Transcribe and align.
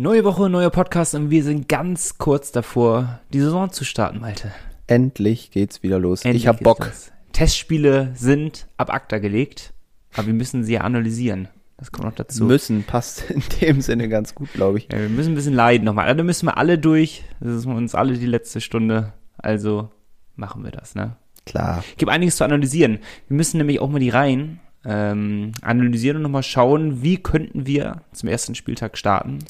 Neue 0.00 0.22
Woche, 0.22 0.48
neuer 0.48 0.70
Podcast 0.70 1.16
und 1.16 1.30
wir 1.30 1.42
sind 1.42 1.68
ganz 1.68 2.18
kurz 2.18 2.52
davor, 2.52 3.18
die 3.32 3.40
Saison 3.40 3.72
zu 3.72 3.84
starten, 3.84 4.20
Malte. 4.20 4.52
Endlich 4.86 5.50
geht's 5.50 5.82
wieder 5.82 5.98
los. 5.98 6.24
Endlich 6.24 6.44
ich 6.44 6.46
hab 6.46 6.60
Bock. 6.60 6.86
los. 6.86 7.10
Testspiele 7.32 8.12
sind 8.14 8.68
ab 8.76 8.94
ACTA 8.94 9.18
gelegt, 9.18 9.72
aber 10.14 10.28
wir 10.28 10.34
müssen 10.34 10.62
sie 10.62 10.74
ja 10.74 10.82
analysieren. 10.82 11.48
Das 11.78 11.90
kommt 11.90 12.04
noch 12.06 12.14
dazu. 12.14 12.44
Müssen 12.44 12.84
passt 12.84 13.28
in 13.28 13.42
dem 13.60 13.80
Sinne 13.80 14.08
ganz 14.08 14.36
gut, 14.36 14.52
glaube 14.52 14.78
ich. 14.78 14.86
ja, 14.92 15.00
wir 15.00 15.08
müssen 15.08 15.32
ein 15.32 15.34
bisschen 15.34 15.54
leiden 15.54 15.84
nochmal. 15.84 16.04
Also, 16.04 16.18
Da 16.18 16.22
müssen 16.22 16.46
wir 16.46 16.58
alle 16.58 16.78
durch. 16.78 17.24
Das 17.40 17.52
ist 17.54 17.66
uns 17.66 17.96
alle 17.96 18.16
die 18.16 18.26
letzte 18.26 18.60
Stunde. 18.60 19.14
Also 19.36 19.90
machen 20.36 20.62
wir 20.62 20.70
das, 20.70 20.94
ne? 20.94 21.16
Klar. 21.44 21.82
gibt 21.96 22.12
einiges 22.12 22.36
zu 22.36 22.44
analysieren. 22.44 23.00
Wir 23.26 23.36
müssen 23.36 23.58
nämlich 23.58 23.80
auch 23.80 23.90
mal 23.90 23.98
die 23.98 24.10
Reihen 24.10 24.60
ähm, 24.84 25.50
analysieren 25.60 26.18
und 26.18 26.22
nochmal 26.22 26.44
schauen, 26.44 27.02
wie 27.02 27.16
könnten 27.16 27.66
wir 27.66 28.02
zum 28.12 28.28
ersten 28.28 28.54
Spieltag 28.54 28.96
starten. 28.96 29.40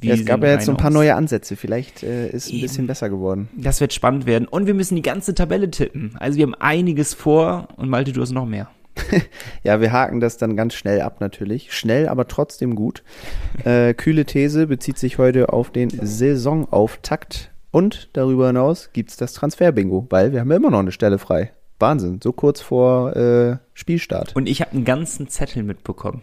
Wie 0.00 0.10
es 0.10 0.24
gab 0.24 0.42
ja 0.42 0.50
jetzt 0.50 0.66
so 0.66 0.72
ein 0.72 0.76
paar 0.76 0.88
aus? 0.88 0.94
neue 0.94 1.14
Ansätze. 1.14 1.56
Vielleicht 1.56 2.02
äh, 2.02 2.28
ist 2.28 2.48
ein 2.48 2.54
Eben. 2.54 2.62
bisschen 2.62 2.86
besser 2.86 3.08
geworden. 3.08 3.48
Das 3.56 3.80
wird 3.80 3.92
spannend 3.92 4.26
werden. 4.26 4.46
Und 4.48 4.66
wir 4.66 4.74
müssen 4.74 4.96
die 4.96 5.02
ganze 5.02 5.34
Tabelle 5.34 5.70
tippen. 5.70 6.14
Also 6.18 6.38
wir 6.38 6.44
haben 6.44 6.54
einiges 6.54 7.14
vor 7.14 7.68
und 7.76 7.88
Malte, 7.88 8.12
du 8.12 8.20
hast 8.20 8.32
noch 8.32 8.46
mehr. 8.46 8.68
Ja, 9.62 9.80
wir 9.80 9.92
haken 9.92 10.20
das 10.20 10.36
dann 10.38 10.56
ganz 10.56 10.74
schnell 10.74 11.00
ab 11.00 11.20
natürlich. 11.20 11.72
Schnell, 11.72 12.08
aber 12.08 12.28
trotzdem 12.28 12.74
gut. 12.76 13.02
Äh, 13.64 13.94
kühle 13.94 14.24
These 14.24 14.66
bezieht 14.68 14.98
sich 14.98 15.18
heute 15.18 15.52
auf 15.52 15.70
den 15.70 15.90
Saisonauftakt. 15.90 17.50
Und 17.72 18.08
darüber 18.14 18.46
hinaus 18.46 18.90
gibt's 18.92 19.16
das 19.16 19.34
Transfer-Bingo, 19.34 20.06
weil 20.08 20.32
wir 20.32 20.40
haben 20.40 20.50
ja 20.50 20.56
immer 20.56 20.70
noch 20.70 20.78
eine 20.78 20.92
Stelle 20.92 21.18
frei. 21.18 21.52
Wahnsinn, 21.78 22.20
so 22.22 22.32
kurz 22.32 22.60
vor 22.62 23.14
äh, 23.16 23.58
Spielstart. 23.74 24.34
Und 24.34 24.48
ich 24.48 24.62
habe 24.62 24.72
einen 24.72 24.84
ganzen 24.84 25.28
Zettel 25.28 25.62
mitbekommen. 25.62 26.22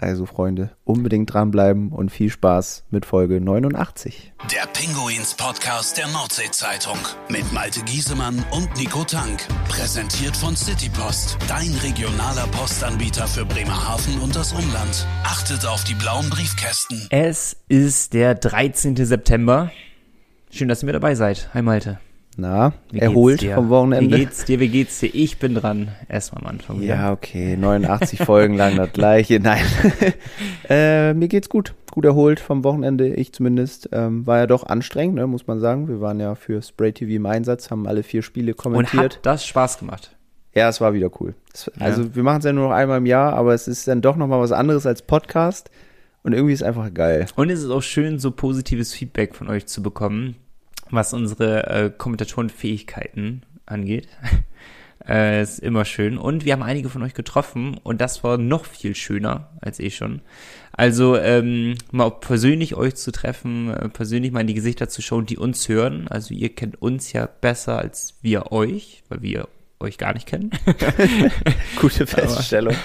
Also 0.00 0.26
Freunde, 0.26 0.70
unbedingt 0.84 1.32
dranbleiben 1.32 1.90
und 1.90 2.10
viel 2.10 2.30
Spaß 2.30 2.84
mit 2.90 3.04
Folge 3.04 3.40
89. 3.40 4.32
Der 4.54 4.66
Pinguins-Podcast 4.72 5.98
der 5.98 6.06
Nordsee-Zeitung 6.06 6.98
mit 7.28 7.52
Malte 7.52 7.82
Giesemann 7.82 8.44
und 8.52 8.68
Nico 8.76 9.02
Tank. 9.02 9.48
Präsentiert 9.68 10.36
von 10.36 10.54
Citypost, 10.54 11.36
dein 11.48 11.74
regionaler 11.82 12.46
Postanbieter 12.52 13.26
für 13.26 13.44
Bremerhaven 13.44 14.20
und 14.20 14.36
das 14.36 14.52
Umland. 14.52 15.04
Achtet 15.24 15.66
auf 15.66 15.82
die 15.82 15.94
blauen 15.94 16.30
Briefkästen. 16.30 17.08
Es 17.10 17.56
ist 17.66 18.12
der 18.12 18.36
13. 18.36 18.94
September. 19.04 19.72
Schön, 20.52 20.68
dass 20.68 20.84
ihr 20.84 20.86
mit 20.86 20.94
dabei 20.94 21.16
seid. 21.16 21.50
Hi 21.54 21.62
Malte. 21.62 21.98
Na, 22.40 22.72
Wie 22.92 23.00
erholt 23.00 23.42
vom 23.42 23.68
Wochenende? 23.68 24.14
Wie 24.14 24.20
geht's 24.20 24.44
dir? 24.44 24.60
Wie 24.60 24.68
geht's 24.68 25.00
dir? 25.00 25.12
Ich 25.12 25.40
bin 25.40 25.56
dran. 25.56 25.88
Erstmal 26.08 26.44
am 26.44 26.50
Anfang 26.50 26.80
wieder. 26.80 26.94
Ja, 26.94 27.12
okay, 27.12 27.56
89 27.56 28.20
Folgen 28.20 28.54
lang 28.54 28.76
das 28.76 28.92
gleiche. 28.92 29.40
Nein, 29.42 29.64
äh, 30.68 31.14
mir 31.14 31.26
geht's 31.26 31.48
gut, 31.48 31.74
gut 31.90 32.04
erholt 32.04 32.38
vom 32.38 32.62
Wochenende. 32.62 33.08
Ich 33.08 33.32
zumindest 33.32 33.88
ähm, 33.90 34.24
war 34.24 34.38
ja 34.38 34.46
doch 34.46 34.62
anstrengend, 34.62 35.16
ne, 35.16 35.26
muss 35.26 35.48
man 35.48 35.58
sagen. 35.58 35.88
Wir 35.88 36.00
waren 36.00 36.20
ja 36.20 36.36
für 36.36 36.62
Spray 36.62 36.92
TV 36.92 37.14
im 37.14 37.26
Einsatz, 37.26 37.72
haben 37.72 37.88
alle 37.88 38.04
vier 38.04 38.22
Spiele 38.22 38.52
Und 38.52 38.58
kommentiert. 38.58 39.16
hat 39.16 39.26
das 39.26 39.44
Spaß 39.44 39.80
gemacht? 39.80 40.14
ja, 40.54 40.68
es 40.68 40.80
war 40.80 40.92
wieder 40.94 41.10
cool. 41.20 41.34
Es, 41.52 41.68
also 41.80 42.14
wir 42.14 42.22
machen 42.22 42.38
es 42.38 42.44
ja 42.44 42.52
nur 42.52 42.68
noch 42.68 42.74
einmal 42.74 42.98
im 42.98 43.06
Jahr, 43.06 43.32
aber 43.32 43.52
es 43.52 43.66
ist 43.66 43.88
dann 43.88 44.00
doch 44.00 44.14
noch 44.14 44.28
mal 44.28 44.40
was 44.40 44.52
anderes 44.52 44.86
als 44.86 45.02
Podcast 45.02 45.70
und 46.22 46.34
irgendwie 46.34 46.54
ist 46.54 46.62
einfach 46.62 46.94
geil. 46.94 47.26
Und 47.34 47.50
es 47.50 47.64
ist 47.64 47.70
auch 47.70 47.82
schön, 47.82 48.20
so 48.20 48.30
positives 48.30 48.92
Feedback 48.92 49.34
von 49.34 49.48
euch 49.48 49.66
zu 49.66 49.82
bekommen, 49.82 50.36
was 50.90 51.12
unsere 51.12 51.66
äh, 51.66 51.90
Kommentatorenfähigkeiten 51.96 53.42
angeht. 53.66 54.08
äh, 55.08 55.42
ist 55.42 55.60
immer 55.60 55.84
schön. 55.84 56.18
Und 56.18 56.44
wir 56.44 56.52
haben 56.52 56.62
einige 56.62 56.88
von 56.88 57.02
euch 57.02 57.14
getroffen 57.14 57.78
und 57.82 58.00
das 58.00 58.24
war 58.24 58.38
noch 58.38 58.64
viel 58.64 58.94
schöner 58.94 59.50
als 59.60 59.80
eh 59.80 59.90
schon. 59.90 60.20
Also 60.72 61.16
ähm, 61.16 61.74
mal 61.90 62.10
persönlich 62.10 62.76
euch 62.76 62.94
zu 62.94 63.10
treffen, 63.10 63.70
äh, 63.72 63.88
persönlich 63.88 64.30
mal 64.30 64.42
in 64.42 64.46
die 64.46 64.54
Gesichter 64.54 64.88
zu 64.88 65.02
schauen, 65.02 65.26
die 65.26 65.36
uns 65.36 65.68
hören. 65.68 66.06
Also 66.08 66.34
ihr 66.34 66.54
kennt 66.54 66.80
uns 66.80 67.12
ja 67.12 67.26
besser 67.26 67.78
als 67.78 68.14
wir 68.22 68.52
euch, 68.52 69.02
weil 69.08 69.22
wir 69.22 69.48
euch 69.80 69.98
gar 69.98 70.14
nicht 70.14 70.26
kennen. 70.26 70.50
Gute 71.80 72.06
Feststellung. 72.06 72.74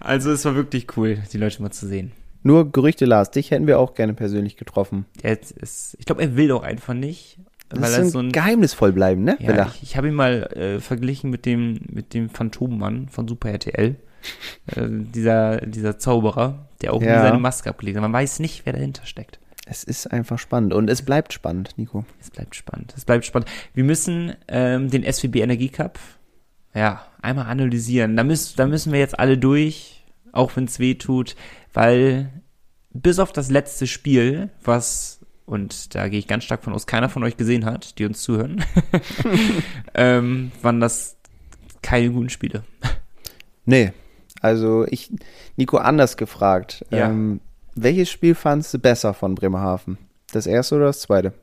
Also 0.00 0.32
es 0.32 0.44
war 0.44 0.54
wirklich 0.54 0.98
cool, 0.98 1.22
die 1.32 1.38
Leute 1.38 1.62
mal 1.62 1.70
zu 1.70 1.88
sehen. 1.88 2.12
Nur 2.44 2.70
Gerüchte, 2.70 3.04
Lars, 3.06 3.30
dich 3.32 3.50
hätten 3.50 3.66
wir 3.66 3.78
auch 3.80 3.94
gerne 3.94 4.14
persönlich 4.14 4.56
getroffen. 4.56 5.06
Der 5.22 5.32
ist, 5.40 5.96
ich 5.98 6.04
glaube, 6.06 6.22
er 6.22 6.36
will 6.36 6.48
doch 6.48 6.62
einfach 6.62 6.94
nicht. 6.94 7.38
Das 7.70 7.80
weil 7.80 7.90
ist 7.90 7.98
er 7.98 8.04
so 8.06 8.18
ein 8.20 8.30
geheimnisvoll 8.30 8.92
bleiben, 8.92 9.24
ne? 9.24 9.36
Ja, 9.40 9.66
ich, 9.74 9.82
ich 9.82 9.96
habe 9.96 10.08
ihn 10.08 10.14
mal 10.14 10.42
äh, 10.54 10.80
verglichen 10.80 11.30
mit 11.30 11.46
dem 11.46 11.80
mit 11.90 12.14
dem 12.14 12.28
Phantommann 12.28 13.08
von 13.08 13.26
Super 13.26 13.50
RTL. 13.50 13.96
äh, 14.76 14.82
dieser 14.88 15.62
dieser 15.62 15.98
Zauberer, 15.98 16.68
der 16.82 16.92
auch 16.92 17.02
Ja. 17.02 17.22
seine 17.22 17.38
Maske 17.38 17.70
abgelegt 17.70 17.96
hat. 17.96 18.02
Man 18.02 18.12
weiß 18.12 18.38
nicht, 18.40 18.64
wer 18.66 18.74
dahinter 18.74 19.06
steckt. 19.06 19.38
Es 19.66 19.82
ist 19.82 20.06
einfach 20.12 20.38
spannend 20.38 20.74
und 20.74 20.90
es 20.90 21.00
bleibt 21.02 21.32
spannend, 21.32 21.70
Nico. 21.78 22.04
Es 22.20 22.30
bleibt 22.30 22.54
spannend. 22.54 22.92
Es 22.96 23.06
bleibt 23.06 23.24
spannend. 23.24 23.48
Wir 23.72 23.84
müssen 23.84 24.34
ähm, 24.46 24.90
den 24.90 25.10
SWB 25.10 25.40
Energie 25.40 25.70
Cup 25.70 25.98
ja 26.74 27.02
einmal 27.22 27.46
analysieren. 27.46 28.14
Da 28.16 28.24
müssen 28.24 28.54
da 28.56 28.66
müssen 28.66 28.92
wir 28.92 28.98
jetzt 29.00 29.18
alle 29.18 29.38
durch, 29.38 30.04
auch 30.32 30.54
wenn 30.56 30.64
es 30.64 30.78
weh 30.78 30.94
tut, 30.96 31.34
weil 31.74 32.30
bis 32.92 33.18
auf 33.18 33.32
das 33.32 33.50
letzte 33.50 33.86
Spiel, 33.86 34.50
was 34.62 35.20
und 35.46 35.94
da 35.94 36.08
gehe 36.08 36.18
ich 36.18 36.26
ganz 36.26 36.44
stark 36.44 36.64
von 36.64 36.72
aus, 36.72 36.86
keiner 36.86 37.10
von 37.10 37.22
euch 37.22 37.36
gesehen 37.36 37.66
hat, 37.66 37.98
die 37.98 38.06
uns 38.06 38.22
zuhören, 38.22 38.64
ähm, 39.94 40.52
waren 40.62 40.80
das 40.80 41.18
keine 41.82 42.10
guten 42.10 42.30
Spiele. 42.30 42.64
Nee, 43.66 43.92
also 44.40 44.86
ich, 44.88 45.10
Nico, 45.56 45.76
anders 45.76 46.16
gefragt. 46.16 46.84
Ja. 46.90 47.08
Ähm, 47.08 47.40
welches 47.74 48.10
Spiel 48.10 48.34
fandst 48.34 48.72
du 48.72 48.78
besser 48.78 49.12
von 49.12 49.34
Bremerhaven? 49.34 49.98
Das 50.32 50.46
erste 50.46 50.76
oder 50.76 50.86
das 50.86 51.00
zweite? 51.00 51.34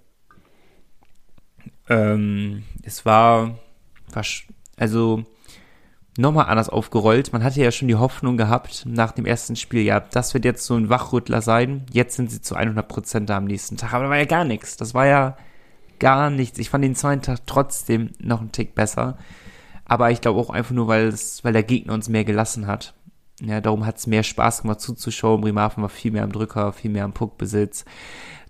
Ähm, 1.90 2.64
es 2.84 3.06
war, 3.06 3.60
also 4.78 5.26
nochmal 6.18 6.48
anders 6.48 6.70
aufgerollt. 6.70 7.34
Man 7.34 7.44
hatte 7.44 7.62
ja 7.62 7.72
schon 7.72 7.88
die 7.88 7.96
Hoffnung 7.96 8.38
gehabt 8.38 8.86
nach 8.86 9.12
dem 9.12 9.26
ersten 9.26 9.56
Spiel, 9.56 9.82
ja, 9.82 10.00
das 10.00 10.34
wird 10.34 10.46
jetzt 10.46 10.66
so 10.66 10.76
ein 10.76 10.90
Wachrüttler 10.90 11.42
sein. 11.42 11.86
Jetzt 11.92 12.16
sind 12.16 12.32
sie 12.32 12.42
zu 12.42 12.56
100 12.56 12.88
Prozent 12.88 13.30
da 13.30 13.38
am 13.38 13.46
nächsten 13.46 13.78
Tag. 13.78 13.94
Aber 13.94 14.06
da 14.06 14.10
war 14.10 14.18
ja 14.18 14.26
gar 14.26 14.44
nichts. 14.44 14.78
Das 14.78 14.94
war 14.94 15.06
ja 15.06 15.38
gar 16.00 16.30
nichts. 16.30 16.60
Ich 16.60 16.70
fand 16.70 16.84
den 16.84 16.96
zweiten 16.96 17.22
Tag 17.22 17.40
trotzdem 17.46 18.12
noch 18.20 18.42
einen 18.42 18.52
Tick 18.52 18.76
besser. 18.76 19.18
Aber 19.86 20.12
ich 20.12 20.22
glaube 20.22 20.40
auch 20.40 20.50
einfach 20.50 20.74
nur, 20.74 20.88
weil 20.88 21.14
weil 21.44 21.54
der 21.54 21.64
Gegner 21.64 21.94
uns 21.94 22.10
mehr 22.10 22.24
gelassen 22.24 22.68
hat. 22.68 22.94
Ja, 23.42 23.60
darum 23.60 23.86
hat 23.86 23.98
es 23.98 24.08
mehr 24.08 24.24
Spaß 24.24 24.62
gemacht 24.62 24.82
zuzuschauen. 24.82 25.42
Bremerhaven 25.42 25.82
war 25.82 25.90
viel 25.90 26.12
mehr 26.12 26.24
am 26.24 26.32
Drücker, 26.32 26.74
viel 26.74 26.92
mehr 26.92 27.06
am 27.06 27.14
Puckbesitz. 27.14 27.86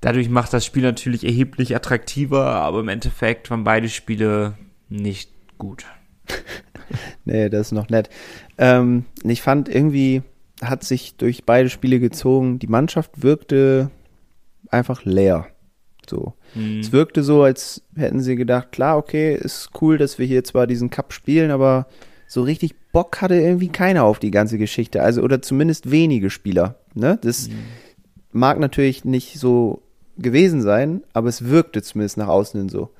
Dadurch 0.01 0.29
macht 0.29 0.51
das 0.51 0.65
Spiel 0.65 0.83
natürlich 0.83 1.23
erheblich 1.23 1.75
attraktiver, 1.75 2.47
aber 2.47 2.79
im 2.79 2.89
Endeffekt 2.89 3.49
waren 3.51 3.63
beide 3.63 3.87
Spiele 3.87 4.57
nicht 4.89 5.31
gut. 5.57 5.85
Nee, 7.25 7.49
das 7.49 7.67
ist 7.67 7.71
noch 7.71 7.89
nett. 7.89 8.09
Ähm, 8.57 9.05
ich 9.23 9.41
fand 9.41 9.69
irgendwie 9.69 10.23
hat 10.61 10.83
sich 10.83 11.15
durch 11.15 11.43
beide 11.43 11.69
Spiele 11.69 11.99
gezogen. 11.99 12.59
Die 12.59 12.67
Mannschaft 12.67 13.23
wirkte 13.23 13.89
einfach 14.69 15.05
leer. 15.05 15.47
So. 16.07 16.33
Es 16.79 16.91
wirkte 16.91 17.23
so, 17.23 17.43
als 17.43 17.83
hätten 17.95 18.21
sie 18.21 18.35
gedacht, 18.35 18.71
klar, 18.71 18.97
okay, 18.97 19.35
ist 19.35 19.69
cool, 19.81 19.97
dass 19.97 20.19
wir 20.19 20.25
hier 20.25 20.43
zwar 20.43 20.67
diesen 20.67 20.89
Cup 20.89 21.13
spielen, 21.13 21.51
aber 21.51 21.87
so 22.27 22.41
richtig 22.43 22.75
Bock 22.91 23.21
hatte 23.21 23.35
irgendwie 23.35 23.69
keiner 23.69 24.03
auf 24.03 24.19
die 24.19 24.31
ganze 24.31 24.57
Geschichte. 24.57 25.01
Also, 25.01 25.21
oder 25.21 25.41
zumindest 25.41 25.91
wenige 25.91 26.29
Spieler. 26.29 26.75
Ne? 26.93 27.17
Das 27.21 27.49
mag 28.31 28.59
natürlich 28.59 29.05
nicht 29.05 29.39
so 29.39 29.81
gewesen 30.17 30.61
sein, 30.61 31.01
aber 31.13 31.29
es 31.29 31.45
wirkte 31.45 31.81
zumindest 31.81 32.17
nach 32.17 32.27
außen 32.27 32.59
hin 32.59 32.69
so. 32.69 32.91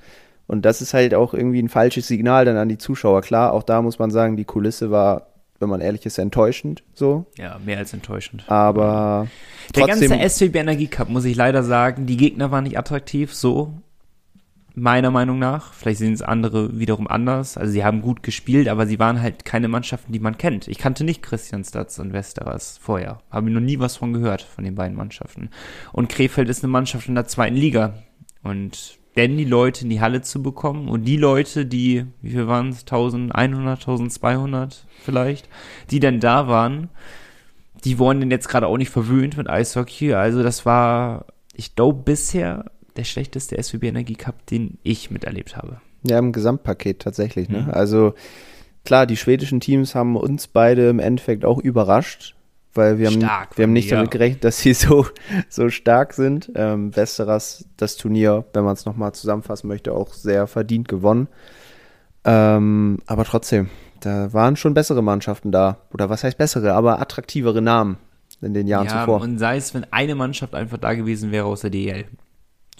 Und 0.52 0.66
das 0.66 0.82
ist 0.82 0.92
halt 0.92 1.14
auch 1.14 1.32
irgendwie 1.32 1.62
ein 1.62 1.70
falsches 1.70 2.08
Signal 2.08 2.44
dann 2.44 2.58
an 2.58 2.68
die 2.68 2.76
Zuschauer. 2.76 3.22
Klar, 3.22 3.54
auch 3.54 3.62
da 3.62 3.80
muss 3.80 3.98
man 3.98 4.10
sagen, 4.10 4.36
die 4.36 4.44
Kulisse 4.44 4.90
war, 4.90 5.28
wenn 5.60 5.70
man 5.70 5.80
ehrlich 5.80 6.04
ist, 6.04 6.18
enttäuschend 6.18 6.82
so. 6.92 7.24
Ja, 7.38 7.58
mehr 7.64 7.78
als 7.78 7.94
enttäuschend. 7.94 8.44
Aber 8.48 9.28
Der 9.74 9.86
ganze 9.86 10.28
SWB 10.28 10.58
Energie 10.58 10.88
Cup, 10.88 11.08
muss 11.08 11.24
ich 11.24 11.36
leider 11.36 11.62
sagen, 11.62 12.04
die 12.04 12.18
Gegner 12.18 12.50
waren 12.50 12.64
nicht 12.64 12.76
attraktiv, 12.76 13.32
so 13.32 13.72
meiner 14.74 15.10
Meinung 15.10 15.38
nach. 15.38 15.72
Vielleicht 15.72 16.00
sehen 16.00 16.12
es 16.12 16.20
andere 16.20 16.78
wiederum 16.78 17.08
anders. 17.08 17.56
Also 17.56 17.72
sie 17.72 17.82
haben 17.82 18.02
gut 18.02 18.22
gespielt, 18.22 18.68
aber 18.68 18.86
sie 18.86 18.98
waren 18.98 19.22
halt 19.22 19.46
keine 19.46 19.68
Mannschaften, 19.68 20.12
die 20.12 20.20
man 20.20 20.36
kennt. 20.36 20.68
Ich 20.68 20.76
kannte 20.76 21.02
nicht 21.02 21.22
Christianstadt 21.22 21.98
und 21.98 22.12
Westeras 22.12 22.76
vorher. 22.76 23.20
Habe 23.30 23.48
noch 23.48 23.60
nie 23.60 23.78
was 23.78 23.96
von 23.96 24.12
gehört, 24.12 24.42
von 24.42 24.64
den 24.64 24.74
beiden 24.74 24.98
Mannschaften. 24.98 25.48
Und 25.94 26.10
Krefeld 26.10 26.50
ist 26.50 26.62
eine 26.62 26.70
Mannschaft 26.70 27.08
in 27.08 27.14
der 27.14 27.26
zweiten 27.26 27.56
Liga. 27.56 27.94
Und 28.42 28.98
denn 29.16 29.36
die 29.36 29.44
Leute 29.44 29.84
in 29.84 29.90
die 29.90 30.00
Halle 30.00 30.22
zu 30.22 30.42
bekommen 30.42 30.88
und 30.88 31.04
die 31.04 31.16
Leute, 31.16 31.66
die, 31.66 32.06
wie 32.22 32.30
viel 32.30 32.46
waren 32.46 32.70
es, 32.70 32.80
1100, 32.80 33.80
1200 33.80 34.86
vielleicht, 35.02 35.48
die 35.90 36.00
denn 36.00 36.20
da 36.20 36.48
waren, 36.48 36.88
die 37.84 37.98
wurden 37.98 38.20
denn 38.20 38.30
jetzt 38.30 38.48
gerade 38.48 38.66
auch 38.66 38.78
nicht 38.78 38.90
verwöhnt 38.90 39.36
mit 39.36 39.50
Eishockey. 39.50 40.14
Also 40.14 40.42
das 40.42 40.64
war, 40.64 41.26
ich 41.54 41.74
glaube, 41.74 42.02
bisher 42.04 42.70
der 42.96 43.04
schlechteste 43.04 43.60
SWB 43.62 43.88
Energie 43.88 44.14
Cup, 44.14 44.46
den 44.46 44.78
ich 44.82 45.10
miterlebt 45.10 45.56
habe. 45.56 45.80
ja, 46.04 46.18
im 46.18 46.32
Gesamtpaket 46.32 47.00
tatsächlich. 47.00 47.48
Ne? 47.48 47.62
Mhm. 47.62 47.70
Also 47.70 48.14
klar, 48.84 49.06
die 49.06 49.16
schwedischen 49.16 49.60
Teams 49.60 49.94
haben 49.94 50.16
uns 50.16 50.46
beide 50.46 50.88
im 50.88 50.98
Endeffekt 50.98 51.44
auch 51.44 51.58
überrascht. 51.58 52.34
Weil 52.74 52.98
wir 52.98 53.08
haben, 53.08 53.20
Stark 53.20 53.58
wir 53.58 53.64
haben 53.64 53.72
nicht 53.72 53.90
ja. 53.90 53.96
damit 53.96 54.10
gerechnet, 54.10 54.44
dass 54.44 54.58
sie 54.58 54.74
so, 54.74 55.06
so 55.48 55.68
stark 55.68 56.12
sind. 56.14 56.50
Ähm, 56.54 56.94
Westeras, 56.96 57.66
das 57.76 57.96
Turnier, 57.96 58.44
wenn 58.52 58.64
man 58.64 58.74
es 58.74 58.86
nochmal 58.86 59.12
zusammenfassen 59.12 59.68
möchte, 59.68 59.92
auch 59.92 60.12
sehr 60.12 60.46
verdient 60.46 60.88
gewonnen. 60.88 61.28
Ähm, 62.24 62.98
aber 63.06 63.24
trotzdem, 63.24 63.68
da 64.00 64.32
waren 64.32 64.56
schon 64.56 64.74
bessere 64.74 65.02
Mannschaften 65.02 65.52
da. 65.52 65.78
Oder 65.92 66.08
was 66.08 66.24
heißt 66.24 66.38
bessere, 66.38 66.74
aber 66.74 67.00
attraktivere 67.00 67.62
Namen 67.62 67.96
in 68.40 68.54
den 68.54 68.66
Jahren 68.66 68.86
ja, 68.86 69.00
zuvor. 69.00 69.20
und 69.20 69.38
sei 69.38 69.56
es, 69.56 69.72
wenn 69.72 69.86
eine 69.92 70.14
Mannschaft 70.14 70.54
einfach 70.54 70.78
da 70.78 70.94
gewesen 70.94 71.30
wäre 71.30 71.46
aus 71.46 71.60
der 71.60 71.70
DL. 71.70 72.06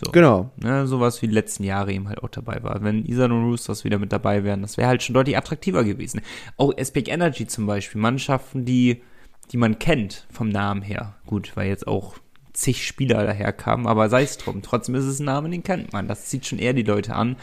So. 0.04 0.10
Genau. 0.10 0.50
Ne, 0.56 0.86
sowas 0.86 1.22
wie 1.22 1.28
die 1.28 1.34
letzten 1.34 1.64
Jahre 1.64 1.92
eben 1.92 2.08
halt 2.08 2.22
auch 2.22 2.28
dabei 2.28 2.62
war. 2.62 2.82
Wenn 2.82 3.04
Isan 3.04 3.30
und 3.30 3.44
Roosters 3.44 3.84
wieder 3.84 3.98
mit 3.98 4.12
dabei 4.12 4.42
wären, 4.42 4.62
das 4.62 4.76
wäre 4.76 4.88
halt 4.88 5.02
schon 5.02 5.14
deutlich 5.14 5.36
attraktiver 5.36 5.84
gewesen. 5.84 6.22
Auch 6.56 6.76
Aspec 6.76 7.08
Energy 7.08 7.46
zum 7.46 7.66
Beispiel, 7.66 8.00
Mannschaften, 8.00 8.64
die, 8.64 9.02
die 9.50 9.56
man 9.56 9.78
kennt 9.78 10.26
vom 10.30 10.48
Namen 10.48 10.82
her. 10.82 11.14
Gut, 11.26 11.52
weil 11.56 11.68
jetzt 11.68 11.86
auch 11.86 12.16
zig 12.52 12.86
Spieler 12.86 13.24
daherkamen, 13.24 13.86
aber 13.86 14.08
sei 14.08 14.22
es 14.22 14.38
drum. 14.38 14.62
Trotzdem 14.62 14.94
ist 14.94 15.04
es 15.04 15.20
ein 15.20 15.24
Name, 15.24 15.50
den 15.50 15.62
kennt 15.62 15.92
man. 15.92 16.08
Das 16.08 16.26
zieht 16.26 16.46
schon 16.46 16.58
eher 16.58 16.72
die 16.72 16.82
Leute 16.82 17.14
an. 17.14 17.36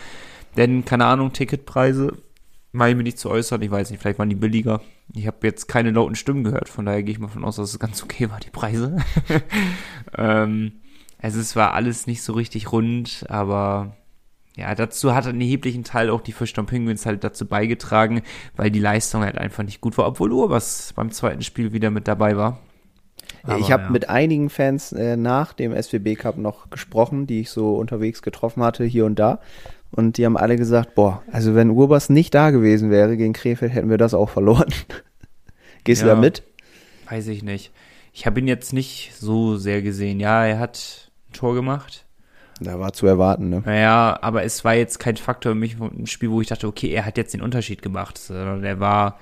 Denn, 0.58 0.86
keine 0.86 1.06
Ahnung, 1.06 1.34
Ticketpreise, 1.34 2.18
mal 2.72 2.94
mir 2.96 3.04
nicht 3.04 3.20
zu 3.20 3.30
äußern, 3.30 3.62
ich 3.62 3.72
weiß 3.72 3.90
nicht, 3.90 4.02
vielleicht 4.02 4.20
waren 4.20 4.30
die 4.30 4.36
billiger. 4.36 4.82
Ich 5.14 5.28
habe 5.28 5.38
jetzt 5.44 5.68
keine 5.68 5.92
lauten 5.92 6.16
Stimmen 6.16 6.44
gehört, 6.44 6.70
von 6.70 6.86
daher 6.86 7.04
gehe 7.04 7.14
ich 7.14 7.20
mal 7.20 7.28
von 7.28 7.44
aus, 7.44 7.56
dass 7.56 7.72
es 7.72 7.80
ganz 7.80 8.04
okay 8.04 8.30
war, 8.30 8.40
die 8.40 8.52
Preise. 8.52 8.98
ähm, 10.18 10.74
also 11.20 11.40
es 11.40 11.56
war 11.56 11.74
alles 11.74 12.08
nicht 12.08 12.22
so 12.22 12.34
richtig 12.34 12.72
rund, 12.72 13.26
aber 13.30 13.98
ja, 14.56 14.76
dazu 14.76 15.16
hat 15.16 15.26
einen 15.28 15.42
erheblichen 15.42 15.84
Teil 15.84 16.10
auch 16.10 16.22
die 16.22 16.32
Fischtown 16.34 16.66
Penguins 16.66 17.06
halt 17.06 17.24
dazu 17.24 17.46
beigetragen, 17.46 18.22
weil 18.56 18.72
die 18.72 18.80
Leistung 18.80 19.24
halt 19.24 19.38
einfach 19.38 19.64
nicht 19.64 19.80
gut 19.82 19.98
war, 19.98 20.08
obwohl 20.08 20.32
Urbas 20.34 20.94
beim 20.96 21.12
zweiten 21.12 21.42
Spiel 21.44 21.72
wieder 21.72 21.92
mit 21.92 22.08
dabei 22.08 22.36
war. 22.36 22.60
ich 23.44 23.50
Aber 23.50 23.70
habe 23.70 23.84
ja. 23.84 23.90
mit 23.90 24.10
einigen 24.10 24.50
Fans 24.50 24.92
äh, 24.92 25.16
nach 25.16 25.54
dem 25.54 25.72
SWB 25.74 26.16
Cup 26.16 26.38
noch 26.38 26.70
gesprochen, 26.70 27.26
die 27.26 27.42
ich 27.42 27.52
so 27.52 27.76
unterwegs 27.76 28.22
getroffen 28.22 28.64
hatte, 28.64 28.84
hier 28.84 29.06
und 29.06 29.18
da. 29.18 29.40
Und 29.92 30.18
die 30.18 30.26
haben 30.26 30.38
alle 30.38 30.56
gesagt, 30.58 30.94
boah, 30.94 31.24
also 31.32 31.56
wenn 31.56 31.70
Urbas 31.72 32.10
nicht 32.10 32.34
da 32.36 32.52
gewesen 32.52 32.92
wäre 32.92 33.18
gegen 33.18 33.34
Krefeld, 33.34 33.74
hätten 33.74 33.90
wir 33.90 33.98
das 33.98 34.14
auch 34.14 34.30
verloren. 34.30 34.72
Gehst 35.84 36.02
du 36.02 36.08
Ja. 36.08 36.16
da 36.16 36.20
mit? 36.20 36.44
Weiß 37.10 37.28
ich 37.28 37.44
nicht. 37.44 37.72
Ich 38.14 38.26
habe 38.26 38.40
ihn 38.40 38.48
jetzt 38.48 38.74
nicht 38.74 39.14
so 39.16 39.56
sehr 39.58 39.82
gesehen. 39.82 40.20
Ja, 40.20 40.46
er 40.46 40.60
hat 40.60 41.10
ein 41.30 41.34
Tor 41.34 41.56
gemacht. 41.56 42.06
Da 42.60 42.80
war 42.80 42.94
zu 42.94 43.08
erwarten, 43.08 43.50
ne? 43.50 43.64
Naja, 43.66 44.18
aber 44.22 44.44
es 44.44 44.66
war 44.66 44.76
jetzt 44.76 45.00
kein 45.00 45.18
Faktor 45.18 45.54
für 45.54 45.58
mich 45.58 45.78
im 45.80 46.06
Spiel, 46.06 46.30
wo 46.30 46.42
ich 46.42 46.48
dachte, 46.48 46.68
okay, 46.68 46.90
er 46.90 47.06
hat 47.06 47.18
jetzt 47.18 47.34
den 47.34 47.42
Unterschied 47.42 47.82
gemacht, 47.82 48.18
sondern 48.18 48.64
er 48.64 48.80
war, 48.80 49.20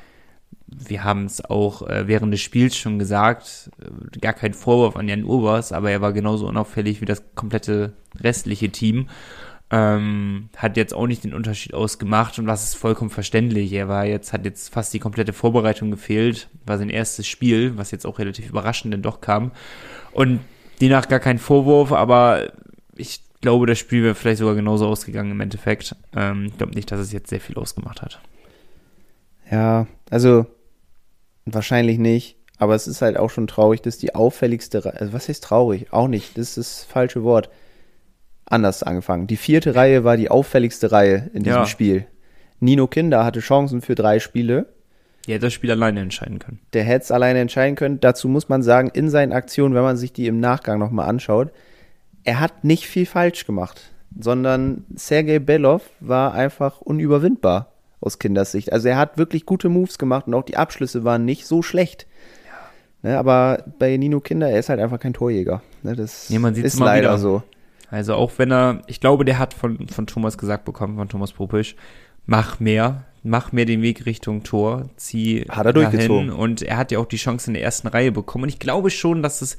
wir 0.66 1.04
haben 1.04 1.26
es 1.26 1.46
auch 1.46 1.88
äh, 1.88 2.08
während 2.08 2.34
des 2.34 2.42
Spiels 2.42 2.76
schon 2.76 2.98
gesagt, 2.98 3.70
äh, 3.80 4.20
gar 4.20 4.34
kein 4.34 4.54
Vorwurf 4.54 4.96
an 4.96 5.08
Jan 5.08 5.24
Urbers, 5.24 5.72
aber 5.72 5.92
er 5.92 6.02
war 6.02 6.14
genauso 6.14 6.48
unauffällig 6.48 7.00
wie 7.02 7.06
das 7.06 7.24
komplette 7.36 7.94
restliche 8.20 8.70
Team. 8.70 9.08
Ähm, 9.70 10.50
hat 10.56 10.78
jetzt 10.78 10.94
auch 10.94 11.08
nicht 11.08 11.26
den 11.26 11.34
Unterschied 11.34 11.74
ausgemacht 11.74 12.40
und 12.40 12.46
das 12.46 12.64
ist 12.64 12.76
vollkommen 12.76 13.10
verständlich. 13.10 13.74
Er 13.74 13.90
war 13.90 14.06
jetzt, 14.06 14.32
hat 14.32 14.46
jetzt 14.46 14.74
fast 14.74 14.94
die 14.94 15.00
komplette 15.00 15.34
Vorbereitung 15.34 15.92
gefehlt, 15.92 16.50
war 16.66 16.78
sein 16.78 16.90
erstes 16.90 17.28
Spiel, 17.28 17.78
was 17.78 17.92
jetzt 17.92 18.06
auch 18.06 18.18
relativ 18.18 18.50
überraschend 18.50 18.94
denn 18.94 19.02
doch 19.02 19.20
kam. 19.20 19.52
Und 20.14 20.40
demnach 20.80 21.10
gar 21.10 21.20
kein 21.20 21.38
Vorwurf, 21.38 21.92
aber 21.92 22.54
ich 22.96 23.22
glaube, 23.48 23.66
das 23.66 23.80
Spiel 23.80 24.04
wäre 24.04 24.14
vielleicht 24.14 24.40
sogar 24.40 24.56
genauso 24.56 24.86
ausgegangen 24.88 25.32
im 25.32 25.40
Endeffekt. 25.40 25.96
Ähm, 26.14 26.48
ich 26.48 26.58
glaube 26.58 26.74
nicht, 26.74 26.92
dass 26.92 27.00
es 27.00 27.14
jetzt 27.14 27.30
sehr 27.30 27.40
viel 27.40 27.56
ausgemacht 27.56 28.02
hat. 28.02 28.20
Ja, 29.50 29.88
also 30.10 30.46
wahrscheinlich 31.46 31.98
nicht. 31.98 32.36
Aber 32.58 32.76
es 32.76 32.88
ist 32.88 33.02
halt 33.02 33.16
auch 33.18 33.30
schon 33.30 33.48
traurig, 33.48 33.82
dass 33.82 33.98
die 33.98 34.16
auffälligste 34.16 34.84
Reihe, 34.84 35.00
also 35.00 35.14
was 35.14 35.30
heißt 35.30 35.44
traurig? 35.44 35.94
Auch 35.94 36.10
nicht, 36.10 36.38
das 36.38 36.50
ist 36.50 36.58
das 36.58 36.84
falsche 36.84 37.24
Wort. 37.24 37.50
Anders 38.46 38.84
angefangen. 38.84 39.28
Die 39.28 39.38
vierte 39.38 39.76
Reihe 39.76 40.04
war 40.04 40.18
die 40.18 40.30
auffälligste 40.30 40.92
Reihe 40.92 41.30
in 41.34 41.44
diesem 41.44 41.60
Ja. 41.60 41.66
Spiel. 41.66 42.06
Nino 42.60 42.88
Kinder 42.88 43.24
hatte 43.24 43.40
Chancen 43.40 43.82
für 43.82 43.96
drei 43.96 44.20
Spiele. 44.20 44.74
Er 45.26 45.36
hätte 45.36 45.46
das 45.46 45.54
Spiel 45.54 45.72
alleine 45.72 46.02
entscheiden 46.02 46.40
können. 46.40 46.60
Der 46.74 46.84
hätte 46.84 47.04
es 47.04 47.12
alleine 47.12 47.40
entscheiden 47.40 47.76
können. 47.76 48.02
Dazu 48.02 48.28
muss 48.28 48.50
man 48.50 48.62
sagen, 48.64 48.90
in 48.94 49.10
seinen 49.10 49.32
Aktionen, 49.32 49.74
wenn 49.76 49.84
man 49.84 49.96
sich 49.98 50.12
die 50.12 50.28
im 50.28 50.40
Nachgang 50.42 50.80
nochmal 50.80 51.08
anschaut, 51.08 51.52
er 52.28 52.42
hat 52.42 52.66
nicht 52.66 52.88
viel 52.88 53.06
falsch 53.06 53.46
gemacht, 53.46 53.90
sondern 54.20 54.84
Sergei 54.96 55.40
Belov 55.40 55.82
war 56.02 56.34
einfach 56.34 56.82
unüberwindbar 56.82 57.72
aus 58.02 58.20
Kinders 58.20 58.52
Sicht. 58.52 58.74
Also 58.74 58.90
er 58.90 58.98
hat 58.98 59.18
wirklich 59.18 59.46
gute 59.46 59.70
Moves 59.70 59.98
gemacht 59.98 60.28
und 60.28 60.34
auch 60.34 60.44
die 60.44 60.58
Abschlüsse 60.58 61.06
waren 61.06 61.24
nicht 61.24 61.48
so 61.48 61.62
schlecht. 61.62 62.06
Ne, 63.02 63.18
aber 63.18 63.64
bei 63.80 63.96
Nino 63.96 64.20
Kinder, 64.20 64.50
er 64.50 64.60
ist 64.60 64.68
halt 64.68 64.82
einfach 64.82 65.00
kein 65.00 65.14
Torjäger. 65.14 65.62
Ne, 65.84 65.96
das 65.96 66.30
Nee, 66.30 66.40
man 66.40 66.54
sieht's 66.54 66.74
ist 66.74 66.76
immer 66.76 66.88
leider 66.88 67.10
wieder. 67.10 67.18
so. 67.18 67.44
Also 67.90 68.16
auch 68.16 68.34
wenn 68.38 68.52
er, 68.52 68.82
ich 68.88 69.00
glaube, 69.00 69.24
der 69.24 69.40
hat 69.40 69.54
von, 69.54 69.88
von 69.88 70.06
Thomas 70.06 70.38
gesagt 70.38 70.66
bekommen, 70.66 70.98
von 70.98 71.08
Thomas 71.08 71.32
Popisch, 71.32 71.78
mach 72.26 72.60
mehr, 72.60 73.06
mach 73.24 73.54
mehr 73.54 73.64
den 73.64 73.82
Weg 73.82 74.06
Richtung 74.06 74.44
Tor, 74.44 74.90
zieh 74.98 75.46
Hat 75.48 75.66
er 75.66 75.72
durchgezogen. 75.72 76.30
Und 76.30 76.62
er 76.62 76.76
hat 76.76 76.92
ja 76.92 77.00
auch 77.00 77.06
die 77.06 77.16
Chance 77.16 77.52
in 77.52 77.54
der 77.54 77.64
ersten 77.64 77.88
Reihe 77.88 78.12
bekommen. 78.12 78.44
Und 78.44 78.50
ich 78.50 78.60
glaube 78.60 78.90
schon, 78.90 79.24
dass 79.24 79.42
es 79.42 79.58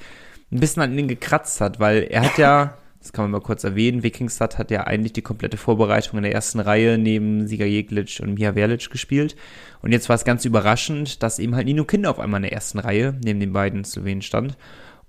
ein 0.51 0.61
bisschen 0.61 0.83
an 0.83 0.99
ihn 0.99 1.09
gekratzt 1.09 1.61
hat, 1.61 1.81
weil 1.81 2.05
er 2.05 2.23
hat 2.23 2.39
ja, 2.39 2.75
das 3.01 3.13
kann 3.13 3.25
man 3.25 3.33
mal 3.33 3.41
kurz 3.41 3.65
erwähnen, 3.65 4.03
Wikingstad 4.03 4.59
hat 4.59 4.71
ja 4.71 4.85
eigentlich 4.85 5.13
die 5.13 5.23
komplette 5.23 5.57
Vorbereitung 5.57 6.19
in 6.19 6.25
der 6.25 6.33
ersten 6.33 6.61
Reihe 6.61 6.99
neben 6.99 7.47
Siga 7.47 7.65
Jeglic 7.65 8.21
und 8.21 8.35
Mia 8.35 8.55
Verlic 8.55 8.91
gespielt. 8.91 9.37
Und 9.83 9.93
jetzt 9.93 10.09
war 10.09 10.17
es 10.17 10.25
ganz 10.25 10.45
überraschend, 10.45 11.23
dass 11.23 11.39
eben 11.39 11.55
halt 11.55 11.67
Nino 11.67 11.85
Kinder 11.85 12.11
auf 12.11 12.19
einmal 12.19 12.39
in 12.39 12.45
der 12.45 12.53
ersten 12.53 12.79
Reihe 12.79 13.15
neben 13.25 13.41
den 13.41 13.53
beiden 13.53 13.85
Slowenen 13.85 14.23
stand. 14.23 14.57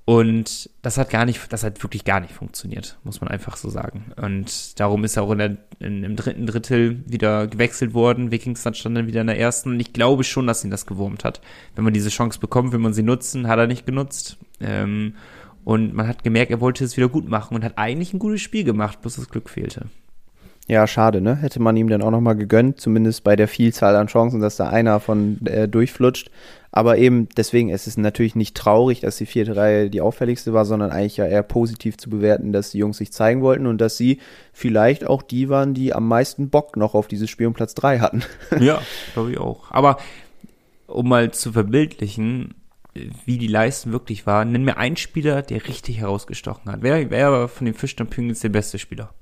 Und 0.09 0.71
das 0.81 0.97
hat 0.97 1.11
gar 1.11 1.23
nicht, 1.25 1.53
das 1.53 1.63
hat 1.63 1.83
wirklich 1.83 2.03
gar 2.03 2.19
nicht 2.19 2.33
funktioniert, 2.33 2.97
muss 3.03 3.21
man 3.21 3.29
einfach 3.29 3.57
so 3.57 3.69
sagen. 3.69 4.05
Und 4.19 4.79
darum 4.79 5.03
ist 5.03 5.15
er 5.15 5.21
auch 5.21 5.29
in 5.29 5.37
der, 5.37 5.57
in, 5.79 6.03
im 6.03 6.15
dritten 6.15 6.47
Drittel 6.47 7.03
wieder 7.05 7.45
gewechselt 7.45 7.93
worden. 7.93 8.31
Wikingstad 8.31 8.75
stand 8.75 8.97
dann 8.97 9.05
wieder 9.05 9.21
in 9.21 9.27
der 9.27 9.37
ersten. 9.37 9.69
Und 9.69 9.79
ich 9.79 9.93
glaube 9.93 10.23
schon, 10.23 10.47
dass 10.47 10.63
ihn 10.63 10.71
das 10.71 10.87
gewurmt 10.87 11.23
hat. 11.23 11.41
Wenn 11.75 11.83
man 11.83 11.93
diese 11.93 12.09
Chance 12.09 12.39
bekommt, 12.39 12.71
will 12.71 12.79
man 12.79 12.93
sie 12.93 13.03
nutzen, 13.03 13.47
hat 13.47 13.59
er 13.59 13.67
nicht 13.67 13.85
genutzt. 13.85 14.37
Ähm, 14.59 15.13
und 15.63 15.93
man 15.93 16.07
hat 16.07 16.23
gemerkt, 16.23 16.49
er 16.49 16.59
wollte 16.59 16.83
es 16.83 16.97
wieder 16.97 17.09
gut 17.09 17.29
machen 17.29 17.53
und 17.53 17.63
hat 17.63 17.77
eigentlich 17.77 18.11
ein 18.11 18.17
gutes 18.17 18.41
Spiel 18.41 18.63
gemacht, 18.63 19.01
bloß 19.01 19.17
das 19.17 19.29
Glück 19.29 19.47
fehlte. 19.47 19.85
Ja, 20.67 20.87
schade, 20.87 21.21
ne? 21.21 21.35
Hätte 21.35 21.59
man 21.59 21.77
ihm 21.77 21.87
dann 21.87 22.01
auch 22.01 22.11
nochmal 22.11 22.35
gegönnt, 22.35 22.79
zumindest 22.79 23.23
bei 23.23 23.35
der 23.35 23.47
Vielzahl 23.47 23.95
an 23.95 24.07
Chancen, 24.07 24.39
dass 24.39 24.55
da 24.55 24.69
einer 24.69 24.99
von 24.99 25.45
äh, 25.45 25.67
durchflutscht. 25.67 26.31
Aber 26.71 26.97
eben 26.97 27.27
deswegen 27.35 27.69
es 27.69 27.87
ist 27.87 27.93
es 27.93 27.97
natürlich 27.97 28.35
nicht 28.35 28.55
traurig, 28.55 29.01
dass 29.01 29.17
die 29.17 29.25
vierte 29.25 29.55
Reihe 29.55 29.89
die 29.89 30.01
auffälligste 30.01 30.53
war, 30.53 30.65
sondern 30.65 30.91
eigentlich 30.91 31.17
ja 31.17 31.25
eher 31.25 31.43
positiv 31.43 31.97
zu 31.97 32.09
bewerten, 32.09 32.51
dass 32.51 32.71
die 32.71 32.77
Jungs 32.77 32.97
sich 32.97 33.11
zeigen 33.11 33.41
wollten 33.41 33.65
und 33.65 33.79
dass 33.79 33.97
sie 33.97 34.19
vielleicht 34.53 35.05
auch 35.05 35.23
die 35.23 35.49
waren, 35.49 35.73
die 35.73 35.93
am 35.93 36.07
meisten 36.07 36.49
Bock 36.49 36.77
noch 36.77 36.93
auf 36.93 37.07
dieses 37.07 37.29
Spiel 37.29 37.47
um 37.47 37.53
Platz 37.53 37.73
drei 37.73 37.99
hatten. 37.99 38.23
Ja, 38.59 38.81
glaube 39.13 39.31
ich 39.31 39.37
auch. 39.37 39.71
Aber 39.71 39.97
um 40.85 41.07
mal 41.07 41.31
zu 41.31 41.51
verbildlichen, 41.53 42.55
wie 43.25 43.37
die 43.37 43.47
Leistung 43.47 43.91
wirklich 43.91 44.25
war, 44.25 44.43
nenn 44.43 44.63
mir 44.63 44.77
einen 44.77 44.97
Spieler, 44.97 45.41
der 45.41 45.67
richtig 45.67 45.99
herausgestochen 45.99 46.71
hat. 46.71 46.81
Wer 46.81 47.09
wer 47.09 47.31
war 47.31 47.47
von 47.47 47.65
den 47.65 47.73
Fischern 47.73 48.07
Penguins 48.07 48.41
der 48.41 48.49
beste 48.49 48.79
Spieler? 48.79 49.13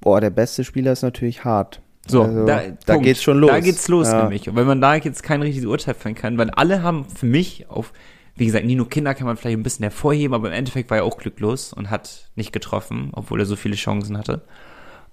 Boah, 0.00 0.20
der 0.20 0.30
beste 0.30 0.64
Spieler 0.64 0.92
ist 0.92 1.02
natürlich 1.02 1.44
hart. 1.44 1.80
So, 2.06 2.22
Also, 2.22 2.46
da, 2.46 2.62
da 2.86 2.92
Punkt. 2.94 3.04
geht's 3.06 3.22
schon 3.22 3.38
los. 3.38 3.50
Da 3.50 3.60
geht's 3.60 3.86
los 3.88 4.08
Ja. 4.08 4.22
nämlich. 4.22 4.48
Und 4.48 4.56
wenn 4.56 4.66
man 4.66 4.80
da 4.80 4.94
jetzt 4.96 5.22
kein 5.22 5.42
richtiges 5.42 5.66
Urteil 5.68 5.94
fällen 5.94 6.14
kann, 6.14 6.38
weil 6.38 6.50
alle 6.50 6.82
haben 6.82 7.04
für 7.04 7.26
mich 7.26 7.68
auf, 7.68 7.92
wie 8.36 8.46
gesagt, 8.46 8.64
Nino 8.64 8.84
Kinder 8.86 9.14
kann 9.14 9.26
man 9.26 9.36
vielleicht 9.36 9.58
ein 9.58 9.62
bisschen 9.62 9.82
hervorheben, 9.84 10.34
aber 10.34 10.48
im 10.48 10.54
Endeffekt 10.54 10.90
war 10.90 10.96
er 10.98 11.04
auch 11.04 11.18
glücklos 11.18 11.72
und 11.72 11.90
hat 11.90 12.30
nicht 12.36 12.52
getroffen, 12.52 13.10
obwohl 13.12 13.40
er 13.40 13.46
so 13.46 13.54
viele 13.56 13.76
Chancen 13.76 14.16
hatte. 14.18 14.42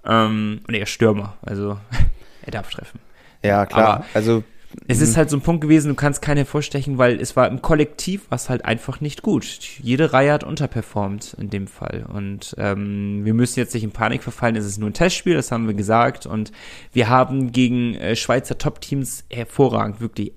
Ähm, 0.05 0.61
und 0.67 0.73
er 0.73 0.83
ist 0.83 0.89
Stürmer, 0.89 1.35
also 1.41 1.77
er 2.43 2.51
darf 2.51 2.69
treffen. 2.69 2.99
Ja, 3.43 3.65
klar. 3.65 3.87
Aber- 3.97 4.05
also 4.13 4.43
Es 4.87 5.01
ist 5.01 5.17
halt 5.17 5.29
so 5.29 5.37
ein 5.37 5.41
Punkt 5.41 5.61
gewesen, 5.61 5.89
du 5.89 5.95
kannst 5.95 6.21
keinen 6.21 6.37
hervorstechen, 6.37 6.97
weil 6.97 7.19
es 7.21 7.35
war 7.35 7.47
im 7.47 7.61
Kollektiv 7.61 8.25
was 8.29 8.49
halt 8.49 8.65
einfach 8.65 9.01
nicht 9.01 9.21
gut. 9.21 9.45
Jede 9.81 10.13
Reihe 10.13 10.33
hat 10.33 10.43
unterperformt 10.43 11.35
in 11.39 11.49
dem 11.49 11.67
Fall. 11.67 12.05
Und 12.11 12.55
ähm, 12.57 13.23
wir 13.23 13.33
müssen 13.33 13.59
jetzt 13.59 13.73
nicht 13.73 13.83
in 13.83 13.91
Panik 13.91 14.23
verfallen, 14.23 14.55
es 14.55 14.65
ist 14.65 14.77
nur 14.77 14.89
ein 14.89 14.93
Testspiel, 14.93 15.35
das 15.35 15.51
haben 15.51 15.67
wir 15.67 15.73
gesagt. 15.73 16.25
Und 16.25 16.51
wir 16.91 17.09
haben 17.09 17.51
gegen 17.51 17.95
äh, 17.95 18.15
Schweizer 18.15 18.57
Top-Teams 18.57 19.25
hervorragend, 19.29 20.01
wirklich 20.01 20.33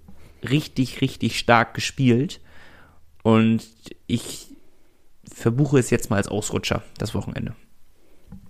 richtig, 0.48 1.00
richtig 1.00 1.38
stark 1.38 1.74
gespielt. 1.74 2.40
Und 3.22 3.64
ich 4.06 4.48
verbuche 5.30 5.78
es 5.78 5.90
jetzt 5.90 6.10
mal 6.10 6.16
als 6.16 6.28
Ausrutscher, 6.28 6.82
das 6.98 7.14
Wochenende. 7.14 7.54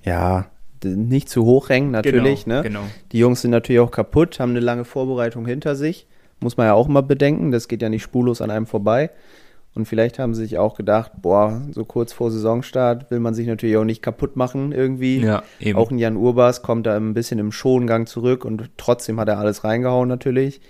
ja, 0.03 0.51
nicht 0.85 1.29
zu 1.29 1.45
hoch 1.45 1.69
hängen, 1.69 1.91
natürlich, 1.91 2.45
genau, 2.45 2.57
ne? 2.57 2.63
Genau. 2.63 2.81
Die 3.13 3.19
Jungs 3.19 3.43
sind 3.43 3.51
natürlich 3.51 3.81
auch 3.81 3.91
kaputt, 3.91 4.41
haben 4.41 4.51
eine 4.51 4.61
lange 4.61 4.85
Vorbereitung 4.85 5.47
hinter 5.47 5.77
sich. 5.77 6.07
Muss 6.41 6.57
man 6.57 6.67
ja 6.67 6.75
auch 6.75 6.89
mal 6.89 7.03
bedenken, 7.03 7.51
das 7.51 7.69
geht 7.69 7.83
ja 7.83 7.89
nicht 7.89 8.03
spurlos 8.03 8.41
an 8.41 8.51
einem 8.51 8.67
vorbei. 8.67 9.11
Und 9.75 9.87
vielleicht 9.87 10.19
haben 10.19 10.35
sie 10.35 10.43
sich 10.43 10.59
auch 10.59 10.77
gedacht, 10.77 11.13
boah, 11.23 11.63
so 11.71 11.85
kurz 11.85 12.13
vor 12.13 12.31
Saisonstart 12.31 13.11
will 13.11 13.21
man 13.21 13.35
sich 13.35 13.47
natürlich 13.47 13.77
auch 13.77 13.85
nicht 13.85 14.03
kaputt 14.03 14.37
machen 14.37 14.73
irgendwie. 14.73 15.21
Ja, 15.21 15.45
eben. 15.61 15.79
Auch 15.79 15.91
ein 15.91 15.99
Jan 15.99 16.17
Urbas 16.17 16.63
kommt 16.63 16.87
da 16.87 16.97
ein 16.97 17.15
bisschen 17.15 17.39
im 17.39 17.53
Schongang 17.53 18.07
zurück 18.07 18.45
und 18.45 18.71
trotzdem 18.79 19.21
hat 19.21 19.29
er 19.29 19.39
alles 19.39 19.63
reingehauen 19.63 20.09
natürlich. 20.09 20.61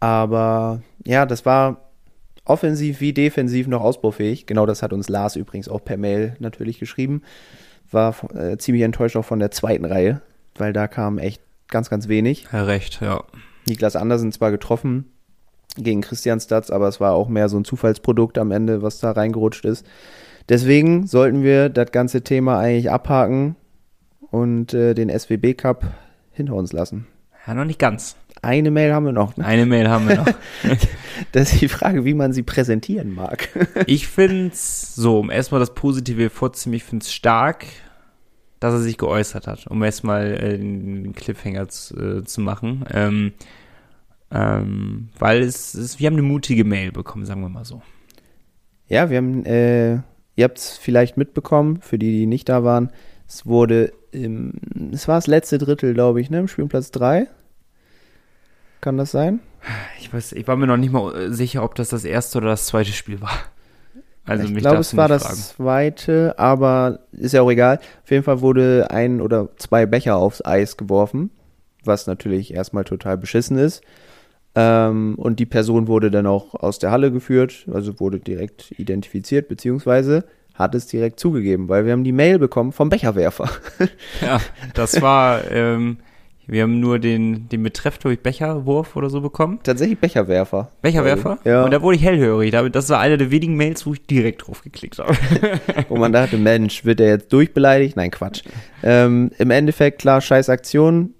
Aber 0.00 0.80
ja, 1.04 1.26
das 1.26 1.44
war 1.44 1.90
offensiv 2.46 3.00
wie 3.00 3.12
defensiv 3.12 3.66
noch 3.66 3.82
ausbaufähig. 3.82 4.46
Genau 4.46 4.64
das 4.64 4.82
hat 4.82 4.92
uns 4.92 5.08
Lars 5.08 5.36
übrigens 5.36 5.68
auch 5.68 5.84
per 5.84 5.96
Mail 5.96 6.36
natürlich 6.38 6.78
geschrieben. 6.78 7.22
War 7.90 8.14
äh, 8.34 8.56
ziemlich 8.58 8.82
enttäuscht 8.82 9.16
auch 9.16 9.24
von 9.24 9.38
der 9.38 9.50
zweiten 9.50 9.84
Reihe, 9.84 10.20
weil 10.56 10.72
da 10.72 10.88
kam 10.88 11.18
echt 11.18 11.40
ganz, 11.68 11.90
ganz 11.90 12.08
wenig. 12.08 12.46
Ja, 12.52 12.64
recht, 12.64 13.00
ja. 13.00 13.22
Niklas 13.66 13.96
Andersen 13.96 14.32
zwar 14.32 14.50
getroffen 14.50 15.10
gegen 15.76 16.02
Christian 16.02 16.40
Statz, 16.40 16.70
aber 16.70 16.88
es 16.88 17.00
war 17.00 17.14
auch 17.14 17.28
mehr 17.28 17.48
so 17.48 17.58
ein 17.58 17.64
Zufallsprodukt 17.64 18.38
am 18.38 18.50
Ende, 18.50 18.82
was 18.82 18.98
da 18.98 19.12
reingerutscht 19.12 19.64
ist. 19.64 19.86
Deswegen 20.48 21.06
sollten 21.06 21.42
wir 21.42 21.68
das 21.68 21.90
ganze 21.90 22.22
Thema 22.22 22.58
eigentlich 22.58 22.90
abhaken 22.90 23.56
und 24.30 24.74
äh, 24.74 24.94
den 24.94 25.08
SWB 25.10 25.54
Cup 25.54 25.84
hinter 26.32 26.54
uns 26.54 26.72
lassen. 26.72 27.06
Ja, 27.46 27.54
noch 27.54 27.64
nicht 27.64 27.78
ganz. 27.78 28.16
Eine 28.44 28.70
Mail 28.70 28.92
haben 28.92 29.06
wir 29.06 29.12
noch. 29.12 29.36
Ne? 29.36 29.44
Eine 29.44 29.66
Mail 29.66 29.88
haben 29.88 30.08
wir 30.08 30.16
noch. 30.16 30.26
das 31.32 31.52
ist 31.52 31.60
die 31.62 31.68
Frage, 31.68 32.04
wie 32.04 32.14
man 32.14 32.32
sie 32.32 32.42
präsentieren 32.42 33.14
mag. 33.14 33.48
ich 33.86 34.06
finde 34.06 34.48
es 34.48 34.94
so, 34.94 35.20
um 35.20 35.30
erstmal 35.30 35.60
das 35.60 35.74
Positive 35.74 36.30
vorzunehmen, 36.30 36.76
ich 36.76 36.84
finde 36.84 37.04
es 37.04 37.12
stark, 37.12 37.64
dass 38.60 38.74
er 38.74 38.80
sich 38.80 38.98
geäußert 38.98 39.46
hat, 39.46 39.66
um 39.66 39.82
erstmal 39.82 40.34
äh, 40.34 40.58
den 40.58 41.12
Cliffhanger 41.14 41.68
zu, 41.68 41.96
äh, 41.96 42.24
zu 42.24 42.40
machen. 42.40 42.84
Ähm, 42.92 43.32
ähm, 44.30 45.08
weil 45.18 45.42
es 45.42 45.74
ist, 45.74 46.00
wir 46.00 46.06
haben 46.06 46.14
eine 46.14 46.22
mutige 46.22 46.64
Mail 46.64 46.92
bekommen, 46.92 47.24
sagen 47.24 47.40
wir 47.40 47.48
mal 47.48 47.64
so. 47.64 47.82
Ja, 48.88 49.10
wir 49.10 49.18
haben, 49.18 49.44
äh, 49.44 49.94
ihr 50.36 50.44
habt 50.44 50.58
es 50.58 50.76
vielleicht 50.76 51.16
mitbekommen, 51.16 51.80
für 51.80 51.98
die, 51.98 52.10
die 52.10 52.26
nicht 52.26 52.48
da 52.48 52.64
waren, 52.64 52.90
es 53.28 53.46
wurde 53.46 53.92
im, 54.12 54.52
es 54.92 55.08
war 55.08 55.16
das 55.16 55.26
letzte 55.26 55.58
Drittel, 55.58 55.94
glaube 55.94 56.20
ich, 56.20 56.30
ne, 56.30 56.40
im 56.40 56.48
Spielplatz 56.48 56.90
3. 56.90 57.28
Kann 58.84 58.98
das 58.98 59.12
sein? 59.12 59.40
Ich 59.98 60.12
weiß, 60.12 60.32
ich 60.32 60.46
war 60.46 60.56
mir 60.56 60.66
noch 60.66 60.76
nicht 60.76 60.92
mal 60.92 61.32
sicher, 61.32 61.64
ob 61.64 61.74
das 61.74 61.88
das 61.88 62.04
erste 62.04 62.36
oder 62.36 62.48
das 62.48 62.66
zweite 62.66 62.92
Spiel 62.92 63.22
war. 63.22 63.32
Also 64.26 64.44
ich 64.44 64.54
glaube, 64.56 64.76
es 64.76 64.94
war 64.94 65.08
das 65.08 65.22
fragen. 65.22 65.38
zweite, 65.38 66.38
aber 66.38 66.98
ist 67.12 67.32
ja 67.32 67.40
auch 67.40 67.50
egal. 67.50 67.80
Auf 68.02 68.10
jeden 68.10 68.24
Fall 68.24 68.42
wurde 68.42 68.90
ein 68.90 69.22
oder 69.22 69.48
zwei 69.56 69.86
Becher 69.86 70.16
aufs 70.16 70.44
Eis 70.44 70.76
geworfen, 70.76 71.30
was 71.82 72.06
natürlich 72.06 72.52
erstmal 72.52 72.84
total 72.84 73.16
beschissen 73.16 73.56
ist. 73.56 73.80
Ähm, 74.54 75.14
und 75.16 75.40
die 75.40 75.46
Person 75.46 75.88
wurde 75.88 76.10
dann 76.10 76.26
auch 76.26 76.52
aus 76.52 76.78
der 76.78 76.90
Halle 76.90 77.10
geführt, 77.10 77.66
also 77.72 77.98
wurde 78.00 78.20
direkt 78.20 78.70
identifiziert, 78.72 79.48
beziehungsweise 79.48 80.24
hat 80.52 80.74
es 80.74 80.88
direkt 80.88 81.18
zugegeben, 81.18 81.70
weil 81.70 81.86
wir 81.86 81.92
haben 81.92 82.04
die 82.04 82.12
Mail 82.12 82.38
bekommen 82.38 82.72
vom 82.72 82.90
Becherwerfer. 82.90 83.48
Ja, 84.20 84.42
das 84.74 85.00
war, 85.00 85.40
ähm, 85.50 86.00
wir 86.46 86.62
haben 86.62 86.80
nur 86.80 86.98
den, 86.98 87.48
den 87.48 87.62
Betreff 87.62 87.98
durch 87.98 88.20
Becherwurf 88.20 88.96
oder 88.96 89.10
so 89.10 89.20
bekommen. 89.20 89.60
Tatsächlich 89.62 89.98
Becherwerfer. 89.98 90.70
Becherwerfer? 90.82 91.38
Ja. 91.44 91.64
Und 91.64 91.72
da 91.72 91.82
wurde 91.82 91.96
ich 91.96 92.04
hellhörig. 92.04 92.52
Das 92.70 92.88
war 92.90 93.00
eine 93.00 93.18
der 93.18 93.30
wenigen 93.30 93.56
Mails, 93.56 93.86
wo 93.86 93.94
ich 93.94 94.06
direkt 94.06 94.46
drauf 94.46 94.62
geklickt 94.62 94.98
habe. 94.98 95.16
wo 95.88 95.96
man 95.96 96.12
dachte, 96.12 96.36
Mensch, 96.36 96.84
wird 96.84 97.00
der 97.00 97.08
jetzt 97.08 97.32
durchbeleidigt? 97.32 97.96
Nein, 97.96 98.10
Quatsch. 98.10 98.42
Ähm, 98.82 99.30
Im 99.38 99.50
Endeffekt, 99.50 100.00
klar, 100.00 100.20
scheiß 100.20 100.48
Aktion. 100.48 101.14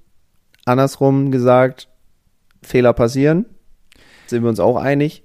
Andersrum 0.64 1.30
gesagt, 1.30 1.88
Fehler 2.62 2.92
passieren. 2.92 3.46
Sind 4.26 4.42
wir 4.42 4.48
uns 4.48 4.60
auch 4.60 4.76
einig 4.76 5.23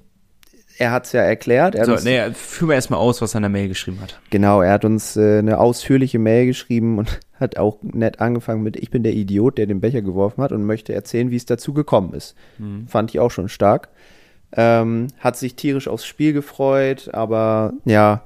er 0.80 0.92
hat 0.92 1.06
es 1.06 1.12
ja 1.12 1.22
erklärt. 1.22 1.76
Er 1.76 1.86
so, 1.86 1.96
nee, 1.96 2.32
führen 2.32 2.70
wir 2.70 2.76
erstmal 2.76 3.00
aus, 3.00 3.22
was 3.22 3.36
er 3.36 3.40
in 3.40 3.44
der 3.44 3.50
Mail 3.50 3.68
geschrieben 3.68 4.00
hat. 4.02 4.18
Genau, 4.30 4.62
er 4.62 4.72
hat 4.72 4.86
uns 4.86 5.18
äh, 5.18 5.40
eine 5.40 5.60
ausführliche 5.60 6.20
Mail 6.20 6.46
geschrieben 6.46 6.98
und 6.98 7.20
hat 7.40 7.58
auch 7.58 7.80
nett 7.82 8.22
angefangen 8.22 8.64
mit, 8.64 8.78
ich 8.78 8.90
bin 8.90 9.04
der 9.04 9.14
Idiot, 9.14 9.58
der 9.58 9.68
den 9.68 9.82
Becher 9.82 10.02
geworfen 10.02 10.42
hat 10.42 10.54
und 10.54 10.64
möchte 10.64 10.94
erzählen, 10.94 11.32
wie 11.32 11.36
es 11.36 11.46
dazu 11.46 11.74
gekommen 11.74 12.14
ist. 12.14 12.34
Mhm. 12.58 12.88
Fand 12.88 13.12
ich 13.12 13.20
auch 13.20 13.30
schon 13.30 13.50
stark. 13.50 13.90
Ähm, 14.54 15.08
hat 15.20 15.36
sich 15.36 15.56
tierisch 15.56 15.90
aufs 15.90 16.06
Spiel 16.06 16.32
gefreut, 16.32 17.10
aber 17.14 17.74
ja, 17.84 18.24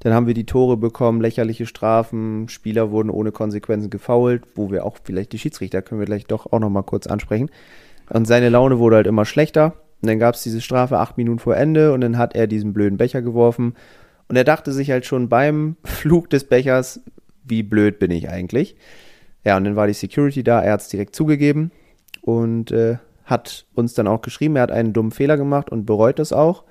dann 0.00 0.14
haben 0.14 0.26
wir 0.26 0.34
die 0.34 0.46
Tore 0.46 0.78
bekommen, 0.78 1.20
lächerliche 1.20 1.66
Strafen, 1.66 2.48
Spieler 2.48 2.90
wurden 2.90 3.10
ohne 3.10 3.32
Konsequenzen 3.32 3.90
gefoult, 3.90 4.42
wo 4.54 4.70
wir 4.70 4.84
auch 4.84 4.96
vielleicht 5.04 5.32
die 5.32 5.38
Schiedsrichter 5.38 5.82
können 5.82 6.00
wir 6.00 6.06
gleich 6.06 6.24
doch 6.24 6.52
auch 6.52 6.58
nochmal 6.58 6.82
kurz 6.82 7.06
ansprechen. 7.06 7.50
Und 8.08 8.26
seine 8.26 8.48
Laune 8.48 8.78
wurde 8.78 8.96
halt 8.96 9.06
immer 9.06 9.24
schlechter. 9.24 9.74
Und 10.02 10.08
dann 10.08 10.18
gab 10.18 10.34
es 10.34 10.42
diese 10.42 10.60
Strafe 10.60 10.98
acht 10.98 11.16
Minuten 11.16 11.38
vor 11.38 11.56
Ende 11.56 11.92
und 11.92 12.00
dann 12.00 12.18
hat 12.18 12.34
er 12.34 12.48
diesen 12.48 12.72
blöden 12.72 12.98
Becher 12.98 13.22
geworfen. 13.22 13.74
Und 14.28 14.36
er 14.36 14.44
dachte 14.44 14.72
sich 14.72 14.90
halt 14.90 15.06
schon 15.06 15.28
beim 15.28 15.76
Flug 15.84 16.28
des 16.28 16.44
Bechers, 16.44 17.00
wie 17.44 17.62
blöd 17.62 17.98
bin 17.98 18.10
ich 18.10 18.28
eigentlich. 18.28 18.76
Ja, 19.44 19.56
und 19.56 19.64
dann 19.64 19.76
war 19.76 19.86
die 19.86 19.92
Security 19.92 20.42
da, 20.42 20.60
er 20.60 20.72
hat 20.72 20.82
es 20.82 20.88
direkt 20.88 21.14
zugegeben 21.14 21.70
und 22.20 22.70
äh, 22.72 22.98
hat 23.24 23.66
uns 23.74 23.94
dann 23.94 24.06
auch 24.06 24.22
geschrieben, 24.22 24.56
er 24.56 24.62
hat 24.62 24.72
einen 24.72 24.92
dummen 24.92 25.12
Fehler 25.12 25.36
gemacht 25.36 25.70
und 25.70 25.86
bereut 25.86 26.18
es 26.18 26.32
auch. 26.32 26.64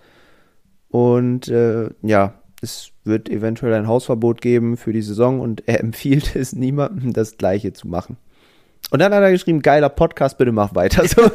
Und 0.90 1.48
äh, 1.48 1.90
ja, 2.02 2.36
es 2.62 2.92
wird 3.04 3.30
eventuell 3.30 3.74
ein 3.74 3.88
Hausverbot 3.88 4.42
geben 4.42 4.78
für 4.78 4.94
die 4.94 5.02
Saison 5.02 5.40
und 5.40 5.68
er 5.68 5.80
empfiehlt 5.82 6.36
es 6.36 6.54
niemandem, 6.54 7.14
das 7.14 7.38
Gleiche 7.38 7.74
zu 7.74 7.88
machen. 7.88 8.18
Und 8.90 9.00
dann 9.00 9.14
hat 9.14 9.22
er 9.22 9.32
geschrieben, 9.32 9.62
geiler 9.62 9.90
Podcast, 9.90 10.38
bitte 10.38 10.52
mach 10.52 10.76
weiter 10.76 11.08
so. 11.08 11.22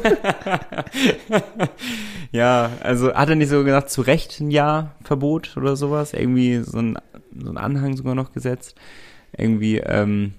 ja, 2.31 2.69
also 2.81 3.13
hat 3.13 3.29
er 3.29 3.35
nicht 3.35 3.49
so 3.49 3.63
gesagt, 3.63 3.89
zu 3.89 4.01
Recht 4.01 4.39
ein 4.39 4.51
Jahr 4.51 4.95
Verbot 5.03 5.57
oder 5.57 5.75
sowas? 5.75 6.13
Irgendwie 6.13 6.61
so 6.63 6.77
ein, 6.77 6.99
so 7.35 7.49
ein 7.49 7.57
Anhang 7.57 7.97
sogar 7.97 8.13
noch 8.13 8.31
gesetzt. 8.31 8.75
Irgendwie, 9.35 9.77
ähm, 9.77 10.33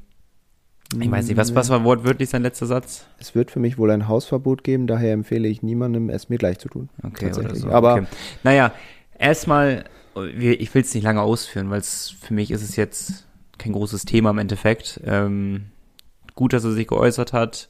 ich 0.98 1.10
weiß 1.10 1.26
nicht, 1.26 1.36
was, 1.36 1.54
was 1.54 1.68
war 1.68 1.84
wortwörtlich 1.84 2.30
sein 2.30 2.42
letzter 2.42 2.66
Satz? 2.66 3.06
Es 3.18 3.34
wird 3.34 3.50
für 3.50 3.60
mich 3.60 3.76
wohl 3.78 3.90
ein 3.90 4.08
Hausverbot 4.08 4.64
geben, 4.64 4.86
daher 4.86 5.12
empfehle 5.12 5.48
ich 5.48 5.62
niemandem, 5.62 6.08
es 6.08 6.28
mir 6.28 6.38
gleich 6.38 6.58
zu 6.58 6.68
tun. 6.68 6.88
Okay, 7.02 7.32
oder 7.36 7.54
so. 7.54 7.68
Aber, 7.68 7.94
okay. 7.94 8.06
naja, 8.42 8.72
erstmal, 9.18 9.84
ich 10.16 10.74
will 10.74 10.82
es 10.82 10.94
nicht 10.94 11.04
lange 11.04 11.20
ausführen, 11.20 11.68
weil 11.68 11.80
es 11.80 12.14
für 12.20 12.32
mich 12.32 12.50
ist 12.50 12.62
es 12.62 12.76
jetzt 12.76 13.26
kein 13.58 13.72
großes 13.72 14.06
Thema 14.06 14.30
im 14.30 14.38
Endeffekt. 14.38 15.00
Ähm, 15.04 15.66
gut, 16.38 16.52
dass 16.52 16.62
er 16.62 16.70
sich 16.70 16.86
geäußert 16.86 17.32
hat. 17.32 17.68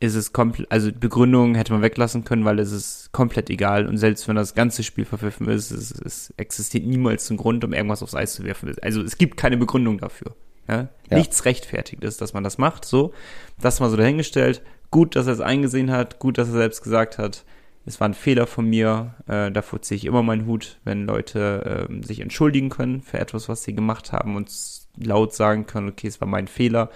Ist 0.00 0.14
es 0.14 0.34
komplett, 0.34 0.70
also 0.70 0.90
Begründung 0.92 1.54
hätte 1.54 1.72
man 1.72 1.80
weglassen 1.80 2.24
können, 2.24 2.44
weil 2.44 2.58
es 2.58 2.72
ist 2.72 3.10
komplett 3.12 3.48
egal. 3.48 3.86
Und 3.86 3.96
selbst 3.96 4.28
wenn 4.28 4.36
das 4.36 4.54
ganze 4.54 4.82
Spiel 4.82 5.06
verpfiffen 5.06 5.48
ist, 5.48 5.70
es, 5.70 5.90
es 5.90 6.34
existiert 6.36 6.84
niemals 6.84 7.30
ein 7.30 7.38
Grund, 7.38 7.64
um 7.64 7.72
irgendwas 7.72 8.02
aufs 8.02 8.14
Eis 8.14 8.34
zu 8.34 8.44
werfen. 8.44 8.74
Also 8.82 9.00
es 9.00 9.16
gibt 9.16 9.38
keine 9.38 9.56
Begründung 9.56 9.96
dafür. 9.96 10.36
Ja? 10.68 10.88
Ja. 11.10 11.16
Nichts 11.16 11.46
rechtfertigt 11.46 12.04
ist, 12.04 12.20
dass 12.20 12.34
man 12.34 12.44
das 12.44 12.58
macht. 12.58 12.84
So, 12.84 13.14
das 13.58 13.80
mal 13.80 13.88
so 13.88 13.96
dahingestellt. 13.96 14.60
Gut, 14.90 15.16
dass 15.16 15.26
er 15.26 15.32
es 15.32 15.40
eingesehen 15.40 15.90
hat. 15.90 16.18
Gut, 16.18 16.36
dass 16.36 16.48
er 16.48 16.54
selbst 16.54 16.82
gesagt 16.82 17.16
hat, 17.16 17.46
es 17.86 17.98
war 17.98 18.10
ein 18.10 18.14
Fehler 18.14 18.46
von 18.46 18.66
mir. 18.66 19.14
Äh, 19.26 19.50
davor 19.50 19.80
ziehe 19.80 19.96
ich 19.96 20.04
immer 20.04 20.22
meinen 20.22 20.44
Hut, 20.44 20.80
wenn 20.84 21.06
Leute 21.06 21.88
äh, 21.88 22.06
sich 22.06 22.20
entschuldigen 22.20 22.68
können 22.68 23.00
für 23.00 23.18
etwas, 23.18 23.48
was 23.48 23.64
sie 23.64 23.74
gemacht 23.74 24.12
haben 24.12 24.36
und 24.36 24.50
laut 24.98 25.32
sagen 25.32 25.64
können, 25.64 25.88
okay, 25.88 26.08
es 26.08 26.20
war 26.20 26.28
mein 26.28 26.46
Fehler. 26.46 26.90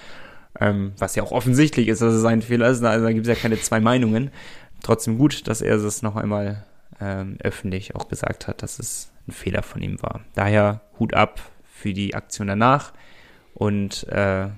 Ähm, 0.60 0.92
was 0.98 1.16
ja 1.16 1.22
auch 1.22 1.32
offensichtlich 1.32 1.88
ist, 1.88 2.02
dass 2.02 2.14
es 2.14 2.24
ein 2.24 2.42
Fehler 2.42 2.68
ist. 2.68 2.82
Also 2.82 3.04
da 3.04 3.12
gibt 3.12 3.26
es 3.26 3.36
ja 3.36 3.40
keine 3.40 3.60
zwei 3.60 3.80
Meinungen. 3.80 4.30
Trotzdem 4.82 5.18
gut, 5.18 5.48
dass 5.48 5.62
er 5.62 5.76
es 5.76 6.02
noch 6.02 6.16
einmal 6.16 6.64
ähm, 7.00 7.38
öffentlich 7.42 7.94
auch 7.94 8.08
gesagt 8.08 8.46
hat, 8.46 8.62
dass 8.62 8.78
es 8.78 9.10
ein 9.26 9.32
Fehler 9.32 9.62
von 9.62 9.82
ihm 9.82 10.00
war. 10.02 10.20
Daher 10.34 10.82
Hut 10.98 11.14
ab 11.14 11.40
für 11.64 11.92
die 11.92 12.14
Aktion 12.14 12.46
danach 12.46 12.92
und 13.54 14.06
äh, 14.08 14.48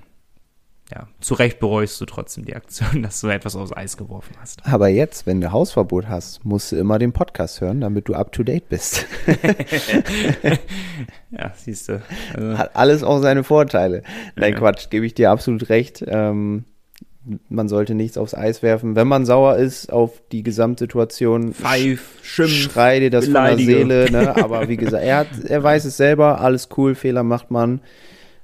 ja, 0.93 1.07
zu 1.19 1.33
Recht 1.33 1.59
bereust 1.59 1.99
du 1.99 2.05
trotzdem 2.05 2.45
die 2.45 2.55
Aktion, 2.55 3.01
dass 3.03 3.19
du 3.19 3.27
etwas 3.27 3.55
aufs 3.55 3.73
Eis 3.73 3.97
geworfen 3.97 4.35
hast. 4.39 4.61
Aber 4.65 4.87
jetzt, 4.87 5.27
wenn 5.27 5.41
du 5.41 5.51
Hausverbot 5.51 6.07
hast, 6.07 6.45
musst 6.45 6.71
du 6.71 6.77
immer 6.77 6.97
den 6.97 7.11
Podcast 7.11 7.59
hören, 7.59 7.81
damit 7.81 8.07
du 8.07 8.13
up 8.13 8.31
to 8.31 8.43
date 8.43 8.69
bist. 8.69 9.05
ja, 11.31 11.51
siehst 11.55 11.89
du. 11.89 12.01
Also. 12.33 12.57
Hat 12.57 12.75
alles 12.75 13.03
auch 13.03 13.19
seine 13.19 13.43
Vorteile. 13.43 14.03
Nein, 14.35 14.53
ja. 14.53 14.59
Quatsch, 14.59 14.89
gebe 14.89 15.05
ich 15.05 15.13
dir 15.13 15.29
absolut 15.31 15.67
recht. 15.69 16.05
Ähm, 16.07 16.63
man 17.49 17.67
sollte 17.67 17.93
nichts 17.93 18.17
aufs 18.17 18.33
Eis 18.33 18.63
werfen. 18.63 18.95
Wenn 18.95 19.09
man 19.09 19.25
sauer 19.25 19.57
ist 19.57 19.91
auf 19.91 20.21
die 20.31 20.43
Gesamtsituation, 20.43 21.53
Pfeif, 21.53 22.19
schimpf, 22.21 22.71
schrei 22.71 23.01
dir 23.01 23.09
das 23.09 23.25
beleidige. 23.25 23.79
von 23.79 23.89
der 23.89 24.07
Seele. 24.07 24.23
Ne? 24.23 24.37
Aber 24.41 24.69
wie 24.69 24.77
gesagt, 24.77 25.03
er, 25.03 25.17
hat, 25.17 25.27
er 25.45 25.61
weiß 25.61 25.83
es 25.83 25.97
selber, 25.97 26.39
alles 26.39 26.69
cool, 26.77 26.95
Fehler 26.95 27.23
macht 27.23 27.51
man, 27.51 27.81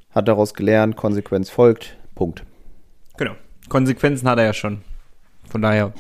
hat 0.10 0.28
daraus 0.28 0.54
gelernt, 0.54 0.98
Konsequenz 0.98 1.50
folgt 1.50 1.96
Punkt. 2.24 2.46
Genau. 3.18 3.36
Konsequenzen 3.68 4.30
hat 4.30 4.38
er 4.38 4.46
ja 4.46 4.53
schon. 4.53 4.82
Von 5.50 5.62
daher 5.62 5.92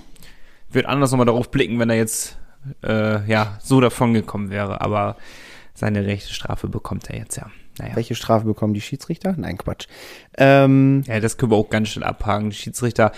wird 0.71 0.85
anders 0.85 1.11
nochmal 1.11 1.25
darauf 1.25 1.51
blicken, 1.51 1.79
wenn 1.79 1.89
er 1.89 1.97
jetzt 1.97 2.37
äh, 2.81 3.29
ja 3.29 3.57
so 3.61 3.81
davon 3.81 4.13
gekommen 4.13 4.49
wäre. 4.49 4.79
Aber 4.79 5.17
seine 5.73 6.05
rechte 6.05 6.33
Strafe 6.33 6.69
bekommt 6.69 7.09
er 7.09 7.17
jetzt 7.17 7.35
ja. 7.35 7.51
Naja. 7.77 7.97
Welche 7.97 8.15
Strafe 8.15 8.45
bekommen 8.45 8.73
die 8.73 8.79
Schiedsrichter? 8.79 9.35
Nein, 9.35 9.57
Quatsch. 9.57 9.87
Ähm, 10.37 11.03
ja, 11.07 11.19
das 11.19 11.37
können 11.37 11.51
wir 11.51 11.57
auch 11.57 11.69
ganz 11.69 11.89
schnell 11.89 12.05
abhaken. 12.05 12.51
Die 12.51 12.55
Schiedsrichter, 12.55 13.11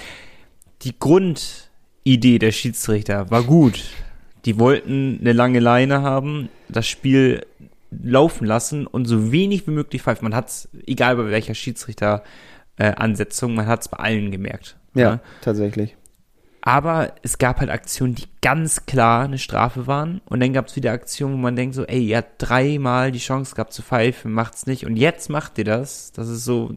die 0.81 0.97
Grundidee 0.97 2.39
der 2.39 2.51
Schiedsrichter 2.51 3.29
war 3.29 3.43
gut. 3.43 3.83
Die 4.45 4.57
wollten 4.57 5.19
eine 5.21 5.33
lange 5.33 5.59
Leine 5.59 6.01
haben, 6.01 6.49
das 6.69 6.87
Spiel 6.87 7.45
laufen 7.91 8.45
lassen 8.47 8.87
und 8.87 9.05
so 9.05 9.31
wenig 9.31 9.67
wie 9.67 9.71
möglich 9.71 10.01
pfeifen. 10.01 10.23
Man 10.23 10.35
hat 10.35 10.49
es, 10.49 10.69
egal 10.87 11.17
bei 11.17 11.29
welcher 11.29 11.53
Schiedsrichter 11.53 12.23
äh, 12.77 12.93
Ansetzung. 12.95 13.55
Man 13.55 13.67
hat 13.67 13.81
es 13.81 13.87
bei 13.89 13.97
allen 13.97 14.31
gemerkt. 14.31 14.77
Ja, 14.93 15.01
ja, 15.01 15.19
tatsächlich. 15.41 15.95
Aber 16.61 17.13
es 17.21 17.37
gab 17.37 17.59
halt 17.59 17.69
Aktionen, 17.69 18.15
die 18.15 18.25
ganz 18.41 18.87
klar 18.87 19.25
eine 19.25 19.37
Strafe 19.37 19.85
waren. 19.85 20.21
Und 20.25 20.39
dann 20.39 20.51
gab 20.53 20.67
es 20.67 20.75
wieder 20.75 20.93
Aktionen, 20.93 21.35
wo 21.35 21.37
man 21.37 21.55
denkt 21.55 21.75
so, 21.75 21.85
ey, 21.85 22.07
ihr 22.07 22.17
habt 22.17 22.35
dreimal 22.39 23.11
die 23.11 23.19
Chance 23.19 23.53
gehabt 23.53 23.71
zu 23.71 23.83
pfeifen, 23.83 24.31
macht's 24.31 24.65
nicht. 24.65 24.85
Und 24.85 24.95
jetzt 24.95 25.29
macht 25.29 25.57
ihr 25.59 25.63
das. 25.63 26.11
Das 26.13 26.27
ist 26.27 26.43
so, 26.43 26.73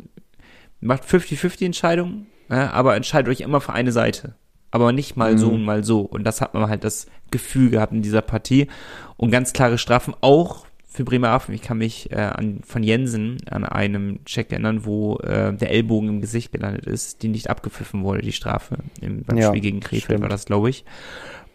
macht 0.81 1.05
50-50 1.05 1.65
Entscheidungen, 1.65 2.27
ja, 2.51 2.71
aber 2.71 2.97
entscheidet 2.97 3.31
euch 3.31 3.41
immer 3.41 3.61
für 3.63 3.73
eine 3.73 3.93
Seite. 3.93 4.35
Aber 4.71 4.93
nicht 4.93 5.17
mal 5.17 5.33
Mhm. 5.33 5.39
so 5.39 5.49
und 5.49 5.65
mal 5.65 5.83
so. 5.83 6.01
Und 6.03 6.25
das 6.25 6.43
hat 6.43 6.53
man 6.53 6.69
halt 6.69 6.85
das 6.85 7.07
Gefühl 7.31 7.71
gehabt 7.71 7.95
in 7.95 8.03
dieser 8.03 8.21
Partie. 8.21 8.69
Und 9.17 9.31
ganz 9.31 9.55
klare 9.55 9.79
Strafen 9.79 10.15
auch 10.21 10.67
für 10.91 11.05
Bremerhaven. 11.05 11.55
Ich 11.55 11.63
kann 11.63 11.79
mich 11.79 12.11
äh, 12.11 12.17
an, 12.17 12.61
von 12.67 12.83
Jensen 12.83 13.37
an 13.51 13.65
einem 13.65 14.25
Check 14.25 14.51
erinnern, 14.51 14.85
wo 14.85 15.17
äh, 15.19 15.53
der 15.55 15.71
Ellbogen 15.71 16.09
im 16.09 16.21
Gesicht 16.21 16.51
gelandet 16.53 16.87
ist, 16.87 17.23
die 17.23 17.29
nicht 17.29 17.51
abgepfiffen 17.51 18.03
wurde, 18.05 18.23
die 18.23 18.33
Strafe. 18.33 18.79
Im, 19.01 19.23
beim 19.23 19.37
Ja, 19.39 19.49
Spiel 19.49 19.61
gegen 19.61 19.81
Krefeld 19.81 20.05
stimmt. 20.05 20.23
war 20.23 20.29
das, 20.29 20.47
glaube 20.47 20.71
ich. 20.71 20.85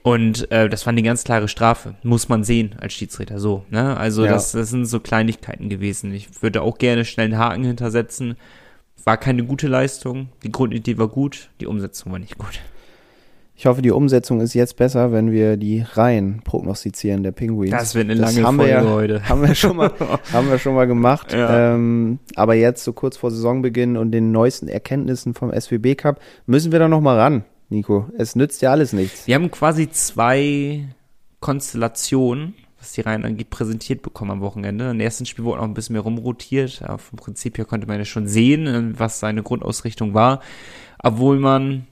Und 0.04 0.52
äh, 0.52 0.70
das 0.70 0.86
war 0.86 0.92
eine 0.92 1.02
ganz 1.02 1.24
klare 1.24 1.48
Strafe. 1.48 1.96
Muss 2.04 2.28
man 2.30 2.44
sehen 2.44 2.75
als 2.80 2.94
Schiedsrichter 2.94 3.40
so. 3.40 3.66
Ne? 3.70 3.96
Also 3.98 4.25
Ja. 4.25 4.32
das, 4.34 4.52
das 4.52 4.70
sind 4.70 4.86
so 4.86 5.00
Kleinigkeiten 5.00 5.70
gewesen. 5.70 6.13
Ich 6.13 6.42
würde 6.44 6.62
auch 6.62 6.78
gerne 6.78 7.06
schnell 7.06 7.25
einen 7.28 7.38
Haken 7.38 7.63
hintersetzen. 7.63 8.36
War 9.06 9.18
keine 9.18 9.44
gute 9.46 9.68
Leistung. 9.68 10.30
Die 10.44 10.52
Grundidee 10.52 10.98
war 10.98 11.08
gut, 11.08 11.50
die 11.60 11.68
Umsetzung 11.68 12.12
war 12.12 12.20
nicht 12.20 12.38
gut. 12.38 12.60
Ich 13.56 13.68
hoffe, 13.68 13.84
die 13.84 13.92
Umsetzung 13.92 14.42
ist 14.42 14.56
jetzt 14.56 14.78
besser, 14.78 15.12
wenn 15.12 15.32
wir 15.32 15.58
die 15.58 15.86
Reihen 15.94 16.42
prognostizieren 16.44 17.22
der 17.22 17.32
Penguins. 17.32 17.72
Das 17.72 17.94
wird 17.94 18.10
eine 18.10 18.20
Das 18.20 18.34
lange 18.34 18.48
haben 18.48 18.58
wir 18.58 18.66
Folge 18.66 18.88
ja, 18.88 18.92
heute. 18.92 19.24
Haben 19.30 19.42
wir 19.44 19.56
schon 19.56 19.78
mal, 19.78 19.92
haben 20.34 20.50
wir 20.50 20.58
schon 20.58 20.74
mal 20.74 20.88
gemacht. 20.88 21.34
Ja. 21.34 21.76
Ähm, 21.76 22.20
aber 22.36 22.56
jetzt, 22.56 22.84
so 22.84 22.94
kurz 22.94 23.16
vor 23.16 23.30
Saisonbeginn 23.30 23.96
und 23.96 24.12
den 24.12 24.32
neuesten 24.32 24.68
Erkenntnissen 24.68 25.36
vom 25.36 25.52
SWB 25.54 25.96
Cup, 25.96 26.20
müssen 26.48 26.72
wir 26.72 26.80
da 26.80 26.88
noch 26.88 27.02
mal 27.02 27.20
ran, 27.20 27.46
Nico. 27.70 28.08
Es 28.18 28.36
nützt 28.36 28.64
ja 28.64 28.72
alles 28.72 28.92
nichts. 28.92 29.28
Wir 29.28 29.36
haben 29.36 29.52
quasi 29.52 29.90
zwei 29.92 30.88
Konstellationen, 31.40 32.56
was 32.80 32.94
die 32.94 33.02
Reihen 33.02 33.24
angeht, 33.24 33.52
präsentiert 33.52 34.02
bekommen 34.02 34.32
am 34.32 34.42
Wochenende. 34.42 34.90
Im 34.90 35.00
ersten 35.00 35.28
Spiel 35.28 35.46
wurde 35.46 35.60
noch 35.60 35.68
ein 35.68 35.76
bisschen 35.76 35.94
mehr 35.94 36.02
rumrotiert. 36.02 36.82
Aber 36.82 36.98
vom 36.98 37.18
Prinzip 37.18 37.58
her 37.60 37.66
konnte 37.66 37.86
man 37.86 38.00
ja 38.00 38.06
schon 38.06 38.28
sehen, 38.28 38.96
was 38.98 39.20
seine 39.20 39.44
Grundausrichtung 39.44 40.16
war. 40.16 40.42
Obwohl 41.04 41.38
man, 41.38 41.86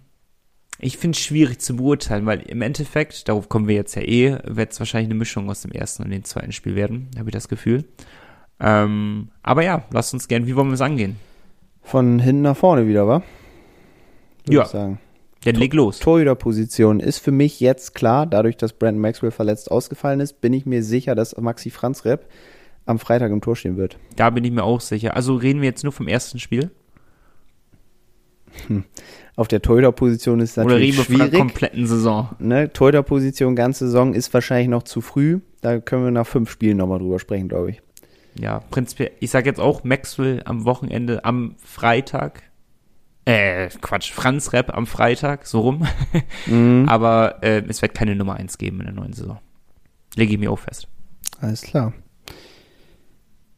ich 0.82 0.98
finde 0.98 1.16
es 1.16 1.24
schwierig 1.24 1.60
zu 1.60 1.76
beurteilen, 1.76 2.26
weil 2.26 2.42
im 2.42 2.62
Endeffekt, 2.62 3.30
darauf 3.30 3.50
kommen 3.50 3.68
wir 3.68 3.76
jetzt 3.76 3.96
ja 3.96 4.02
eh, 4.02 4.38
wird 4.44 4.72
es 4.72 4.80
wahrscheinlich 4.80 5.08
eine 5.08 5.18
Mischung 5.18 5.50
aus 5.50 5.62
dem 5.62 5.72
ersten 5.72 6.04
und 6.04 6.10
dem 6.10 6.24
zweiten 6.24 6.52
Spiel 6.52 6.76
werden, 6.76 7.10
habe 7.18 7.30
ich 7.30 7.34
das 7.34 7.48
Gefühl. 7.48 7.86
Ähm, 8.60 9.30
aber 9.44 9.64
ja, 9.64 9.84
lasst 9.92 10.14
uns 10.14 10.28
gern, 10.28 10.48
wie 10.48 10.56
wollen 10.56 10.68
wir 10.68 10.74
es 10.74 10.82
angehen? 10.82 11.18
Von 11.84 12.20
hinten 12.20 12.44
nach 12.44 12.58
vorne 12.58 12.88
wieder, 12.88 13.08
wa? 13.08 13.24
Würde 14.46 14.56
Ja. 14.56 14.64
Ich 14.64 14.70
sagen. 14.70 15.00
Dann 15.44 15.56
leg 15.56 15.74
los. 15.74 15.98
Torhüterposition 15.98 17.00
ist 17.00 17.18
für 17.18 17.32
mich 17.32 17.60
jetzt 17.60 17.96
klar, 17.96 18.28
dadurch, 18.28 18.58
dass 18.58 18.74
Brandon 18.74 19.02
Maxwell 19.02 19.32
verletzt 19.32 19.72
ausgefallen 19.72 20.20
ist, 20.20 20.40
bin 20.40 20.54
ich 20.54 20.68
mir 20.68 20.84
sicher, 20.84 21.16
dass 21.16 21.36
Maxi 21.36 21.72
Franz 21.72 22.06
Repp 22.06 22.28
am 22.86 23.00
Freitag 23.00 23.32
im 23.32 23.42
Tor 23.42 23.56
stehen 23.56 23.78
wird. 23.78 23.98
Da 24.16 24.30
bin 24.30 24.44
ich 24.44 24.52
mir 24.52 24.64
auch 24.64 24.82
sicher. 24.82 25.16
Also 25.16 25.36
reden 25.36 25.62
wir 25.62 25.70
jetzt 25.70 25.84
nur 25.84 25.94
vom 25.94 26.08
ersten 26.08 26.38
Spiel? 26.38 26.70
Auf 29.36 29.48
der 29.48 29.62
Torhüterposition 29.62 30.40
ist 30.40 30.58
Oder 30.58 30.68
natürlich 30.68 30.88
reden 30.90 30.98
wir 30.98 31.06
von 31.06 31.16
der 31.18 31.26
schwierig. 31.26 31.40
kompletten 31.40 31.88
Saison? 31.88 32.30
Ne, 32.40 32.72
Torhüterposition 32.72 33.56
ganze 33.56 33.86
Saison 33.86 34.14
ist 34.14 34.34
wahrscheinlich 34.34 34.68
noch 34.68 34.84
zu 34.84 35.02
früh. 35.02 35.40
Da 35.62 35.80
können 35.80 36.04
wir 36.04 36.12
nach 36.12 36.28
fünf 36.28 36.50
Spielen 36.52 36.78
nochmal 36.78 37.00
drüber 37.00 37.20
sprechen, 37.20 37.48
glaube 37.48 37.72
ich. 37.72 37.82
Ja, 38.40 38.60
prinzipiell, 38.72 39.12
ich 39.20 39.30
sag 39.30 39.46
jetzt 39.46 39.60
auch 39.60 39.84
Maxwell 39.84 40.42
am 40.46 40.66
Wochenende, 40.66 41.26
am 41.26 41.56
Freitag. 41.64 42.44
Äh, 43.26 43.70
Quatsch, 43.82 44.12
Franz 44.12 44.52
Rap 44.54 44.76
am 44.76 44.88
Freitag, 44.88 45.46
so 45.46 45.62
rum. 45.62 45.88
Mhm. 46.48 46.86
Aber 46.90 47.44
äh, 47.44 47.62
es 47.68 47.82
wird 47.82 47.94
keine 47.94 48.16
Nummer 48.16 48.36
eins 48.36 48.58
geben 48.58 48.80
in 48.80 48.86
der 48.88 48.96
neuen 48.96 49.14
Saison. 49.14 49.38
Lege 50.16 50.34
ich 50.34 50.40
mir 50.40 50.52
auch 50.52 50.60
fest. 50.60 50.88
Alles 51.40 51.62
klar. 51.62 51.94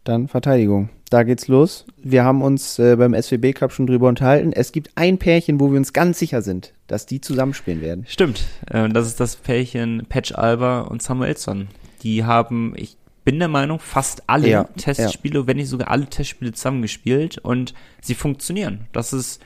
Dann 0.04 0.28
Verteidigung. 0.28 0.90
Da 1.14 1.22
geht's 1.22 1.48
los. 1.48 1.86
Wir 2.02 2.24
haben 2.24 2.42
uns 2.42 2.80
äh, 2.80 2.96
beim 2.96 3.14
SWB 3.14 3.54
Cup 3.54 3.72
schon 3.72 3.86
drüber 3.86 4.08
unterhalten. 4.08 4.52
Es 4.52 4.72
gibt 4.72 4.90
ein 4.96 5.20
Pärchen, 5.20 5.60
wo 5.60 5.70
wir 5.70 5.78
uns 5.78 5.94
ganz 5.94 6.18
sicher 6.18 6.42
sind, 6.42 6.74
dass 6.88 7.06
die 7.06 7.22
zusammenspielen 7.22 7.82
werden. 7.82 8.04
Stimmt. 8.08 8.46
Äh, 8.68 8.90
das 8.90 9.06
ist 9.06 9.20
das 9.20 9.36
Pärchen 9.36 10.08
Patch 10.10 10.32
Alba 10.32 10.82
und 10.82 11.04
Samuelson. 11.04 11.68
Die 12.02 12.24
haben, 12.24 12.74
ich 12.78 12.98
bin 13.26 13.38
der 13.38 13.48
Meinung, 13.48 13.78
fast 13.78 14.24
alle 14.26 14.50
Ja, 14.50 14.64
Testspiele, 14.76 15.46
wenn 15.46 15.58
nicht 15.58 15.70
sogar 15.70 15.92
alle 15.92 16.08
Testspiele 16.08 16.52
zusammengespielt 16.52 17.38
und 17.38 17.76
sie 18.02 18.16
funktionieren. 18.16 18.88
Das 18.92 19.14
ist, 19.14 19.40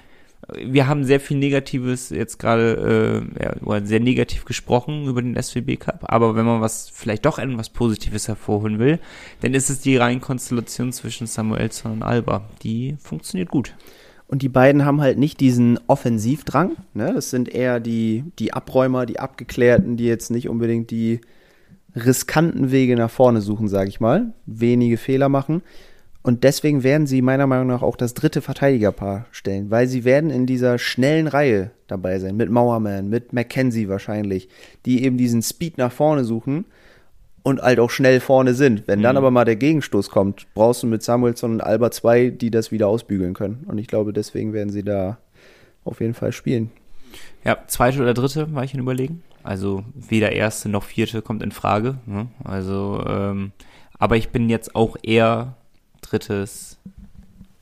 wir 0.53 0.87
haben 0.87 1.03
sehr 1.03 1.19
viel 1.19 1.37
Negatives 1.37 2.09
jetzt 2.09 2.39
gerade, 2.39 3.25
äh, 3.37 3.43
ja, 3.43 3.85
sehr 3.85 3.99
negativ 3.99 4.45
gesprochen 4.45 5.07
über 5.07 5.21
den 5.21 5.41
SWB 5.41 5.77
Cup, 5.77 6.05
aber 6.07 6.35
wenn 6.35 6.45
man 6.45 6.61
was, 6.61 6.89
vielleicht 6.89 7.25
doch 7.25 7.37
etwas 7.37 7.69
Positives 7.69 8.27
hervorholen 8.27 8.79
will, 8.79 8.99
dann 9.41 9.53
ist 9.53 9.69
es 9.69 9.81
die 9.81 9.97
Reihenkonstellation 9.97 10.93
zwischen 10.93 11.27
Samuelson 11.27 11.91
und 11.91 12.03
Alba. 12.03 12.45
Die 12.63 12.95
funktioniert 12.99 13.49
gut. 13.49 13.73
Und 14.27 14.41
die 14.41 14.49
beiden 14.49 14.83
haben 14.83 15.01
halt 15.01 15.17
nicht 15.17 15.39
diesen 15.39 15.79
Offensivdrang. 15.87 16.75
Ne? 16.93 17.13
Das 17.13 17.29
sind 17.29 17.47
eher 17.47 17.79
die, 17.79 18.25
die 18.39 18.53
Abräumer, 18.53 19.05
die 19.05 19.19
Abgeklärten, 19.19 19.95
die 19.95 20.05
jetzt 20.05 20.31
nicht 20.31 20.49
unbedingt 20.49 20.91
die 20.91 21.21
riskanten 21.95 22.71
Wege 22.71 22.95
nach 22.95 23.09
vorne 23.09 23.41
suchen, 23.41 23.69
sage 23.69 23.89
ich 23.89 23.99
mal. 23.99 24.33
Wenige 24.45 24.97
Fehler 24.97 25.29
machen. 25.29 25.61
Und 26.23 26.43
deswegen 26.43 26.83
werden 26.83 27.07
sie 27.07 27.21
meiner 27.21 27.47
Meinung 27.47 27.67
nach 27.67 27.81
auch 27.81 27.95
das 27.95 28.13
dritte 28.13 28.41
Verteidigerpaar 28.41 29.27
stellen, 29.31 29.71
weil 29.71 29.87
sie 29.87 30.03
werden 30.03 30.29
in 30.29 30.45
dieser 30.45 30.77
schnellen 30.77 31.27
Reihe 31.27 31.71
dabei 31.87 32.19
sein, 32.19 32.35
mit 32.35 32.49
Mauerman, 32.49 33.07
mit 33.09 33.31
Mackenzie 33.31 33.87
wahrscheinlich, 33.87 34.49
die 34.85 35.03
eben 35.05 35.17
diesen 35.17 35.41
Speed 35.41 35.77
nach 35.77 35.91
vorne 35.91 36.25
suchen 36.25 36.65
und 37.43 37.61
halt 37.61 37.79
auch 37.79 37.89
schnell 37.89 38.19
vorne 38.19 38.53
sind. 38.55 38.87
Wenn 38.87 39.01
dann 39.01 39.13
Mhm. 39.13 39.19
aber 39.19 39.31
mal 39.31 39.45
der 39.45 39.55
Gegenstoß 39.55 40.09
kommt, 40.09 40.47
brauchst 40.53 40.83
du 40.83 40.87
mit 40.87 41.01
Samuelson 41.01 41.53
und 41.53 41.61
Alba 41.61 41.91
zwei, 41.91 42.29
die 42.29 42.51
das 42.51 42.71
wieder 42.73 42.89
ausbügeln 42.89 43.33
können. 43.33 43.63
Und 43.67 43.77
ich 43.77 43.87
glaube, 43.87 44.11
deswegen 44.11 44.51
werden 44.51 44.69
sie 44.69 44.83
da 44.83 45.17
auf 45.85 46.01
jeden 46.01 46.13
Fall 46.13 46.33
spielen. 46.33 46.71
Ja, 47.45 47.57
zweite 47.67 48.01
oder 48.01 48.13
dritte 48.13 48.53
war 48.53 48.65
ich 48.65 48.73
in 48.73 48.81
Überlegen. 48.81 49.23
Also 49.43 49.85
weder 49.95 50.33
erste 50.33 50.67
noch 50.67 50.83
vierte 50.83 51.21
kommt 51.21 51.41
in 51.41 51.51
Frage. 51.51 51.99
Ne? 52.05 52.27
Also, 52.43 53.01
ähm, 53.07 53.53
aber 53.97 54.17
ich 54.17 54.29
bin 54.29 54.49
jetzt 54.49 54.75
auch 54.75 54.97
eher 55.01 55.55
drittes 56.09 56.77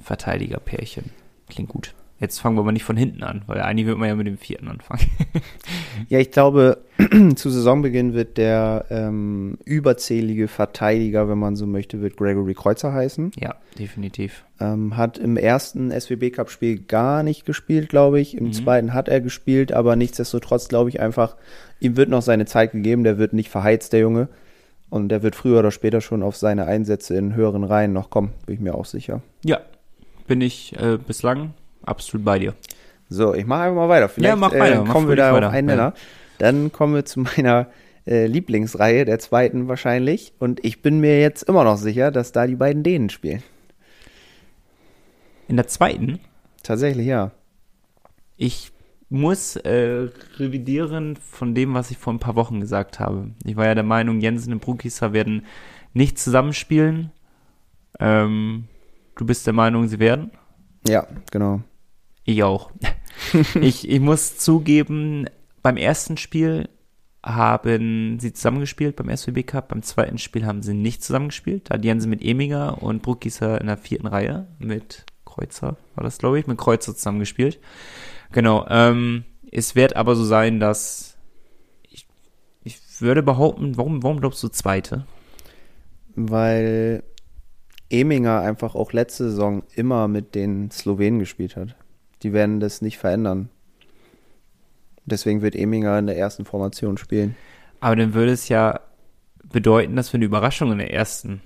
Verteidigerpärchen. 0.01 1.11
Klingt 1.49 1.69
gut. 1.69 1.93
Jetzt 2.17 2.39
fangen 2.39 2.55
wir 2.55 2.61
aber 2.61 2.71
nicht 2.71 2.85
von 2.85 2.95
hinten 2.95 3.23
an, 3.23 3.41
weil 3.45 3.59
eigentlich 3.59 3.87
wird 3.87 3.97
man 3.97 4.07
ja 4.07 4.15
mit 4.15 4.25
dem 4.25 4.37
vierten 4.37 4.67
anfangen. 4.69 5.01
Ja, 6.09 6.19
ich 6.19 6.29
glaube, 6.31 6.79
zu 7.35 7.49
Saisonbeginn 7.49 8.13
wird 8.13 8.37
der 8.37 8.85
ähm, 8.89 9.57
überzählige 9.63 10.47
Verteidiger, 10.49 11.29
wenn 11.29 11.37
man 11.37 11.55
so 11.55 11.65
möchte, 11.65 12.01
wird 12.01 12.17
Gregory 12.17 12.53
Kreuzer 12.53 12.91
heißen. 12.93 13.31
ja, 13.39 13.55
definitiv. 13.79 14.43
Ähm, 14.59 14.97
hat 14.97 15.17
im 15.17 15.37
ersten 15.37 15.91
SWB 15.91 16.31
Cup 16.31 16.49
Spiel 16.51 16.79
gar 16.79 17.23
nicht 17.23 17.45
gespielt, 17.45 17.87
glaube 17.89 18.19
ich. 18.19 18.35
Im 18.37 18.45
Mhm. 18.47 18.53
zweiten 18.53 18.93
hat 18.93 19.07
er 19.07 19.21
gespielt, 19.21 19.71
aber 19.71 19.95
nichtsdestotrotz 19.95 20.67
glaube 20.67 20.89
ich 20.89 20.99
einfach, 20.99 21.37
ihm 21.79 21.95
wird 21.97 22.09
noch 22.09 22.21
seine 22.21 22.45
Zeit 22.45 22.73
gegeben. 22.73 23.03
Der 23.05 23.17
wird 23.17 23.31
nicht 23.33 23.49
verheizt, 23.49 23.93
der 23.93 24.01
Junge. 24.01 24.27
Und 24.89 25.09
der 25.09 25.23
wird 25.23 25.35
früher 25.35 25.59
oder 25.59 25.71
später 25.71 26.01
schon 26.01 26.23
auf 26.23 26.35
seine 26.35 26.65
Einsätze 26.65 27.15
in 27.15 27.35
höheren 27.35 27.63
Reihen 27.63 27.93
noch 27.93 28.09
kommen, 28.09 28.33
bin 28.45 28.55
ich 28.55 28.61
mir 28.61 28.75
auch 28.75 28.85
sicher. 28.85 29.21
Ja, 29.43 29.61
bin 30.27 30.41
ich 30.41 30.75
äh, 30.79 30.97
bislang 30.97 31.53
absolut 31.83 32.23
bei 32.23 32.39
dir. 32.39 32.53
So, 33.09 33.33
ich 33.33 33.45
mache 33.45 33.63
einfach 33.63 33.75
mal 33.75 33.89
weiter. 33.89 34.09
Vielleicht 34.09 34.37
mach 34.37 34.53
weiter, 34.53 34.83
äh, 34.83 34.87
kommen 34.87 35.07
wir 35.07 35.15
da 35.15 35.33
weiter. 35.33 35.47
auf 35.47 35.53
einen 35.53 35.67
Nenner. 35.67 35.93
Dann 36.37 36.71
kommen 36.71 36.95
wir 36.95 37.05
zu 37.05 37.19
meiner 37.37 37.67
äh, 38.07 38.25
Lieblingsreihe, 38.27 39.05
der 39.05 39.19
zweiten 39.19 39.67
wahrscheinlich. 39.67 40.33
Und 40.39 40.63
ich 40.63 40.81
bin 40.81 40.99
mir 40.99 41.19
jetzt 41.19 41.43
immer 41.43 41.63
noch 41.63 41.77
sicher, 41.77 42.11
dass 42.11 42.31
da 42.31 42.47
die 42.47 42.55
beiden 42.55 42.83
Dänen 42.83 43.09
spielen. 43.09 43.43
In 45.47 45.57
der 45.57 45.67
zweiten, 45.67 46.19
Tatsächlich, 46.65 47.05
ja. 47.05 47.29
ich 48.37 48.71
muss 49.15 49.55
äh, 49.55 50.09
revidieren 50.37 51.15
von 51.15 51.55
dem, 51.55 51.73
was 51.73 51.91
ich 51.91 51.97
vor 51.97 52.13
ein 52.13 52.19
paar 52.19 52.35
Wochen 52.35 52.59
gesagt 52.59 52.99
habe. 52.99 53.31
Ich 53.43 53.55
war 53.55 53.65
ja 53.65 53.75
der 53.75 53.83
Meinung, 53.83 54.19
Jensen 54.19 54.53
und 54.53 54.61
Brukisa 54.61 55.13
werden 55.13 55.45
nicht 55.93 56.19
zusammenspielen. 56.19 57.11
Ähm, 57.99 58.65
du 59.15 59.25
bist 59.25 59.47
der 59.47 59.53
Meinung, 59.53 59.87
sie 59.87 59.99
werden? 59.99 60.31
Ja, 60.87 61.07
genau. 61.31 61.61
Ich 62.23 62.43
auch. 62.43 62.71
ich, 63.61 63.89
ich 63.89 63.99
muss 63.99 64.37
zugeben, 64.37 65.27
beim 65.61 65.77
ersten 65.77 66.17
Spiel 66.17 66.69
haben 67.23 68.19
sie 68.19 68.33
zusammengespielt 68.33 68.95
beim 68.95 69.15
SWB 69.15 69.43
Cup, 69.43 69.69
beim 69.69 69.81
zweiten 69.81 70.19
Spiel 70.19 70.45
haben 70.45 70.61
sie 70.61 70.75
nicht 70.75 71.03
zusammengespielt. 71.03 71.69
Da 71.69 71.75
hat 71.75 71.85
Jensen 71.85 72.09
mit 72.09 72.23
Eminger 72.23 72.83
und 72.83 73.01
Bruckgießer 73.01 73.59
in 73.59 73.67
der 73.67 73.77
vierten 73.77 74.05
Reihe 74.05 74.47
mit 74.59 75.05
Kreuzer, 75.25 75.77
war 75.95 76.03
das 76.03 76.19
glaube 76.19 76.39
ich, 76.39 76.45
mit 76.45 76.57
Kreuzer 76.57 76.95
zusammengespielt. 76.95 77.59
Genau, 78.31 78.65
ähm, 78.69 79.25
es 79.51 79.75
wird 79.75 79.95
aber 79.95 80.15
so 80.15 80.23
sein, 80.23 80.59
dass 80.59 81.17
ich, 81.83 82.07
ich 82.63 82.79
würde 82.99 83.23
behaupten, 83.23 83.77
warum, 83.77 84.03
warum 84.03 84.19
glaubst 84.19 84.43
du 84.43 84.49
zweite? 84.49 85.05
Weil 86.15 87.03
Eminger 87.89 88.41
einfach 88.41 88.75
auch 88.75 88.93
letzte 88.93 89.29
Saison 89.29 89.63
immer 89.75 90.07
mit 90.07 90.35
den 90.35 90.71
Slowenen 90.71 91.19
gespielt 91.19 91.55
hat. 91.55 91.75
Die 92.23 92.33
werden 92.33 92.59
das 92.59 92.81
nicht 92.81 92.97
verändern. 92.97 93.49
Deswegen 95.05 95.41
wird 95.41 95.55
Eminger 95.55 95.99
in 95.99 96.07
der 96.07 96.17
ersten 96.17 96.45
Formation 96.45 96.97
spielen. 96.97 97.35
Aber 97.79 97.95
dann 97.95 98.13
würde 98.13 98.31
es 98.31 98.49
ja 98.49 98.79
bedeuten, 99.43 99.95
dass 99.95 100.11
wir 100.11 100.17
eine 100.17 100.25
Überraschung 100.25 100.71
in 100.71 100.79
der 100.79 100.91
ersten 100.91 101.41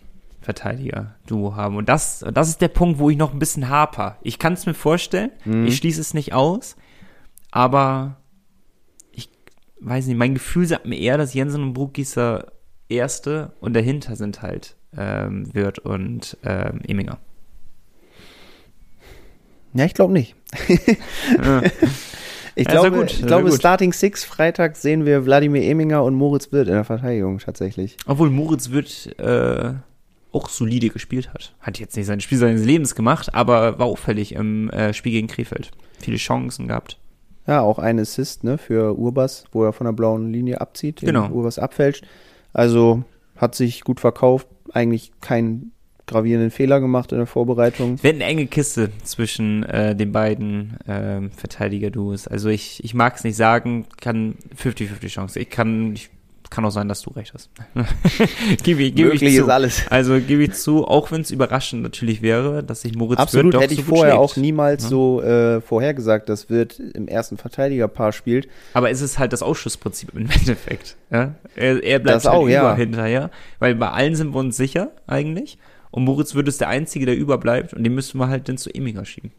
Verteidiger-Duo 0.54 1.56
haben. 1.56 1.76
Und 1.78 1.90
das, 1.90 2.26
das 2.34 2.50
ist 2.50 2.62
der 2.62 2.68
Punkt, 2.70 3.00
wo 3.00 3.10
ich 3.10 3.18
noch 3.18 3.34
ein 3.34 3.40
bisschen 3.40 3.70
haper. 3.70 4.18
Ich 4.22 4.40
kann 4.40 4.54
es 4.54 4.66
mir 4.66 4.74
vorstellen, 4.74 5.32
Mhm. 5.46 5.66
ich 5.68 5.78
schließe 5.78 6.02
es 6.02 6.14
nicht 6.14 6.34
aus, 6.34 6.76
aber 7.52 8.18
ich 9.12 9.30
weiß 9.80 10.08
nicht, 10.08 10.18
mein 10.18 10.34
Gefühl 10.34 10.66
sagt 10.66 10.86
mir 10.86 10.98
eher, 10.98 11.18
dass 11.18 11.34
Jensen 11.34 11.64
und 11.64 11.74
Bruckgießer 11.74 12.52
Erste 12.90 13.54
und 13.60 13.76
dahinter 13.76 14.16
sind 14.16 14.42
halt 14.42 14.76
ähm, 14.98 15.54
Wirth 15.54 15.78
und 15.80 16.38
ähm, 16.44 16.82
Eminger. 16.88 17.20
Ja, 19.76 19.86
ich 19.86 19.94
glaube 19.94 20.14
nicht. 20.14 20.36
Ja. 21.44 21.62
Ich 22.56 22.66
Ja, 22.66 22.72
glaube, 22.82 22.92
gut, 22.92 23.12
ich 23.14 23.26
glaube. 23.26 23.52
Starting 23.54 23.94
Six 23.94 24.26
Freitag 24.26 24.76
sehen 24.76 25.06
wir 25.06 25.26
Wladimir 25.26 25.64
Eminger 25.64 26.04
und 26.04 26.16
Moritz 26.16 26.52
Wirth 26.52 26.68
in 26.68 26.74
der 26.74 26.84
Verteidigung 26.84 27.38
tatsächlich. 27.38 27.96
Obwohl 28.06 28.30
Moritz 28.32 28.72
Wirth 28.72 29.18
äh, 29.18 29.76
auch 30.32 30.50
solide 30.50 30.89
gespielt 30.89 31.34
hat. 31.34 31.56
Hat 31.60 31.80
jetzt 31.80 31.96
nicht 31.98 32.06
sein 32.06 32.22
Spiel 32.22 32.38
seines 32.38 32.63
Lebens 32.65 32.96
gemacht, 32.96 33.34
aber 33.34 33.80
war 33.80 33.88
auffällig 33.88 34.34
im 34.34 34.70
äh, 34.70 34.94
Spiel 34.94 35.13
gegen 35.13 35.28
Krefeld. 35.28 35.72
Viele 36.00 36.18
Chancen 36.18 36.68
gehabt. 36.68 36.98
Ja, 37.48 37.62
auch 37.62 37.80
ein 37.80 38.00
Assist, 38.00 38.44
ne, 38.44 38.58
für 38.58 38.98
Urbas, 38.98 39.46
wo 39.52 39.63
er 39.63 39.74
von 39.74 39.86
der 39.86 39.94
blauen 39.94 40.32
Linie 40.32 40.62
abzieht, 40.62 41.02
Genau. 41.02 41.30
Urbas 41.30 41.58
abfälscht. 41.58 42.06
Also 42.54 43.04
hat 43.36 43.56
sich 43.56 43.82
gut 43.84 44.00
verkauft, 44.00 44.48
eigentlich 44.72 45.12
keinen 45.22 45.72
gravierenden 46.06 46.52
Fehler 46.52 46.80
gemacht 46.80 47.12
in 47.12 47.20
der 47.20 47.28
Vorbereitung. 47.28 47.94
Es 47.96 48.04
wird 48.04 48.15
eine 48.15 48.26
enge 48.26 48.48
Kiste 48.48 48.89
zwischen 49.04 49.63
äh, 49.63 49.96
den 49.96 50.12
beiden 50.12 50.78
ähm, 50.88 51.32
Verteidiger-Duos. 51.32 52.28
Also 52.28 52.50
ich, 52.50 52.84
ich 52.84 52.94
mag 52.94 53.15
es 53.15 53.24
nicht 53.24 53.36
sagen, 53.36 53.86
kann 54.02 54.36
50-50 54.58 55.08
Chance. 55.08 55.39
Ich 55.39 55.50
kann, 55.50 55.94
ich, 55.94 56.10
kann 56.50 56.66
auch 56.66 56.72
sein, 56.72 56.88
dass 56.88 57.02
du 57.02 57.12
recht 57.12 57.34
hast. 57.34 57.50
gebe 58.64 58.82
ich, 58.84 58.96
gebe 58.96 59.10
ich 59.14 59.22
Möglich 59.22 59.36
zu. 59.38 59.44
ist 59.44 59.50
alles. 59.50 59.84
Also 59.90 60.20
gebe 60.20 60.44
ich 60.44 60.54
zu, 60.54 60.88
auch 60.88 61.12
wenn 61.12 61.22
es 61.22 61.32
überraschend 61.32 61.84
natürlich 61.84 62.22
wäre, 62.22 62.64
dass 62.64 62.82
sich 62.82 62.96
Moritz 62.96 63.20
Absolut, 63.20 63.46
Wirth 63.46 63.54
doch 63.56 63.62
hätte 63.62 63.74
ich 63.74 63.82
so 63.82 63.86
gut 63.86 63.98
vorher 63.98 64.16
schlägt. 64.16 64.24
auch 64.32 64.36
niemals 64.38 64.84
Ja. 64.84 64.90
so 64.90 65.22
äh, 65.22 65.62
vorhergesagt, 65.62 66.28
dass 66.30 66.50
Wirth 66.50 66.80
im 66.80 67.08
ersten 67.08 67.38
Verteidigerpaar 67.38 68.12
spielt. 68.12 68.48
Aber 68.74 68.90
es 68.90 69.02
ist 69.02 69.20
halt 69.20 69.34
das 69.34 69.44
Ausschussprinzip 69.44 70.10
im 70.16 70.30
Endeffekt. 70.30 70.96
Ja? 71.12 71.36
Er, 71.56 71.84
er 71.84 72.00
bleibt 72.00 72.16
Das 72.18 72.26
halt 72.26 72.36
auch, 72.36 72.44
über 72.44 72.52
ja. 72.52 72.76
hinterher, 72.76 73.30
weil 73.60 73.76
bei 73.76 73.90
allen 73.90 74.16
sind 74.16 74.34
wir 74.34 74.40
uns 74.40 74.58
sicher 74.58 74.92
eigentlich. 75.08 75.58
Und 75.91 76.04
Moritz 76.04 76.36
Wirth 76.36 76.47
ist 76.47 76.62
der 76.62 76.67
Einzige, 76.69 77.06
der 77.08 77.17
überbleibt 77.17 77.73
und 77.73 77.84
den 77.84 77.95
müssten 77.95 78.19
wir 78.19 78.28
halt 78.28 78.47
dann 78.47 78.58
zu 78.58 78.69
Eminger 78.73 79.06
schieben. 79.06 79.32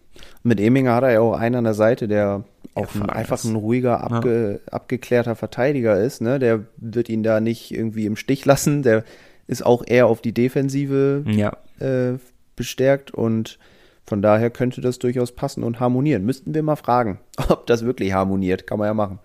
Mit 0.42 0.60
Eminger 0.60 0.94
hat 0.96 1.04
er 1.04 1.12
ja 1.12 1.20
auch 1.20 1.34
einen 1.34 1.54
an 1.56 1.64
der 1.64 1.74
Seite, 1.74 2.08
der 2.08 2.44
auch 2.74 2.94
ein, 2.94 3.08
einfach 3.08 3.42
ein 3.44 3.54
ruhiger, 3.54 4.02
abge, 4.02 4.60
abgeklärter 4.70 5.36
Verteidiger 5.36 6.00
ist. 6.00 6.20
Ne? 6.20 6.38
Der 6.38 6.64
wird 6.76 7.08
ihn 7.08 7.22
da 7.22 7.40
nicht 7.40 7.70
irgendwie 7.72 8.06
im 8.06 8.16
Stich 8.16 8.44
lassen. 8.44 8.82
Der 8.82 9.04
ist 9.46 9.64
auch 9.64 9.84
eher 9.86 10.06
auf 10.06 10.20
die 10.22 10.32
Defensive 10.32 11.24
Ja. 11.28 11.56
äh, 11.78 12.18
bestärkt 12.56 13.12
und 13.12 13.58
von 14.06 14.20
daher 14.22 14.50
könnte 14.50 14.80
das 14.80 14.98
durchaus 14.98 15.32
passen 15.32 15.62
und 15.62 15.78
harmonieren. 15.78 16.24
Müssten 16.24 16.52
wir 16.52 16.62
mal 16.64 16.76
fragen, 16.76 17.20
ob 17.48 17.66
das 17.68 17.84
wirklich 17.84 18.12
harmoniert. 18.12 18.66
Kann 18.66 18.78
man 18.78 18.86
ja 18.88 18.94
machen. 18.94 19.20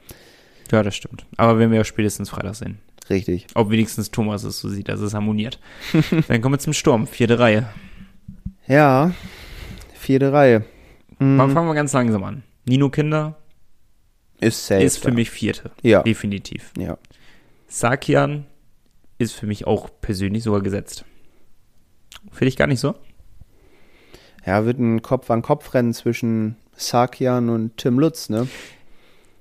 Ja, 0.71 0.83
das 0.83 0.95
stimmt. 0.95 1.25
Aber 1.37 1.57
werden 1.59 1.71
wir 1.71 1.77
ja 1.79 1.83
spätestens 1.83 2.29
Freitag 2.29 2.55
sehen. 2.55 2.79
Richtig. 3.09 3.47
Ob 3.53 3.69
wenigstens 3.69 4.11
Thomas 4.11 4.43
es 4.43 4.59
so 4.59 4.69
sieht, 4.69 4.89
dass 4.89 4.99
es 4.99 5.13
harmoniert. 5.13 5.59
Dann 6.27 6.41
kommen 6.41 6.55
wir 6.55 6.59
zum 6.59 6.73
Sturm, 6.73 7.05
vierte 7.07 7.37
Reihe. 7.39 7.67
Ja, 8.67 9.13
vierte 9.93 10.33
Reihe. 10.33 10.65
Mhm. 11.19 11.37
Fangen 11.37 11.67
wir 11.67 11.75
ganz 11.75 11.93
langsam 11.93 12.23
an. 12.23 12.43
Nino 12.67 12.89
Kinder 12.89 13.37
Ist 14.39 14.65
safe. 14.65 14.83
ist 14.83 14.97
für 14.97 15.11
mich 15.11 15.29
vierte. 15.29 15.71
Ja. 15.83 16.01
Definitiv. 16.01 16.71
Ja. 16.77 16.97
Sakian 17.67 18.45
ist 19.17 19.33
für 19.33 19.45
mich 19.45 19.67
auch 19.67 19.89
persönlich 20.01 20.43
sogar 20.43 20.61
gesetzt. 20.61 21.05
Finde 22.31 22.49
ich 22.49 22.57
gar 22.57 22.67
nicht 22.67 22.79
so. 22.79 22.95
Ja, 24.45 24.65
wird 24.65 24.79
ein 24.79 25.01
Kopf-an-Kopf-Rennen 25.01 25.93
zwischen 25.93 26.55
Sakian 26.75 27.49
und 27.49 27.77
Tim 27.77 27.99
Lutz, 27.99 28.29
ne? 28.29 28.47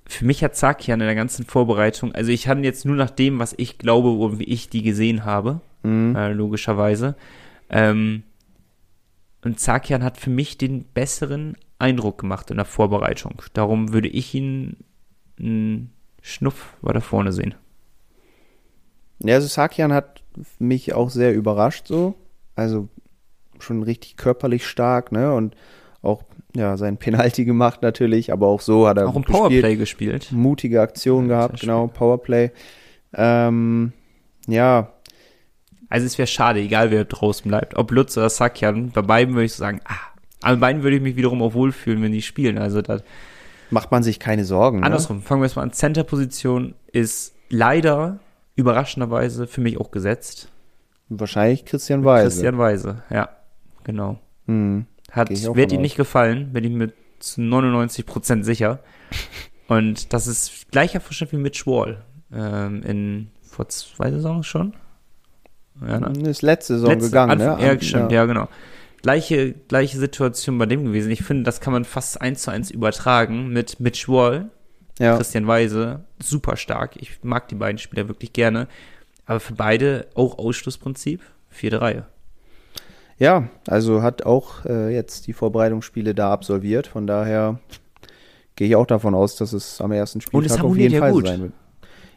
Für 0.06 0.24
mich 0.24 0.44
hat 0.44 0.54
Sakian 0.56 1.00
in 1.00 1.06
der 1.06 1.14
ganzen 1.14 1.44
Vorbereitung, 1.46 2.12
also 2.14 2.30
ich 2.30 2.46
habe 2.48 2.60
jetzt 2.60 2.84
nur 2.84 2.96
nach 2.96 3.10
dem, 3.10 3.38
was 3.38 3.54
ich 3.56 3.78
glaube 3.78 4.10
und 4.10 4.38
wie 4.38 4.44
ich 4.44 4.68
die 4.68 4.82
gesehen 4.82 5.24
habe, 5.24 5.60
Mhm. 5.82 6.14
äh, 6.16 6.32
logischerweise. 6.32 7.14
Ähm, 7.70 8.22
und 9.42 9.60
Sakian 9.60 10.02
hat 10.02 10.16
für 10.18 10.30
mich 10.30 10.56
den 10.58 10.84
besseren 10.84 11.56
Eindruck 11.78 12.18
gemacht 12.18 12.50
in 12.50 12.56
der 12.56 12.64
Vorbereitung. 12.64 13.42
Darum 13.52 13.92
würde 13.92 14.08
ich 14.08 14.34
ihn 14.34 14.76
einen 15.38 15.90
Schnuff 16.22 16.74
weiter 16.80 17.00
vorne 17.02 17.32
sehen. 17.32 17.54
Ja, 19.18 19.34
also 19.36 19.46
Sakian 19.46 19.92
hat 19.92 20.22
mich 20.58 20.92
auch 20.94 21.10
sehr 21.10 21.34
überrascht 21.34 21.86
so. 21.88 22.14
Also 22.56 22.88
schon 23.58 23.82
richtig 23.82 24.16
körperlich 24.16 24.66
stark, 24.66 25.12
ne? 25.12 25.32
Und 25.34 25.54
auch, 26.04 26.22
ja, 26.54 26.76
sein 26.76 26.96
Penalty 26.96 27.44
gemacht 27.44 27.82
natürlich, 27.82 28.32
aber 28.32 28.46
auch 28.46 28.60
so 28.60 28.86
hat 28.86 28.98
er 28.98 29.08
Auch 29.08 29.16
im 29.16 29.22
gut 29.22 29.26
gespielt. 29.26 29.48
Powerplay 29.48 29.76
gespielt. 29.76 30.32
Mutige 30.32 30.80
Aktion 30.80 31.28
Ja, 31.28 31.36
gehabt, 31.36 31.60
genau, 31.60 31.86
Powerplay. 31.88 32.50
Ähm, 33.14 33.92
ja, 34.46 34.90
Also 35.88 36.06
es 36.06 36.18
wäre 36.18 36.26
schade, 36.26 36.60
egal 36.60 36.90
wer 36.90 37.04
draußen 37.04 37.48
bleibt. 37.48 37.76
Ob 37.76 37.90
Lutz 37.90 38.16
oder 38.16 38.28
Sakian, 38.30 38.90
bei 38.90 39.02
beiden 39.02 39.34
würde 39.34 39.44
ich 39.46 39.54
sagen, 39.54 39.80
ah, 39.84 39.94
an 40.42 40.60
beiden 40.60 40.82
würde 40.82 40.96
ich 40.96 41.02
mich 41.02 41.16
wiederum 41.16 41.40
auch 41.42 41.54
wohlfühlen, 41.54 42.02
wenn 42.02 42.12
die 42.12 42.22
spielen. 42.22 42.58
Also 42.58 42.82
das, 42.82 43.02
macht 43.70 43.90
man 43.90 44.02
sich 44.02 44.18
keine 44.20 44.44
Sorgen. 44.44 44.80
Ne? 44.80 44.86
andersrum, 44.86 45.22
fangen 45.22 45.40
wir 45.40 45.46
erstmal 45.46 45.64
an. 45.64 45.72
Center-Position 45.72 46.74
ist 46.92 47.34
leider 47.48 48.18
überraschenderweise 48.56 49.46
für 49.46 49.60
mich 49.60 49.78
auch 49.80 49.90
gesetzt. 49.90 50.48
Wahrscheinlich 51.08 51.64
Christian 51.64 52.04
Weise. 52.04 52.28
Christian 52.28 52.58
Weise, 52.58 53.02
ja, 53.10 53.28
genau. 53.84 54.18
Hm. 54.46 54.86
Hat, 55.14 55.30
wird 55.30 55.72
ihm 55.72 55.80
nicht 55.80 55.96
gefallen, 55.96 56.52
bin 56.52 56.64
ich 56.64 56.70
mir 56.70 56.92
zu 57.20 57.40
99% 57.40 58.42
sicher. 58.42 58.80
Und 59.68 60.12
das 60.12 60.26
ist 60.26 60.70
gleicher 60.70 61.00
Verschnitt 61.00 61.32
wie 61.32 61.36
Mitch 61.36 61.66
Wall. 61.66 62.04
Ähm, 62.32 62.82
in, 62.82 63.30
vor 63.42 63.68
zwei 63.68 64.10
Saisons 64.10 64.46
schon. 64.46 64.74
Ja, 65.80 66.00
ne? 66.00 66.28
Ist 66.28 66.42
letzte 66.42 66.74
Saison 66.74 66.90
Letzte- 66.90 67.08
gegangen, 67.10 67.30
Anfang, 67.30 67.58
ne? 67.58 67.66
Ja, 67.66 67.80
stimmt, 67.80 68.12
ja. 68.12 68.24
genau. 68.26 68.48
Gleiche, 69.02 69.52
gleiche 69.52 69.98
Situation 69.98 70.58
bei 70.58 70.66
dem 70.66 70.84
gewesen. 70.84 71.10
Ich 71.10 71.22
finde, 71.22 71.44
das 71.44 71.60
kann 71.60 71.72
man 71.72 71.84
fast 71.84 72.20
eins 72.20 72.42
zu 72.42 72.50
eins 72.50 72.70
übertragen 72.70 73.48
mit 73.48 73.78
Mitch 73.78 74.08
Wall, 74.08 74.50
ja. 74.98 75.16
Christian 75.16 75.46
Weise, 75.46 76.04
super 76.20 76.56
stark. 76.56 76.96
Ich 76.96 77.22
mag 77.22 77.48
die 77.48 77.56
beiden 77.56 77.78
Spieler 77.78 78.08
wirklich 78.08 78.32
gerne. 78.32 78.66
Aber 79.26 79.40
für 79.40 79.54
beide 79.54 80.06
auch 80.14 80.38
Ausschlussprinzip, 80.38 81.22
vierte 81.48 81.80
Reihe. 81.80 82.06
Ja, 83.18 83.48
also 83.68 84.02
hat 84.02 84.24
auch 84.26 84.64
äh, 84.64 84.92
jetzt 84.94 85.26
die 85.26 85.32
Vorbereitungsspiele 85.32 86.14
da 86.14 86.32
absolviert. 86.32 86.86
Von 86.86 87.06
daher 87.06 87.60
gehe 88.56 88.68
ich 88.68 88.76
auch 88.76 88.86
davon 88.86 89.14
aus, 89.14 89.36
dass 89.36 89.52
es 89.52 89.80
am 89.80 89.92
ersten 89.92 90.20
Spieltag 90.20 90.62
auf 90.64 90.76
jeden 90.76 90.94
ja 90.94 91.00
Fall 91.00 91.12
gut. 91.12 91.26
sein 91.26 91.42
wird. 91.42 91.52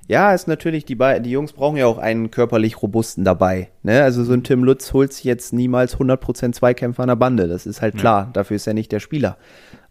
Ja, 0.10 0.34
ist 0.34 0.48
natürlich, 0.48 0.86
die, 0.86 0.96
Be 0.96 1.20
die 1.20 1.32
Jungs 1.32 1.52
brauchen 1.52 1.76
ja 1.76 1.86
auch 1.86 1.98
einen 1.98 2.32
körperlich 2.32 2.82
robusten 2.82 3.26
dabei. 3.26 3.70
Ne? 3.84 4.02
Also 4.04 4.24
so 4.24 4.32
ein 4.32 4.44
Tim 4.44 4.64
Lutz 4.64 4.94
holt 4.94 5.12
sich 5.12 5.26
jetzt 5.26 5.52
niemals 5.52 5.98
100% 5.98 6.54
Zweikämpfer 6.54 7.04
an 7.04 7.10
der 7.10 7.18
Bande. 7.18 7.48
Das 7.50 7.66
ist 7.66 7.82
halt 7.82 7.96
Ja. 7.96 8.00
klar. 8.00 8.30
Dafür 8.32 8.56
ist 8.56 8.68
er 8.68 8.74
nicht 8.74 8.92
der 8.94 9.02
Spieler. 9.02 9.38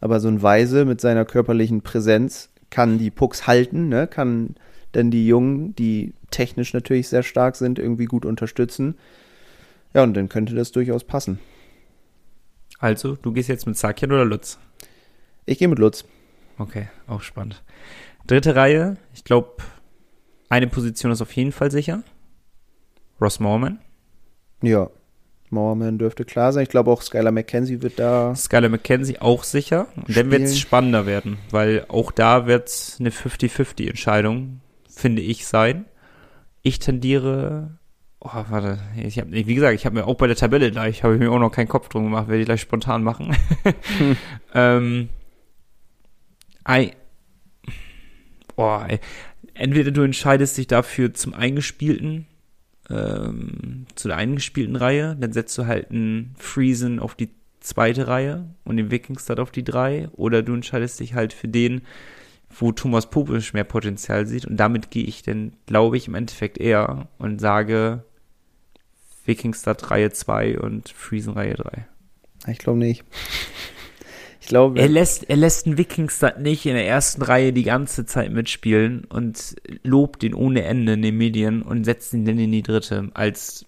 Aber 0.00 0.18
so 0.20 0.28
ein 0.28 0.40
Weise 0.42 0.86
mit 0.86 1.02
seiner 1.02 1.26
körperlichen 1.26 1.82
Präsenz 1.82 2.48
kann 2.70 2.98
die 2.98 3.10
Pucks 3.10 3.46
halten, 3.46 3.88
ne? 3.90 4.06
kann 4.06 4.54
dann 4.92 5.10
die 5.10 5.26
Jungen, 5.26 5.76
die 5.76 6.14
technisch 6.30 6.72
natürlich 6.72 7.08
sehr 7.08 7.22
stark 7.22 7.54
sind, 7.56 7.78
irgendwie 7.78 8.06
gut 8.06 8.24
unterstützen. 8.24 8.96
Ja, 9.94 10.02
und 10.02 10.14
dann 10.14 10.28
könnte 10.28 10.54
das 10.54 10.72
durchaus 10.72 11.04
passen. 11.04 11.38
Also, 12.78 13.16
du 13.16 13.32
gehst 13.32 13.48
jetzt 13.48 13.66
mit 13.66 13.76
Sakian 13.76 14.12
oder 14.12 14.24
Lutz? 14.24 14.58
Ich 15.46 15.58
gehe 15.58 15.68
mit 15.68 15.78
Lutz. 15.78 16.04
Okay, 16.58 16.88
auch 17.06 17.22
spannend. 17.22 17.62
Dritte 18.26 18.56
Reihe, 18.56 18.96
ich 19.14 19.24
glaube, 19.24 19.62
eine 20.48 20.66
Position 20.66 21.12
ist 21.12 21.22
auf 21.22 21.32
jeden 21.32 21.52
Fall 21.52 21.70
sicher. 21.70 22.02
Ross 23.20 23.40
Morman. 23.40 23.80
Ja. 24.62 24.90
Mauerman 25.50 25.98
dürfte 25.98 26.24
klar 26.24 26.52
sein. 26.52 26.64
Ich 26.64 26.68
glaube 26.68 26.90
auch 26.90 27.02
Skylar 27.02 27.30
McKenzie 27.30 27.80
wird 27.80 27.98
da. 27.98 28.34
Skylar 28.34 28.68
McKenzie 28.68 29.20
auch 29.20 29.44
sicher. 29.44 29.86
Und 29.94 30.16
dann 30.16 30.30
wird 30.30 30.42
es 30.42 30.58
spannender 30.58 31.06
werden, 31.06 31.38
weil 31.50 31.84
auch 31.88 32.10
da 32.10 32.46
wird 32.46 32.68
es 32.68 32.96
eine 32.98 33.10
50-50-Entscheidung, 33.10 34.60
finde 34.88 35.22
ich, 35.22 35.46
sein. 35.46 35.84
Ich 36.62 36.80
tendiere. 36.80 37.78
Oh, 38.28 38.44
warte, 38.48 38.80
ich 38.96 39.20
hab, 39.20 39.30
wie 39.30 39.54
gesagt, 39.54 39.74
ich 39.76 39.86
habe 39.86 39.94
mir 39.94 40.06
auch 40.06 40.16
bei 40.16 40.26
der 40.26 40.34
Tabelle 40.34 40.72
gleich, 40.72 41.04
habe 41.04 41.14
ich 41.14 41.20
mir 41.20 41.30
auch 41.30 41.38
noch 41.38 41.52
keinen 41.52 41.68
Kopf 41.68 41.88
drum 41.88 42.04
gemacht, 42.04 42.26
werde 42.26 42.40
ich 42.40 42.46
gleich 42.46 42.60
spontan 42.60 43.04
machen. 43.04 43.36
ähm, 44.54 45.10
ei, 46.64 46.90
oh, 48.56 48.80
ey. 48.84 48.98
Entweder 49.54 49.92
du 49.92 50.02
entscheidest 50.02 50.58
dich 50.58 50.66
dafür 50.66 51.14
zum 51.14 51.34
Eingespielten, 51.34 52.26
ähm, 52.90 53.86
zu 53.94 54.08
der 54.08 54.16
eingespielten 54.16 54.74
Reihe, 54.74 55.16
dann 55.20 55.32
setzt 55.32 55.56
du 55.56 55.66
halt 55.66 55.92
einen 55.92 56.34
Friesen 56.36 56.98
auf 56.98 57.14
die 57.14 57.30
zweite 57.60 58.08
Reihe 58.08 58.48
und 58.64 58.76
den 58.76 58.90
Wikingstad 58.90 59.38
auf 59.38 59.52
die 59.52 59.64
drei, 59.64 60.08
oder 60.14 60.42
du 60.42 60.52
entscheidest 60.52 60.98
dich 60.98 61.14
halt 61.14 61.32
für 61.32 61.48
den 61.48 61.82
wo 62.58 62.72
Thomas 62.72 63.10
Popisch 63.10 63.52
mehr 63.52 63.64
Potenzial 63.64 64.26
sieht. 64.26 64.46
Und 64.46 64.56
damit 64.56 64.90
gehe 64.90 65.04
ich 65.04 65.22
denn, 65.22 65.52
glaube 65.66 65.96
ich, 65.96 66.08
im 66.08 66.14
Endeffekt 66.14 66.58
eher 66.58 67.08
und 67.18 67.40
sage 67.40 68.04
Wikingstad 69.26 69.90
Reihe 69.90 70.10
2 70.10 70.58
und 70.58 70.88
Friesen 70.88 71.34
Reihe 71.34 71.54
3. 71.54 71.86
Ich 72.48 72.58
glaube 72.58 72.78
nicht. 72.78 73.04
Ich 74.40 74.48
glaube. 74.48 74.78
Er 74.78 74.88
lässt, 74.88 75.28
er 75.28 75.36
lässt 75.36 75.66
einen 75.66 75.76
Wikingstad 75.76 76.40
nicht 76.40 76.66
in 76.66 76.74
der 76.74 76.86
ersten 76.86 77.22
Reihe 77.22 77.52
die 77.52 77.64
ganze 77.64 78.06
Zeit 78.06 78.30
mitspielen 78.30 79.04
und 79.04 79.56
lobt 79.82 80.22
ihn 80.22 80.34
ohne 80.34 80.62
Ende 80.62 80.92
in 80.92 81.02
den 81.02 81.16
Medien 81.16 81.62
und 81.62 81.82
setzt 81.82 82.14
ihn 82.14 82.24
dann 82.24 82.38
in 82.38 82.52
die 82.52 82.62
dritte 82.62 83.10
als 83.14 83.66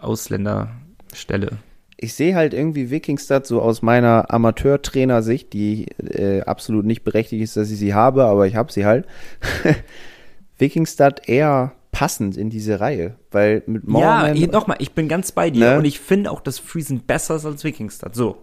Ausländerstelle. 0.00 1.58
Ich 1.96 2.12
sehe 2.12 2.34
halt 2.34 2.52
irgendwie 2.52 2.90
Wikingstad 2.90 3.46
so 3.46 3.62
aus 3.62 3.80
meiner 3.80 4.30
Amateurtrainersicht, 4.30 5.50
die 5.54 5.86
äh, 5.98 6.42
absolut 6.42 6.84
nicht 6.84 7.04
berechtigt 7.04 7.42
ist, 7.42 7.56
dass 7.56 7.70
ich 7.70 7.78
sie 7.78 7.94
habe, 7.94 8.24
aber 8.24 8.46
ich 8.46 8.56
habe 8.56 8.70
sie 8.70 8.84
halt. 8.84 9.06
Wikingstad 10.58 11.26
eher 11.26 11.72
passend 11.92 12.36
in 12.36 12.50
diese 12.50 12.80
Reihe, 12.80 13.16
weil 13.30 13.62
mit 13.66 13.86
Moorman, 13.86 14.34
Ja, 14.34 14.46
nochmal, 14.48 14.78
ich 14.80 14.92
bin 14.92 15.08
ganz 15.08 15.30
bei 15.30 15.50
dir 15.50 15.70
ne? 15.70 15.78
und 15.78 15.84
ich 15.84 16.00
finde 16.00 16.30
auch, 16.30 16.40
dass 16.40 16.58
Friesen 16.58 17.00
besser 17.00 17.36
ist 17.36 17.46
als 17.46 17.62
Wikingstad, 17.62 18.14
so. 18.14 18.42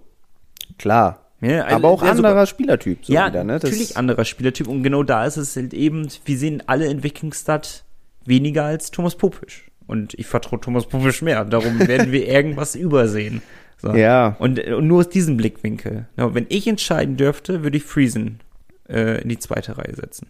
Klar. 0.78 1.26
Ja, 1.42 1.68
aber 1.68 1.88
auch 1.90 2.02
anderer 2.02 2.30
super. 2.30 2.46
Spielertyp. 2.46 3.06
So 3.06 3.14
ja, 3.14 3.28
wieder, 3.28 3.44
ne? 3.44 3.54
natürlich 3.54 3.98
anderer 3.98 4.26
Spielertyp 4.26 4.68
und 4.68 4.84
genau 4.84 5.04
da 5.04 5.26
ist 5.26 5.38
es 5.38 5.56
halt 5.56 5.74
eben, 5.74 6.08
wir 6.26 6.38
sehen 6.38 6.64
alle 6.68 6.88
in 6.88 7.04
Wikingstad 7.04 7.84
weniger 8.26 8.66
als 8.66 8.92
Thomas 8.92 9.16
Popisch. 9.16 9.70
Und 9.88 10.14
ich 10.14 10.28
vertraue 10.28 10.60
Thomas 10.60 10.86
Popisch 10.86 11.24
mehr. 11.24 11.44
Darum 11.46 11.80
werden 11.88 12.12
wir 12.12 12.28
irgendwas 12.28 12.76
übersehen. 12.76 13.42
So. 13.82 13.94
Ja. 13.96 14.36
Und, 14.38 14.60
und, 14.60 14.88
nur 14.88 15.00
aus 15.00 15.10
diesem 15.10 15.38
Blickwinkel. 15.38 16.08
Ja, 16.16 16.34
wenn 16.36 16.46
ich 16.50 16.68
entscheiden 16.68 17.18
dürfte, 17.18 17.64
würde 17.64 17.78
ich 17.78 17.84
Friesen 17.84 18.40
äh, 18.88 19.22
in 19.22 19.30
die 19.30 19.40
zweite 19.40 19.78
Reihe 19.78 19.96
setzen. 19.96 20.28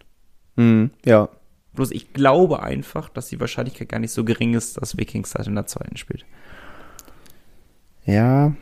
Mhm, 0.56 0.90
ja. 1.04 1.28
Bloß 1.74 1.92
ich 1.92 2.12
glaube 2.12 2.62
einfach, 2.62 3.08
dass 3.08 3.28
die 3.28 3.38
Wahrscheinlichkeit 3.38 3.88
gar 3.88 3.98
nicht 3.98 4.12
so 4.12 4.24
gering 4.24 4.54
ist, 4.54 4.80
dass 4.80 4.96
Wikingstad 4.96 5.46
in 5.46 5.54
der 5.54 5.66
zweiten 5.66 5.96
spielt. 5.96 6.24
Ja. 8.04 8.54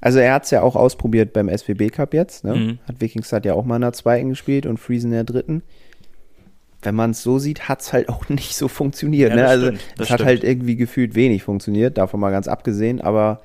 Also 0.00 0.18
er 0.18 0.34
hat 0.34 0.44
es 0.44 0.50
ja 0.50 0.62
auch 0.62 0.76
ausprobiert 0.76 1.32
beim 1.32 1.48
SWB 1.48 1.90
Cup 1.90 2.12
jetzt. 2.14 2.44
Ne? 2.44 2.54
Mhm. 2.54 2.78
Hat 2.86 3.00
Wikingstad 3.00 3.46
ja 3.46 3.54
auch 3.54 3.64
mal 3.64 3.76
in 3.76 3.82
der 3.82 3.92
zweiten 3.92 4.30
gespielt 4.30 4.66
und 4.66 4.78
Friesen 4.78 5.10
in 5.10 5.14
der 5.14 5.24
dritten. 5.24 5.62
Wenn 6.82 6.94
man 6.94 7.12
es 7.12 7.22
so 7.22 7.38
sieht, 7.38 7.68
hat 7.68 7.80
es 7.80 7.92
halt 7.92 8.08
auch 8.08 8.28
nicht 8.28 8.56
so 8.56 8.68
funktioniert. 8.68 9.30
Ja, 9.30 9.36
ne? 9.36 9.46
Also 9.46 9.70
es 9.98 10.10
hat 10.10 10.24
halt 10.24 10.44
irgendwie 10.44 10.76
gefühlt 10.76 11.14
wenig 11.14 11.42
funktioniert, 11.42 11.96
davon 11.96 12.20
mal 12.20 12.32
ganz 12.32 12.48
abgesehen. 12.48 13.00
Aber 13.00 13.40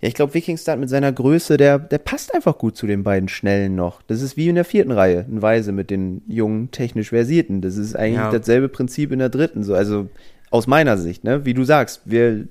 ja, 0.00 0.06
ich 0.06 0.14
glaube, 0.14 0.34
Wikingstad 0.34 0.78
mit 0.78 0.88
seiner 0.88 1.10
Größe, 1.10 1.56
der, 1.56 1.78
der 1.80 1.98
passt 1.98 2.32
einfach 2.32 2.56
gut 2.56 2.76
zu 2.76 2.86
den 2.86 3.02
beiden 3.02 3.28
Schnellen 3.28 3.74
noch. 3.74 4.00
Das 4.02 4.22
ist 4.22 4.36
wie 4.36 4.48
in 4.48 4.54
der 4.54 4.64
vierten 4.64 4.92
Reihe, 4.92 5.26
ein 5.28 5.42
Weise 5.42 5.72
mit 5.72 5.90
den 5.90 6.22
jungen, 6.28 6.70
technisch 6.70 7.08
Versierten. 7.08 7.62
Das 7.62 7.76
ist 7.76 7.96
eigentlich 7.96 8.14
ja. 8.14 8.30
dasselbe 8.30 8.68
Prinzip 8.68 9.10
in 9.10 9.18
der 9.18 9.28
dritten. 9.28 9.64
So, 9.64 9.74
also 9.74 10.08
aus 10.50 10.68
meiner 10.68 10.98
Sicht, 10.98 11.24
ne? 11.24 11.44
Wie 11.44 11.54
du 11.54 11.64
sagst, 11.64 12.02
wir, 12.04 12.46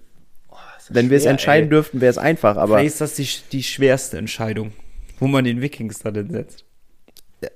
oh, 0.50 0.56
wenn 0.90 1.10
wir 1.10 1.16
es 1.16 1.26
entscheiden 1.26 1.68
ey. 1.68 1.70
dürften, 1.70 2.02
wäre 2.02 2.12
es 2.12 2.18
einfach. 2.18 2.58
Aber 2.58 2.76
Vielleicht 2.76 3.00
ist 3.00 3.02
das 3.02 3.16
die, 3.16 3.30
die 3.54 3.64
schwerste 3.64 4.18
Entscheidung, 4.18 4.74
wo 5.20 5.28
man 5.28 5.46
den 5.46 5.62
Wikingstad 5.62 6.16
setzt. 6.30 6.66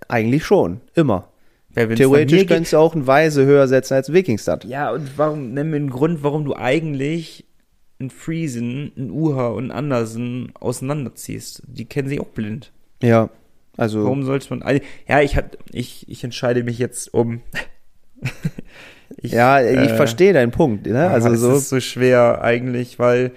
Eigentlich 0.08 0.46
schon, 0.46 0.80
immer. 0.96 1.28
Ja, 1.76 1.86
Theoretisch 1.88 2.48
könntest 2.48 2.74
du 2.74 2.78
auch 2.78 2.96
ein 2.96 3.08
Weise 3.08 3.46
höher 3.46 3.68
setzen 3.68 3.96
als 3.96 4.14
Wikingstad. 4.14 4.64
Ja, 4.66 4.92
und 4.92 5.18
warum, 5.18 5.54
nenn 5.54 5.70
mir 5.70 5.78
einen 5.78 5.90
Grund, 5.90 6.24
warum 6.24 6.46
du 6.46 6.56
eigentlich 6.56 7.46
einen 8.02 8.10
Friesen, 8.10 8.92
einen 8.98 9.12
Uha 9.12 9.48
und 9.48 9.66
einen 9.66 9.72
Andersen 9.72 10.52
auseinanderziehst. 10.60 11.64
Die 11.68 11.86
kennen 11.86 12.10
sich 12.10 12.20
auch 12.20 12.28
blind. 12.28 12.72
Ja, 13.02 13.30
also. 13.78 14.04
Warum 14.04 14.24
sollte 14.24 14.54
man. 14.54 14.82
Ja, 15.08 15.22
ich, 15.22 15.36
hat, 15.36 15.58
ich, 15.72 16.10
ich 16.10 16.24
entscheide 16.24 16.64
mich 16.64 16.78
jetzt 16.78 17.14
um. 17.14 17.42
ich, 19.18 19.32
ja, 19.32 19.62
ich 19.62 19.92
äh, 19.92 19.96
verstehe 19.96 20.34
deinen 20.34 20.52
Punkt. 20.52 20.86
Ne? 20.86 21.10
Also 21.10 21.34
so. 21.36 21.54
ist 21.54 21.70
so 21.70 21.80
schwer 21.80 22.44
eigentlich, 22.44 23.00
weil 23.00 23.32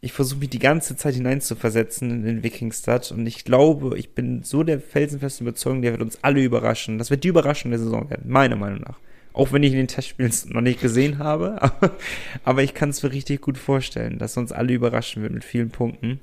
ich 0.00 0.12
versuche 0.12 0.40
mich 0.40 0.50
die 0.50 0.58
ganze 0.58 0.96
Zeit 0.96 1.14
hineinzuversetzen 1.14 2.10
in 2.10 2.24
den 2.24 2.42
Wikingstad 2.42 3.10
und 3.10 3.26
ich 3.26 3.46
glaube, 3.46 3.96
ich 3.96 4.14
bin 4.14 4.42
so 4.42 4.62
der 4.62 4.78
felsenfesten 4.78 5.46
Überzeugung, 5.46 5.80
der 5.80 5.92
wird 5.92 6.02
uns 6.02 6.18
alle 6.20 6.42
überraschen. 6.42 6.98
Das 6.98 7.08
wird 7.08 7.24
die 7.24 7.28
Überraschung 7.28 7.70
der 7.70 7.80
Saison 7.80 8.10
werden, 8.10 8.30
meiner 8.30 8.56
Meinung 8.56 8.80
nach. 8.80 8.98
Auch 9.34 9.52
wenn 9.52 9.64
ich 9.64 9.72
in 9.72 9.78
den 9.78 9.88
Testspielen 9.88 10.32
noch 10.46 10.60
nicht 10.60 10.80
gesehen 10.80 11.18
habe. 11.18 11.60
Aber, 11.62 11.96
aber 12.44 12.62
ich 12.62 12.72
kann 12.72 12.90
es 12.90 13.02
mir 13.02 13.12
richtig 13.12 13.40
gut 13.40 13.58
vorstellen, 13.58 14.18
dass 14.18 14.36
uns 14.36 14.52
alle 14.52 14.72
überraschen 14.72 15.22
wird 15.22 15.32
mit 15.32 15.44
vielen 15.44 15.70
Punkten. 15.70 16.20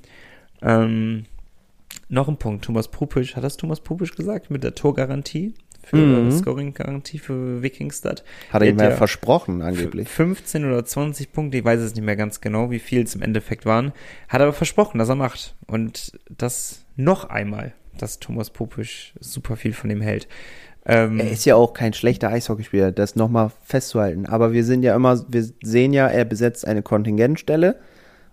Ähm, 0.61 1.25
noch 2.07 2.29
ein 2.29 2.37
Punkt. 2.37 2.65
Thomas 2.65 2.87
Pupisch, 2.87 3.35
hat 3.35 3.43
das 3.43 3.57
Thomas 3.57 3.81
Pupisch 3.81 4.15
gesagt? 4.15 4.49
Mit 4.49 4.63
der 4.63 4.75
Torgarantie? 4.75 5.53
Für 5.83 5.97
mhm. 5.97 6.31
Scoring-Garantie 6.31 7.17
für 7.17 7.61
Wikingstad. 7.63 8.23
Hat 8.51 8.61
er 8.61 8.69
ihm 8.69 8.77
ja 8.77 8.91
versprochen, 8.91 9.61
angeblich. 9.61 10.07
15 10.07 10.63
oder 10.63 10.85
20 10.85 11.31
Punkte, 11.31 11.57
ich 11.57 11.65
weiß 11.65 11.79
es 11.79 11.95
nicht 11.95 12.05
mehr 12.05 12.15
ganz 12.15 12.39
genau, 12.39 12.69
wie 12.69 12.79
viel 12.79 13.01
es 13.01 13.15
im 13.15 13.23
Endeffekt 13.23 13.65
waren. 13.65 13.91
Hat 14.29 14.41
aber 14.41 14.53
versprochen, 14.53 14.99
dass 14.99 15.09
er 15.09 15.15
macht. 15.15 15.55
Und 15.65 16.19
das 16.29 16.85
noch 16.97 17.25
einmal, 17.25 17.73
dass 17.97 18.19
Thomas 18.19 18.51
Pupisch 18.51 19.13
super 19.19 19.55
viel 19.55 19.73
von 19.73 19.89
ihm 19.89 20.01
hält. 20.01 20.27
Ähm, 20.85 21.19
er 21.19 21.29
ist 21.29 21.45
ja 21.45 21.55
auch 21.55 21.73
kein 21.73 21.93
schlechter 21.93 22.29
Eishockeyspieler, 22.29 22.91
das 22.91 23.15
nochmal 23.15 23.51
festzuhalten. 23.63 24.25
Aber 24.25 24.51
wir 24.51 24.63
sind 24.63 24.83
ja 24.83 24.95
immer, 24.95 25.23
wir 25.27 25.45
sehen 25.61 25.93
ja, 25.93 26.07
er 26.07 26.25
besetzt 26.25 26.67
eine 26.67 26.81
Kontingentstelle 26.81 27.75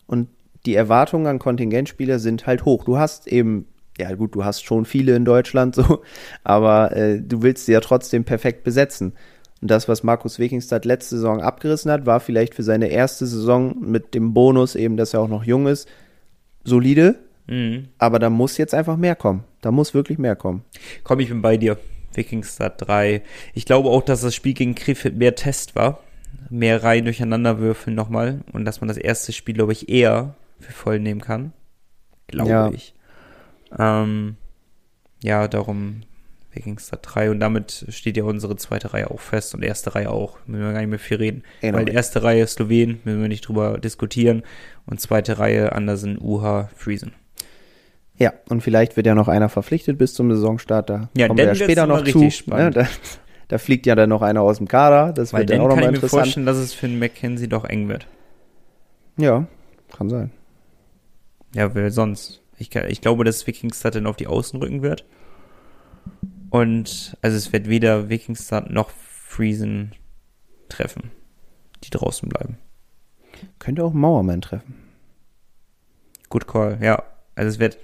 und 0.07 0.29
die 0.67 0.75
Erwartungen 0.75 1.27
an 1.27 1.39
Kontingentspieler 1.39 2.19
sind 2.19 2.47
halt 2.47 2.65
hoch. 2.65 2.85
Du 2.85 2.99
hast 2.99 3.27
eben, 3.27 3.67
ja 3.99 4.15
gut, 4.15 4.35
du 4.35 4.45
hast 4.45 4.65
schon 4.65 4.85
viele 4.87 5.15
in 5.15 5.25
Deutschland 5.25 5.75
so, 5.75 6.03
aber 6.43 6.97
äh, 6.97 7.21
du 7.21 7.43
willst 7.43 7.67
sie 7.67 7.73
ja 7.73 7.81
trotzdem 7.81 8.25
perfekt 8.25 8.65
besetzen. 8.65 9.13
Und 9.61 9.71
das, 9.71 9.89
was 9.89 10.03
Markus 10.03 10.39
Wikingstad 10.39 10.85
letzte 10.85 11.17
Saison 11.17 11.43
abgerissen 11.43 11.91
hat, 11.91 12.07
war 12.07 12.21
vielleicht 12.21 12.55
für 12.55 12.63
seine 12.63 12.89
erste 12.89 13.27
Saison 13.27 13.77
mit 13.81 14.15
dem 14.15 14.33
Bonus 14.33 14.75
eben, 14.77 14.97
dass 14.97 15.15
er 15.15 15.21
auch 15.21 15.29
noch 15.29 15.45
jung 15.45 15.67
ist, 15.67 15.89
solide. 16.65 17.17
Mhm. 17.49 17.89
Aber 17.99 18.19
da 18.19 18.31
muss 18.31 18.57
jetzt 18.57 18.73
einfach 18.73 18.97
mehr 18.97 19.17
kommen. 19.17 19.45
Da 19.61 19.73
muss 19.73 19.95
wirklich 19.95 20.19
mehr 20.19 20.37
kommen. 20.37 20.63
Komm, 21.03 21.19
ich 21.21 21.29
bin 21.29 21.43
bei 21.43 21.57
dir. 21.57 21.77
Wikingstad 22.15 22.75
3. 22.87 23.23
Ich 23.55 23.65
glaube 23.65 23.89
auch, 23.89 24.03
dass 24.03 24.23
das 24.23 24.35
Spiel 24.35 24.55
gegen 24.55 24.75
Krefeld 24.75 25.17
mehr 25.17 25.35
Test 25.35 25.77
war. 25.77 26.01
Mehr 26.51 26.83
Reihen 26.83 27.05
durcheinander 27.05 27.59
würfeln 27.59 27.95
nochmal. 27.95 28.41
Und 28.53 28.65
dass 28.65 28.81
man 28.81 28.89
das 28.89 28.97
erste 28.97 29.33
Spiel, 29.33 29.55
glaube 29.55 29.73
ich, 29.73 29.89
eher 29.89 30.35
für 30.61 30.73
voll 30.73 30.99
nehmen 30.99 31.21
kann. 31.21 31.53
Glaube 32.27 32.51
ja. 32.51 32.71
ich. 32.71 32.95
Ähm, 33.79 34.37
ja, 35.23 35.49
darum 35.49 36.03
Wikingstad 36.53 37.01
3. 37.03 37.31
Und 37.31 37.41
damit 37.41 37.87
steht 37.89 38.17
ja 38.17 38.25
unsere 38.25 38.57
zweite 38.57 38.93
Reihe 38.93 39.11
auch 39.11 39.21
fest 39.21 39.55
und 39.55 39.63
erste 39.63 39.95
Reihe 39.95 40.11
auch. 40.11 40.39
Müssen 40.47 40.65
wir 40.65 40.73
gar 40.73 40.81
nicht 40.81 40.91
mehr 40.91 40.99
viel 40.99 41.19
reden. 41.19 41.43
Genau. 41.61 41.79
Weil 41.79 41.89
erste 41.89 42.23
Reihe 42.23 42.47
Slowen, 42.47 43.01
müssen 43.05 43.21
wir 43.21 43.29
nicht 43.29 43.47
drüber 43.47 43.79
diskutieren. 43.79 44.43
Und 44.87 45.01
zweite 45.01 45.39
Reihe 45.39 45.73
Andersen, 45.73 46.19
Uha, 46.21 46.71
Friesen. 46.75 47.13
Ja, 48.19 48.33
und 48.49 48.63
vielleicht 48.63 48.97
wird 48.97 49.07
ja 49.07 49.15
noch 49.15 49.29
einer 49.29 49.49
verpflichtet 49.49 49.97
bis 49.97 50.13
zum 50.13 50.31
Saisonstart. 50.33 50.91
Da 50.91 51.09
ja, 51.17 51.29
kommen 51.29 51.39
wir 51.39 51.47
ja 51.47 51.55
später 51.55 51.87
noch 51.87 52.03
zu. 52.05 52.19
Ne? 52.47 52.71
Da, 52.71 52.89
da, 53.47 53.59
fliegt 53.59 53.87
ja 53.87 53.95
dann 53.95 54.09
noch 54.09 54.23
einer 54.23 54.43
aus 54.43 54.59
dem 54.59 54.67
Kader. 54.67 55.13
Das 55.13 55.33
Weil 55.33 55.41
wird 55.41 55.51
dann 55.51 55.61
auch 55.61 55.69
nochmal 55.69 55.95
interessant. 55.95 56.01
kann 56.01 56.07
ich 56.09 56.13
mir 56.13 56.43
vorstellen, 56.43 56.47
dass 56.47 56.57
es 56.57 56.75
für 56.75 56.87
einen 56.87 56.99
McKenzie 56.99 57.49
doch 57.49 57.65
eng 57.65 57.89
wird. 57.89 58.07
Ja, 59.17 59.47
kann 59.97 60.09
sein. 60.09 60.33
Ja, 61.55 61.75
wer 61.75 61.91
sonst? 61.91 62.43
Ich, 62.59 62.75
ich 62.75 63.01
glaube, 63.01 63.23
dass 63.25 63.47
Wikingstad 63.47 63.95
dann 63.95 64.07
auf 64.07 64.17
die 64.17 64.27
Außen 64.27 64.61
rücken 64.61 64.83
wird. 64.83 65.05
Und 66.51 67.17
also 67.23 67.37
es 67.37 67.53
wird 67.53 67.69
weder 67.69 68.09
Wikingstad 68.09 68.71
noch 68.71 68.91
Friesen 68.91 69.93
treffen, 70.69 71.11
die 71.85 71.91
draußen 71.91 72.29
bleiben. 72.29 72.59
Könnte 73.59 73.85
auch 73.85 73.93
Mauerman 73.93 74.41
treffen. 74.41 74.75
Good 76.29 76.49
call, 76.49 76.79
ja. 76.83 77.03
Also 77.37 77.51
es 77.51 77.59
wird 77.61 77.79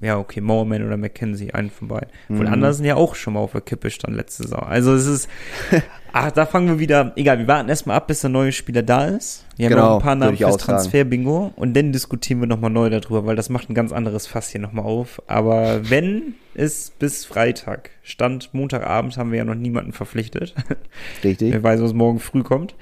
ja, 0.00 0.18
okay, 0.18 0.40
Mowerman 0.40 0.84
oder 0.84 0.96
McKenzie, 0.96 1.52
einen 1.52 1.70
von 1.70 1.88
beiden. 1.88 2.08
Von 2.26 2.46
mhm. 2.46 2.52
Andersen 2.52 2.84
ja 2.84 2.96
auch 2.96 3.14
schon 3.14 3.34
mal 3.34 3.40
auf 3.40 3.52
der 3.52 3.60
Kippe 3.60 3.90
stand 3.90 4.16
letzte 4.16 4.44
Saison. 4.44 4.60
Also 4.60 4.94
es 4.94 5.06
ist, 5.06 5.28
ach, 6.12 6.30
da 6.32 6.46
fangen 6.46 6.68
wir 6.68 6.78
wieder, 6.78 7.12
egal, 7.16 7.38
wir 7.38 7.48
warten 7.48 7.68
erstmal 7.68 7.96
ab, 7.96 8.08
bis 8.08 8.20
der 8.20 8.30
neue 8.30 8.52
Spieler 8.52 8.82
da 8.82 9.06
ist. 9.06 9.44
Wir 9.56 9.68
genau, 9.68 9.82
haben 9.82 9.88
noch 9.88 9.96
ein 9.96 10.02
paar 10.02 10.14
Namen 10.14 10.36
fürs 10.36 10.56
Transfer-Bingo 10.56 11.52
und 11.56 11.74
dann 11.76 11.92
diskutieren 11.92 12.40
wir 12.40 12.46
nochmal 12.46 12.70
neu 12.70 12.90
darüber, 12.90 13.26
weil 13.26 13.36
das 13.36 13.48
macht 13.48 13.70
ein 13.70 13.74
ganz 13.74 13.92
anderes 13.92 14.26
Fass 14.26 14.48
hier 14.48 14.60
nochmal 14.60 14.84
auf. 14.84 15.22
Aber 15.26 15.88
wenn 15.88 16.34
es 16.54 16.90
bis 16.90 17.24
Freitag, 17.24 17.90
Stand 18.02 18.52
Montagabend, 18.52 19.16
haben 19.16 19.30
wir 19.30 19.38
ja 19.38 19.44
noch 19.44 19.54
niemanden 19.54 19.92
verpflichtet. 19.92 20.54
Richtig. 21.24 21.52
Wer 21.52 21.62
weiß, 21.62 21.80
was 21.80 21.92
morgen 21.92 22.18
früh 22.18 22.42
kommt. 22.42 22.74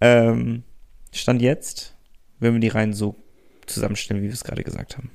Ähm, 0.00 0.62
Stand 1.12 1.42
jetzt, 1.42 1.96
wenn 2.38 2.52
wir 2.52 2.60
die 2.60 2.68
Reihen 2.68 2.92
so 2.92 3.16
zusammenstellen, 3.66 4.22
wie 4.22 4.26
wir 4.26 4.34
es 4.34 4.44
gerade 4.44 4.62
gesagt 4.62 4.96
haben. 4.96 5.10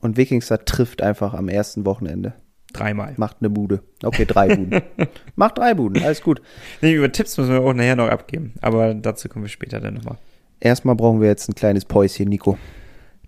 Und 0.00 0.16
Wikingstad 0.16 0.66
trifft 0.66 1.02
einfach 1.02 1.34
am 1.34 1.48
ersten 1.48 1.84
Wochenende. 1.86 2.34
Dreimal. 2.72 3.14
Macht 3.16 3.38
eine 3.40 3.50
Bude. 3.50 3.82
Okay, 4.02 4.26
drei 4.26 4.54
Buden. 4.54 4.82
Macht 5.36 5.58
drei 5.58 5.74
Buden, 5.74 6.02
alles 6.02 6.22
gut. 6.22 6.42
Nee, 6.82 6.92
über 6.92 7.10
Tipps 7.10 7.38
müssen 7.38 7.52
wir 7.52 7.60
auch 7.60 7.72
nachher 7.72 7.96
noch 7.96 8.08
abgeben. 8.08 8.54
Aber 8.60 8.94
dazu 8.94 9.28
kommen 9.28 9.44
wir 9.44 9.48
später 9.48 9.80
dann 9.80 9.94
nochmal. 9.94 10.18
Erstmal 10.60 10.94
brauchen 10.94 11.20
wir 11.20 11.28
jetzt 11.28 11.48
ein 11.48 11.54
kleines 11.54 11.84
Päuschen, 11.84 12.28
Nico. 12.28 12.58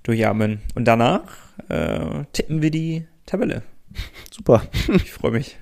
Durchatmen. 0.02 0.60
Und 0.74 0.84
danach 0.86 1.22
äh, 1.68 2.24
tippen 2.32 2.62
wir 2.62 2.70
die 2.70 3.06
Tabelle. 3.26 3.62
Super. 4.30 4.62
Ich 4.88 5.12
freue 5.12 5.32
mich. 5.32 5.58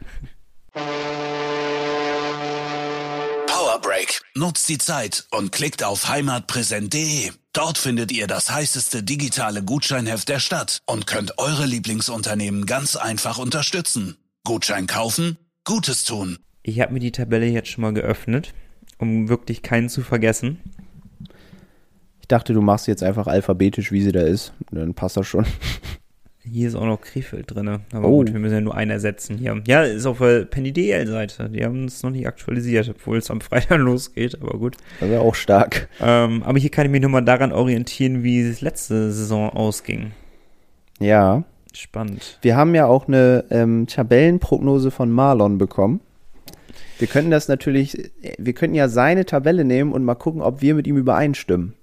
Power 3.46 3.80
Break. 3.80 4.20
Nutzt 4.34 4.68
die 4.68 4.78
Zeit 4.78 5.26
und 5.30 5.52
klickt 5.52 5.84
auf 5.84 6.08
heimatpräsent.de. 6.08 7.30
Dort 7.56 7.78
findet 7.78 8.12
ihr 8.12 8.26
das 8.26 8.50
heißeste 8.50 9.02
digitale 9.02 9.62
Gutscheinheft 9.62 10.28
der 10.28 10.40
Stadt 10.40 10.82
und 10.84 11.06
könnt 11.06 11.38
eure 11.38 11.64
Lieblingsunternehmen 11.64 12.66
ganz 12.66 12.96
einfach 12.96 13.38
unterstützen. 13.38 14.18
Gutschein 14.44 14.86
kaufen, 14.86 15.38
Gutes 15.64 16.04
tun. 16.04 16.38
Ich 16.62 16.80
habe 16.80 16.92
mir 16.92 17.00
die 17.00 17.12
Tabelle 17.12 17.46
jetzt 17.46 17.70
schon 17.70 17.80
mal 17.80 17.94
geöffnet, 17.94 18.52
um 18.98 19.30
wirklich 19.30 19.62
keinen 19.62 19.88
zu 19.88 20.02
vergessen. 20.02 20.58
Ich 22.20 22.28
dachte, 22.28 22.52
du 22.52 22.60
machst 22.60 22.88
jetzt 22.88 23.02
einfach 23.02 23.26
alphabetisch, 23.26 23.90
wie 23.90 24.02
sie 24.02 24.12
da 24.12 24.20
ist. 24.20 24.52
Dann 24.70 24.92
passt 24.92 25.16
das 25.16 25.26
schon. 25.26 25.46
Hier 26.50 26.68
ist 26.68 26.74
auch 26.76 26.84
noch 26.86 27.00
Krefeld 27.00 27.52
drin. 27.54 27.68
Aber 27.68 28.08
Oh. 28.08 28.18
gut, 28.18 28.32
wir 28.32 28.38
müssen 28.38 28.54
ja 28.54 28.60
nur 28.60 28.74
einen 28.76 28.90
ersetzen 28.92 29.36
hier. 29.36 29.60
Ja, 29.66 29.82
ist 29.82 30.06
auf 30.06 30.18
der 30.18 30.44
Penny 30.44 30.72
DL-Seite. 30.72 31.48
Die 31.50 31.64
haben 31.64 31.86
es 31.86 32.02
noch 32.02 32.10
nicht 32.10 32.26
aktualisiert, 32.26 32.88
obwohl 32.88 33.18
es 33.18 33.30
am 33.30 33.40
Freitag 33.40 33.78
losgeht, 33.80 34.40
aber 34.40 34.58
gut. 34.58 34.76
Das 35.00 35.10
ist 35.10 35.16
auch 35.18 35.34
stark. 35.34 35.88
Ähm, 36.00 36.42
aber 36.44 36.58
hier 36.58 36.70
kann 36.70 36.86
ich 36.86 36.92
mich 36.92 37.00
nur 37.00 37.10
mal 37.10 37.20
daran 37.22 37.52
orientieren, 37.52 38.22
wie 38.22 38.40
es 38.40 38.60
letzte 38.60 39.10
Saison 39.12 39.50
ausging. 39.50 40.12
Ja. 41.00 41.44
Spannend. 41.72 42.38
Wir 42.42 42.56
haben 42.56 42.74
ja 42.74 42.86
auch 42.86 43.06
eine 43.08 43.44
ähm, 43.50 43.86
Tabellenprognose 43.86 44.90
von 44.90 45.10
Marlon 45.10 45.58
bekommen. 45.58 46.00
Wir 46.98 47.06
könnten 47.08 47.30
das 47.30 47.48
natürlich, 47.48 48.10
wir 48.38 48.52
könnten 48.54 48.74
ja 48.74 48.88
seine 48.88 49.26
Tabelle 49.26 49.64
nehmen 49.64 49.92
und 49.92 50.02
mal 50.04 50.14
gucken, 50.14 50.40
ob 50.40 50.62
wir 50.62 50.74
mit 50.74 50.86
ihm 50.86 50.96
übereinstimmen. 50.96 51.74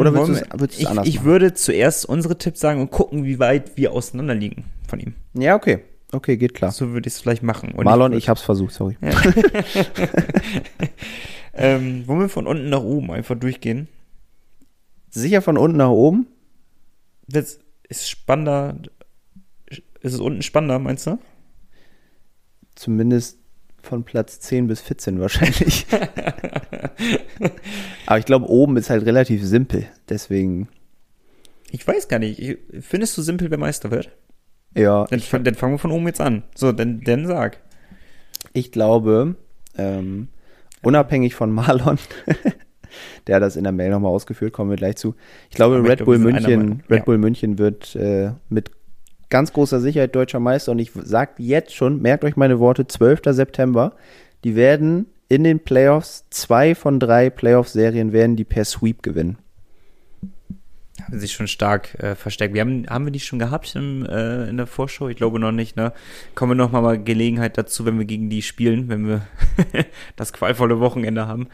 Oder 0.00 0.14
willst 0.14 0.28
du's 0.28 0.40
ich, 0.78 0.88
anders 0.88 1.06
ich 1.08 1.16
machen? 1.16 1.26
würde 1.26 1.54
zuerst 1.54 2.06
unsere 2.06 2.38
Tipps 2.38 2.60
sagen 2.60 2.80
und 2.80 2.90
gucken, 2.90 3.24
wie 3.24 3.38
weit 3.38 3.76
wir 3.76 3.92
auseinander 3.92 4.34
liegen 4.34 4.64
von 4.88 5.00
ihm. 5.00 5.14
Ja, 5.34 5.54
okay. 5.56 5.80
Okay, 6.12 6.36
geht 6.36 6.54
klar. 6.54 6.70
So 6.70 6.90
würde 6.92 7.08
ich 7.08 7.14
es 7.14 7.20
vielleicht 7.20 7.42
machen. 7.42 7.72
Und 7.72 7.84
Marlon, 7.84 8.12
würd- 8.12 8.16
ich 8.18 8.28
hab's 8.28 8.42
versucht, 8.42 8.72
sorry. 8.72 8.96
Ähm, 11.56 12.06
wollen 12.08 12.18
wir 12.20 12.28
von 12.28 12.46
unten 12.48 12.68
nach 12.68 12.82
oben 12.82 13.12
einfach 13.12 13.38
durchgehen? 13.38 13.86
Sicher 15.10 15.40
von 15.40 15.56
unten 15.56 15.76
nach 15.76 15.90
oben? 15.90 16.26
Das 17.28 17.60
ist 17.88 18.10
spannender. 18.10 18.76
Ist 20.00 20.14
es 20.14 20.18
unten 20.20 20.42
spannender, 20.42 20.80
meinst 20.80 21.06
du? 21.06 21.18
Zumindest 22.74 23.38
von 23.84 24.04
Platz 24.04 24.40
10 24.40 24.66
bis 24.66 24.80
14 24.80 25.20
wahrscheinlich. 25.20 25.86
Aber 28.06 28.18
ich 28.18 28.24
glaube, 28.26 28.46
oben 28.48 28.76
ist 28.76 28.90
halt 28.90 29.04
relativ 29.06 29.44
simpel. 29.44 29.86
Deswegen, 30.08 30.68
Ich 31.70 31.86
weiß 31.86 32.08
gar 32.08 32.18
nicht. 32.18 32.38
Ich- 32.40 32.58
Findest 32.80 33.16
du 33.18 33.22
simpel, 33.22 33.50
wer 33.50 33.58
Meister 33.58 33.90
wird? 33.90 34.10
ja, 34.76 35.04
Dann, 35.06 35.20
dann 35.44 35.54
fangen 35.54 35.74
wir 35.74 35.78
von 35.78 35.92
oben 35.92 36.06
jetzt 36.06 36.20
an. 36.20 36.42
So, 36.54 36.72
dann, 36.72 37.00
dann 37.02 37.26
sag. 37.26 37.58
ich 38.52 38.72
glaube, 38.72 39.36
ähm, 39.78 40.28
unabhängig 40.82 41.34
von 41.36 41.52
Marlon, 41.52 41.98
der 43.26 43.36
hat 43.36 43.42
das 43.42 43.54
in 43.56 43.62
der 43.64 43.72
Mail 43.72 43.90
nochmal 43.90 44.10
ausgeführt, 44.10 44.52
kommen 44.52 44.70
wir 44.70 44.76
gleich 44.76 44.96
zu. 44.96 45.14
Ich 45.50 45.56
glaube, 45.56 45.76
Aber 45.76 45.84
ich 45.84 45.90
Red 45.90 45.98
glaube, 45.98 46.18
Bull 46.18 46.32
München. 46.32 46.82
Red 46.90 46.98
Ja. 47.00 47.04
Bull 47.04 47.18
München 47.18 47.58
wird 47.58 47.94
äh, 47.96 48.32
mit 48.48 48.70
ganz 49.30 49.52
großer 49.52 49.80
Sicherheit 49.80 50.14
deutscher 50.14 50.40
Meister 50.40 50.72
und 50.72 50.78
ich 50.78 50.92
sag 50.94 51.38
jetzt 51.38 51.74
schon, 51.74 52.00
merkt 52.00 52.24
euch 52.24 52.36
meine 52.36 52.58
Worte, 52.58 52.86
12. 52.86 53.20
September, 53.26 53.92
die 54.44 54.56
werden 54.56 55.06
in 55.28 55.44
den 55.44 55.60
Playoffs, 55.60 56.26
zwei 56.30 56.74
von 56.74 57.00
drei 57.00 57.30
Playoff-Serien 57.30 58.12
werden 58.12 58.36
die 58.36 58.44
per 58.44 58.64
Sweep 58.64 59.02
gewinnen. 59.02 59.38
Haben 61.02 61.18
sich 61.18 61.32
schon 61.32 61.48
stark 61.48 61.94
äh, 61.98 62.14
verstärkt. 62.14 62.54
Wir 62.54 62.60
haben, 62.60 62.86
haben 62.88 63.04
wir 63.04 63.12
die 63.12 63.20
schon 63.20 63.38
gehabt 63.38 63.74
im, 63.74 64.06
äh, 64.06 64.48
in 64.48 64.56
der 64.56 64.66
Vorschau? 64.66 65.08
Ich 65.08 65.16
glaube 65.16 65.40
noch 65.40 65.52
nicht, 65.52 65.76
ne? 65.76 65.92
Kommen 66.34 66.52
wir 66.52 66.56
noch 66.56 66.70
mal 66.70 66.82
mal 66.82 67.02
Gelegenheit 67.02 67.58
dazu, 67.58 67.84
wenn 67.84 67.98
wir 67.98 68.06
gegen 68.06 68.30
die 68.30 68.42
spielen, 68.42 68.88
wenn 68.88 69.06
wir 69.06 69.26
das 70.16 70.32
qualvolle 70.32 70.80
Wochenende 70.80 71.26
haben. 71.26 71.48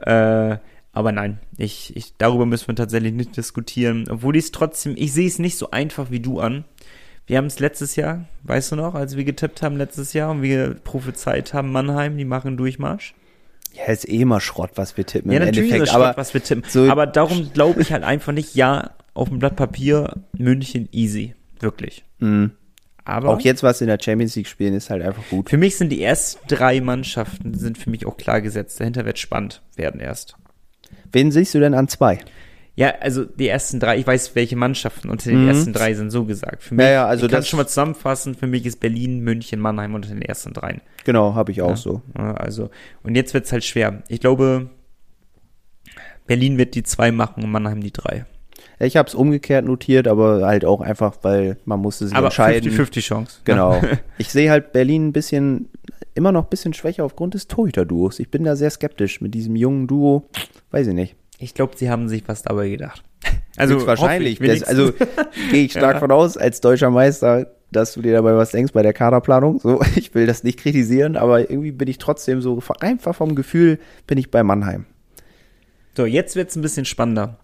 Äh, 0.00 0.56
aber 0.92 1.12
nein, 1.12 1.40
ich, 1.58 1.94
ich, 1.94 2.16
darüber 2.16 2.46
müssen 2.46 2.68
wir 2.68 2.74
tatsächlich 2.74 3.12
nicht 3.12 3.36
diskutieren. 3.36 4.06
Obwohl 4.08 4.34
ich 4.34 4.46
es 4.46 4.50
trotzdem, 4.50 4.94
ich 4.96 5.12
sehe 5.12 5.26
es 5.26 5.38
nicht 5.38 5.58
so 5.58 5.70
einfach 5.70 6.10
wie 6.10 6.20
du 6.20 6.40
an. 6.40 6.64
Wir 7.26 7.38
haben 7.38 7.46
es 7.46 7.58
letztes 7.58 7.96
Jahr, 7.96 8.24
weißt 8.44 8.72
du 8.72 8.76
noch, 8.76 8.94
als 8.94 9.16
wir 9.16 9.24
getippt 9.24 9.62
haben 9.62 9.76
letztes 9.76 10.12
Jahr 10.12 10.30
und 10.30 10.42
wir 10.42 10.74
prophezeit 10.84 11.52
haben, 11.54 11.72
Mannheim, 11.72 12.16
die 12.16 12.24
machen 12.24 12.56
Durchmarsch. 12.56 13.14
Ja, 13.74 13.92
ist 13.92 14.08
eh 14.08 14.20
immer 14.20 14.40
Schrott, 14.40 14.70
was 14.76 14.96
wir 14.96 15.04
tippen 15.04 15.32
Ja, 15.32 15.38
im 15.38 15.44
natürlich 15.46 15.70
Endeffekt. 15.72 15.88
ist 15.90 15.94
aber 15.94 16.04
Schrott, 16.06 16.16
was 16.18 16.34
wir 16.34 16.42
tippen. 16.42 16.64
so- 16.70 16.88
aber 16.90 17.06
darum 17.06 17.52
glaube 17.52 17.82
ich 17.82 17.92
halt 17.92 18.04
einfach 18.04 18.32
nicht, 18.32 18.54
ja, 18.54 18.90
auf 19.12 19.28
dem 19.28 19.38
Blatt 19.38 19.56
Papier 19.56 20.14
München 20.38 20.88
easy. 20.92 21.34
Wirklich. 21.58 22.04
mh, 22.20 22.50
Aber 23.04 23.30
auch 23.30 23.40
jetzt, 23.40 23.62
was 23.62 23.80
in 23.80 23.86
der 23.88 23.98
Champions 24.00 24.36
League 24.36 24.46
spielen, 24.46 24.74
ist 24.74 24.90
halt 24.90 25.02
einfach 25.02 25.22
gut. 25.30 25.48
für 25.50 25.56
mich 25.56 25.76
sind 25.76 25.90
die 25.90 26.02
ersten 26.02 26.46
drei 26.48 26.80
Mannschaften 26.80 27.54
sind 27.54 27.76
für 27.78 27.90
mich 27.90 28.06
auch 28.06 28.16
klar 28.16 28.40
gesetzt. 28.40 28.78
Dahinter 28.80 29.04
wird 29.04 29.18
spannend 29.18 29.62
werden 29.74 30.00
erst. 30.00 30.36
Wen 31.12 31.32
siehst 31.32 31.54
du 31.54 31.60
denn 31.60 31.74
an 31.74 31.88
zwei? 31.88 32.18
Ja, 32.78 32.94
also 33.00 33.24
die 33.24 33.48
ersten 33.48 33.80
drei, 33.80 33.96
ich 33.98 34.06
weiß, 34.06 34.34
welche 34.34 34.54
Mannschaften 34.54 35.08
unter 35.08 35.30
den 35.30 35.42
Mhm. 35.44 35.48
ersten 35.48 35.72
drei 35.72 35.94
sind, 35.94 36.10
so 36.10 36.24
gesagt. 36.24 36.62
Für 36.62 36.74
mich, 36.74 36.84
Ja, 36.84 36.90
ja, 36.92 37.06
also 37.06 37.24
ich 37.24 37.32
kann 37.32 37.40
das- 37.40 37.48
schon 37.48 37.56
mal 37.56 37.66
zusammenfassen, 37.66 38.34
für 38.34 38.46
mich 38.46 38.66
ist 38.66 38.80
Berlin, 38.80 39.20
München, 39.20 39.60
Mannheim 39.60 39.94
unter 39.94 40.10
den 40.10 40.20
ersten 40.20 40.52
dreien. 40.52 40.82
Genau, 41.04 41.34
habe 41.34 41.52
ich 41.52 41.62
auch 41.62 41.70
Ja. 41.70 41.76
so. 41.76 42.02
Also, 42.14 42.68
und 43.02 43.14
jetzt 43.14 43.32
wird's 43.32 43.50
halt 43.50 43.64
schwer. 43.64 44.02
Ich 44.08 44.20
glaube, 44.20 44.68
Berlin 46.26 46.58
wird 46.58 46.74
die 46.74 46.82
zwei 46.82 47.12
machen 47.12 47.44
und 47.44 47.50
Mannheim 47.50 47.80
die 47.80 47.92
drei. 47.92 48.26
Ich 48.78 48.96
habe 48.98 49.08
es 49.08 49.14
umgekehrt 49.14 49.64
notiert, 49.64 50.06
aber 50.06 50.44
halt 50.46 50.66
auch 50.66 50.82
einfach, 50.82 51.16
weil 51.22 51.56
man 51.64 51.80
musste 51.80 52.06
sich 52.08 52.14
Aber 52.16 52.26
entscheiden. 52.26 52.70
50-50 52.70 53.00
Chance. 53.06 53.40
Genau. 53.44 53.80
Ich 54.18 54.28
sehe 54.28 54.50
halt 54.50 54.72
Berlin 54.72 55.08
ein 55.08 55.12
bisschen, 55.12 55.70
immer 56.14 56.32
noch 56.32 56.44
ein 56.44 56.50
bisschen 56.50 56.74
schwächer 56.74 57.04
aufgrund 57.04 57.32
des 57.34 57.48
Torhüter-Duos. 57.48 58.18
Ich 58.18 58.30
bin 58.30 58.44
da 58.44 58.54
sehr 58.56 58.68
skeptisch 58.70 59.20
mit 59.22 59.34
diesem 59.34 59.56
jungen 59.56 59.86
Duo. 59.86 60.28
Weiß 60.72 60.86
ich 60.88 60.94
nicht. 60.94 61.16
Ich 61.38 61.54
glaube, 61.54 61.76
sie 61.76 61.90
haben 61.90 62.08
sich 62.08 62.26
was 62.26 62.42
dabei 62.42 62.68
gedacht. 62.68 63.02
Also 63.58 63.86
wahrscheinlich. 63.86 64.38
Das, 64.38 64.62
also 64.64 64.92
gehe 65.50 65.64
ich 65.64 65.70
stark 65.70 65.94
Ja. 65.94 66.00
von 66.00 66.10
aus, 66.10 66.36
als 66.36 66.60
deutscher 66.60 66.90
Meister, 66.90 67.54
dass 67.72 67.94
du 67.94 68.02
dir 68.02 68.12
dabei 68.12 68.36
was 68.36 68.50
denkst 68.50 68.74
bei 68.74 68.82
der 68.82 68.92
Kaderplanung. 68.92 69.60
So, 69.60 69.80
ich 69.96 70.14
will 70.14 70.26
das 70.26 70.44
nicht 70.44 70.58
kritisieren, 70.58 71.16
aber 71.16 71.48
irgendwie 71.48 71.72
bin 71.72 71.88
ich 71.88 71.96
trotzdem 71.96 72.42
so, 72.42 72.62
einfach 72.80 73.14
vom 73.14 73.34
Gefühl 73.34 73.78
bin 74.06 74.18
ich 74.18 74.30
bei 74.30 74.42
Mannheim. 74.42 74.84
So, 75.96 76.04
jetzt 76.04 76.36
wird's 76.36 76.54
ein 76.54 76.60
bisschen 76.60 76.84
spannender. 76.84 77.38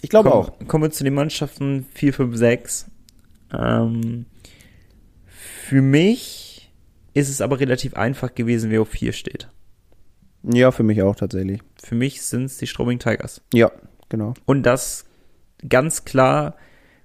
Ich 0.00 0.10
glaube 0.10 0.30
Kommen- 0.30 0.44
auch. 0.46 0.68
Kommen 0.68 0.84
wir 0.84 0.90
zu 0.92 1.02
den 1.02 1.14
Mannschaften 1.14 1.86
4, 1.92 2.12
5, 2.14 2.36
6. 2.36 2.86
Ähm, 3.52 4.26
für 5.26 5.82
mich 5.82 6.70
ist 7.14 7.28
es 7.28 7.40
aber 7.40 7.58
relativ 7.58 7.94
einfach 7.94 8.32
gewesen, 8.36 8.70
wer 8.70 8.82
auf 8.82 8.90
4 8.90 9.12
steht. 9.12 9.48
Ja, 10.42 10.70
für 10.70 10.82
mich 10.82 11.02
auch 11.02 11.16
tatsächlich. 11.16 11.60
Für 11.82 11.94
mich 11.94 12.22
sind 12.22 12.44
es 12.44 12.58
die 12.58 12.66
Strobing 12.66 12.98
Tigers. 12.98 13.42
Ja, 13.52 13.70
genau. 14.08 14.34
Und 14.44 14.64
das 14.64 15.04
ganz 15.68 16.04
klar, 16.04 16.56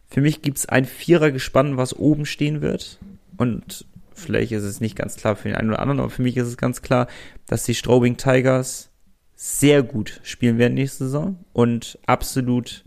für 0.08 0.21
mich 0.21 0.41
gibt's 0.41 0.67
ein 0.67 0.86
Vierer-Gespann, 0.86 1.78
was 1.78 1.95
oben 1.95 2.26
stehen 2.26 2.62
wird. 2.62 3.00
Und 3.38 3.86
vielleicht 4.13 4.52
ist 4.52 4.63
es 4.63 4.82
nicht 4.82 4.95
ganz 4.95 5.15
klar 5.15 5.36
für 5.36 5.50
den 5.50 5.58
einen 5.58 5.69
oder 5.69 5.80
anderen, 5.80 6.00
aber 6.00 6.10
für 6.10 6.23
mich 6.23 6.38
ist 6.38 6.47
es 6.47 6.58
ganz 6.58 6.82
klar, 6.82 7.08
dass 7.45 7.63
die 7.63 7.76
Strobing 7.76 8.17
Tigers 8.17 8.89
sehr 9.36 9.84
gut 9.84 10.19
spielen 10.23 10.58
werden 10.58 10.73
nächste 10.73 11.06
Saison 11.06 11.38
und 11.54 12.00
absolut 12.08 12.84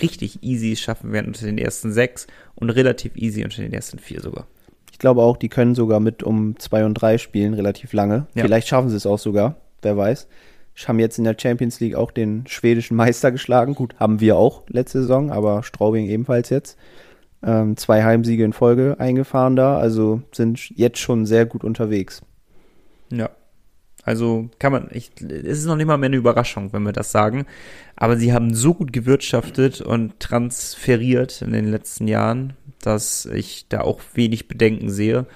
richtig 0.00 0.42
easy 0.42 0.76
schaffen 0.76 1.12
werden 1.12 1.26
unter 1.26 1.46
den 1.46 1.58
ersten 1.58 1.92
sechs 1.92 2.28
und 2.54 2.70
relativ 2.70 3.16
easy 3.16 3.42
unter 3.42 3.62
den 3.62 3.72
ersten 3.72 3.98
vier 3.98 4.20
sogar. 4.20 4.46
Ich 4.92 4.98
glaube 4.98 5.22
auch, 5.22 5.36
die 5.36 5.48
können 5.48 5.74
sogar 5.74 5.98
mit 5.98 6.22
um 6.22 6.56
zwei 6.60 6.84
und 6.84 6.94
drei 6.94 7.18
spielen, 7.18 7.54
relativ 7.54 7.92
lange. 7.92 8.28
Ja. 8.34 8.44
Vielleicht 8.44 8.68
schaffen 8.68 8.90
sie 8.90 8.96
es 8.96 9.06
auch 9.06 9.18
sogar, 9.18 9.56
wer 9.82 9.96
weiß. 9.96 10.28
Haben 10.86 10.98
jetzt 10.98 11.18
in 11.18 11.24
der 11.24 11.36
Champions 11.38 11.78
League 11.80 11.94
auch 11.94 12.10
den 12.10 12.46
schwedischen 12.46 12.96
Meister 12.96 13.30
geschlagen. 13.30 13.74
Gut, 13.74 13.96
haben 13.98 14.20
wir 14.20 14.36
auch 14.36 14.62
letzte 14.68 15.02
Saison, 15.02 15.30
aber 15.30 15.62
Straubing 15.62 16.06
ebenfalls 16.06 16.48
jetzt. 16.48 16.78
Ähm, 17.42 17.76
zwei 17.76 18.02
Heimsiege 18.02 18.44
in 18.44 18.52
Folge 18.52 18.96
eingefahren 18.98 19.56
da, 19.56 19.78
also 19.78 20.22
sind 20.32 20.70
jetzt 20.70 20.98
schon 20.98 21.26
sehr 21.26 21.46
gut 21.46 21.64
unterwegs. 21.64 22.22
Ja. 23.10 23.30
Also 24.02 24.48
kann 24.58 24.72
man, 24.72 24.88
ich, 24.92 25.10
es 25.20 25.58
ist 25.58 25.66
noch 25.66 25.76
nicht 25.76 25.86
mal 25.86 25.98
mehr 25.98 26.08
eine 26.08 26.16
Überraschung, 26.16 26.72
wenn 26.72 26.82
wir 26.82 26.92
das 26.92 27.12
sagen. 27.12 27.46
Aber 27.96 28.16
sie 28.16 28.32
haben 28.32 28.54
so 28.54 28.72
gut 28.72 28.92
gewirtschaftet 28.92 29.82
und 29.82 30.18
transferiert 30.20 31.42
in 31.42 31.52
den 31.52 31.70
letzten 31.70 32.08
Jahren, 32.08 32.54
dass 32.80 33.26
ich 33.26 33.68
da 33.68 33.82
auch 33.82 34.00
wenig 34.14 34.48
Bedenken 34.48 34.88
sehe. 34.88 35.26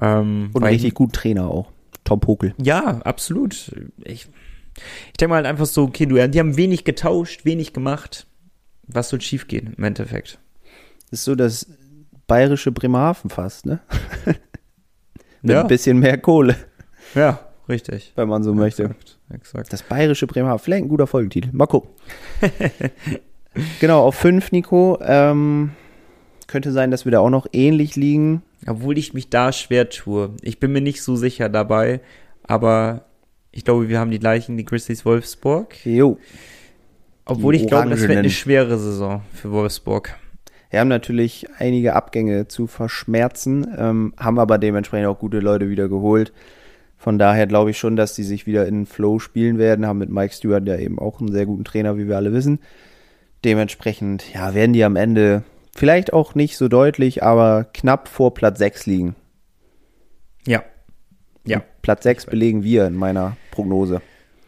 Ähm, 0.00 0.50
Und 0.52 0.62
richtig 0.62 0.94
gut 0.94 1.14
Trainer 1.14 1.48
auch. 1.48 1.72
Tom 2.06 2.20
Pokel. 2.20 2.54
Ja, 2.62 3.00
absolut. 3.04 3.70
Ich, 4.04 4.26
ich 5.08 5.12
denke 5.18 5.28
mal 5.30 5.36
halt 5.36 5.46
einfach 5.46 5.66
so, 5.66 5.82
okay, 5.82 6.06
du, 6.06 6.26
die 6.28 6.38
haben 6.40 6.56
wenig 6.56 6.84
getauscht, 6.84 7.44
wenig 7.44 7.72
gemacht. 7.74 8.26
Was 8.86 9.10
soll 9.10 9.20
schiefgehen 9.20 9.74
im 9.76 9.84
Endeffekt? 9.84 10.38
ist 11.10 11.24
so 11.24 11.34
das 11.34 11.66
bayerische 12.26 12.72
Bremerhaven 12.72 13.30
fast, 13.30 13.66
ne? 13.66 13.80
Mit 15.42 15.52
Ja. 15.54 15.60
ein 15.62 15.68
bisschen 15.68 15.98
mehr 15.98 16.18
Kohle, 16.18 16.56
Ja, 17.14 17.38
richtig. 17.68 18.12
wenn 18.16 18.28
man 18.28 18.42
so 18.42 18.52
möchte. 18.54 18.84
Exakt, 18.84 19.16
exakt. 19.30 19.72
Das 19.72 19.82
bayerische 19.82 20.26
Bremerhaven. 20.26 20.58
Vielleicht 20.58 20.84
ein 20.84 20.88
guter 20.88 21.06
Folgentitel. 21.06 21.50
Mal 21.52 21.66
gucken. 21.66 21.90
genau, 23.80 24.02
auf 24.02 24.14
fünf, 24.16 24.50
Nico. 24.52 24.98
Ähm, 25.02 25.72
könnte 26.48 26.72
sein, 26.72 26.90
dass 26.90 27.04
wir 27.04 27.12
da 27.12 27.20
auch 27.20 27.30
noch 27.30 27.46
ähnlich 27.52 27.96
liegen. 27.96 28.42
Obwohl 28.66 28.98
ich 28.98 29.14
mich 29.14 29.30
da 29.30 29.52
schwer 29.52 29.88
tue. 29.88 30.30
Ich 30.42 30.58
bin 30.58 30.72
mir 30.72 30.80
nicht 30.80 31.02
so 31.02 31.16
sicher 31.16 31.48
dabei, 31.48 32.00
aber 32.42 33.04
ich 33.52 33.64
glaube, 33.64 33.88
wir 33.88 33.98
haben 33.98 34.10
die 34.10 34.18
gleichen, 34.18 34.56
die 34.56 34.64
Grizzlies 34.64 35.04
Wolfsburg. 35.04 35.74
Jo. 35.84 36.18
Obwohl 37.24 37.54
Die 37.54 37.62
ich 37.62 37.66
glaube, 37.66 37.90
das 37.90 38.00
wird 38.00 38.16
eine 38.16 38.30
schwere 38.30 38.78
Saison 38.78 39.22
für 39.32 39.50
Wolfsburg. 39.50 40.14
Wir 40.70 40.80
haben 40.80 40.88
natürlich 40.88 41.46
einige 41.58 41.94
Abgänge 41.94 42.48
zu 42.48 42.66
verschmerzen, 42.66 43.66
ähm, 43.78 44.14
haben 44.16 44.38
aber 44.38 44.58
dementsprechend 44.58 45.06
auch 45.06 45.18
gute 45.18 45.40
Leute 45.40 45.68
wieder 45.70 45.88
geholt. 45.88 46.32
Von 46.98 47.18
daher 47.18 47.46
glaube 47.46 47.70
ich 47.70 47.78
schon, 47.78 47.96
dass 47.96 48.14
die 48.14 48.24
sich 48.24 48.46
wieder 48.46 48.66
in 48.66 48.86
Flow 48.86 49.18
spielen 49.18 49.58
werden, 49.58 49.86
haben 49.86 49.98
mit 49.98 50.10
Mike 50.10 50.34
Stewart 50.34 50.66
ja 50.66 50.76
eben 50.76 50.98
auch 50.98 51.20
einen 51.20 51.32
sehr 51.32 51.46
guten 51.46 51.64
Trainer, 51.64 51.96
wie 51.96 52.08
wir 52.08 52.16
alle 52.16 52.32
wissen. 52.32 52.58
Dementsprechend, 53.44 54.32
ja, 54.34 54.54
werden 54.54 54.72
die 54.72 54.82
am 54.82 54.96
Ende 54.96 55.44
vielleicht 55.76 56.12
auch 56.12 56.34
nicht 56.34 56.56
so 56.56 56.68
deutlich, 56.68 57.22
aber 57.22 57.64
knapp 57.72 58.08
vor 58.08 58.34
Platz 58.34 58.58
6 58.58 58.86
liegen. 58.86 59.14
Ja. 60.46 60.62
Ja. 61.44 61.62
Platz 61.82 62.02
6 62.04 62.26
belegen 62.26 62.62
wir 62.64 62.86
in 62.86 62.94
meiner 62.94 63.36
Prognose. 63.50 64.00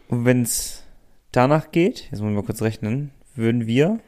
Und 0.09 0.25
wenn 0.25 0.41
es 0.41 0.83
danach 1.31 1.71
geht, 1.71 2.09
jetzt 2.11 2.21
wollen 2.21 2.35
wir 2.35 2.43
kurz 2.43 2.61
rechnen, 2.61 3.11
würden 3.35 3.67
wir 3.67 3.99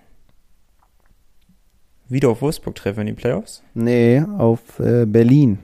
wieder 2.10 2.30
auf 2.30 2.42
Wolfsburg 2.42 2.76
treffen 2.76 3.02
in 3.02 3.08
die 3.08 3.14
Playoffs? 3.14 3.64
Nee, 3.74 4.22
auf 4.38 4.80
äh, 4.80 5.06
Berlin. 5.06 5.60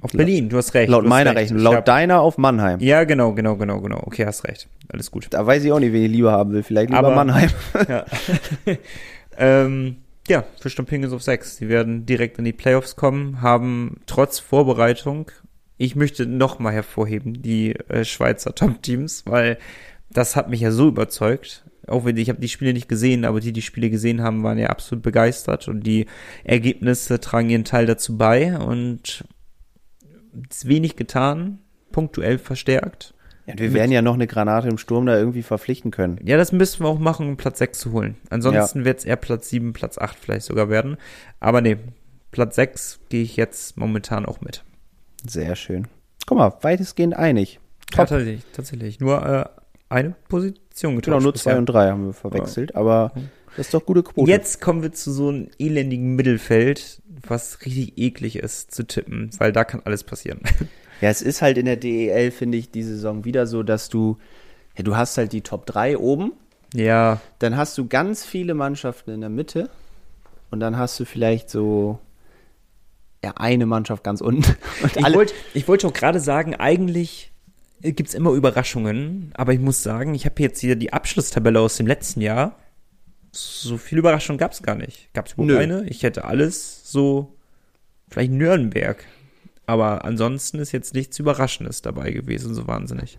Auf 0.00 0.12
Berlin, 0.12 0.50
du 0.50 0.58
hast 0.58 0.74
recht. 0.74 0.90
Laut 0.90 1.04
hast 1.04 1.08
meiner 1.08 1.30
recht. 1.30 1.38
Rechnung. 1.44 1.58
Ich 1.58 1.64
Laut 1.64 1.76
hab- 1.76 1.84
deiner 1.86 2.20
auf 2.20 2.36
Mannheim. 2.36 2.78
Ja, 2.80 3.04
genau, 3.04 3.32
genau, 3.32 3.56
genau, 3.56 3.80
genau. 3.80 4.02
Okay, 4.04 4.26
hast 4.26 4.44
recht. 4.46 4.68
Alles 4.88 5.10
gut. 5.10 5.28
Da 5.30 5.46
weiß 5.46 5.64
ich 5.64 5.72
auch 5.72 5.80
nicht, 5.80 5.92
wen 5.94 6.04
ich 6.04 6.10
lieber 6.12 6.30
haben 6.30 6.52
will. 6.52 6.62
Vielleicht 6.62 6.90
lieber 6.90 6.98
Aber- 6.98 7.14
Mannheim. 7.14 7.48
ja. 7.88 8.04
ähm, 9.38 9.96
ja, 10.28 10.44
Fischton 10.60 10.86
Penguins 10.86 11.14
auf 11.14 11.22
6. 11.22 11.56
Sie 11.56 11.68
werden 11.68 12.04
direkt 12.04 12.38
in 12.38 12.44
die 12.44 12.52
Playoffs 12.52 12.96
kommen, 12.96 13.40
haben 13.40 14.00
trotz 14.06 14.38
Vorbereitung, 14.38 15.30
ich 15.78 15.94
möchte 15.94 16.26
nochmal 16.26 16.72
hervorheben, 16.72 17.40
die 17.40 17.74
äh, 17.88 18.04
Schweizer 18.04 18.54
Top-Teams, 18.54 19.24
weil 19.26 19.58
das 20.10 20.36
hat 20.36 20.50
mich 20.50 20.60
ja 20.60 20.72
so 20.72 20.88
überzeugt. 20.88 21.64
Auch 21.86 22.04
wenn 22.04 22.16
ich 22.16 22.28
habe 22.28 22.40
die 22.40 22.48
Spiele 22.48 22.72
nicht 22.72 22.88
gesehen, 22.88 23.24
aber 23.24 23.40
die, 23.40 23.52
die 23.52 23.62
Spiele 23.62 23.88
gesehen 23.88 24.22
haben, 24.22 24.42
waren 24.42 24.58
ja 24.58 24.68
absolut 24.68 25.02
begeistert 25.02 25.68
und 25.68 25.80
die 25.80 26.06
Ergebnisse 26.44 27.20
tragen 27.20 27.48
ihren 27.48 27.64
Teil 27.64 27.86
dazu 27.86 28.18
bei 28.18 28.58
und 28.58 29.24
ist 30.50 30.68
wenig 30.68 30.96
getan, 30.96 31.60
punktuell 31.92 32.38
verstärkt. 32.38 33.14
Ja, 33.48 33.58
wir 33.58 33.72
werden 33.72 33.90
ja 33.90 34.02
noch 34.02 34.14
eine 34.14 34.26
Granate 34.26 34.68
im 34.68 34.76
Sturm 34.76 35.06
da 35.06 35.16
irgendwie 35.16 35.42
verpflichten 35.42 35.90
können. 35.90 36.20
Ja, 36.22 36.36
das 36.36 36.52
müssen 36.52 36.84
wir 36.84 36.88
auch 36.88 36.98
machen, 36.98 37.28
um 37.28 37.36
Platz 37.38 37.58
6 37.58 37.78
zu 37.78 37.92
holen. 37.92 38.16
Ansonsten 38.28 38.84
wird 38.84 38.98
es 38.98 39.04
eher 39.06 39.16
Platz 39.16 39.48
7, 39.48 39.72
Platz 39.72 39.96
8 39.96 40.18
vielleicht 40.18 40.44
sogar 40.44 40.68
werden. 40.68 40.98
Aber 41.40 41.62
nee, 41.62 41.78
Platz 42.30 42.56
6 42.56 43.00
gehe 43.08 43.22
ich 43.22 43.36
jetzt 43.36 43.78
momentan 43.78 44.26
auch 44.26 44.42
mit. 44.42 44.64
Sehr 45.26 45.56
schön. 45.56 45.88
Guck 46.26 46.36
mal, 46.36 46.52
weitestgehend 46.60 47.16
einig. 47.16 47.58
Ja, 47.92 48.04
tatsächlich, 48.04 48.42
tatsächlich. 48.52 49.00
Nur 49.00 49.24
äh, 49.26 49.44
eine 49.88 50.14
Position 50.28 50.96
getauscht. 50.96 51.04
Genau, 51.06 51.20
nur 51.20 51.32
bisher. 51.32 51.52
zwei 51.52 51.58
und 51.58 51.66
drei 51.66 51.88
haben 51.88 52.04
wir 52.04 52.12
verwechselt, 52.12 52.74
aber 52.76 53.12
das 53.56 53.68
ist 53.68 53.74
doch 53.74 53.86
gute 53.86 54.02
Quote. 54.02 54.30
Jetzt 54.30 54.60
kommen 54.60 54.82
wir 54.82 54.92
zu 54.92 55.10
so 55.10 55.30
einem 55.30 55.48
elendigen 55.58 56.16
Mittelfeld, 56.16 57.00
was 57.26 57.64
richtig 57.64 57.96
eklig 57.96 58.36
ist 58.36 58.72
zu 58.72 58.86
tippen, 58.86 59.30
weil 59.38 59.52
da 59.52 59.64
kann 59.64 59.80
alles 59.84 60.04
passieren. 60.04 60.40
Ja, 61.00 61.10
es 61.10 61.22
ist 61.22 61.42
halt 61.42 61.58
in 61.58 61.66
der 61.66 61.76
DEL, 61.76 62.30
finde 62.30 62.58
ich, 62.58 62.70
diese 62.70 62.94
Saison 62.94 63.24
wieder 63.24 63.46
so, 63.46 63.62
dass 63.62 63.88
du, 63.88 64.18
ja, 64.76 64.82
du 64.82 64.96
hast 64.96 65.16
halt 65.16 65.32
die 65.32 65.42
Top 65.42 65.66
3 65.66 65.98
oben, 65.98 66.32
ja, 66.74 67.20
dann 67.38 67.56
hast 67.56 67.78
du 67.78 67.86
ganz 67.86 68.24
viele 68.24 68.54
Mannschaften 68.54 69.10
in 69.10 69.20
der 69.20 69.30
Mitte 69.30 69.70
und 70.50 70.60
dann 70.60 70.76
hast 70.76 70.98
du 71.00 71.04
vielleicht 71.04 71.50
so, 71.50 71.98
ja, 73.22 73.32
eine 73.36 73.66
Mannschaft 73.66 74.04
ganz 74.04 74.20
unten. 74.20 74.44
Und 74.82 74.96
ich 74.96 75.14
wollte 75.14 75.34
ich 75.54 75.66
wollte 75.66 75.88
auch 75.88 75.92
gerade 75.92 76.20
sagen, 76.20 76.54
eigentlich 76.54 77.32
gibt's 77.80 78.14
immer 78.14 78.30
Überraschungen, 78.32 79.32
aber 79.34 79.52
ich 79.52 79.60
muss 79.60 79.82
sagen, 79.82 80.14
ich 80.14 80.24
habe 80.24 80.40
jetzt 80.42 80.60
hier 80.60 80.76
die 80.76 80.92
Abschlusstabelle 80.92 81.60
aus 81.60 81.76
dem 81.76 81.86
letzten 81.86 82.20
Jahr. 82.20 82.56
So 83.32 83.76
viel 83.76 83.98
Überraschung 83.98 84.38
gab's 84.38 84.62
gar 84.62 84.74
nicht. 84.74 85.12
Gab's 85.14 85.32
überhaupt 85.32 85.50
Nö. 85.50 85.58
eine? 85.58 85.88
Ich 85.88 86.02
hätte 86.02 86.24
alles 86.24 86.90
so, 86.90 87.34
vielleicht 88.08 88.32
Nürnberg. 88.32 89.04
Aber 89.68 90.06
ansonsten 90.06 90.60
ist 90.60 90.72
jetzt 90.72 90.94
nichts 90.94 91.18
Überraschendes 91.18 91.82
dabei 91.82 92.10
gewesen, 92.10 92.54
so 92.54 92.66
wahnsinnig. 92.66 93.18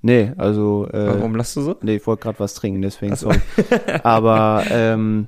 nee, 0.00 0.32
also, 0.36 0.86
äh, 0.92 1.08
Warum 1.08 1.34
lachst 1.34 1.56
du 1.56 1.60
so? 1.60 1.76
Nee, 1.82 1.96
ich 1.96 2.06
wollte 2.06 2.22
gerade 2.22 2.38
was 2.38 2.54
trinken, 2.54 2.82
deswegen 2.82 3.16
so. 3.16 3.32
sorry. 3.32 3.40
Aber 4.04 4.62
ähm, 4.70 5.26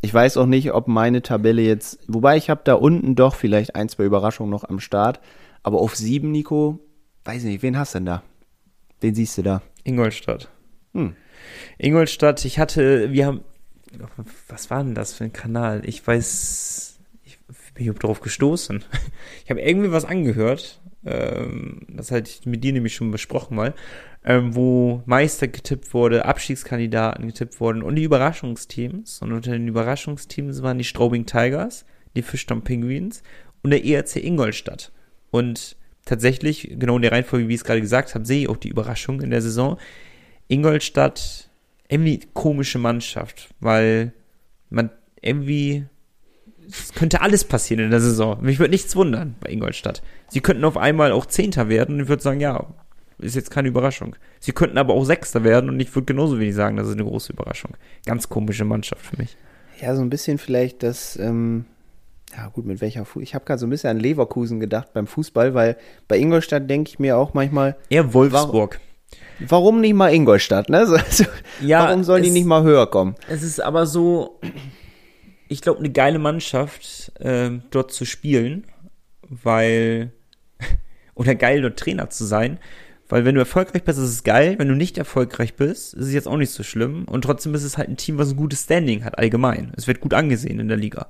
ich 0.00 0.12
weiß 0.12 0.36
auch 0.38 0.46
nicht, 0.46 0.72
ob 0.72 0.88
meine 0.88 1.22
Tabelle 1.22 1.62
jetzt, 1.62 2.00
wobei 2.08 2.36
ich 2.36 2.50
habe 2.50 2.62
da 2.64 2.74
unten 2.74 3.14
doch 3.14 3.36
vielleicht 3.36 3.76
ein, 3.76 3.88
zwei 3.88 4.02
Überraschungen 4.02 4.50
noch 4.50 4.64
am 4.64 4.80
Start. 4.80 5.20
Aber 5.62 5.78
auf 5.78 5.94
sieben, 5.94 6.32
Nico, 6.32 6.80
weiß 7.24 7.44
ich 7.44 7.50
nicht, 7.50 7.62
wen 7.62 7.78
hast 7.78 7.94
du 7.94 7.98
denn 7.98 8.06
da? 8.06 8.24
Wen 9.00 9.14
siehst 9.14 9.38
du 9.38 9.42
da? 9.42 9.62
Ingolstadt. 9.84 10.48
Hm. 10.94 11.14
Ingolstadt, 11.78 12.44
ich 12.44 12.58
hatte, 12.58 13.12
wir 13.12 13.26
haben, 13.26 13.42
was 14.48 14.68
war 14.68 14.82
denn 14.82 14.96
das 14.96 15.12
für 15.12 15.22
ein 15.22 15.32
Kanal? 15.32 15.82
Ich 15.84 16.04
weiß, 16.04 16.97
ich 17.78 17.84
bin 17.86 17.92
hier 17.92 17.94
drauf 17.94 18.20
gestoßen. 18.20 18.84
Ich 19.44 19.50
habe 19.50 19.60
irgendwie 19.60 19.92
was 19.92 20.04
angehört, 20.04 20.80
ähm, 21.04 21.86
das 21.88 22.10
hatte 22.10 22.30
ich 22.30 22.44
mit 22.44 22.62
dir 22.62 22.72
nämlich 22.72 22.94
schon 22.94 23.10
besprochen 23.10 23.56
mal, 23.56 23.74
ähm, 24.24 24.54
wo 24.54 25.02
Meister 25.06 25.48
getippt 25.48 25.94
wurde, 25.94 26.24
Abstiegskandidaten 26.24 27.26
getippt 27.26 27.60
wurden 27.60 27.82
und 27.82 27.96
die 27.96 28.02
Überraschungsteams. 28.02 29.22
Und 29.22 29.32
unter 29.32 29.52
den 29.52 29.68
Überraschungsteams 29.68 30.62
waren 30.62 30.78
die 30.78 30.84
Straubing 30.84 31.24
Tigers, 31.24 31.86
die 32.14 32.22
Fischtown 32.22 32.62
Penguins 32.62 33.22
und 33.62 33.70
der 33.70 33.84
ERC 33.84 34.16
Ingolstadt. 34.16 34.92
Und 35.30 35.76
tatsächlich, 36.04 36.74
genau 36.78 36.96
in 36.96 37.02
der 37.02 37.12
Reihenfolge, 37.12 37.48
wie 37.48 37.54
ich 37.54 37.60
es 37.60 37.64
gerade 37.64 37.80
gesagt 37.80 38.14
habe, 38.14 38.26
sehe 38.26 38.42
ich 38.42 38.48
auch 38.48 38.56
die 38.56 38.68
Überraschung 38.68 39.20
in 39.20 39.30
der 39.30 39.42
Saison. 39.42 39.78
Ingolstadt, 40.48 41.48
irgendwie 41.88 42.20
komische 42.34 42.78
Mannschaft, 42.78 43.54
weil 43.60 44.12
man 44.68 44.90
irgendwie, 45.22 45.86
es 46.70 46.92
könnte 46.94 47.20
alles 47.22 47.44
passieren 47.44 47.84
in 47.84 47.90
der 47.90 48.00
Saison. 48.00 48.38
Mich 48.42 48.58
würde 48.58 48.70
nichts 48.72 48.94
wundern 48.96 49.34
bei 49.40 49.50
Ingolstadt. 49.50 50.02
Sie 50.28 50.40
könnten 50.40 50.64
auf 50.64 50.76
einmal 50.76 51.12
auch 51.12 51.26
Zehnter 51.26 51.68
werden 51.68 51.96
und 51.96 52.02
ich 52.02 52.08
würde 52.08 52.22
sagen, 52.22 52.40
ja, 52.40 52.66
ist 53.18 53.34
jetzt 53.36 53.50
keine 53.50 53.68
Überraschung. 53.68 54.14
Sie 54.38 54.52
könnten 54.52 54.78
aber 54.78 54.94
auch 54.94 55.04
Sechster 55.04 55.42
werden 55.44 55.70
und 55.70 55.80
ich 55.80 55.94
würde 55.94 56.04
genauso 56.06 56.38
wenig 56.38 56.54
sagen, 56.54 56.76
das 56.76 56.86
ist 56.86 56.94
eine 56.94 57.04
große 57.04 57.32
Überraschung. 57.32 57.72
Ganz 58.06 58.28
komische 58.28 58.64
Mannschaft 58.64 59.04
für 59.04 59.16
mich. 59.16 59.36
Ja, 59.80 59.94
so 59.96 60.02
ein 60.02 60.10
bisschen 60.10 60.38
vielleicht 60.38 60.82
das, 60.82 61.16
ähm, 61.16 61.64
ja 62.36 62.48
gut, 62.48 62.66
mit 62.66 62.80
welcher 62.80 63.04
Fu 63.04 63.20
Ich 63.20 63.34
habe 63.34 63.44
gerade 63.44 63.58
so 63.58 63.66
ein 63.66 63.70
bisschen 63.70 63.90
an 63.90 63.98
Leverkusen 64.00 64.60
gedacht 64.60 64.92
beim 64.92 65.06
Fußball, 65.06 65.54
weil 65.54 65.76
bei 66.06 66.18
Ingolstadt 66.18 66.68
denke 66.68 66.90
ich 66.90 66.98
mir 66.98 67.16
auch 67.16 67.32
manchmal, 67.34 67.76
Eher 67.88 68.12
Wolfsburg. 68.14 68.78
warum 69.40 69.80
nicht 69.80 69.94
mal 69.94 70.12
Ingolstadt, 70.12 70.68
ne? 70.68 70.86
So, 70.86 70.96
so, 71.10 71.24
Ja, 71.60 71.84
warum 71.88 72.04
sollen 72.04 72.22
die 72.22 72.28
es- 72.28 72.34
nicht 72.34 72.46
mal 72.46 72.62
höher 72.62 72.88
kommen? 72.90 73.14
Es 73.28 73.42
ist 73.42 73.60
aber 73.60 73.86
so, 73.86 74.38
ich 75.48 75.62
glaube, 75.62 75.80
eine 75.80 75.90
geile 75.90 76.18
Mannschaft, 76.18 77.12
ähm, 77.20 77.62
dort 77.70 77.92
zu 77.92 78.04
spielen, 78.04 78.64
weil, 79.28 80.12
oder 81.14 81.34
geil, 81.34 81.62
dort 81.62 81.78
Trainer 81.78 82.10
zu 82.10 82.24
sein, 82.24 82.58
weil 83.08 83.24
wenn 83.24 83.34
du 83.34 83.40
erfolgreich 83.40 83.84
bist, 83.84 83.98
ist 83.98 84.10
es 84.10 84.22
geil, 84.24 84.56
wenn 84.58 84.68
du 84.68 84.74
nicht 84.74 84.98
erfolgreich 84.98 85.54
bist, 85.54 85.94
ist 85.94 86.06
es 86.06 86.12
jetzt 86.12 86.28
auch 86.28 86.36
nicht 86.36 86.50
so 86.50 86.62
schlimm 86.62 87.04
und 87.06 87.22
trotzdem 87.22 87.54
ist 87.54 87.64
es 87.64 87.78
halt 87.78 87.88
ein 87.88 87.96
Team, 87.96 88.18
was 88.18 88.30
ein 88.30 88.36
gutes 88.36 88.64
Standing 88.64 89.04
hat, 89.04 89.18
allgemein. 89.18 89.72
Es 89.76 89.86
wird 89.86 90.00
gut 90.00 90.12
angesehen 90.12 90.60
in 90.60 90.68
der 90.68 90.76
Liga. 90.76 91.06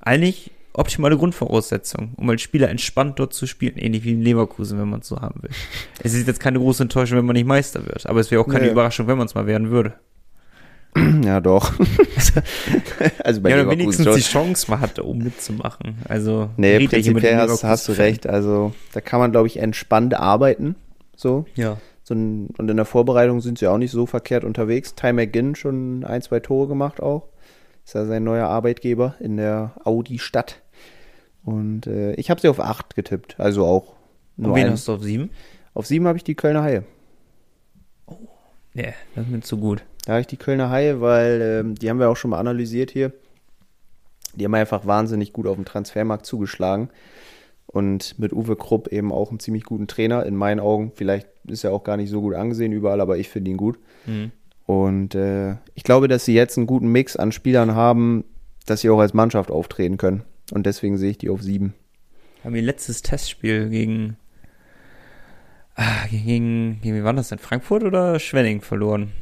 Eigentlich 0.00 0.50
optimale 0.72 1.16
Grundvoraussetzung, 1.16 2.12
um 2.16 2.28
als 2.30 2.42
Spieler 2.42 2.68
entspannt 2.68 3.18
dort 3.18 3.32
zu 3.32 3.46
spielen, 3.46 3.76
ähnlich 3.76 4.04
wie 4.04 4.12
in 4.12 4.22
Leverkusen, 4.22 4.78
wenn 4.78 4.88
man 4.88 5.00
es 5.00 5.08
so 5.08 5.20
haben 5.20 5.42
will. 5.42 5.50
Es 6.02 6.14
ist 6.14 6.26
jetzt 6.26 6.40
keine 6.40 6.58
große 6.58 6.82
Enttäuschung, 6.84 7.18
wenn 7.18 7.24
man 7.24 7.34
nicht 7.34 7.46
Meister 7.46 7.84
wird, 7.86 8.06
aber 8.06 8.20
es 8.20 8.30
wäre 8.30 8.42
auch 8.42 8.46
keine 8.48 8.66
Nee. 8.66 8.72
Überraschung, 8.72 9.06
wenn 9.06 9.18
man 9.18 9.26
es 9.26 9.34
mal 9.34 9.46
werden 9.46 9.70
würde. 9.70 9.94
Ja, 11.24 11.40
doch. 11.40 11.72
also 13.24 13.40
bei 13.40 13.50
ja, 13.50 13.56
Leverkusen 13.56 13.78
wenigstens 13.80 14.04
schon. 14.06 14.14
die 14.16 14.20
Chance 14.22 14.70
mal 14.70 14.80
hat, 14.80 14.98
da 14.98 15.02
oben 15.02 15.22
mitzumachen. 15.22 15.98
Also, 16.08 16.50
Nee, 16.56 16.78
ja 16.78 16.88
prinzipiell 16.88 17.36
hast, 17.36 17.62
hast 17.62 17.88
du 17.88 17.92
recht. 17.92 18.26
Also 18.26 18.72
da 18.92 19.00
kann 19.00 19.20
man, 19.20 19.30
glaube 19.30 19.46
ich, 19.46 19.58
entspannt 19.58 20.14
arbeiten. 20.14 20.74
So. 21.16 21.44
Ja. 21.54 21.76
so 22.02 22.14
ein, 22.14 22.48
und 22.58 22.70
in 22.70 22.76
der 22.76 22.86
Vorbereitung 22.86 23.40
sind 23.40 23.58
sie 23.58 23.68
auch 23.68 23.78
nicht 23.78 23.92
so 23.92 24.06
verkehrt 24.06 24.42
unterwegs. 24.44 24.94
Ty 24.94 25.12
McGinn 25.12 25.54
schon 25.54 26.04
ein, 26.04 26.22
zwei 26.22 26.40
Tore 26.40 26.66
gemacht 26.68 27.00
auch. 27.00 27.28
Ist 27.84 27.94
ja 27.94 28.04
sein 28.06 28.24
neuer 28.24 28.48
Arbeitgeber 28.48 29.14
in 29.20 29.36
der 29.36 29.72
Audi-Stadt. 29.84 30.60
Und 31.44 31.86
äh, 31.86 32.12
ich 32.14 32.30
habe 32.30 32.40
sie 32.40 32.48
auf 32.48 32.60
8 32.60 32.94
getippt. 32.96 33.38
Also 33.38 33.64
auch 33.64 33.94
Und 34.36 34.46
nur 34.46 34.56
wen 34.56 34.66
ein. 34.66 34.72
hast 34.72 34.88
du 34.88 34.92
auf 34.94 35.02
sieben? 35.02 35.30
Auf 35.74 35.86
7 35.86 36.06
habe 36.06 36.18
ich 36.18 36.24
die 36.24 36.34
Kölner 36.34 36.62
Haie. 36.62 36.84
Nee, 38.74 38.94
das 39.14 39.24
ist 39.26 39.30
mir 39.30 39.40
zu 39.40 39.56
gut. 39.58 39.82
Habe 40.10 40.22
ich 40.22 40.26
die 40.26 40.36
Kölner 40.36 40.70
Haie, 40.70 41.00
weil 41.00 41.40
ähm, 41.42 41.74
die 41.74 41.88
haben 41.88 41.98
wir 41.98 42.10
auch 42.10 42.16
schon 42.16 42.30
mal 42.30 42.38
analysiert 42.38 42.90
hier. 42.90 43.12
Die 44.34 44.44
haben 44.44 44.54
einfach 44.54 44.86
wahnsinnig 44.86 45.32
gut 45.32 45.46
auf 45.46 45.56
dem 45.56 45.64
Transfermarkt 45.64 46.26
zugeschlagen. 46.26 46.90
Und 47.66 48.18
mit 48.18 48.32
Uwe 48.32 48.56
Krupp 48.56 48.88
eben 48.88 49.12
auch 49.12 49.30
einen 49.30 49.38
ziemlich 49.38 49.64
guten 49.64 49.86
Trainer. 49.86 50.26
In 50.26 50.34
meinen 50.34 50.58
Augen, 50.58 50.92
vielleicht 50.94 51.28
ist 51.46 51.64
er 51.64 51.72
auch 51.72 51.84
gar 51.84 51.96
nicht 51.96 52.10
so 52.10 52.20
gut 52.20 52.34
angesehen 52.34 52.72
überall, 52.72 53.00
aber 53.00 53.18
ich 53.18 53.28
finde 53.28 53.50
ihn 53.52 53.56
gut. 53.56 53.78
Mhm. 54.06 54.32
Und 54.66 55.14
äh, 55.14 55.56
ich 55.74 55.84
glaube, 55.84 56.08
dass 56.08 56.24
sie 56.24 56.34
jetzt 56.34 56.56
einen 56.56 56.66
guten 56.66 56.90
Mix 56.90 57.16
an 57.16 57.32
Spielern 57.32 57.74
haben, 57.74 58.24
dass 58.66 58.80
sie 58.80 58.90
auch 58.90 59.00
als 59.00 59.14
Mannschaft 59.14 59.50
auftreten 59.50 59.96
können. 59.96 60.22
Und 60.52 60.66
deswegen 60.66 60.98
sehe 60.98 61.10
ich 61.10 61.18
die 61.18 61.30
auf 61.30 61.42
sieben. 61.42 61.74
Haben 62.44 62.56
ihr 62.56 62.62
letztes 62.62 63.02
Testspiel 63.02 63.68
gegen, 63.68 64.16
ah, 65.74 66.06
gegen, 66.10 66.80
gegen, 66.82 66.96
wie 66.96 67.04
war 67.04 67.12
das 67.12 67.28
denn? 67.28 67.38
Frankfurt 67.38 67.84
oder 67.84 68.18
Schwenning 68.18 68.62
verloren? 68.62 69.12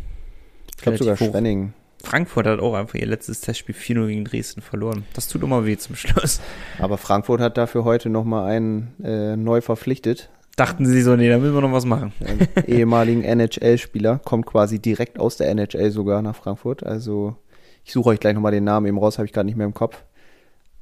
Ich 0.78 0.82
glaube 0.82 0.98
sogar 0.98 1.18
hoch. 1.18 1.32
Schwenning. 1.32 1.74
Frankfurt 2.04 2.46
hat 2.46 2.60
auch 2.60 2.74
einfach 2.74 2.94
ihr 2.94 3.06
letztes 3.06 3.40
Testspiel 3.40 3.74
4-0 3.74 4.06
gegen 4.06 4.24
Dresden 4.24 4.60
verloren. 4.62 5.04
Das 5.14 5.26
tut 5.26 5.42
immer 5.42 5.66
weh 5.66 5.76
zum 5.76 5.96
Schluss. 5.96 6.40
Aber 6.78 6.96
Frankfurt 6.96 7.40
hat 7.40 7.58
dafür 7.58 7.82
heute 7.82 8.08
nochmal 8.08 8.48
einen 8.48 8.94
äh, 9.02 9.36
neu 9.36 9.60
verpflichtet. 9.60 10.30
Dachten 10.54 10.86
sie 10.86 11.02
so, 11.02 11.16
nee, 11.16 11.28
da 11.28 11.38
müssen 11.38 11.54
wir 11.54 11.60
noch 11.60 11.72
was 11.72 11.84
machen. 11.84 12.12
Einen 12.24 12.48
ehemaligen 12.66 13.24
NHL-Spieler. 13.24 14.20
Kommt 14.24 14.46
quasi 14.46 14.78
direkt 14.78 15.18
aus 15.18 15.36
der 15.36 15.48
NHL 15.48 15.90
sogar 15.90 16.22
nach 16.22 16.36
Frankfurt. 16.36 16.84
Also 16.84 17.36
ich 17.84 17.92
suche 17.92 18.10
euch 18.10 18.20
gleich 18.20 18.34
nochmal 18.34 18.52
den 18.52 18.64
Namen 18.64 18.86
eben 18.86 18.98
raus, 18.98 19.18
habe 19.18 19.26
ich 19.26 19.32
gerade 19.32 19.46
nicht 19.46 19.56
mehr 19.56 19.66
im 19.66 19.74
Kopf. 19.74 20.04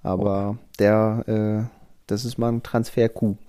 Aber 0.03 0.59
der, 0.79 1.25
äh, 1.27 1.77
das 2.07 2.27
ist 2.27 2.37
mal 2.37 2.53
ein 2.53 2.63
Transfer-Coup. 2.63 3.39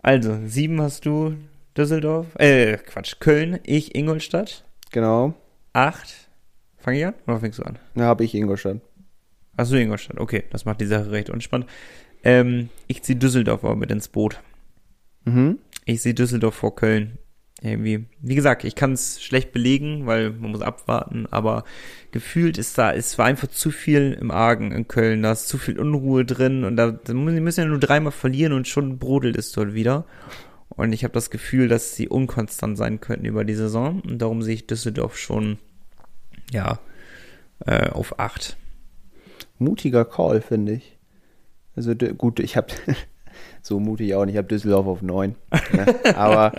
Also, 0.00 0.38
sieben 0.46 0.80
hast 0.80 1.06
du 1.06 1.34
Düsseldorf, 1.78 2.26
äh, 2.34 2.76
Quatsch, 2.76 3.20
Köln, 3.20 3.60
ich 3.62 3.94
Ingolstadt. 3.94 4.64
Genau. 4.90 5.34
Acht. 5.72 6.28
Fang 6.76 6.94
ich 6.94 7.06
an 7.06 7.14
oder 7.26 7.38
fängst 7.38 7.60
du 7.60 7.62
an? 7.62 7.78
Da 7.94 8.04
habe 8.04 8.24
ich 8.24 8.34
Ingolstadt. 8.34 8.80
Achso, 9.56 9.76
Ingolstadt, 9.76 10.18
okay, 10.18 10.42
das 10.50 10.64
macht 10.64 10.80
die 10.80 10.86
Sache 10.86 11.12
recht 11.12 11.30
unspannend. 11.30 11.70
Ähm, 12.24 12.70
ich 12.88 13.04
ziehe 13.04 13.16
Düsseldorf 13.16 13.64
aber 13.64 13.76
mit 13.76 13.92
ins 13.92 14.08
Boot. 14.08 14.40
Mhm. 15.24 15.58
Ich 15.84 16.02
sehe 16.02 16.14
Düsseldorf 16.14 16.56
vor 16.56 16.74
Köln. 16.74 17.18
Irgendwie. 17.60 18.06
Wie 18.20 18.34
gesagt, 18.34 18.64
ich 18.64 18.74
kann 18.74 18.92
es 18.92 19.22
schlecht 19.22 19.52
belegen, 19.52 20.06
weil 20.06 20.30
man 20.30 20.52
muss 20.52 20.62
abwarten, 20.62 21.26
aber 21.30 21.64
gefühlt 22.12 22.56
ist 22.56 22.78
da, 22.78 22.92
es 22.92 23.18
war 23.18 23.26
einfach 23.26 23.48
zu 23.48 23.72
viel 23.72 24.16
im 24.20 24.30
Argen 24.30 24.70
in 24.70 24.86
Köln, 24.86 25.22
da 25.22 25.32
ist 25.32 25.48
zu 25.48 25.58
viel 25.58 25.78
Unruhe 25.78 26.24
drin 26.24 26.62
und 26.62 26.76
da, 26.76 26.92
da 26.92 27.14
müssen 27.14 27.60
ja 27.60 27.66
nur 27.66 27.80
dreimal 27.80 28.12
verlieren 28.12 28.52
und 28.52 28.68
schon 28.68 28.98
brodelt 28.98 29.36
es 29.36 29.50
dort 29.50 29.74
wieder. 29.74 30.04
Und 30.78 30.92
ich 30.92 31.02
habe 31.02 31.12
das 31.12 31.30
Gefühl, 31.30 31.66
dass 31.66 31.96
sie 31.96 32.08
unkonstant 32.08 32.78
sein 32.78 33.00
könnten 33.00 33.26
über 33.26 33.44
die 33.44 33.54
Saison 33.54 34.00
und 34.00 34.18
darum 34.22 34.42
sehe 34.42 34.54
ich 34.54 34.68
Düsseldorf 34.68 35.18
schon, 35.18 35.58
ja, 36.52 36.78
äh, 37.66 37.90
auf 37.90 38.20
acht. 38.20 38.56
Mutiger 39.58 40.04
Call, 40.04 40.40
finde 40.40 40.74
ich. 40.74 40.96
Also 41.74 41.96
gut, 41.96 42.38
ich 42.38 42.56
habe 42.56 42.68
so 43.62 43.80
mutig 43.80 44.14
auch 44.14 44.24
nicht, 44.24 44.34
ich 44.34 44.38
habe 44.38 44.46
Düsseldorf 44.46 44.86
auf 44.86 45.02
neun. 45.02 45.34
Ne? 45.72 45.96
Aber 46.14 46.52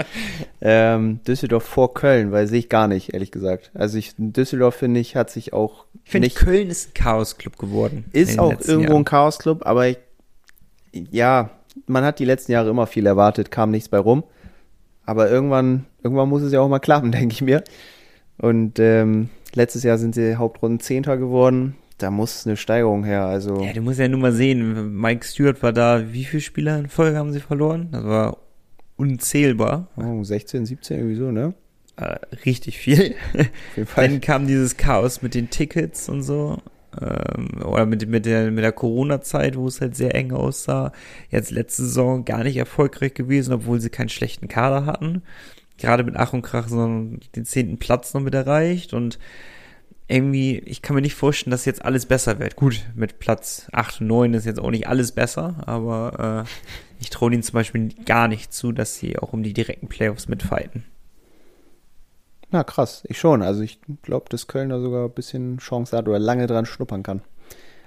ähm, 0.59 1.21
Düsseldorf 1.25 1.63
vor 1.63 1.93
Köln, 1.93 2.33
weil 2.33 2.45
sehe 2.47 2.59
ich 2.59 2.67
gar 2.67 2.89
nicht, 2.89 3.13
ehrlich 3.13 3.31
gesagt. 3.31 3.71
Also 3.73 3.97
ich, 3.97 4.15
Düsseldorf, 4.17 4.75
finde 4.75 4.99
ich, 4.99 5.15
hat 5.15 5.29
sich 5.29 5.53
auch 5.53 5.85
Ich 6.03 6.11
finde, 6.11 6.29
Köln 6.29 6.69
ist 6.69 6.89
ein 6.89 6.93
Chaos-Club 6.93 7.57
geworden. 7.57 8.03
Ist 8.11 8.37
auch 8.37 8.51
irgendwo 8.51 8.91
Jahren. 8.91 9.01
ein 9.03 9.05
Chaos-Club, 9.05 9.65
aber 9.65 9.87
ich, 9.87 9.97
ja, 10.91 11.51
man 11.87 12.03
hat 12.03 12.19
die 12.19 12.25
letzten 12.25 12.51
Jahre 12.51 12.69
immer 12.69 12.87
viel 12.87 13.05
erwartet, 13.05 13.51
kam 13.51 13.71
nichts 13.71 13.89
bei 13.89 13.97
rum. 13.97 14.23
Aber 15.05 15.29
irgendwann, 15.29 15.85
irgendwann 16.03 16.29
muss 16.29 16.41
es 16.41 16.51
ja 16.51 16.61
auch 16.61 16.69
mal 16.69 16.79
klappen, 16.79 17.11
denke 17.11 17.33
ich 17.33 17.41
mir. 17.41 17.63
Und 18.37 18.79
ähm, 18.79 19.29
letztes 19.53 19.83
Jahr 19.83 19.97
sind 19.97 20.15
sie 20.15 20.35
Hauptrunden 20.35 20.79
Zehnter 20.79 21.17
geworden. 21.17 21.75
Da 21.97 22.11
muss 22.11 22.47
eine 22.47 22.55
Steigerung 22.55 23.03
her. 23.03 23.25
Also 23.25 23.61
Ja, 23.61 23.73
du 23.73 23.81
musst 23.81 23.99
ja 23.99 24.07
nur 24.07 24.19
mal 24.19 24.31
sehen, 24.31 24.95
Mike 24.95 25.25
Stewart 25.25 25.61
war 25.61 25.73
da, 25.73 26.13
wie 26.13 26.23
viele 26.23 26.41
Spieler 26.41 26.79
in 26.79 26.87
Folge 26.87 27.17
haben 27.17 27.33
sie 27.33 27.41
verloren? 27.41 27.89
Das 27.91 28.05
war 28.05 28.37
unzählbar, 28.95 29.87
oh, 29.97 30.23
16, 30.23 30.65
17 30.65 30.97
irgendwie 30.97 31.15
so, 31.15 31.31
ne? 31.31 31.53
äh, 31.99 32.17
richtig 32.45 32.77
viel. 32.77 33.15
Dann 33.95 34.21
kam 34.21 34.47
dieses 34.47 34.77
Chaos 34.77 35.21
mit 35.21 35.35
den 35.35 35.49
Tickets 35.49 36.09
und 36.09 36.23
so, 36.23 36.57
ähm, 36.99 37.61
oder 37.63 37.85
mit, 37.85 38.07
mit 38.07 38.25
der, 38.25 38.51
mit 38.51 38.63
der 38.63 38.71
Corona-Zeit, 38.71 39.57
wo 39.57 39.67
es 39.67 39.81
halt 39.81 39.95
sehr 39.95 40.15
eng 40.15 40.31
aussah. 40.31 40.91
Jetzt 41.29 41.51
letzte 41.51 41.83
Saison 41.83 42.25
gar 42.25 42.43
nicht 42.43 42.57
erfolgreich 42.57 43.13
gewesen, 43.13 43.53
obwohl 43.53 43.79
sie 43.79 43.89
keinen 43.89 44.09
schlechten 44.09 44.47
Kader 44.47 44.85
hatten. 44.85 45.21
Gerade 45.77 46.03
mit 46.03 46.15
Ach 46.17 46.33
und 46.33 46.41
Krach, 46.41 46.67
sondern 46.67 47.19
den 47.35 47.45
zehnten 47.45 47.77
Platz 47.77 48.13
noch 48.13 48.21
mit 48.21 48.33
erreicht 48.33 48.93
und 48.93 49.17
irgendwie, 50.09 50.57
ich 50.59 50.81
kann 50.81 50.95
mir 50.95 51.01
nicht 51.01 51.13
vorstellen, 51.13 51.51
dass 51.51 51.65
jetzt 51.65 51.85
alles 51.85 52.07
besser 52.07 52.39
wird. 52.39 52.55
Gut, 52.55 52.83
mit 52.95 53.19
Platz 53.19 53.67
8 53.71 54.01
und 54.01 54.07
9 54.07 54.33
ist 54.33 54.45
jetzt 54.45 54.59
auch 54.59 54.71
nicht 54.71 54.87
alles 54.87 55.11
besser, 55.11 55.55
aber 55.67 56.45
äh, 56.45 56.49
ich 56.99 57.11
traue 57.11 57.31
ihnen 57.31 57.43
zum 57.43 57.53
Beispiel 57.53 57.89
gar 58.05 58.27
nicht 58.27 58.51
zu, 58.51 58.71
dass 58.71 58.97
sie 58.97 59.19
auch 59.19 59.33
um 59.33 59.43
die 59.43 59.53
direkten 59.53 59.87
Playoffs 59.87 60.27
mitfighten. 60.27 60.83
Na 62.51 62.63
krass, 62.63 63.03
ich 63.07 63.19
schon. 63.19 63.41
Also 63.43 63.61
ich 63.61 63.79
glaube, 64.01 64.25
dass 64.29 64.47
Köln 64.47 64.69
da 64.69 64.79
sogar 64.79 65.05
ein 65.05 65.11
bisschen 65.11 65.57
Chance 65.59 65.95
hat 65.95 66.07
oder 66.07 66.19
lange 66.19 66.47
dran 66.47 66.65
schnuppern 66.65 67.03
kann. 67.03 67.21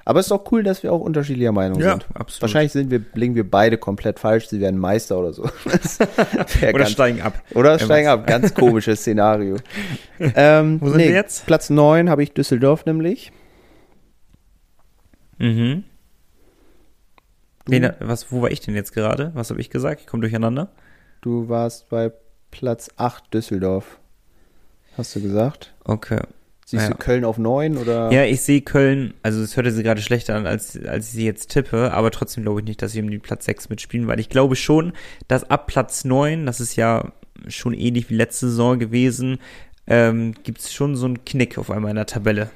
Aber 0.04 0.18
es 0.18 0.26
ist 0.26 0.32
auch 0.32 0.50
cool, 0.50 0.64
dass 0.64 0.82
wir 0.82 0.92
auch 0.92 1.00
unterschiedlicher 1.00 1.52
Meinung 1.52 1.78
Ja, 1.80 1.92
sind. 1.92 2.06
absolut. 2.14 2.42
Wahrscheinlich 2.42 2.72
sind 2.72 2.90
wir, 2.90 3.04
liegen 3.14 3.36
wir 3.36 3.48
beide 3.48 3.78
komplett 3.78 4.18
falsch. 4.18 4.48
Sie 4.48 4.60
werden 4.60 4.78
Meister 4.80 5.16
oder 5.18 5.32
so. 5.32 5.42
Oder 6.60 6.72
ganz- 6.72 6.90
steigen 6.90 7.20
ab. 7.22 7.40
Oder 7.54 7.78
steigen 7.78 8.08
ab. 8.08 8.26
Ganz 8.26 8.52
komisches 8.52 9.00
Szenario. 9.00 9.56
ähm, 10.18 10.80
Wo 10.80 10.88
sind 10.90 10.98
wir 10.98 11.10
jetzt? 11.10 11.46
Platz 11.46 11.70
9 11.70 12.10
habe 12.10 12.22
ich 12.24 12.32
Düsseldorf 12.32 12.84
nämlich. 12.84 13.30
Mhm. 15.38 15.84
Wen, 17.66 17.92
was, 18.00 18.32
wo 18.32 18.42
war 18.42 18.50
ich 18.50 18.60
denn 18.60 18.74
jetzt 18.74 18.92
gerade? 18.92 19.30
Was 19.34 19.50
habe 19.50 19.60
ich 19.60 19.70
gesagt? 19.70 20.00
Ich 20.00 20.06
komme 20.08 20.22
durcheinander. 20.22 20.72
du 21.20 21.48
warst 21.48 21.88
bei 21.90 22.12
Platz 22.50 22.90
8 22.96 23.32
Düsseldorf. 23.32 24.00
Hast 24.96 25.14
du 25.16 25.22
gesagt? 25.22 25.72
Okay. 25.84 26.20
Siehst 26.66 26.84
Ja. 26.84 26.90
du 26.90 26.96
Köln 26.96 27.24
auf 27.24 27.38
9 27.38 27.76
oder? 27.76 28.10
Ja, 28.12 28.24
ich 28.24 28.40
sehe 28.42 28.62
Köln, 28.62 29.14
also 29.22 29.42
es 29.42 29.56
hörte 29.56 29.72
sich 29.72 29.84
gerade 29.84 30.00
schlechter 30.00 30.34
an, 30.36 30.46
als, 30.46 30.78
als 30.86 31.08
ich 31.08 31.12
sie 31.12 31.24
jetzt 31.26 31.50
tippe, 31.50 31.92
aber 31.92 32.10
trotzdem 32.10 32.44
glaube 32.44 32.60
ich 32.60 32.66
nicht, 32.66 32.80
dass 32.80 32.92
sie 32.92 33.02
um 33.02 33.10
den 33.10 33.20
Platz 33.20 33.44
6 33.44 33.68
mitspielen, 33.68 34.06
weil 34.06 34.20
ich 34.20 34.28
glaube 34.28 34.56
schon, 34.56 34.92
dass 35.28 35.48
ab 35.50 35.66
Platz 35.66 36.04
9, 36.04 36.46
das 36.46 36.60
ist 36.60 36.76
ja 36.76 37.12
schon 37.48 37.74
ähnlich 37.74 38.08
wie 38.10 38.14
letzte 38.14 38.48
Saison 38.48 38.78
gewesen, 38.78 39.38
ähm, 39.86 40.34
gibt 40.44 40.60
es 40.60 40.72
schon 40.72 40.96
so 40.96 41.06
einen 41.06 41.24
Knick 41.24 41.58
auf 41.58 41.70
einmal 41.70 41.90
in 41.90 41.96
der 41.96 42.06
Tabelle. 42.06 42.50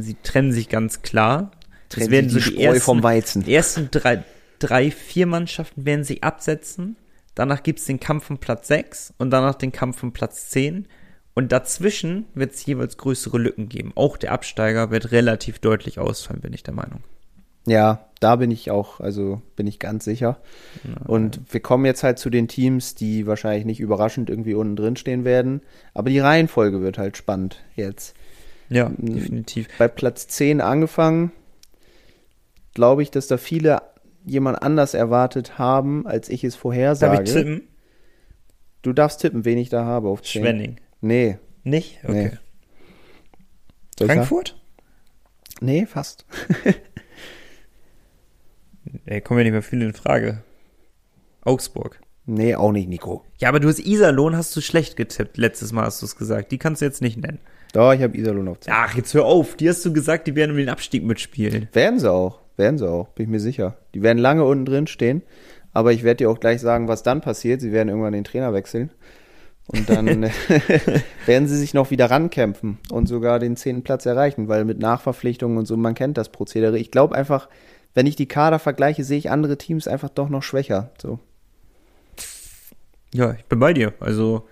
Sie 0.00 0.16
trennen 0.22 0.52
sich 0.52 0.68
ganz 0.68 1.02
klar. 1.02 1.52
Trennt 1.88 2.06
Es 2.06 2.10
werden 2.10 2.30
sich 2.30 2.44
so 2.44 2.50
die 2.50 2.56
die 2.56 2.62
Spreu 2.62 2.72
ersten, 2.74 2.84
vom 2.84 3.02
Weizen. 3.02 3.42
Die 3.44 3.54
ersten 3.54 3.88
drei, 3.90 4.24
drei, 4.58 4.90
vier 4.90 5.26
Mannschaften 5.26 5.84
werden 5.84 6.04
sich 6.04 6.22
absetzen. 6.24 6.96
Danach 7.34 7.62
gibt's 7.62 7.86
den 7.86 8.00
Kampf 8.00 8.28
um 8.30 8.38
Platz 8.38 8.68
6 8.68 9.14
und 9.18 9.30
danach 9.30 9.54
den 9.54 9.72
Kampf 9.72 10.02
um 10.02 10.12
Platz 10.12 10.50
10. 10.50 10.86
Und 11.34 11.52
dazwischen 11.52 12.26
wird 12.34 12.52
es 12.52 12.66
jeweils 12.66 12.98
größere 12.98 13.38
Lücken 13.38 13.68
geben. 13.68 13.92
Auch 13.94 14.16
der 14.16 14.32
Absteiger 14.32 14.90
wird 14.90 15.12
relativ 15.12 15.58
deutlich 15.58 15.98
ausfallen, 15.98 16.42
bin 16.42 16.52
ich 16.52 16.62
der 16.62 16.74
Meinung. 16.74 17.00
Ja, 17.64 18.06
da 18.20 18.36
bin 18.36 18.50
ich 18.50 18.70
auch, 18.70 19.00
also 19.00 19.40
bin 19.56 19.66
ich 19.66 19.78
ganz 19.78 20.04
sicher. 20.04 20.38
Und 21.06 21.40
wir 21.50 21.60
kommen 21.60 21.84
jetzt 21.86 22.02
halt 22.02 22.18
zu 22.18 22.28
den 22.28 22.48
Teams, 22.48 22.94
die 22.94 23.26
wahrscheinlich 23.26 23.64
nicht 23.64 23.80
überraschend 23.80 24.30
irgendwie 24.30 24.54
unten 24.54 24.76
drin 24.76 24.96
stehen 24.96 25.24
werden. 25.24 25.62
Aber 25.94 26.10
die 26.10 26.18
Reihenfolge 26.18 26.80
wird 26.82 26.98
halt 26.98 27.16
spannend 27.16 27.62
jetzt. 27.76 28.14
Ja, 28.68 28.90
definitiv. 28.96 29.68
Bei 29.78 29.86
Platz 29.86 30.26
10 30.28 30.60
angefangen, 30.60 31.30
glaube 32.74 33.02
ich, 33.02 33.10
dass 33.10 33.26
da 33.26 33.36
viele 33.36 33.82
jemand 34.24 34.62
anders 34.62 34.94
erwartet 34.94 35.58
haben, 35.58 36.06
als 36.06 36.28
ich 36.28 36.42
es 36.44 36.54
Darf 36.54 36.62
vorhersage. 36.62 37.22
ich 37.22 37.32
tippen? 37.32 37.62
Du 38.82 38.92
darfst 38.92 39.20
tippen, 39.20 39.44
wen 39.44 39.58
ich 39.58 39.68
da 39.68 39.84
habe 39.84 40.08
auf 40.08 40.22
10. 40.22 40.42
Schwenning. 40.42 40.76
Nee. 41.02 41.38
Nicht? 41.64 41.98
Okay. 42.04 42.30
Nee. 44.00 44.06
Frankfurt? 44.06 44.56
Nee, 45.60 45.84
fast. 45.86 46.24
Ey, 49.04 49.20
kommen 49.20 49.40
ja 49.40 49.44
nicht 49.44 49.52
mehr 49.52 49.62
viele 49.62 49.84
in 49.84 49.92
Frage. 49.92 50.42
Augsburg. 51.44 52.00
Nee, 52.24 52.54
auch 52.54 52.70
nicht, 52.70 52.88
Nico. 52.88 53.24
Ja, 53.38 53.48
aber 53.48 53.58
du 53.58 53.68
hast 53.68 53.80
Iserlohn, 53.80 54.36
hast 54.36 54.54
du 54.56 54.60
schlecht 54.60 54.96
getippt. 54.96 55.36
Letztes 55.36 55.72
Mal 55.72 55.86
hast 55.86 56.00
du 56.02 56.06
es 56.06 56.16
gesagt. 56.16 56.52
Die 56.52 56.58
kannst 56.58 56.82
du 56.82 56.86
jetzt 56.86 57.02
nicht 57.02 57.18
nennen. 57.18 57.40
Doch, 57.72 57.92
ich 57.92 58.02
habe 58.02 58.16
Iserlohn 58.16 58.46
auf 58.48 58.60
10. 58.60 58.72
Ach, 58.74 58.94
jetzt 58.94 59.12
hör 59.14 59.24
auf. 59.24 59.56
Die 59.56 59.68
hast 59.68 59.84
du 59.84 59.92
gesagt, 59.92 60.28
die 60.28 60.36
werden 60.36 60.52
um 60.52 60.56
den 60.56 60.68
Abstieg 60.68 61.02
mitspielen. 61.02 61.68
Werden 61.72 61.98
sie 61.98 62.10
auch, 62.10 62.40
werden 62.56 62.78
sie 62.78 62.88
auch, 62.88 63.08
bin 63.08 63.24
ich 63.24 63.30
mir 63.30 63.40
sicher. 63.40 63.76
Die 63.94 64.02
werden 64.02 64.18
lange 64.18 64.44
unten 64.44 64.66
drin 64.66 64.86
stehen, 64.86 65.22
aber 65.72 65.92
ich 65.92 66.04
werde 66.04 66.18
dir 66.18 66.30
auch 66.30 66.38
gleich 66.38 66.60
sagen, 66.60 66.86
was 66.86 67.02
dann 67.02 67.22
passiert. 67.22 67.60
Sie 67.60 67.72
werden 67.72 67.88
irgendwann 67.88 68.12
den 68.12 68.24
Trainer 68.24 68.52
wechseln 68.52 68.92
und 69.66 69.88
dann 69.88 70.06
werden 71.26 71.48
sie 71.48 71.56
sich 71.56 71.74
noch 71.74 71.90
wieder 71.90 72.10
rankämpfen 72.10 72.78
und 72.90 73.06
sogar 73.06 73.38
den 73.38 73.56
zehnten 73.56 73.82
Platz 73.82 74.06
erreichen, 74.06 74.48
weil 74.48 74.64
mit 74.64 74.78
Nachverpflichtungen 74.78 75.58
und 75.58 75.66
so, 75.66 75.76
man 75.76 75.94
kennt 75.94 76.18
das 76.18 76.30
Prozedere. 76.30 76.78
Ich 76.78 76.90
glaube 76.90 77.14
einfach, 77.14 77.48
wenn 77.94 78.06
ich 78.06 78.16
die 78.16 78.26
Kader 78.26 78.58
vergleiche, 78.58 79.04
sehe 79.04 79.18
ich 79.18 79.30
andere 79.30 79.58
Teams 79.58 79.86
einfach 79.88 80.08
doch 80.08 80.28
noch 80.28 80.42
schwächer. 80.42 80.90
So. 81.00 81.18
Ja, 83.14 83.34
ich 83.34 83.44
bin 83.44 83.58
bei 83.58 83.72
dir. 83.72 83.92
Also, 84.00 84.46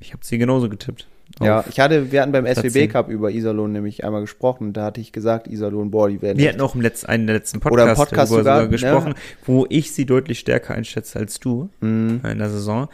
ich 0.00 0.12
habe 0.12 0.24
sie 0.24 0.38
genauso 0.38 0.68
getippt. 0.68 1.08
Ja, 1.40 1.64
ich 1.68 1.80
hatte, 1.80 2.12
wir 2.12 2.22
hatten 2.22 2.30
beim 2.32 2.46
SWB 2.46 2.70
10. 2.70 2.88
Cup 2.90 3.08
über 3.08 3.30
Iserlohn 3.30 3.72
nämlich 3.72 4.04
einmal 4.04 4.20
gesprochen. 4.20 4.72
Da 4.72 4.84
hatte 4.84 5.00
ich 5.00 5.10
gesagt, 5.12 5.48
Iserlohn, 5.48 5.90
boah, 5.90 6.08
die 6.08 6.22
werden. 6.22 6.38
Wir 6.38 6.48
hatten 6.48 6.60
auch 6.60 6.76
im 6.76 6.80
letzten, 6.80 7.08
einen 7.08 7.26
der 7.26 7.36
letzten 7.36 7.58
Oder 7.58 7.82
im 7.82 7.88
Podcasts 7.96 7.98
Podcast 7.98 8.30
sogar, 8.30 8.56
sogar 8.60 8.68
gesprochen, 8.68 9.08
ne? 9.10 9.14
wo 9.44 9.66
ich 9.68 9.92
sie 9.92 10.06
deutlich 10.06 10.38
stärker 10.38 10.74
einschätze 10.74 11.18
als 11.18 11.40
du 11.40 11.68
Mhm. 11.80 12.20
in 12.24 12.38
der 12.38 12.48
Saison. 12.48 12.88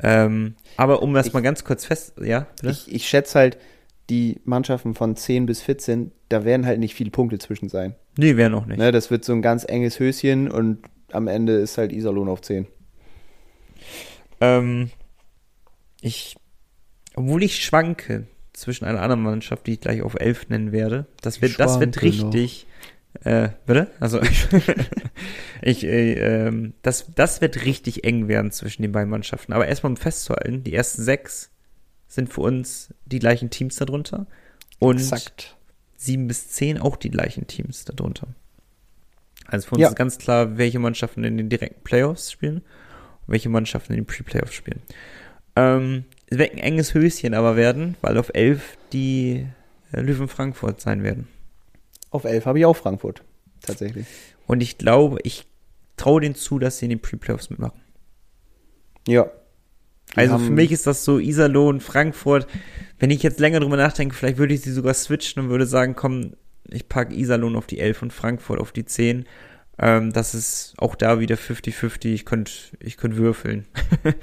Ähm, 0.00 0.54
aber 0.76 1.02
um 1.02 1.12
das 1.14 1.26
Ich- 1.28 1.32
mal 1.32 1.40
ganz 1.42 1.64
kurz 1.64 1.84
fest, 1.84 2.14
ja? 2.22 2.46
Ich, 2.62 2.92
ich 2.92 3.08
schätze 3.08 3.38
halt 3.38 3.58
die 4.10 4.40
Mannschaften 4.44 4.94
von 4.94 5.16
10 5.16 5.46
bis 5.46 5.62
14, 5.62 6.12
da 6.28 6.44
werden 6.44 6.66
halt 6.66 6.80
nicht 6.80 6.94
viele 6.94 7.10
Punkte 7.10 7.38
zwischen 7.38 7.68
sein. 7.68 7.94
Nee, 8.16 8.36
wäre 8.36 8.50
noch 8.50 8.66
nicht. 8.66 8.78
Ne, 8.78 8.90
das 8.92 9.10
wird 9.10 9.24
so 9.24 9.32
ein 9.32 9.42
ganz 9.42 9.64
enges 9.64 9.98
Höschen 10.00 10.50
und 10.50 10.78
am 11.12 11.28
Ende 11.28 11.54
ist 11.54 11.78
halt 11.78 11.92
Iserlohn 11.92 12.28
auf 12.28 12.40
10. 12.40 12.66
Ähm, 14.40 14.90
ich, 16.00 16.36
obwohl 17.14 17.42
ich 17.42 17.64
schwanke 17.64 18.26
zwischen 18.52 18.84
einer 18.84 19.00
anderen 19.00 19.22
Mannschaft, 19.22 19.66
die 19.66 19.74
ich 19.74 19.80
gleich 19.80 20.02
auf 20.02 20.14
11 20.18 20.48
nennen 20.48 20.72
werde, 20.72 21.06
das 21.22 21.40
wird, 21.40 21.58
das 21.60 21.80
wird 21.80 22.02
richtig, 22.02 22.66
äh, 23.24 23.50
bitte? 23.66 23.90
Also, 24.00 24.20
ich, 25.62 25.84
äh, 25.84 26.14
ähm, 26.14 26.74
das, 26.82 27.06
das 27.14 27.40
wird 27.40 27.64
richtig 27.64 28.04
eng 28.04 28.28
werden 28.28 28.50
zwischen 28.50 28.82
den 28.82 28.92
beiden 28.92 29.10
Mannschaften. 29.10 29.52
Aber 29.52 29.66
erstmal 29.66 29.92
um 29.92 29.96
festzuhalten, 29.96 30.64
die 30.64 30.74
ersten 30.74 31.02
sechs 31.02 31.50
sind 32.08 32.32
für 32.32 32.40
uns 32.40 32.92
die 33.06 33.18
gleichen 33.18 33.50
Teams 33.50 33.76
darunter. 33.76 34.26
Und 34.78 34.98
Exakt. 34.98 35.56
sieben 35.96 36.26
bis 36.26 36.48
zehn 36.48 36.78
auch 36.78 36.96
die 36.96 37.10
gleichen 37.10 37.46
Teams 37.46 37.84
darunter. 37.84 38.28
Also 39.46 39.68
für 39.68 39.74
uns 39.74 39.82
Ja. 39.82 39.88
ist 39.88 39.96
ganz 39.96 40.18
klar, 40.18 40.56
welche 40.58 40.78
Mannschaften 40.78 41.24
in 41.24 41.36
den 41.36 41.48
direkten 41.48 41.82
Playoffs 41.84 42.32
spielen 42.32 42.56
und 42.58 43.28
welche 43.28 43.48
Mannschaften 43.48 43.92
in 43.92 44.00
den 44.00 44.06
Pre-Playoffs 44.06 44.54
spielen. 44.54 44.80
Ähm, 45.54 46.04
es 46.26 46.38
wird 46.38 46.52
ein 46.52 46.58
enges 46.58 46.94
Höschen 46.94 47.34
aber 47.34 47.56
werden, 47.56 47.96
weil 48.00 48.16
auf 48.16 48.30
11 48.34 48.78
die 48.92 49.46
äh, 49.92 50.00
Löwen 50.00 50.28
Frankfurt 50.28 50.80
sein 50.80 51.02
werden. 51.02 51.28
Auf 52.12 52.24
11 52.24 52.46
habe 52.46 52.58
ich 52.58 52.66
auch 52.66 52.76
Frankfurt. 52.76 53.24
Tatsächlich. 53.62 54.06
Und 54.46 54.62
ich 54.62 54.78
glaube, 54.78 55.18
ich 55.24 55.46
traue 55.96 56.20
denen 56.20 56.34
zu, 56.34 56.58
dass 56.58 56.78
sie 56.78 56.86
in 56.86 56.90
den 56.90 57.00
Pre-Playoffs 57.00 57.50
mitmachen. 57.50 57.80
Ja. 59.08 59.30
Die 60.12 60.18
Also 60.18 60.38
für 60.38 60.50
mich 60.50 60.70
ist 60.72 60.86
das 60.86 61.04
so 61.04 61.18
Iserlohn, 61.18 61.80
Frankfurt. 61.80 62.46
Wenn 62.98 63.10
ich 63.10 63.22
jetzt 63.22 63.40
länger 63.40 63.60
drüber 63.60 63.76
nachdenke, 63.76 64.14
vielleicht 64.14 64.36
würde 64.36 64.52
ich 64.52 64.60
sie 64.60 64.72
sogar 64.72 64.94
switchen 64.94 65.42
und 65.42 65.48
würde 65.48 65.66
sagen, 65.66 65.96
komm, 65.96 66.34
ich 66.68 66.88
packe 66.88 67.14
Iserlohn 67.14 67.56
auf 67.56 67.66
die 67.66 67.78
11 67.78 68.02
und 68.02 68.12
Frankfurt 68.12 68.60
auf 68.60 68.72
die 68.72 68.84
10. 68.84 69.26
Ähm, 69.84 70.12
das 70.12 70.32
ist 70.32 70.74
auch 70.78 70.94
da 70.94 71.18
wieder 71.18 71.34
50-50. 71.34 72.06
Ich 72.12 72.24
könnte 72.24 72.52
ich 72.78 72.96
könnt 72.96 73.16
würfeln. 73.16 73.66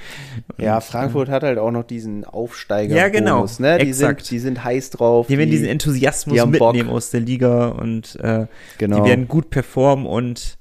Ja, 0.57 0.76
Und, 0.76 0.84
Frankfurt 0.84 1.30
hat 1.30 1.43
halt 1.43 1.57
auch 1.57 1.72
noch 1.72 1.84
diesen 1.84 2.26
Aufsteiger. 2.26 2.95
Ja, 2.95 3.10
genau. 3.10 3.45
Ne? 3.60 3.78
Die, 3.78 3.89
Exakt. 3.89 4.26
sind, 4.26 4.32
die 4.32 4.39
sind 4.39 4.64
heiß 4.64 4.89
drauf. 4.91 5.28
Die 5.28 5.38
werden 5.38 5.51
diesen 5.51 5.68
Enthusiasmus 5.68 6.34
die 6.34 6.41
haben 6.41 6.51
Bock. 6.51 6.74
mitnehmen 6.74 6.89
aus 6.89 7.12
der 7.12 7.22
Liga 7.22 7.70
und 7.70 8.18
äh, 8.22 8.47
genau. 8.78 8.97
die 8.97 9.10
werden 9.10 9.28
gut 9.28 9.49
performen 9.49 10.05
und 10.05 10.57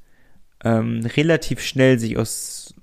ähm, 0.65 1.05
relativ 1.17 1.61
schnell 1.61 1.99
sich 1.99 2.17
aus, 2.17 2.75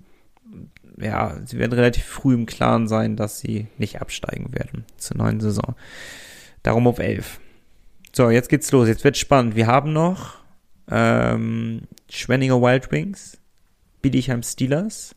ja, 0.97 1.37
sie 1.45 1.57
werden 1.57 1.73
relativ 1.73 2.05
früh 2.05 2.33
im 2.33 2.45
Klaren 2.45 2.87
sein, 2.87 3.15
dass 3.15 3.39
sie 3.39 3.67
nicht 3.77 4.01
absteigen 4.01 4.53
werden 4.53 4.85
zur 4.97 5.17
neuen 5.17 5.39
Saison. 5.39 5.75
Darum 6.63 6.87
auf 6.87 6.99
11. 6.99 7.39
So, 8.13 8.29
jetzt 8.29 8.49
geht's 8.49 8.71
los. 8.71 8.87
Jetzt 8.87 9.03
wird's 9.03 9.19
spannend. 9.19 9.55
Wir 9.55 9.67
haben 9.67 9.93
noch 9.93 10.35
ähm, 10.89 11.81
Schwenninger 12.15 12.61
Wild 12.61 12.91
Wings, 12.91 13.39
Bietigheim 14.01 14.43
Steelers 14.43 15.15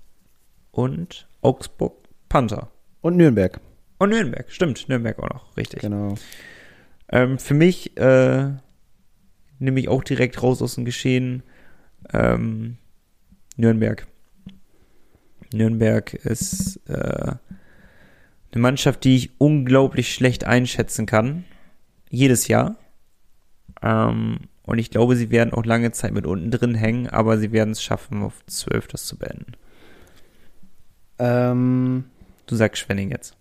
und 0.71 1.29
Augsburg 1.41 2.09
Panther. 2.29 2.71
Und 3.01 3.17
Nürnberg. 3.17 3.61
Und 3.99 4.11
Nürnberg, 4.11 4.51
stimmt, 4.51 4.89
Nürnberg 4.89 5.19
auch 5.19 5.29
noch, 5.29 5.57
richtig. 5.57 5.81
Genau. 5.81 6.15
Ähm, 7.11 7.39
für 7.39 7.55
mich 7.55 7.97
äh, 7.97 8.51
nehme 9.59 9.81
ich 9.81 9.89
auch 9.89 10.05
direkt 10.05 10.43
raus 10.43 10.63
aus 10.63 10.75
dem 10.75 10.85
Geschehen 10.85 11.43
ähm, 12.13 12.77
Nürnberg. 13.57 14.07
Nürnberg 15.53 16.15
ist 16.15 16.81
äh, 16.89 17.33
eine 18.53 18.63
Mannschaft, 18.63 19.05
die 19.05 19.17
ich 19.17 19.31
unglaublich 19.39 20.13
schlecht 20.13 20.45
einschätzen 20.45 21.07
kann. 21.07 21.45
Jedes 22.11 22.49
Jahr. 22.49 22.77
Ähm, 23.83 24.41
und 24.69 24.79
ich 24.79 24.91
glaube, 24.91 25.17
sie 25.17 25.31
werden 25.31 25.53
auch 25.53 25.65
lange 25.65 25.91
Zeit 25.93 26.13
mit 26.13 26.27
unten 26.27 26.51
drin 26.51 26.75
hängen, 26.75 27.09
aber 27.09 27.39
sie 27.39 27.51
werden 27.53 27.71
es 27.73 27.83
schaffen, 27.83 28.23
auf 28.23 28.35
12 28.47 28.87
das 28.89 29.05
zu 29.07 29.17
beenden. 29.19 29.53
Ähm, 31.19 32.05
Du 32.47 32.57
sagst 32.57 32.81
Schwenning 32.83 33.11
jetzt. 33.11 33.35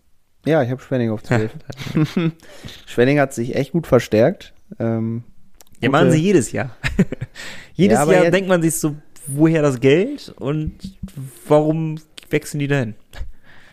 ja, 0.46 0.62
ich 0.64 0.70
habe 0.72 0.82
Schwenning 0.82 1.12
auf 1.12 1.24
12. 1.24 1.52
Schwenning 2.86 3.20
hat 3.20 3.34
sich 3.34 3.56
echt 3.56 3.72
gut 3.72 3.88
verstärkt. 3.88 4.54
Ähm, 4.80 5.24
Ja, 5.80 5.90
machen 5.90 6.12
sie 6.12 6.18
jedes 6.22 6.52
Jahr. 6.52 6.72
jedes 7.74 7.98
Ja, 8.00 8.12
Jahr 8.12 8.32
denkt 8.32 8.50
man 8.50 8.62
sich 8.62 8.76
so, 8.76 8.96
woher 9.28 9.62
das 9.62 9.80
Geld 9.80 10.34
und 10.38 10.98
warum 11.48 12.00
wechseln 12.30 12.60
die 12.60 12.68
dahin? 12.68 12.96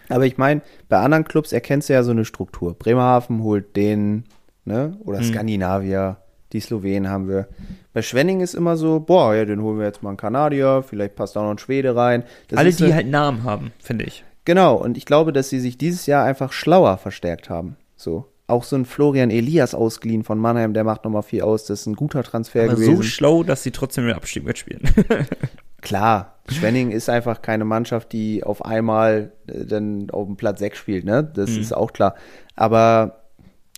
Aber 0.09 0.27
ich 0.27 0.37
meine, 0.37 0.61
bei 0.89 0.99
anderen 0.99 1.25
Clubs 1.25 1.53
erkennst 1.53 1.89
du 1.89 1.95
ja 1.95 2.03
so 2.03 2.11
eine 2.11 2.25
Struktur. 2.27 2.75
Bremerhaven 2.75 3.43
holt 3.43 3.75
den, 3.75 4.25
ne? 4.65 4.97
Oder 5.01 5.21
Mhm. 5.21 5.25
Skandinavier, 5.25 6.19
die 6.55 6.61
Slowenen 6.61 7.11
haben 7.11 7.29
wir. 7.29 7.49
Bei 7.93 8.01
Schwenning 8.01 8.41
ist 8.41 8.55
immer 8.55 8.79
so, 8.79 9.01
boah, 9.01 9.35
ja, 9.35 9.45
den 9.45 9.61
holen 9.61 9.79
wir 9.79 9.85
jetzt 9.85 10.03
mal 10.03 10.09
einen 10.11 10.17
Kanadier, 10.17 10.83
vielleicht 10.89 11.15
passt 11.17 11.37
auch 11.37 11.43
noch 11.43 11.51
ein 11.51 11.59
Schwede 11.59 11.95
rein. 11.95 12.23
Das 12.49 12.59
Alle, 12.59 12.73
die 12.73 12.85
eine- 12.85 12.95
halt 12.95 13.09
Namen 13.09 13.45
haben, 13.45 13.73
finde 13.79 14.05
ich. 14.07 14.25
Genau, 14.47 14.77
und 14.77 14.97
ich 14.97 15.05
glaube, 15.05 15.33
dass 15.33 15.49
sie 15.51 15.61
sich 15.61 15.77
dieses 15.79 16.07
Jahr 16.07 16.25
einfach 16.25 16.53
schlauer 16.53 16.97
verstärkt 16.97 17.51
haben. 17.51 17.77
So. 17.97 18.27
Auch 18.47 18.63
so 18.65 18.77
ein 18.77 18.85
Florian 18.85 19.31
Elias 19.31 19.75
ausgeliehen 19.75 20.23
von 20.23 20.39
Mannheim, 20.39 20.75
der 20.75 20.85
macht 20.85 21.05
nochmal 21.05 21.23
viel 21.23 21.41
aus. 21.43 21.65
Das 21.65 21.81
ist 21.81 21.87
ein 21.87 21.97
guter 21.97 22.23
Transfer 22.23 22.65
Aber 22.65 22.75
gewesen. 22.75 22.97
so 22.97 23.03
schlau, 23.03 23.43
dass 23.43 23.63
sie 23.63 23.71
trotzdem 23.71 24.05
den 24.07 24.15
Abstieg 24.15 24.45
mitspielen. 24.45 24.83
Klar, 25.81 26.35
Schwenning 26.51 26.91
ist 26.91 27.09
einfach 27.11 27.43
keine 27.43 27.65
Mannschaft, 27.65 28.13
die 28.13 28.45
auf 28.45 28.65
einmal 28.65 29.33
äh, 29.47 29.65
dann 29.65 30.11
auf 30.11 30.27
dem 30.27 30.37
Platz 30.37 30.59
6 30.61 30.77
spielt, 30.79 31.05
ne? 31.05 31.25
Das 31.25 31.51
Mhm. 31.51 31.61
ist 31.61 31.73
auch 31.75 31.93
klar. 31.93 32.15
Aber 32.55 33.23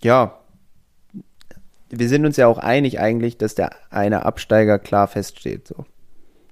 ja, 0.03 0.37
wir 1.89 2.09
sind 2.09 2.25
uns 2.25 2.37
ja 2.37 2.47
auch 2.47 2.57
einig 2.57 2.99
eigentlich, 2.99 3.37
dass 3.37 3.55
der 3.55 3.71
eine 3.89 4.25
Absteiger 4.25 4.79
klar 4.79 5.07
feststeht. 5.07 5.67
So. 5.67 5.85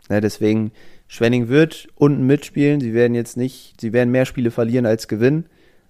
Ne, 0.10 0.22
deswegen, 0.22 0.72
Schwenning 1.08 1.50
wird 1.50 1.88
unten 1.96 2.26
mitspielen. 2.26 2.80
Sie 2.80 2.94
werden 2.94 3.16
jetzt 3.16 3.38
nicht, 3.38 3.80
sie 3.80 3.94
werden 3.94 4.12
mehr 4.12 4.26
Spiele 4.26 4.52
verlieren 4.52 4.86
als 4.86 5.08
gewinnen, 5.08 5.46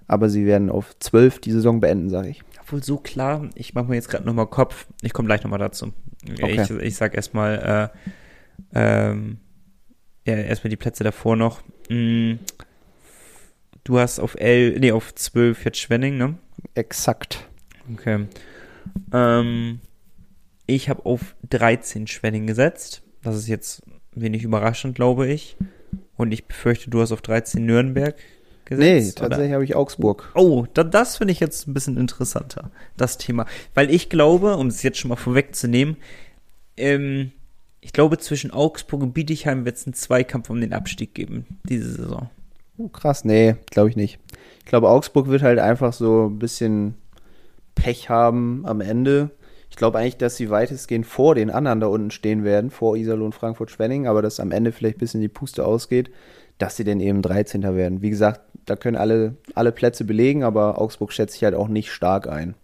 aber 0.07 0.29
sie 0.29 0.45
werden 0.45 0.69
auf 0.69 0.97
12 0.99 1.39
die 1.39 1.51
Saison 1.51 1.79
beenden, 1.79 2.09
sage 2.09 2.29
ich. 2.29 2.43
Obwohl 2.61 2.83
so 2.83 2.97
klar, 2.97 3.49
ich 3.55 3.73
mache 3.73 3.85
mir 3.85 3.95
jetzt 3.95 4.09
gerade 4.09 4.25
nochmal 4.25 4.47
Kopf. 4.47 4.87
Ich 5.01 5.13
komme 5.13 5.27
gleich 5.27 5.43
nochmal 5.43 5.59
dazu. 5.59 5.93
Okay. 6.27 6.61
Ich, 6.61 6.69
ich 6.69 6.95
sag 6.95 7.15
erstmal, 7.15 7.91
äh, 8.73 9.09
ähm, 9.11 9.37
ja, 10.25 10.35
erstmal 10.35 10.69
die 10.69 10.77
Plätze 10.77 11.03
davor 11.03 11.35
noch. 11.35 11.61
Mm, 11.89 12.33
du 13.83 13.99
hast 13.99 14.19
auf 14.19 14.35
L, 14.35 14.79
nee, 14.79 14.91
auf 14.91 15.13
12 15.13 15.63
jetzt 15.65 15.77
Schwenning, 15.77 16.17
ne? 16.17 16.35
Exakt. 16.73 17.47
Okay. 17.93 18.25
Ähm, 19.13 19.79
ich 20.67 20.89
habe 20.89 21.05
auf 21.05 21.35
13 21.49 22.07
Schwenning 22.07 22.47
gesetzt. 22.47 23.01
Das 23.23 23.35
ist 23.35 23.47
jetzt 23.47 23.83
wenig 24.13 24.43
überraschend, 24.43 24.95
glaube 24.95 25.27
ich. 25.27 25.57
Und 26.17 26.31
ich 26.31 26.45
befürchte, 26.45 26.89
du 26.89 27.01
hast 27.01 27.11
auf 27.11 27.21
13 27.21 27.65
Nürnberg 27.65 28.15
Nee, 28.69 28.95
gesetzt. 28.99 29.19
tatsächlich 29.19 29.53
habe 29.53 29.63
ich 29.63 29.75
Augsburg. 29.75 30.31
Oh, 30.33 30.65
da, 30.73 30.83
das 30.83 31.17
finde 31.17 31.33
ich 31.33 31.39
jetzt 31.39 31.67
ein 31.67 31.73
bisschen 31.73 31.97
interessanter, 31.97 32.71
das 32.97 33.17
Thema. 33.17 33.45
Weil 33.75 33.91
ich 33.93 34.09
glaube, 34.09 34.57
um 34.57 34.67
es 34.67 34.81
jetzt 34.81 34.97
schon 34.97 35.09
mal 35.09 35.15
vorwegzunehmen, 35.17 35.97
ähm, 36.77 37.31
ich 37.81 37.93
glaube, 37.93 38.17
zwischen 38.17 38.49
Augsburg 38.49 39.03
und 39.03 39.13
Bietigheim 39.13 39.65
wird 39.65 39.77
es 39.77 39.85
einen 39.85 39.93
Zweikampf 39.93 40.49
um 40.49 40.59
den 40.59 40.73
Abstieg 40.73 41.13
geben, 41.13 41.45
diese 41.63 41.91
Saison. 41.93 42.29
Oh, 42.77 42.87
krass, 42.87 43.23
nee, 43.23 43.55
glaube 43.69 43.89
ich 43.89 43.95
nicht. 43.95 44.17
Ich 44.59 44.65
glaube, 44.65 44.89
Augsburg 44.89 45.27
wird 45.27 45.43
halt 45.43 45.59
einfach 45.59 45.93
so 45.93 46.25
ein 46.27 46.39
bisschen 46.39 46.95
Pech 47.75 48.09
haben 48.09 48.63
am 48.65 48.81
Ende. 48.81 49.31
Ich 49.69 49.75
glaube 49.75 49.99
eigentlich, 49.99 50.17
dass 50.17 50.37
sie 50.37 50.49
weitestgehend 50.49 51.05
vor 51.05 51.35
den 51.35 51.49
anderen 51.49 51.81
da 51.81 51.87
unten 51.87 52.11
stehen 52.11 52.43
werden, 52.43 52.71
vor 52.71 52.95
Iserlohn, 52.95 53.33
Frankfurt, 53.33 53.71
Schwenning, 53.71 54.07
aber 54.07 54.21
dass 54.21 54.39
am 54.39 54.51
Ende 54.51 54.71
vielleicht 54.71 54.97
ein 54.97 54.99
bisschen 54.99 55.21
die 55.21 55.27
Puste 55.27 55.65
ausgeht, 55.65 56.11
dass 56.57 56.77
sie 56.77 56.85
denn 56.85 56.99
eben 56.99 57.21
13. 57.21 57.63
werden. 57.75 58.01
Wie 58.01 58.09
gesagt, 58.09 58.41
da 58.65 58.75
können 58.75 58.95
alle, 58.95 59.35
alle 59.53 59.71
Plätze 59.71 60.05
belegen, 60.05 60.43
aber 60.43 60.81
Augsburg 60.81 61.11
schätze 61.11 61.35
ich 61.35 61.43
halt 61.43 61.55
auch 61.55 61.67
nicht 61.67 61.91
stark 61.91 62.27
ein. 62.27 62.55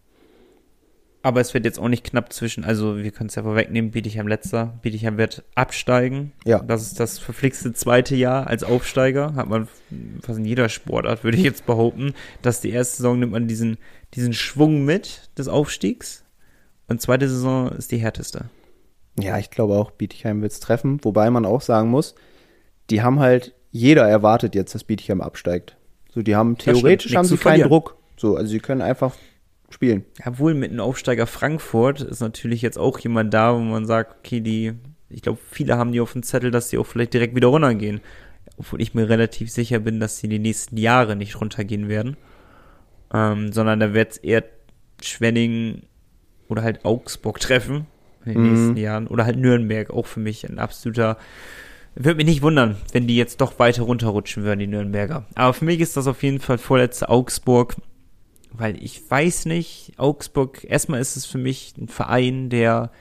Aber 1.23 1.39
es 1.39 1.53
wird 1.53 1.65
jetzt 1.65 1.79
auch 1.79 1.87
nicht 1.87 2.03
knapp 2.03 2.33
zwischen, 2.33 2.63
also 2.63 2.97
wir 2.97 3.11
können 3.11 3.27
es 3.29 3.35
ja 3.35 3.43
vorwegnehmen, 3.43 3.91
Bietigheim 3.91 4.27
letzter. 4.27 4.79
Bietigheim 4.81 5.17
wird 5.17 5.43
absteigen. 5.53 6.31
Ja. 6.45 6.59
Das 6.59 6.81
ist 6.81 6.99
das 6.99 7.19
verflixte 7.19 7.73
zweite 7.73 8.15
Jahr 8.15 8.47
als 8.47 8.63
Aufsteiger. 8.63 9.35
Hat 9.35 9.47
man 9.47 9.67
fast 10.21 10.39
in 10.39 10.45
jeder 10.45 10.67
Sportart, 10.67 11.23
würde 11.23 11.37
ich 11.37 11.43
jetzt 11.43 11.67
behaupten. 11.67 12.13
Dass 12.41 12.61
die 12.61 12.71
erste 12.71 12.97
Saison 12.97 13.19
nimmt 13.19 13.33
man 13.33 13.47
diesen, 13.47 13.77
diesen 14.13 14.33
Schwung 14.33 14.83
mit 14.85 15.29
des 15.37 15.47
Aufstiegs. 15.47 16.23
Und 16.87 17.01
zweite 17.01 17.29
Saison 17.29 17.69
ist 17.69 17.91
die 17.91 17.97
härteste. 17.97 18.45
Ja, 19.19 19.37
ich 19.37 19.49
glaube 19.49 19.75
auch, 19.75 19.91
Bietigheim 19.91 20.41
wird 20.41 20.51
es 20.51 20.59
treffen, 20.59 20.99
wobei 21.03 21.29
man 21.29 21.45
auch 21.45 21.61
sagen 21.61 21.89
muss, 21.89 22.15
die 22.89 23.01
haben 23.01 23.19
halt, 23.19 23.53
jeder 23.71 24.07
erwartet 24.07 24.55
jetzt, 24.55 24.75
dass 24.75 24.83
Bietigheim 24.83 25.21
absteigt. 25.21 25.77
So, 26.13 26.21
die 26.21 26.35
haben 26.35 26.57
theoretisch 26.57 27.15
haben 27.15 27.25
sie 27.25 27.37
keinen. 27.37 27.67
Druck. 27.69 27.97
So, 28.17 28.35
also 28.35 28.51
sie 28.51 28.59
können 28.59 28.81
einfach 28.81 29.15
spielen. 29.69 30.05
Obwohl 30.25 30.53
mit 30.53 30.71
einem 30.71 30.81
Aufsteiger 30.81 31.27
Frankfurt 31.27 32.01
ist 32.01 32.19
natürlich 32.19 32.61
jetzt 32.61 32.77
auch 32.77 32.99
jemand 32.99 33.33
da, 33.33 33.53
wo 33.55 33.59
man 33.59 33.85
sagt, 33.85 34.17
okay, 34.19 34.41
die, 34.41 34.73
ich 35.09 35.21
glaube, 35.21 35.39
viele 35.49 35.77
haben 35.77 35.93
die 35.93 36.01
auf 36.01 36.13
dem 36.13 36.23
Zettel, 36.23 36.51
dass 36.51 36.69
die 36.69 36.77
auch 36.77 36.85
vielleicht 36.85 37.13
direkt 37.13 37.35
wieder 37.35 37.47
runtergehen. 37.47 38.01
Obwohl 38.57 38.81
ich 38.81 38.93
mir 38.93 39.07
relativ 39.07 39.49
sicher 39.49 39.79
bin, 39.79 39.99
dass 39.99 40.17
sie 40.17 40.27
die 40.27 40.39
nächsten 40.39 40.77
Jahre 40.77 41.15
nicht 41.15 41.39
runtergehen 41.39 41.87
werden. 41.87 42.17
Ähm, 43.13 43.51
sondern 43.51 43.79
da 43.79 43.93
wird 43.93 44.11
es 44.13 44.17
eher 44.17 44.43
Schwenning 45.01 45.83
oder 46.47 46.63
halt 46.63 46.85
Augsburg 46.85 47.39
treffen 47.39 47.87
in 48.25 48.33
den 48.33 48.41
mhm. 48.41 48.49
nächsten 48.49 48.77
Jahren. 48.77 49.07
Oder 49.07 49.25
halt 49.25 49.37
Nürnberg, 49.37 49.89
auch 49.91 50.05
für 50.05 50.19
mich 50.19 50.47
ein 50.47 50.59
absoluter. 50.59 51.17
Würde 51.95 52.15
mich 52.15 52.25
nicht 52.25 52.41
wundern, 52.41 52.77
wenn 52.93 53.07
die 53.07 53.17
jetzt 53.17 53.41
doch 53.41 53.59
weiter 53.59 53.83
runterrutschen 53.83 54.43
würden, 54.43 54.59
die 54.59 54.67
Nürnberger. 54.67 55.25
Aber 55.35 55.53
für 55.53 55.65
mich 55.65 55.81
ist 55.81 55.97
das 55.97 56.07
auf 56.07 56.23
jeden 56.23 56.39
Fall 56.39 56.57
vorletzte 56.57 57.09
Augsburg, 57.09 57.75
weil 58.53 58.81
ich 58.81 59.01
weiß 59.09 59.45
nicht, 59.45 59.93
Augsburg, 59.97 60.63
erstmal 60.63 61.01
ist 61.01 61.17
es 61.17 61.25
für 61.25 61.37
mich 61.37 61.73
ein 61.77 61.89
Verein, 61.89 62.49
der 62.49 62.91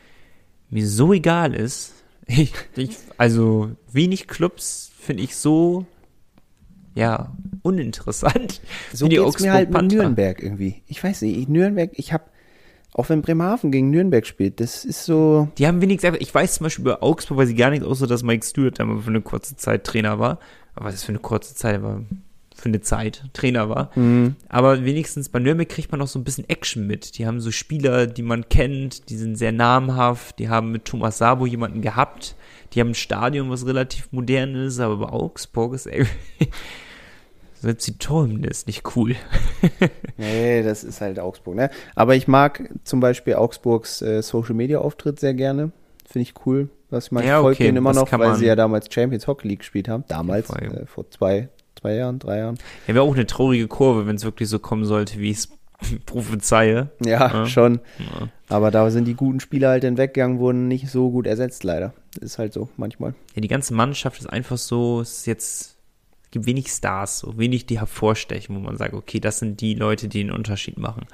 mir 0.70 0.86
so 0.86 1.12
egal 1.12 1.54
ist. 1.54 1.94
Ich, 2.32 2.52
ich, 2.76 2.96
also 3.18 3.72
wenig 3.90 4.28
Clubs 4.28 4.92
finde 5.00 5.24
ich 5.24 5.34
so 5.34 5.84
ja 6.94 7.32
uninteressant. 7.62 8.60
So 8.92 9.08
geht's 9.08 9.22
Augsburg 9.22 9.46
mir 9.46 9.52
halt 9.52 9.70
mit 9.70 9.92
Nürnberg 9.92 10.42
irgendwie. 10.42 10.82
Ich 10.86 11.02
weiß 11.02 11.22
nicht, 11.22 11.48
Nürnberg, 11.48 11.90
ich 11.94 12.12
habe 12.12 12.24
auch 12.92 13.08
wenn 13.08 13.22
Bremerhaven 13.22 13.70
gegen 13.70 13.90
Nürnberg 13.90 14.26
spielt, 14.26 14.58
das 14.60 14.84
ist 14.84 15.04
so. 15.04 15.48
Die 15.58 15.66
haben 15.66 15.80
wenigstens, 15.80 16.16
ich 16.18 16.34
weiß 16.34 16.54
zum 16.54 16.64
Beispiel 16.64 16.82
über 16.84 17.02
Augsburg, 17.02 17.38
weil 17.38 17.46
sie 17.46 17.54
gar 17.54 17.70
nichts, 17.70 17.86
außer 17.86 18.06
dass 18.06 18.22
Mike 18.22 18.44
Stewart 18.44 18.78
da 18.78 18.84
mal 18.84 19.00
für 19.00 19.10
eine 19.10 19.20
kurze 19.20 19.56
Zeit 19.56 19.84
Trainer 19.84 20.18
war. 20.18 20.40
Aber 20.74 20.86
was 20.86 20.94
ist 20.94 21.04
für 21.04 21.12
eine 21.12 21.20
kurze 21.20 21.54
Zeit, 21.54 21.76
aber 21.76 22.02
für 22.60 22.68
eine 22.68 22.80
Zeit 22.80 23.24
Trainer 23.32 23.68
war. 23.68 23.90
Mhm. 23.94 24.36
Aber 24.48 24.84
wenigstens 24.84 25.28
bei 25.28 25.38
Nürnberg 25.38 25.68
kriegt 25.68 25.90
man 25.92 26.02
auch 26.02 26.08
so 26.08 26.18
ein 26.18 26.24
bisschen 26.24 26.48
Action 26.48 26.86
mit. 26.86 27.18
Die 27.18 27.26
haben 27.26 27.40
so 27.40 27.50
Spieler, 27.50 28.06
die 28.06 28.22
man 28.22 28.48
kennt, 28.48 29.08
die 29.08 29.16
sind 29.16 29.36
sehr 29.36 29.52
namhaft, 29.52 30.38
die 30.38 30.48
haben 30.48 30.70
mit 30.70 30.84
Thomas 30.84 31.18
Sabo 31.18 31.46
jemanden 31.46 31.80
gehabt, 31.80 32.36
die 32.72 32.80
haben 32.80 32.90
ein 32.90 32.94
Stadion, 32.94 33.50
was 33.50 33.66
relativ 33.66 34.12
modern 34.12 34.54
ist, 34.54 34.80
aber 34.80 34.96
bei 34.98 35.12
Augsburg 35.12 35.74
ist 35.74 35.86
irgendwie 35.86 36.50
selbst 37.60 37.86
die 37.86 37.98
Torhymne 37.98 38.46
ist 38.46 38.66
nicht 38.66 38.96
cool. 38.96 39.16
nee, 40.16 40.62
das 40.62 40.82
ist 40.82 41.02
halt 41.02 41.18
Augsburg, 41.18 41.56
ne? 41.56 41.70
Aber 41.94 42.14
ich 42.16 42.26
mag 42.26 42.70
zum 42.84 43.00
Beispiel 43.00 43.34
Augsburgs 43.34 44.00
äh, 44.00 44.22
Social 44.22 44.54
Media 44.54 44.78
Auftritt 44.78 45.20
sehr 45.20 45.34
gerne. 45.34 45.70
Finde 46.06 46.22
ich 46.22 46.34
cool. 46.46 46.70
Was 46.88 47.06
ich 47.06 47.12
mag, 47.12 47.24
ja, 47.24 47.40
okay, 47.40 47.64
denen 47.64 47.76
immer 47.76 47.92
noch, 47.92 48.10
weil 48.10 48.34
sie 48.36 48.46
ja 48.46 48.56
damals 48.56 48.92
Champions 48.92 49.26
Hockey 49.26 49.46
League 49.46 49.60
gespielt 49.60 49.88
haben. 49.88 50.04
Damals, 50.08 50.50
äh, 50.50 50.86
vor 50.86 51.08
zwei, 51.10 51.50
zwei 51.78 51.94
Jahren, 51.94 52.18
drei 52.18 52.38
Jahren. 52.38 52.58
Ja, 52.86 52.94
wäre 52.94 53.04
auch 53.04 53.14
eine 53.14 53.26
traurige 53.26 53.68
Kurve, 53.68 54.06
wenn 54.06 54.16
es 54.16 54.24
wirklich 54.24 54.48
so 54.48 54.58
kommen 54.58 54.84
sollte, 54.84 55.20
wie 55.20 55.30
es 55.30 55.50
prophezeie. 56.06 56.90
Ja, 57.04 57.32
ja. 57.32 57.46
schon. 57.46 57.80
Ja. 57.98 58.28
Aber 58.48 58.70
da 58.70 58.90
sind 58.90 59.04
die 59.04 59.14
guten 59.14 59.40
Spieler 59.40 59.70
halt 59.70 59.84
dann 59.84 59.96
weggegangen, 59.96 60.38
wurden 60.38 60.68
nicht 60.68 60.88
so 60.88 61.10
gut 61.10 61.26
ersetzt, 61.26 61.64
leider. 61.64 61.92
Ist 62.20 62.38
halt 62.38 62.52
so 62.52 62.68
manchmal. 62.76 63.14
Ja, 63.34 63.40
die 63.40 63.48
ganze 63.48 63.74
Mannschaft 63.74 64.20
ist 64.20 64.26
einfach 64.26 64.58
so, 64.58 65.00
ist 65.00 65.26
jetzt 65.26 65.76
gibt 66.30 66.46
wenig 66.46 66.68
Stars, 66.68 67.20
so 67.20 67.38
wenig, 67.38 67.66
die 67.66 67.78
hervorstechen, 67.78 68.54
wo 68.54 68.60
man 68.60 68.76
sagt, 68.76 68.94
okay, 68.94 69.20
das 69.20 69.38
sind 69.38 69.60
die 69.60 69.74
Leute, 69.74 70.08
die 70.08 70.22
den 70.22 70.32
Unterschied 70.32 70.78
machen. 70.78 71.06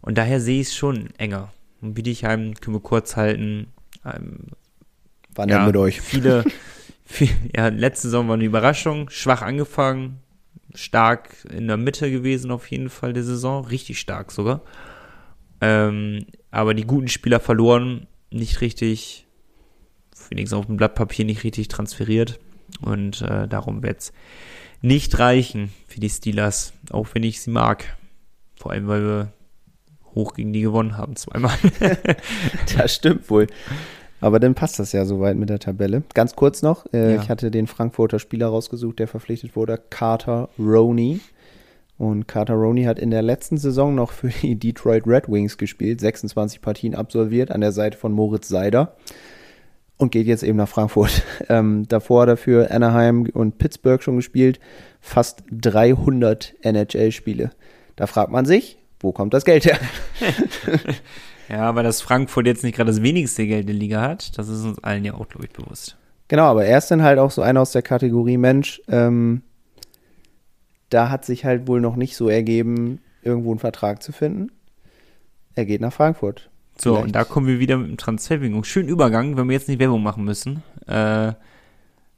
Und 0.00 0.18
daher 0.18 0.40
sehe 0.40 0.60
ich 0.60 0.68
es 0.68 0.76
schon 0.76 1.10
enger. 1.18 1.52
Und 1.80 1.94
Bietigheim 1.94 2.54
können 2.54 2.76
wir 2.76 2.80
kurz 2.80 3.16
halten. 3.16 3.68
Ähm, 4.04 4.48
Wann 5.34 5.48
ja, 5.48 5.66
mit 5.66 5.76
euch? 5.76 6.00
Viele, 6.00 6.44
viel, 7.04 7.30
ja, 7.54 7.68
letzte 7.68 8.08
Saison 8.08 8.28
war 8.28 8.34
eine 8.34 8.44
Überraschung, 8.44 9.08
schwach 9.10 9.42
angefangen, 9.42 10.18
stark 10.74 11.44
in 11.50 11.68
der 11.68 11.76
Mitte 11.76 12.10
gewesen 12.10 12.50
auf 12.50 12.70
jeden 12.70 12.90
Fall 12.90 13.12
der 13.12 13.24
Saison, 13.24 13.64
richtig 13.64 13.98
stark 13.98 14.32
sogar. 14.32 14.62
Ähm, 15.60 16.26
aber 16.50 16.74
die 16.74 16.86
guten 16.86 17.08
Spieler 17.08 17.40
verloren, 17.40 18.06
nicht 18.30 18.60
richtig, 18.60 19.26
wenigstens 20.28 20.58
auf 20.58 20.66
dem 20.66 20.76
Blatt 20.76 20.94
Papier 20.94 21.24
nicht 21.24 21.44
richtig 21.44 21.68
transferiert. 21.68 22.38
Und 22.80 23.22
äh, 23.22 23.48
darum 23.48 23.82
wird 23.82 24.00
es 24.00 24.12
nicht 24.80 25.18
reichen 25.18 25.72
für 25.86 26.00
die 26.00 26.08
Steelers, 26.08 26.72
auch 26.90 27.08
wenn 27.12 27.22
ich 27.22 27.40
sie 27.40 27.50
mag. 27.50 27.96
Vor 28.56 28.72
allem, 28.72 28.88
weil 28.88 29.02
wir 29.02 29.32
hoch 30.14 30.34
gegen 30.34 30.52
die 30.52 30.62
gewonnen 30.62 30.96
haben, 30.96 31.16
zweimal. 31.16 31.56
das 32.76 32.94
stimmt 32.94 33.28
wohl. 33.30 33.46
Aber 34.20 34.38
dann 34.38 34.54
passt 34.54 34.78
das 34.78 34.92
ja 34.92 35.04
soweit 35.04 35.36
mit 35.36 35.48
der 35.48 35.58
Tabelle. 35.58 36.02
Ganz 36.14 36.36
kurz 36.36 36.62
noch, 36.62 36.86
äh, 36.92 37.14
ja. 37.14 37.22
ich 37.22 37.30
hatte 37.30 37.50
den 37.50 37.66
Frankfurter 37.66 38.18
Spieler 38.18 38.48
rausgesucht, 38.48 38.98
der 38.98 39.08
verpflichtet 39.08 39.56
wurde, 39.56 39.80
Carter 39.90 40.50
Roney. 40.58 41.20
Und 41.96 42.26
Carter 42.28 42.54
Roney 42.54 42.84
hat 42.84 42.98
in 42.98 43.10
der 43.10 43.22
letzten 43.22 43.58
Saison 43.58 43.94
noch 43.94 44.12
für 44.12 44.28
die 44.28 44.56
Detroit 44.56 45.06
Red 45.06 45.28
Wings 45.28 45.58
gespielt, 45.58 46.00
26 46.00 46.62
Partien 46.62 46.94
absolviert 46.94 47.50
an 47.50 47.60
der 47.60 47.72
Seite 47.72 47.98
von 47.98 48.12
Moritz 48.12 48.48
Seider 48.48 48.96
und 50.00 50.10
geht 50.10 50.26
jetzt 50.26 50.42
eben 50.42 50.56
nach 50.56 50.68
Frankfurt. 50.68 51.22
Ähm, 51.48 51.88
davor 51.88 52.26
dafür 52.26 52.70
Anaheim 52.70 53.28
und 53.32 53.58
Pittsburgh 53.58 54.00
schon 54.00 54.14
gespielt, 54.16 54.60
fast 55.00 55.42
300 55.50 56.54
NHL-Spiele. 56.62 57.50
Da 57.96 58.06
fragt 58.06 58.30
man 58.30 58.44
sich, 58.44 58.78
wo 59.00 59.10
kommt 59.10 59.34
das 59.34 59.44
Geld 59.44 59.64
her? 59.64 59.78
ja, 61.50 61.74
weil 61.74 61.82
das 61.82 62.00
Frankfurt 62.00 62.46
jetzt 62.46 62.62
nicht 62.62 62.76
gerade 62.76 62.90
das 62.90 63.02
wenigste 63.02 63.46
Geld 63.46 63.62
in 63.62 63.66
der 63.66 63.76
Liga 63.76 64.00
hat, 64.00 64.38
das 64.38 64.48
ist 64.48 64.64
uns 64.64 64.82
allen 64.84 65.04
ja 65.04 65.14
auch, 65.14 65.28
glaube 65.28 65.46
ich, 65.46 65.52
bewusst. 65.52 65.96
Genau, 66.28 66.44
aber 66.44 66.64
er 66.64 66.78
ist 66.78 66.90
dann 66.90 67.02
halt 67.02 67.18
auch 67.18 67.32
so 67.32 67.42
einer 67.42 67.60
aus 67.60 67.72
der 67.72 67.82
Kategorie 67.82 68.36
Mensch, 68.36 68.80
ähm, 68.88 69.42
da 70.90 71.10
hat 71.10 71.24
sich 71.24 71.44
halt 71.44 71.66
wohl 71.66 71.80
noch 71.80 71.96
nicht 71.96 72.16
so 72.16 72.28
ergeben, 72.28 73.00
irgendwo 73.22 73.50
einen 73.50 73.58
Vertrag 73.58 74.02
zu 74.02 74.12
finden. 74.12 74.52
Er 75.54 75.64
geht 75.64 75.80
nach 75.80 75.92
Frankfurt. 75.92 76.50
So, 76.78 76.90
Vielleicht. 76.90 77.06
und 77.06 77.14
da 77.14 77.24
kommen 77.24 77.46
wir 77.46 77.58
wieder 77.58 77.76
mit 77.76 77.88
dem 77.88 77.96
Transferbingo. 77.96 78.62
Schön 78.62 78.88
Übergang, 78.88 79.36
wenn 79.36 79.48
wir 79.48 79.54
jetzt 79.54 79.68
nicht 79.68 79.78
Werbung 79.78 80.02
machen 80.02 80.24
müssen. 80.24 80.62
Äh, 80.86 81.32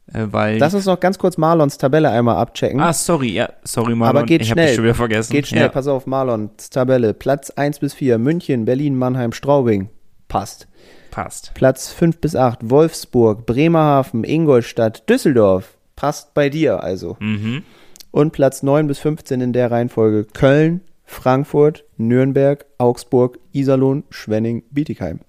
weil 0.07 0.59
Lass 0.59 0.75
uns 0.75 0.87
noch 0.87 1.01
ganz 1.01 1.19
kurz 1.19 1.39
Marlons 1.39 1.79
Tabelle 1.79 2.11
einmal 2.11 2.37
abchecken. 2.37 2.81
Ah, 2.81 2.93
sorry, 2.93 3.31
ja, 3.31 3.51
sorry 3.65 3.95
Marlon. 3.95 4.19
Aber 4.19 4.27
geht 4.27 4.43
ich 4.43 4.49
schnell. 4.49 4.75
schon 4.75 4.85
wieder 4.85 4.95
vergessen. 4.95 5.33
Geht 5.33 5.47
schnell, 5.47 5.63
ja. 5.63 5.69
pass 5.69 5.87
auf, 5.87 6.07
Marlons 6.07 6.71
Tabelle. 6.71 7.15
Platz 7.15 7.51
1 7.51 7.79
bis 7.79 7.95
4, 7.95 8.19
München, 8.19 8.65
Berlin, 8.65 8.97
Mannheim, 8.97 9.33
Straubing. 9.33 9.91
Passt. 10.29 10.67
Passt. 11.11 11.53
Platz 11.55 11.93
5 11.93 12.21
bis 12.21 12.35
8, 12.35 12.71
Wolfsburg, 12.71 13.47
Bremerhaven, 13.47 14.25
Ingolstadt, 14.25 15.09
Düsseldorf. 15.09 15.77
Passt 15.95 16.35
bei 16.35 16.49
dir 16.49 16.83
also. 16.83 17.17
Mhm. 17.21 17.63
Und 18.11 18.33
Platz 18.33 18.63
9 18.63 18.87
bis 18.87 18.99
15 18.99 19.41
in 19.41 19.53
der 19.53 19.71
Reihenfolge 19.71 20.27
Köln, 20.33 20.81
Frankfurt, 21.05 21.85
Nürnberg, 21.97 22.65
Augsburg, 22.79 23.39
Iserlohn, 23.53 24.05
Schwenning, 24.11 24.65
Bietigheim. 24.71 25.21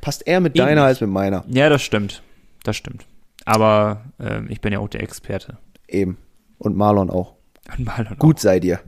Passt 0.00 0.26
eher 0.26 0.40
mit 0.40 0.58
deiner 0.58 0.84
als 0.84 1.00
mit 1.00 1.10
meiner. 1.10 1.44
Ja, 1.48 1.68
das 1.68 1.82
stimmt. 1.82 2.22
Das 2.62 2.76
stimmt. 2.76 3.06
Aber 3.46 4.04
äh, 4.18 4.42
ich 4.48 4.60
bin 4.60 4.74
ja 4.74 4.80
auch 4.80 4.88
der 4.88 5.02
Experte. 5.02 5.56
Eben. 5.88 6.18
Und 6.58 6.76
Marlon 6.76 7.08
auch. 7.08 7.34
Und 7.78 7.86
Marlon 7.86 8.18
Gut 8.18 8.36
auch. 8.36 8.40
sei 8.40 8.60
dir. 8.60 8.80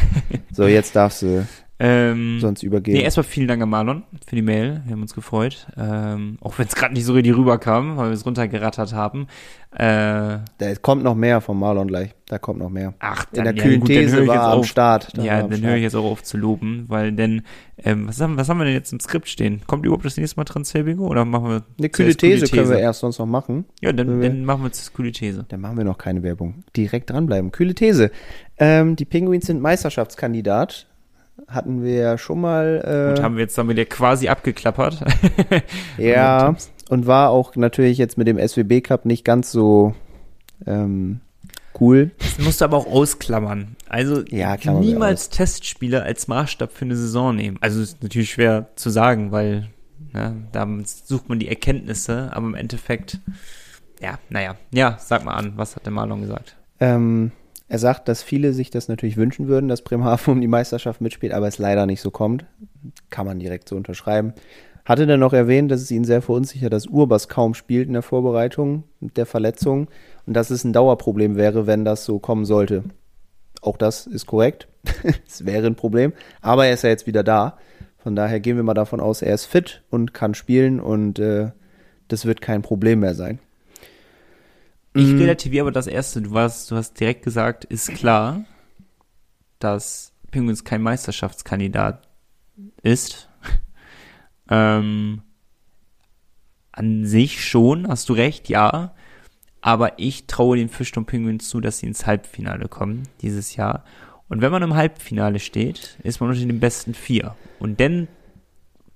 so, 0.52 0.66
jetzt 0.66 0.96
darfst 0.96 1.22
du 1.22 1.46
ähm, 1.84 2.40
sonst 2.40 2.62
übergehen. 2.62 2.96
Nee, 2.96 3.04
erstmal 3.04 3.24
vielen 3.24 3.48
Dank 3.48 3.62
an 3.62 3.68
Marlon 3.68 4.04
für 4.26 4.36
die 4.36 4.42
Mail. 4.42 4.82
Wir 4.86 4.92
haben 4.92 5.02
uns 5.02 5.14
gefreut. 5.14 5.66
Ähm, 5.76 6.38
auch 6.40 6.58
wenn 6.58 6.66
es 6.66 6.74
gerade 6.74 6.94
nicht 6.94 7.04
so 7.04 7.12
richtig 7.12 7.36
rüberkam, 7.36 7.96
weil 7.96 8.06
wir 8.06 8.14
es 8.14 8.24
runtergerattert 8.24 8.94
haben. 8.94 9.26
Äh, 9.70 10.38
da 10.58 10.74
kommt 10.80 11.02
noch 11.02 11.14
mehr 11.14 11.40
von 11.40 11.58
Marlon 11.58 11.88
gleich. 11.88 12.14
Da 12.26 12.38
kommt 12.38 12.60
noch 12.60 12.70
mehr. 12.70 12.94
Ach, 13.00 13.26
dann, 13.26 13.38
In 13.38 13.44
der 13.44 13.54
ja, 13.56 13.62
kühlen 13.62 13.80
gut, 13.80 13.88
These 13.88 14.26
war 14.26 14.52
am 14.52 14.64
Start. 14.64 15.16
Dann 15.16 15.24
ja, 15.24 15.42
dann 15.42 15.62
höre 15.62 15.76
ich 15.76 15.82
jetzt 15.82 15.96
auch 15.96 16.04
auf 16.04 16.22
zu 16.22 16.38
loben, 16.38 16.84
weil 16.88 17.12
denn, 17.12 17.42
ähm, 17.76 18.08
was, 18.08 18.20
haben, 18.20 18.38
was 18.38 18.48
haben 18.48 18.58
wir 18.58 18.64
denn 18.64 18.74
jetzt 18.74 18.92
im 18.92 19.00
Skript 19.00 19.28
stehen? 19.28 19.60
Kommt 19.66 19.84
überhaupt 19.84 20.04
das 20.04 20.16
nächste 20.16 20.38
Mal 20.38 20.44
Transferbingo 20.44 21.06
oder 21.06 21.24
machen 21.24 21.48
wir 21.50 21.62
Eine 21.78 21.88
kühle 21.90 22.14
These 22.14 22.46
können 22.48 22.70
wir 22.70 22.78
erst 22.78 23.00
sonst 23.00 23.18
noch 23.18 23.26
machen. 23.26 23.66
Ja, 23.82 23.92
dann, 23.92 24.20
dann 24.22 24.44
machen 24.44 24.62
wir 24.62 24.66
jetzt 24.68 24.94
kühle 24.94 25.12
These. 25.12 25.44
Dann 25.48 25.60
machen 25.60 25.76
wir 25.76 25.84
noch 25.84 25.98
keine 25.98 26.22
Werbung. 26.22 26.64
Direkt 26.76 27.10
dranbleiben. 27.10 27.50
Kühle 27.52 27.74
These. 27.74 28.10
Ähm, 28.56 28.96
die 28.96 29.04
Penguins 29.04 29.46
sind 29.46 29.60
Meisterschaftskandidat 29.60 30.86
hatten 31.48 31.82
wir 31.82 31.94
ja 31.94 32.18
schon 32.18 32.40
mal. 32.40 32.82
Äh, 32.84 33.18
und 33.18 33.22
haben 33.22 33.36
wir 33.36 33.42
jetzt 33.42 33.58
damit 33.58 33.78
ja 33.78 33.84
quasi 33.84 34.28
abgeklappert. 34.28 35.04
ja, 35.98 36.54
und 36.88 37.06
war 37.06 37.30
auch 37.30 37.56
natürlich 37.56 37.98
jetzt 37.98 38.18
mit 38.18 38.26
dem 38.26 38.38
SWB 38.38 38.80
Cup 38.80 39.04
nicht 39.04 39.24
ganz 39.24 39.50
so 39.50 39.94
ähm, 40.66 41.20
cool. 41.80 42.12
Das 42.18 42.38
musst 42.38 42.60
du 42.60 42.64
aber 42.64 42.76
auch 42.76 42.86
ausklammern. 42.86 43.76
Also 43.88 44.22
ja, 44.28 44.56
niemals 44.56 45.30
Testspiele 45.30 46.02
als 46.02 46.28
Maßstab 46.28 46.72
für 46.72 46.84
eine 46.84 46.96
Saison 46.96 47.34
nehmen. 47.34 47.58
Also 47.60 47.80
ist 47.80 48.02
natürlich 48.02 48.30
schwer 48.30 48.68
zu 48.76 48.90
sagen, 48.90 49.32
weil 49.32 49.70
ne, 50.12 50.36
da 50.52 50.66
sucht 50.84 51.28
man 51.28 51.38
die 51.38 51.48
Erkenntnisse, 51.48 52.30
aber 52.32 52.46
im 52.46 52.54
Endeffekt, 52.54 53.20
ja, 54.00 54.18
naja, 54.30 54.56
ja, 54.72 54.96
sag 55.00 55.24
mal 55.24 55.34
an, 55.34 55.54
was 55.56 55.76
hat 55.76 55.84
der 55.86 55.92
Marlon 55.92 56.22
gesagt? 56.22 56.56
Ähm, 56.80 57.32
er 57.74 57.80
sagt, 57.80 58.06
dass 58.06 58.22
viele 58.22 58.52
sich 58.52 58.70
das 58.70 58.86
natürlich 58.86 59.16
wünschen 59.16 59.48
würden, 59.48 59.66
dass 59.66 59.82
Bremerhaven 59.82 60.34
um 60.34 60.40
die 60.40 60.46
Meisterschaft 60.46 61.00
mitspielt, 61.00 61.32
aber 61.32 61.48
es 61.48 61.58
leider 61.58 61.86
nicht 61.86 62.00
so 62.00 62.12
kommt. 62.12 62.44
Kann 63.10 63.26
man 63.26 63.40
direkt 63.40 63.68
so 63.68 63.74
unterschreiben. 63.74 64.32
Hatte 64.84 65.08
dann 65.08 65.18
noch 65.18 65.32
erwähnt, 65.32 65.72
dass 65.72 65.82
es 65.82 65.90
ihn 65.90 66.04
sehr 66.04 66.22
verunsichert, 66.22 66.72
dass 66.72 66.86
Urbas 66.86 67.28
kaum 67.28 67.52
spielt 67.52 67.88
in 67.88 67.94
der 67.94 68.02
Vorbereitung 68.02 68.84
mit 69.00 69.16
der 69.16 69.26
Verletzung 69.26 69.88
und 70.24 70.34
dass 70.34 70.50
es 70.50 70.62
ein 70.62 70.72
Dauerproblem 70.72 71.34
wäre, 71.34 71.66
wenn 71.66 71.84
das 71.84 72.04
so 72.04 72.20
kommen 72.20 72.44
sollte. 72.44 72.84
Auch 73.60 73.76
das 73.76 74.06
ist 74.06 74.26
korrekt. 74.26 74.68
es 75.26 75.44
wäre 75.44 75.66
ein 75.66 75.74
Problem. 75.74 76.12
Aber 76.42 76.66
er 76.66 76.74
ist 76.74 76.84
ja 76.84 76.90
jetzt 76.90 77.08
wieder 77.08 77.24
da. 77.24 77.58
Von 77.98 78.14
daher 78.14 78.38
gehen 78.38 78.54
wir 78.54 78.62
mal 78.62 78.74
davon 78.74 79.00
aus, 79.00 79.20
er 79.20 79.34
ist 79.34 79.46
fit 79.46 79.82
und 79.90 80.14
kann 80.14 80.34
spielen 80.34 80.78
und 80.78 81.18
äh, 81.18 81.50
das 82.06 82.24
wird 82.24 82.40
kein 82.40 82.62
Problem 82.62 83.00
mehr 83.00 83.16
sein. 83.16 83.40
Ich 84.94 85.08
mhm. 85.08 85.18
relativiere 85.18 85.62
aber 85.64 85.72
das 85.72 85.88
erste. 85.88 86.22
Du, 86.22 86.30
warst, 86.30 86.70
du 86.70 86.76
hast 86.76 86.98
direkt 87.00 87.24
gesagt, 87.24 87.64
ist 87.64 87.90
klar, 87.94 88.44
dass 89.58 90.12
Penguins 90.30 90.62
kein 90.64 90.82
Meisterschaftskandidat 90.82 92.08
ist. 92.82 93.28
ähm, 94.48 95.22
an 96.70 97.06
sich 97.06 97.44
schon, 97.44 97.88
hast 97.88 98.08
du 98.08 98.12
recht, 98.12 98.48
ja. 98.48 98.94
Aber 99.60 99.98
ich 99.98 100.26
traue 100.26 100.56
den 100.56 100.68
Fischturm 100.68 101.06
Penguins 101.06 101.48
zu, 101.48 101.60
dass 101.60 101.78
sie 101.78 101.86
ins 101.86 102.06
Halbfinale 102.06 102.68
kommen 102.68 103.04
dieses 103.20 103.56
Jahr. 103.56 103.84
Und 104.28 104.42
wenn 104.42 104.52
man 104.52 104.62
im 104.62 104.74
Halbfinale 104.74 105.40
steht, 105.40 105.98
ist 106.02 106.20
man 106.20 106.30
unter 106.30 106.44
den 106.44 106.60
besten 106.60 106.94
vier. 106.94 107.34
Und 107.58 107.80
dann 107.80 108.08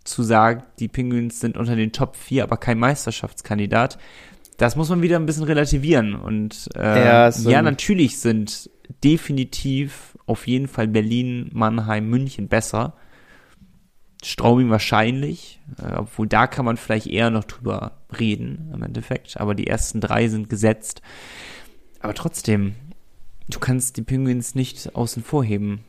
zu 0.05 0.23
sagen, 0.23 0.63
die 0.79 0.89
Penguins 0.89 1.41
sind 1.41 1.57
unter 1.57 1.77
den 1.77 1.93
Top 1.93 2.17
4, 2.17 2.45
aber 2.45 2.57
kein 2.57 2.79
Meisterschaftskandidat, 2.79 3.99
das 4.59 4.77
muss 4.77 4.91
man 4.91 5.01
wieder 5.01 5.17
ein 5.17 5.25
bisschen 5.27 5.45
relativieren. 5.45 6.15
Und 6.15 6.69
äh, 6.77 7.05
Ja, 7.07 7.33
so 7.33 7.49
ja, 7.49 7.63
natürlich 7.63 8.19
sind 8.19 8.69
definitiv 9.03 10.19
auf 10.27 10.47
jeden 10.47 10.69
Fall 10.69 10.87
Berlin, 10.89 11.49
Mannheim, 11.55 12.09
München 12.11 12.49
besser. 12.49 12.95
Straubing 14.25 14.69
wahrscheinlich, 14.69 15.61
äh, 15.81 15.95
obwohl 15.95 16.27
da 16.27 16.49
kann 16.49 16.65
man 16.65 16.77
vielleicht 16.77 17.07
eher 17.07 17.31
noch 17.31 17.45
drüber 17.45 17.99
reden 18.19 18.71
im 18.75 18.83
Endeffekt. 18.83 19.41
Aber 19.41 19.55
die 19.55 19.69
ersten 19.69 20.01
drei 20.01 20.27
sind 20.29 20.51
gesetzt. 20.51 21.03
Aber 22.01 22.15
trotzdem, 22.15 22.75
du 23.49 23.61
kannst 23.61 23.97
die 23.97 24.03
Penguins 24.03 24.57
nicht 24.57 24.95
außen 24.97 25.23
vor 25.23 25.45
heben, 25.45 25.85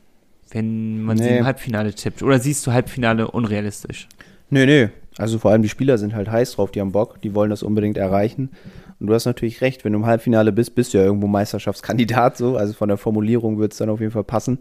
wenn 0.52 1.02
man 1.02 1.18
sie 1.18 1.24
Nee. 1.24 1.38
im 1.40 1.46
Halbfinale 1.46 1.94
tippt. 1.96 2.22
Oder 2.22 2.38
siehst 2.40 2.66
du 2.68 2.72
Halbfinale 2.72 3.32
unrealistisch? 3.32 4.08
Nö, 4.52 4.66
nö. 4.68 4.90
Also 5.20 5.38
vor 5.38 5.52
allem 5.52 5.62
die 5.62 5.70
Spieler 5.70 5.98
sind 5.98 6.16
halt 6.16 6.32
heiß 6.32 6.54
drauf, 6.54 6.72
die 6.72 6.80
haben 6.80 6.94
Bock, 6.94 7.22
die 7.22 7.36
wollen 7.36 7.50
das 7.50 7.62
unbedingt 7.62 7.98
erreichen. 7.98 8.52
Und 9.00 9.08
du 9.08 9.14
hast 9.14 9.26
natürlich 9.26 9.62
recht, 9.62 9.84
wenn 9.84 9.94
du 9.94 10.00
im 10.00 10.06
Halbfinale 10.06 10.52
bist, 10.52 10.76
bist 10.76 10.94
du 10.94 10.98
ja 10.98 11.04
irgendwo 11.04 11.28
Meisterschaftskandidat 11.28 12.38
so. 12.38 12.56
Also 12.56 12.74
von 12.74 12.88
der 12.88 12.98
Formulierung 12.98 13.60
wird 13.60 13.74
es 13.74 13.78
dann 13.78 13.90
auf 13.90 14.00
jeden 14.00 14.12
Fall 14.12 14.24
passen. 14.24 14.60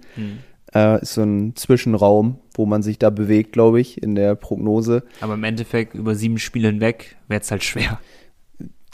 Äh, 0.75 1.01
ist 1.01 1.15
so 1.15 1.23
ein 1.23 1.55
Zwischenraum, 1.57 2.39
wo 2.55 2.67
man 2.67 2.83
sich 2.83 2.99
da 2.99 3.11
bewegt, 3.11 3.53
glaube 3.53 3.81
ich, 3.81 4.03
in 4.03 4.15
der 4.15 4.35
Prognose. 4.35 5.05
Aber 5.21 5.35
im 5.35 5.45
Endeffekt 5.45 5.95
über 5.95 6.15
sieben 6.15 6.39
Spiele 6.39 6.69
hinweg 6.69 7.17
wäre 7.29 7.41
es 7.41 7.51
halt 7.51 7.65
schwer. 7.65 8.01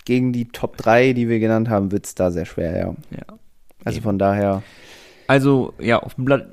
Gegen 0.05 0.33
die 0.33 0.47
Top 0.49 0.77
3, 0.77 1.15
die 1.15 1.29
wir 1.31 1.39
genannt 1.39 1.71
haben, 1.71 1.93
wird 1.93 2.05
es 2.05 2.15
da 2.15 2.31
sehr 2.31 2.45
schwer, 2.45 2.77
ja. 2.79 2.95
Ja. 3.11 3.39
Also 3.85 3.97
Eben. 3.97 4.05
von 4.05 4.19
daher, 4.19 4.63
Also, 5.27 5.73
ja, 5.79 5.99
auf 5.99 6.15
dem 6.15 6.27
Blatt. 6.27 6.47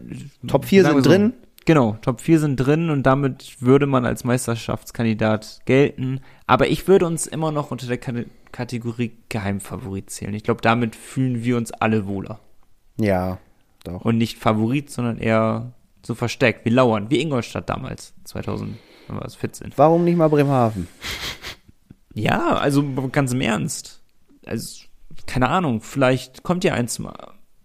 Top 0.47 0.65
4 0.65 0.83
sagen 0.83 0.95
wir 0.95 1.03
sind 1.03 1.11
drin. 1.11 1.33
Genau, 1.65 1.97
Top 2.01 2.21
4 2.21 2.39
sind 2.39 2.55
drin 2.57 2.89
und 2.89 3.03
damit 3.03 3.61
würde 3.61 3.85
man 3.85 4.05
als 4.05 4.23
Meisterschaftskandidat 4.23 5.61
gelten. 5.65 6.21
Aber 6.47 6.67
ich 6.67 6.87
würde 6.87 7.05
uns 7.05 7.27
immer 7.27 7.51
noch 7.51 7.69
unter 7.71 7.85
der 7.87 7.97
Kate- 7.99 8.25
Kategorie 8.51 9.11
Geheimfavorit 9.29 10.09
zählen. 10.09 10.33
Ich 10.33 10.43
glaube, 10.43 10.61
damit 10.61 10.95
fühlen 10.95 11.43
wir 11.43 11.57
uns 11.57 11.71
alle 11.71 12.07
wohler. 12.07 12.39
Ja, 12.99 13.37
doch. 13.83 14.01
Und 14.03 14.17
nicht 14.17 14.37
Favorit, 14.39 14.89
sondern 14.89 15.17
eher 15.19 15.73
so 16.03 16.15
versteckt, 16.15 16.65
wie 16.65 16.69
Lauern, 16.69 17.09
wie 17.11 17.21
Ingolstadt 17.21 17.69
damals, 17.69 18.13
2014. 18.23 19.71
Warum 19.75 20.03
nicht 20.03 20.17
mal 20.17 20.29
Bremerhaven? 20.29 20.87
Ja, 22.13 22.57
also 22.57 22.83
ganz 23.09 23.31
im 23.31 23.39
Ernst. 23.39 24.01
Also, 24.45 24.83
keine 25.27 25.47
Ahnung, 25.47 25.79
vielleicht 25.79 26.43
kommt 26.43 26.65
ja 26.65 26.73
eins 26.73 26.95
zum 26.95 27.09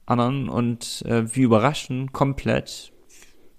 anderen 0.06 0.48
und 0.48 1.02
äh, 1.04 1.34
wir 1.34 1.44
überraschen 1.46 2.12
komplett. 2.12 2.92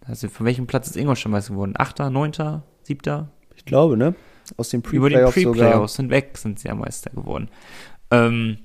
Also 0.08 0.30
von 0.30 0.46
welchem 0.46 0.68
Platz 0.68 0.88
ist 0.88 0.96
Ingolstadt 0.96 1.32
Meister 1.32 1.54
geworden? 1.54 1.74
Achter, 1.78 2.10
neunter, 2.10 2.64
siebter? 2.84 3.30
Ich 3.56 3.66
glaube, 3.66 3.98
ne? 3.98 4.16
Aus 4.56 4.70
den 4.70 4.82
Über 4.82 5.10
den 5.10 5.20
Pre-Playoffs 5.20 5.36
sogar 5.36 5.54
Pre-Playoffs 5.54 5.96
hinweg 5.98 6.38
sind 6.38 6.60
sie 6.60 6.70
ja 6.70 6.76
Meister 6.76 7.10
geworden. 7.10 7.50
Ähm, 8.12 8.60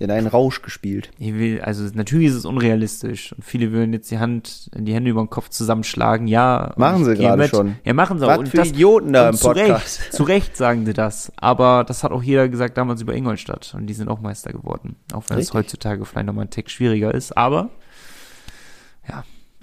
in 0.00 0.10
einen 0.10 0.26
Rausch 0.26 0.62
gespielt. 0.62 1.10
ich 1.18 1.34
will, 1.34 1.60
also 1.60 1.84
natürlich 1.94 2.28
ist 2.28 2.34
es 2.34 2.44
unrealistisch 2.44 3.32
und 3.32 3.44
viele 3.44 3.70
würden 3.70 3.92
jetzt 3.92 4.10
die 4.10 4.18
Hand, 4.18 4.68
die 4.74 4.92
Hände 4.92 5.10
über 5.10 5.22
den 5.22 5.30
Kopf 5.30 5.50
zusammenschlagen. 5.50 6.26
Ja, 6.26 6.72
Machen 6.76 7.04
sie 7.04 7.14
gerade 7.14 7.48
schon. 7.48 7.76
Ja, 7.84 7.94
machen 7.94 8.18
sie 8.18 8.26
auch. 8.26 8.30
Was 8.30 8.38
Und 8.38 8.48
für 8.48 8.56
das, 8.56 8.68
Idioten 8.70 9.12
da 9.12 9.28
im 9.28 9.36
zu 9.36 9.46
Podcast. 9.46 10.00
Recht, 10.00 10.12
zu 10.12 10.22
Recht 10.24 10.56
sagen 10.56 10.84
sie 10.84 10.94
das. 10.94 11.32
Aber 11.36 11.84
das 11.84 12.02
hat 12.02 12.10
auch 12.10 12.22
jeder 12.22 12.48
gesagt 12.48 12.76
damals 12.76 13.02
über 13.02 13.14
Ingolstadt. 13.14 13.74
Und 13.78 13.86
die 13.86 13.94
sind 13.94 14.08
auch 14.08 14.20
Meister 14.20 14.52
geworden. 14.52 14.96
Auch 15.12 15.22
wenn 15.28 15.38
es 15.38 15.54
heutzutage 15.54 16.04
vielleicht 16.04 16.26
nochmal 16.26 16.46
ein 16.46 16.50
Tick 16.50 16.70
schwieriger 16.70 17.14
ist. 17.14 17.36
Aber, 17.36 17.70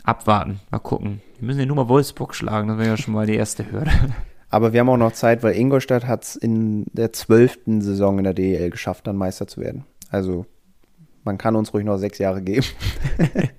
abwarten. 0.04 0.60
Mal 0.70 0.80
gucken. 0.80 1.22
Wir 1.40 1.48
müssen 1.48 1.60
ja 1.60 1.66
nur 1.66 1.76
mal 1.76 1.90
Wolfsburg 1.90 2.36
schlagen. 2.36 2.68
Das 2.68 2.78
wäre 2.78 2.90
ja 2.90 2.98
schon 2.98 3.14
mal 3.14 3.26
die 3.26 3.36
erste 3.36 3.72
Hürde. 3.72 3.92
Aber 4.50 4.74
wir 4.74 4.82
haben 4.82 4.90
auch 4.90 4.98
noch 4.98 5.14
Zeit, 5.14 5.44
weil 5.44 5.56
Ingolstadt 5.56 6.08
hat 6.08 6.24
es 6.24 6.36
in 6.36 6.86
der 6.92 7.14
zwölften 7.14 7.82
Saison 7.82 8.18
in 8.18 8.26
der 8.26 8.34
DEL 8.34 8.70
geschafft, 8.70 9.08
dann 9.08 9.16
Meister 9.16 9.48
zu 9.48 9.62
werden. 9.62 9.86
Also 10.10 10.46
man 11.24 11.38
kann 11.38 11.56
uns 11.56 11.74
ruhig 11.74 11.86
noch 11.86 11.98
sechs 11.98 12.18
Jahre 12.18 12.42
geben. 12.42 12.66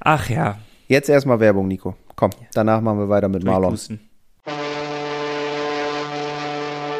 Ach 0.00 0.28
ja. 0.28 0.58
Jetzt 0.86 1.08
erstmal 1.08 1.40
Werbung, 1.40 1.66
Nico. 1.68 1.96
Komm, 2.14 2.30
danach 2.52 2.80
machen 2.80 2.98
wir 2.98 3.08
weiter 3.08 3.28
mit 3.28 3.42
Marlon. 3.44 3.76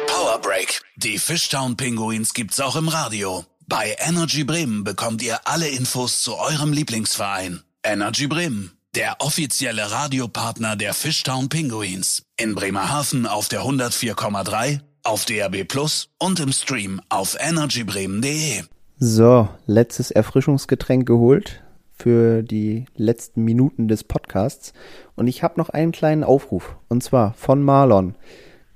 Power 0.07 0.39
Break. 0.41 0.81
Die 0.97 1.17
Fishtown 1.17 1.77
Pinguins 1.77 2.33
gibt's 2.33 2.59
auch 2.59 2.75
im 2.75 2.87
Radio. 2.87 3.45
Bei 3.75 3.95
Energy 3.97 4.43
Bremen 4.43 4.83
bekommt 4.83 5.23
ihr 5.23 5.39
alle 5.45 5.67
Infos 5.67 6.21
zu 6.21 6.35
eurem 6.37 6.73
Lieblingsverein. 6.73 7.63
Energy 7.83 8.27
Bremen, 8.27 8.73
der 8.93 9.15
offizielle 9.17 9.89
Radiopartner 9.89 10.75
der 10.75 10.93
Fishtown 10.93 11.49
Pinguins. 11.49 12.21
In 12.37 12.53
Bremerhaven 12.53 13.25
auf 13.25 13.47
der 13.47 13.61
104,3, 13.61 14.81
auf 15.03 15.25
DAB 15.25 15.63
Plus 15.63 16.09
und 16.19 16.39
im 16.39 16.51
Stream 16.51 17.01
auf 17.09 17.35
energybremen.de. 17.39 18.61
So, 18.99 19.49
letztes 19.65 20.11
Erfrischungsgetränk 20.11 21.07
geholt 21.07 21.63
für 21.97 22.43
die 22.43 22.85
letzten 22.95 23.43
Minuten 23.43 23.87
des 23.87 24.03
Podcasts. 24.03 24.73
Und 25.15 25.25
ich 25.25 25.41
habe 25.41 25.55
noch 25.57 25.69
einen 25.69 25.91
kleinen 25.91 26.23
Aufruf. 26.23 26.75
Und 26.89 27.01
zwar 27.01 27.33
von 27.33 27.63
Marlon. 27.63 28.13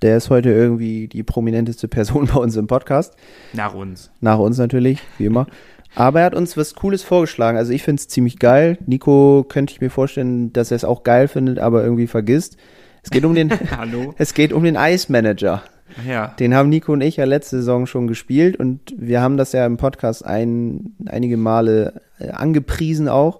Der 0.02 0.18
ist 0.18 0.30
heute 0.30 0.52
irgendwie 0.52 1.08
die 1.08 1.24
prominenteste 1.24 1.88
Person 1.88 2.28
bei 2.28 2.40
uns 2.40 2.56
im 2.56 2.68
Podcast. 2.68 3.16
Nach 3.54 3.74
uns. 3.74 4.12
Nach 4.22 4.40
uns 4.40 4.58
natürlich, 4.58 5.02
wie 5.18 5.26
immer. 5.26 5.48
Aber 5.96 6.20
er 6.20 6.28
hat 6.28 6.36
uns 6.36 6.56
was 6.58 6.76
Cooles 6.76 7.02
vorgeschlagen. 7.02 7.58
Also 7.58 7.72
ich 7.72 7.82
finde 7.82 8.02
es 8.02 8.08
ziemlich 8.08 8.38
geil. 8.38 8.78
Nico 8.86 9.46
könnte 9.48 9.74
ich 9.74 9.82
mir 9.82 9.90
vorstellen, 9.90 10.54
dass 10.54 10.72
er 10.72 10.76
es 10.76 10.86
auch 10.86 11.04
geil 11.04 11.28
findet, 11.28 11.60
aber 11.60 11.84
irgendwie 11.84 12.08
vergisst. 12.08 12.58
Es 13.02 13.10
geht 13.10 13.26
um 13.26 13.34
den, 13.34 13.52
Hallo? 13.78 14.14
es 14.18 14.34
geht 14.34 14.54
um 14.54 14.64
den 14.64 14.76
Ice 14.76 15.12
Manager. 15.12 15.64
Ja. 16.08 16.28
Den 16.40 16.54
haben 16.54 16.70
Nico 16.70 16.94
und 16.94 17.02
ich 17.02 17.16
ja 17.16 17.26
letzte 17.26 17.58
Saison 17.58 17.88
schon 17.88 18.08
gespielt 18.08 18.58
und 18.58 18.94
wir 18.98 19.22
haben 19.22 19.38
das 19.38 19.54
ja 19.54 19.66
im 19.66 19.78
Podcast 19.78 20.24
ein, 20.26 20.96
einige 21.08 21.38
Male 21.38 22.02
äh, 22.20 22.30
angepriesen 22.30 23.10
auch. 23.10 23.40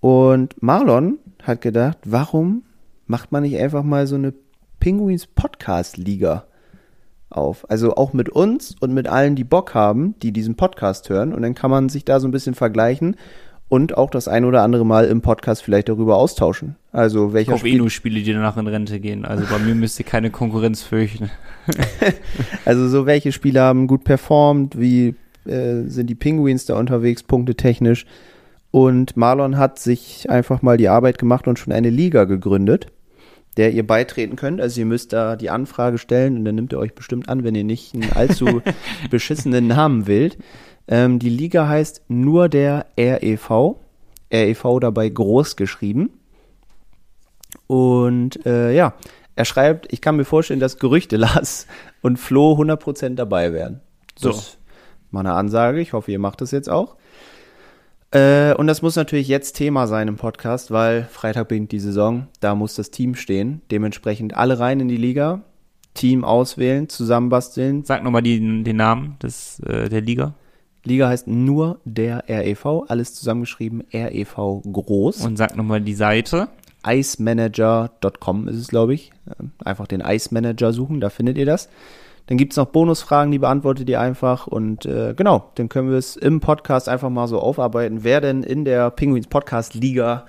Und 0.00 0.60
Marlon 0.60 1.18
hat 1.42 1.60
gedacht, 1.60 1.98
warum 2.04 2.64
macht 3.06 3.32
man 3.32 3.44
nicht 3.44 3.56
einfach 3.58 3.84
mal 3.84 4.06
so 4.06 4.16
eine 4.16 4.34
Penguins 4.82 5.28
Podcast 5.28 5.96
Liga 5.96 6.42
auf? 7.30 7.70
Also 7.70 7.94
auch 7.94 8.12
mit 8.12 8.28
uns 8.28 8.74
und 8.80 8.92
mit 8.92 9.06
allen, 9.06 9.36
die 9.36 9.44
Bock 9.44 9.74
haben, 9.74 10.16
die 10.22 10.32
diesen 10.32 10.56
Podcast 10.56 11.08
hören. 11.08 11.32
Und 11.32 11.42
dann 11.42 11.54
kann 11.54 11.70
man 11.70 11.88
sich 11.88 12.04
da 12.04 12.18
so 12.18 12.26
ein 12.26 12.32
bisschen 12.32 12.56
vergleichen 12.56 13.14
und 13.68 13.96
auch 13.96 14.10
das 14.10 14.26
ein 14.26 14.44
oder 14.44 14.62
andere 14.62 14.84
Mal 14.84 15.04
im 15.04 15.22
Podcast 15.22 15.62
vielleicht 15.62 15.88
darüber 15.88 16.16
austauschen. 16.16 16.74
Also 16.90 17.32
welcher 17.32 17.52
hoffe 17.52 17.66
eh 17.66 17.70
Spiel 17.70 17.78
nur 17.78 17.90
Spiele, 17.90 18.22
die 18.22 18.32
danach 18.32 18.56
in 18.56 18.66
Rente 18.66 18.98
gehen. 18.98 19.24
Also 19.24 19.44
bei 19.48 19.60
mir 19.60 19.76
müsst 19.76 20.00
ihr 20.00 20.04
keine 20.04 20.30
Konkurrenz 20.30 20.82
fürchten. 20.82 21.30
Also 22.64 22.88
so 22.88 23.06
welche 23.06 23.30
Spiele 23.30 23.60
haben 23.60 23.86
gut 23.86 24.02
performt, 24.02 24.80
wie 24.80 25.14
äh, 25.44 25.82
sind 25.86 26.10
die 26.10 26.16
Penguins 26.16 26.66
da 26.66 26.76
unterwegs, 26.76 27.22
punkte 27.22 27.54
technisch. 27.54 28.04
Und 28.72 29.16
Marlon 29.16 29.58
hat 29.58 29.78
sich 29.78 30.28
einfach 30.28 30.60
mal 30.60 30.76
die 30.76 30.88
Arbeit 30.88 31.18
gemacht 31.18 31.46
und 31.46 31.60
schon 31.60 31.72
eine 31.72 31.90
Liga 31.90 32.24
gegründet, 32.24 32.88
der 33.56 33.72
ihr 33.72 33.86
beitreten 33.86 34.36
könnt. 34.36 34.60
Also 34.60 34.80
ihr 34.80 34.86
müsst 34.86 35.12
da 35.12 35.36
die 35.36 35.50
Anfrage 35.50 35.98
stellen 35.98 36.36
und 36.36 36.44
dann 36.44 36.54
nimmt 36.54 36.72
ihr 36.72 36.78
euch 36.78 36.94
bestimmt 36.94 37.28
an, 37.28 37.44
wenn 37.44 37.54
ihr 37.54 37.64
nicht 37.64 37.94
einen 37.94 38.12
allzu 38.12 38.62
beschissenen 39.10 39.66
Namen 39.66 40.06
wählt. 40.06 40.38
Ähm, 40.88 41.18
die 41.18 41.28
Liga 41.28 41.68
heißt 41.68 42.02
nur 42.08 42.48
der 42.48 42.86
REV. 42.98 43.76
REV 44.32 44.80
dabei 44.80 45.08
groß 45.08 45.56
geschrieben. 45.56 46.10
Und 47.66 48.44
äh, 48.46 48.74
ja, 48.74 48.94
er 49.36 49.44
schreibt, 49.44 49.92
ich 49.92 50.00
kann 50.00 50.16
mir 50.16 50.24
vorstellen, 50.24 50.60
dass 50.60 50.78
Gerüchte 50.78 51.16
Lars 51.18 51.66
und 52.00 52.18
Flo 52.18 52.54
100% 52.54 53.14
dabei 53.14 53.52
wären. 53.52 53.80
So. 54.16 54.30
Das 54.30 54.38
ist 54.38 54.58
mal 55.10 55.20
eine 55.20 55.34
Ansage. 55.34 55.80
Ich 55.80 55.92
hoffe, 55.92 56.10
ihr 56.10 56.18
macht 56.18 56.40
das 56.40 56.50
jetzt 56.50 56.68
auch. 56.68 56.96
Äh, 58.12 58.54
und 58.54 58.66
das 58.66 58.82
muss 58.82 58.96
natürlich 58.96 59.28
jetzt 59.28 59.54
Thema 59.54 59.86
sein 59.86 60.06
im 60.06 60.16
Podcast, 60.16 60.70
weil 60.70 61.04
Freitag 61.04 61.48
beginnt 61.48 61.72
die 61.72 61.80
Saison. 61.80 62.28
Da 62.40 62.54
muss 62.54 62.74
das 62.74 62.90
Team 62.90 63.14
stehen. 63.14 63.62
Dementsprechend 63.70 64.36
alle 64.36 64.58
rein 64.58 64.80
in 64.80 64.88
die 64.88 64.96
Liga. 64.96 65.42
Team 65.94 66.24
auswählen, 66.24 66.88
zusammenbasteln. 66.88 67.84
Sag 67.84 68.02
nochmal 68.04 68.22
den, 68.22 68.64
den 68.64 68.76
Namen 68.76 69.16
des, 69.22 69.60
äh, 69.60 69.88
der 69.88 70.02
Liga. 70.02 70.34
Liga 70.84 71.08
heißt 71.08 71.26
nur 71.26 71.80
der 71.84 72.24
REV. 72.28 72.84
Alles 72.88 73.14
zusammengeschrieben. 73.14 73.84
REV 73.92 74.62
groß. 74.70 75.24
Und 75.24 75.36
sag 75.36 75.56
nochmal 75.56 75.80
die 75.80 75.94
Seite. 75.94 76.48
icemanager.com 76.86 78.48
ist 78.48 78.56
es, 78.56 78.68
glaube 78.68 78.94
ich. 78.94 79.12
Ähm, 79.38 79.52
Einfach 79.64 79.86
den 79.86 80.00
Ice 80.00 80.30
Manager 80.32 80.72
suchen, 80.72 81.00
da 81.00 81.08
findet 81.08 81.38
ihr 81.38 81.46
das. 81.46 81.68
Dann 82.26 82.38
gibt's 82.38 82.56
noch 82.56 82.66
Bonusfragen, 82.66 83.32
die 83.32 83.38
beantwortet 83.38 83.88
ihr 83.88 84.00
einfach. 84.00 84.46
Und 84.46 84.86
äh, 84.86 85.12
genau, 85.14 85.50
dann 85.56 85.68
können 85.68 85.90
wir 85.90 85.98
es 85.98 86.16
im 86.16 86.40
Podcast 86.40 86.88
einfach 86.88 87.10
mal 87.10 87.26
so 87.28 87.40
aufarbeiten, 87.40 88.04
wer 88.04 88.20
denn 88.20 88.42
in 88.42 88.64
der 88.64 88.90
Penguins 88.90 89.26
Podcast 89.26 89.74
Liga 89.74 90.26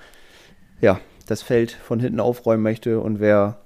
ja, 0.80 0.98
das 1.26 1.42
Feld 1.42 1.70
von 1.72 2.00
hinten 2.00 2.20
aufräumen 2.20 2.62
möchte 2.62 3.00
und 3.00 3.20
wer, 3.20 3.60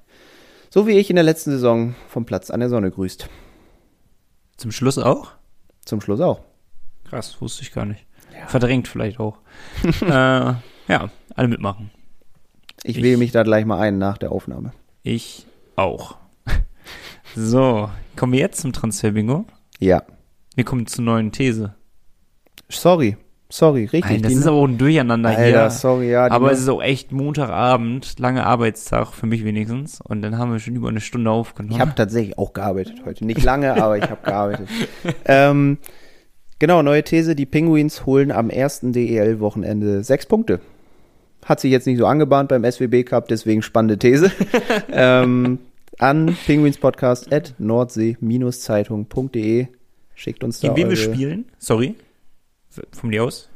so 0.70 0.86
wie 0.86 0.92
ich 0.98 1.10
in 1.10 1.16
der 1.16 1.24
letzten 1.24 1.50
Saison, 1.50 1.94
vom 2.08 2.26
Platz 2.26 2.50
an 2.50 2.60
der 2.60 2.68
Sonne 2.68 2.90
grüßt. 2.90 3.28
Zum 4.56 4.70
Schluss 4.72 4.98
auch? 4.98 5.32
Zum 5.84 6.00
Schluss 6.00 6.20
auch. 6.20 6.40
Krass, 7.08 7.40
wusste 7.40 7.62
ich 7.62 7.72
gar 7.72 7.86
nicht. 7.86 8.04
Verdrängt 8.46 8.86
vielleicht 8.86 9.18
auch. 9.18 9.38
äh, 10.02 10.06
ja, 10.08 11.10
alle 11.34 11.48
mitmachen. 11.48 11.90
Ich, 12.84 12.98
Ich- 12.98 13.02
wähle 13.02 13.16
mich 13.16 13.32
da 13.32 13.42
gleich 13.42 13.64
mal 13.64 13.80
ein 13.80 13.98
nach 13.98 14.18
der 14.18 14.30
Aufnahme. 14.30 14.72
Ich 15.02 15.46
auch. 15.74 16.16
So, 17.36 17.88
kommen 18.16 18.32
wir 18.32 18.40
jetzt 18.40 18.60
zum 18.60 18.72
Transfer-Bingo. 18.72 19.44
Ja. 19.78 20.02
Wir 20.54 20.64
kommen 20.64 20.86
zur 20.86 21.04
neuen 21.04 21.32
These. 21.32 21.74
Sorry. 22.68 23.16
Sorry, 23.50 23.84
richtig. 23.84 24.04
Nein, 24.04 24.22
das 24.22 24.32
die- 24.32 24.38
ist 24.38 24.46
aber 24.46 24.56
auch 24.58 24.68
ein 24.68 24.76
Durcheinander 24.76 25.30
Alter, 25.30 25.42
hier. 25.44 25.70
sorry, 25.70 26.10
ja. 26.10 26.30
aber 26.30 26.52
es 26.52 26.60
ist 26.60 26.68
auch 26.68 26.82
echt 26.82 27.12
Montagabend, 27.12 28.18
langer 28.18 28.44
Arbeitstag, 28.44 29.14
für 29.14 29.24
mich 29.26 29.42
wenigstens. 29.42 30.02
Und 30.02 30.20
dann 30.20 30.36
haben 30.36 30.52
wir 30.52 30.58
schon 30.58 30.76
über 30.76 30.88
eine 30.90 31.00
Stunde 31.00 31.30
aufgenommen. 31.30 31.74
Ich 31.74 31.80
habe 31.80 31.94
tatsächlich 31.94 32.36
auch 32.36 32.52
gearbeitet 32.52 32.96
heute. 33.06 33.24
Nicht 33.24 33.42
lange, 33.42 33.82
aber 33.82 33.96
ich 33.96 34.04
habe 34.04 34.18
gearbeitet. 34.22 34.68
ähm, 35.24 35.78
genau, 36.58 36.82
neue 36.82 37.02
These. 37.02 37.34
Die 37.34 37.46
Penguins 37.46 38.04
holen 38.04 38.30
am 38.32 38.50
ersten 38.50 38.92
DEL-Wochenende 38.92 40.04
sechs 40.04 40.26
Punkte. 40.26 40.60
Hat 41.42 41.60
sich 41.60 41.70
jetzt 41.70 41.86
nicht 41.86 41.98
so 41.98 42.04
angebahnt 42.04 42.50
beim 42.50 42.70
SWB 42.70 43.04
Cup, 43.04 43.28
deswegen 43.28 43.62
spannende 43.62 43.96
These. 43.98 44.30
ähm, 44.92 45.58
an 45.99 46.36
penguinspodcast 46.46 47.32
at 47.32 47.55
nordsee-zeitung.de. 47.59 49.66
Schickt 50.14 50.44
uns 50.44 50.61
da 50.61 50.68
Gegen 50.68 50.76
wen 50.76 50.86
eure, 50.88 50.96
wir 50.96 51.14
spielen? 51.14 51.46
Sorry. 51.59 51.94
Von 52.92 53.11
dir 53.11 53.24
aus. 53.24 53.49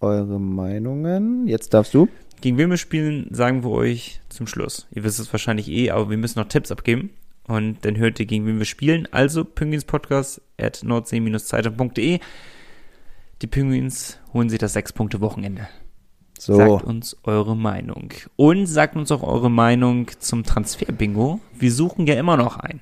eure 0.00 0.40
Meinungen. 0.40 1.46
Jetzt 1.46 1.74
darfst 1.74 1.94
du. 1.94 2.08
Gegen 2.40 2.58
wen 2.58 2.70
wir 2.70 2.76
spielen, 2.76 3.28
sagen 3.30 3.62
wir 3.62 3.70
euch 3.70 4.20
zum 4.28 4.46
Schluss. 4.46 4.88
Ihr 4.92 5.04
wisst 5.04 5.20
es 5.20 5.32
wahrscheinlich 5.32 5.68
eh, 5.68 5.90
aber 5.90 6.10
wir 6.10 6.16
müssen 6.16 6.40
noch 6.40 6.48
Tipps 6.48 6.72
abgeben. 6.72 7.10
Und 7.46 7.84
dann 7.84 7.96
hört 7.96 8.20
ihr, 8.20 8.26
gegen 8.26 8.46
wen 8.46 8.58
wir 8.58 8.64
spielen. 8.64 9.08
Also 9.10 9.44
Penguinspodcast 9.44 10.40
at 10.58 10.80
nordsee-zeitung.de. 10.82 12.18
Die 13.42 13.46
Penguins 13.46 14.18
holen 14.32 14.48
sich 14.48 14.58
das 14.58 14.72
Sechs-Punkte-Wochenende. 14.74 15.68
So. 16.44 16.56
Sagt 16.56 16.82
uns 16.82 17.16
eure 17.22 17.56
Meinung. 17.56 18.08
Und 18.34 18.66
sagt 18.66 18.96
uns 18.96 19.12
auch 19.12 19.22
eure 19.22 19.48
Meinung 19.48 20.08
zum 20.18 20.42
Transfer-Bingo. 20.42 21.38
Wir 21.56 21.70
suchen 21.70 22.08
ja 22.08 22.14
immer 22.14 22.36
noch 22.36 22.56
ein. 22.56 22.80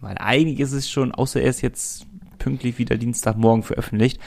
Weil 0.00 0.16
eigentlich 0.18 0.60
ist 0.60 0.72
es 0.72 0.88
schon, 0.88 1.12
außer 1.12 1.42
er 1.42 1.50
ist 1.50 1.60
jetzt 1.60 2.06
pünktlich 2.38 2.78
wieder 2.78 2.96
Dienstagmorgen 2.96 3.64
veröffentlicht. 3.64 4.18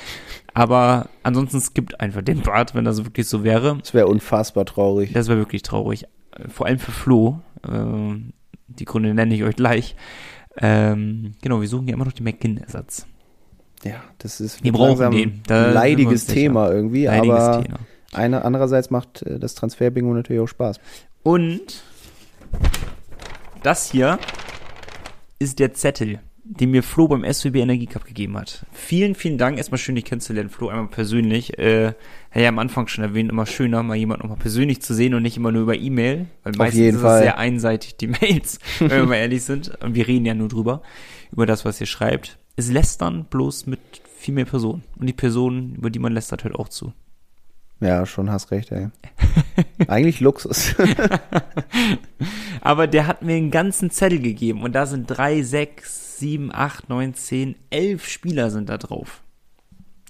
Aber 0.53 1.09
ansonsten 1.23 1.61
skippt 1.61 1.99
einfach 1.99 2.21
den 2.21 2.41
Part, 2.43 2.75
wenn 2.75 2.85
das 2.85 3.03
wirklich 3.03 3.27
so 3.27 3.43
wäre. 3.43 3.75
Das 3.79 3.95
wäre 3.95 4.05
unfassbar 4.05 4.65
traurig. 4.65 5.13
Das 5.13 5.29
war 5.29 5.37
wirklich 5.37 5.63
traurig. 5.63 6.05
Vor 6.47 6.67
allem 6.67 6.77
für 6.77 6.91
Flo. 6.91 7.39
Ähm, 7.67 8.33
die 8.67 8.85
Gründe 8.85 9.15
nenne 9.15 9.33
ich 9.33 9.43
euch 9.43 9.55
gleich. 9.55 9.95
Ähm, 10.57 11.31
genau, 11.41 11.59
wir 11.59 11.67
suchen 11.67 11.87
ja 11.87 11.95
immer 11.95 12.05
noch 12.05 12.13
den 12.13 12.25
McGinn-Ersatz. 12.25 13.07
Ja, 13.83 13.95
das 14.19 14.39
ist 14.39 14.63
Wir 14.63 14.71
brauchen 14.71 14.89
langsam 14.89 15.11
den. 15.11 15.41
Da 15.47 15.69
ein 15.69 15.73
leidiges. 15.73 16.27
Thema 16.27 16.69
irgendwie, 16.69 17.05
Leidiges 17.05 17.39
aber 17.39 17.63
Thema. 17.63 17.79
Eine, 18.15 18.43
andererseits 18.45 18.89
macht 18.89 19.21
äh, 19.23 19.39
das 19.39 19.55
Transfer-Bingo 19.55 20.13
natürlich 20.13 20.41
auch 20.41 20.47
Spaß. 20.47 20.79
Und 21.23 21.83
das 23.63 23.91
hier 23.91 24.19
ist 25.39 25.59
der 25.59 25.73
Zettel, 25.73 26.19
den 26.43 26.69
mir 26.69 26.83
Flo 26.83 27.07
beim 27.07 27.23
SWB 27.23 27.61
Energie 27.61 27.87
Cup 27.87 28.05
gegeben 28.05 28.37
hat. 28.37 28.65
Vielen, 28.71 29.15
vielen 29.15 29.39
Dank. 29.39 29.57
Erstmal 29.57 29.79
schön, 29.79 29.95
dich 29.95 30.05
kennenzulernen, 30.05 30.49
Flo, 30.49 30.69
einmal 30.69 30.87
persönlich. 30.87 31.57
Äh, 31.57 31.93
ja 32.35 32.49
am 32.49 32.59
Anfang 32.59 32.87
schon 32.87 33.03
erwähnt, 33.03 33.31
immer 33.31 33.45
schöner, 33.45 33.81
mal 33.81 33.95
jemanden 33.95 34.23
nochmal 34.23 34.37
persönlich 34.37 34.81
zu 34.81 34.93
sehen 34.93 35.15
und 35.15 35.23
nicht 35.23 35.37
immer 35.37 35.51
nur 35.51 35.63
über 35.63 35.75
E-Mail. 35.75 36.27
Weil 36.43 36.53
meistens 36.55 36.79
jeden 36.79 36.95
ist 36.97 37.01
Fall. 37.01 37.17
es 37.17 37.23
sehr 37.23 37.37
einseitig, 37.37 37.97
die 37.97 38.07
Mails, 38.07 38.59
wenn 38.79 38.89
wir 38.91 39.05
mal 39.05 39.15
ehrlich 39.15 39.43
sind. 39.43 39.71
Und 39.83 39.95
wir 39.95 40.07
reden 40.07 40.25
ja 40.25 40.35
nur 40.35 40.47
drüber, 40.47 40.83
über 41.31 41.45
das, 41.45 41.65
was 41.65 41.81
ihr 41.81 41.87
schreibt. 41.87 42.37
Es 42.55 42.71
lästern 42.71 43.25
bloß 43.29 43.65
mit 43.65 43.79
viel 44.17 44.35
mehr 44.35 44.45
Personen. 44.45 44.83
Und 44.97 45.07
die 45.07 45.13
Personen, 45.13 45.75
über 45.75 45.89
die 45.89 45.99
man 45.99 46.13
lästert, 46.13 46.43
hört 46.43 46.55
auch 46.55 46.69
zu. 46.69 46.93
Ja, 47.85 48.03
schon 48.07 48.31
hast 48.31 48.49
recht, 48.49 48.71
ey. 48.71 48.87
Eigentlich 49.87 50.19
Luxus. 50.19 50.73
Aber 52.61 52.87
der 52.87 53.05
hat 53.05 53.21
mir 53.21 53.35
einen 53.35 53.51
ganzen 53.51 53.91
Zettel 53.91 54.19
gegeben 54.19 54.63
und 54.63 54.73
da 54.73 54.87
sind 54.87 55.05
drei, 55.05 55.43
sechs, 55.43 56.17
sieben, 56.17 56.51
acht, 56.51 56.89
neun, 56.89 57.13
zehn, 57.13 57.55
elf 57.69 58.07
Spieler 58.07 58.49
sind 58.49 58.69
da 58.69 58.77
drauf. 58.79 59.21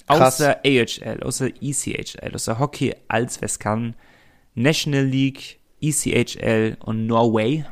Krass. 0.08 0.40
Außer 0.40 0.62
AHL, 0.66 1.24
außer 1.24 1.50
ECHL, 1.62 2.34
außer 2.34 2.60
Hockey 2.60 2.96
Allsvenskan, 3.10 3.96
National 4.54 5.04
League, 5.04 5.60
ECHL 5.82 6.78
und 6.80 7.08
Norway. 7.08 7.66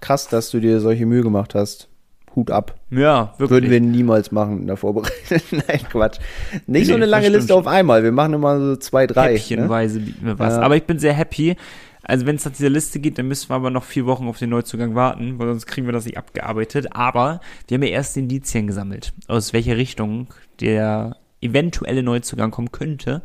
Krass, 0.00 0.26
dass 0.26 0.50
du 0.50 0.58
dir 0.58 0.80
solche 0.80 1.06
Mühe 1.06 1.22
gemacht 1.22 1.54
hast. 1.54 1.88
Hut 2.34 2.50
ab. 2.50 2.74
Ja, 2.90 3.34
wirklich. 3.38 3.62
Würden 3.62 3.70
wir 3.70 3.80
niemals 3.80 4.32
machen 4.32 4.60
in 4.60 4.66
der 4.66 4.76
Vorbereitung. 4.76 5.40
Nein, 5.50 5.80
Quatsch. 5.90 6.18
Nicht 6.66 6.86
so 6.86 6.92
Nee, 6.92 6.96
eine 6.96 7.06
lange 7.06 7.28
Liste 7.28 7.54
auf 7.54 7.66
einmal. 7.66 8.02
Wir 8.02 8.12
machen 8.12 8.34
immer 8.34 8.58
so 8.58 8.76
zwei, 8.76 9.06
drei. 9.06 9.32
Ne? 9.32 9.38
Häppchenweise 9.38 10.00
bieten 10.00 10.26
wir 10.26 10.38
was. 10.38 10.54
Ja. 10.54 10.60
Aber 10.60 10.76
ich 10.76 10.84
bin 10.84 10.98
sehr 10.98 11.12
happy. 11.12 11.56
Also 12.04 12.26
wenn 12.26 12.36
es 12.36 12.44
nach 12.44 12.52
dieser 12.52 12.70
Liste 12.70 12.98
geht, 12.98 13.18
dann 13.18 13.28
müssen 13.28 13.48
wir 13.48 13.54
aber 13.54 13.70
noch 13.70 13.84
vier 13.84 14.06
Wochen 14.06 14.26
auf 14.26 14.38
den 14.38 14.50
Neuzugang 14.50 14.94
warten, 14.94 15.38
weil 15.38 15.46
sonst 15.48 15.66
kriegen 15.66 15.86
wir 15.86 15.92
das 15.92 16.04
nicht 16.04 16.18
abgearbeitet. 16.18 16.88
Aber 16.96 17.40
wir 17.68 17.76
haben 17.76 17.82
ja 17.82 17.90
erst 17.90 18.16
Indizien 18.16 18.66
gesammelt, 18.66 19.12
aus 19.28 19.52
welcher 19.52 19.76
Richtung 19.76 20.28
der 20.60 21.16
eventuelle 21.40 22.02
Neuzugang 22.02 22.50
kommen 22.50 22.72
könnte. 22.72 23.22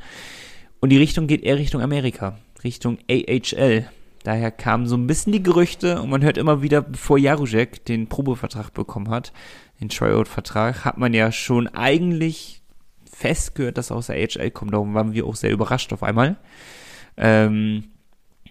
Und 0.80 0.90
die 0.90 0.98
Richtung 0.98 1.28
geht 1.28 1.44
eher 1.44 1.58
Richtung 1.58 1.82
Amerika, 1.82 2.38
Richtung 2.64 3.00
AHL. 3.10 3.88
Daher 4.28 4.52
kamen 4.52 4.88
so 4.88 4.98
ein 4.98 5.08
bisschen 5.08 5.32
die 5.32 5.42
Gerüchte 5.42 6.02
und 6.02 6.10
man 6.10 6.22
hört 6.22 6.38
immer 6.38 6.62
wieder, 6.62 6.82
bevor 6.82 7.18
Jaruzek 7.18 7.86
den 7.86 8.08
Probevertrag 8.08 8.74
bekommen 8.74 9.10
hat, 9.10 9.32
den 9.80 9.88
Tryout-Vertrag, 9.88 10.84
hat 10.84 10.98
man 10.98 11.14
ja 11.14 11.32
schon 11.32 11.70
eigentlich 11.70 12.62
festgehört, 13.10 13.78
dass 13.78 13.90
er 13.90 13.96
aus 13.96 14.08
der 14.08 14.18
AHL 14.18 14.52
kommt. 14.52 14.74
Darum 14.74 14.94
waren 14.94 15.14
wir 15.14 15.26
auch 15.26 15.38
sehr 15.38 15.52
überrascht 15.52 15.94
auf 15.94 16.04
einmal. 16.04 16.36
Ähm, 17.16 17.86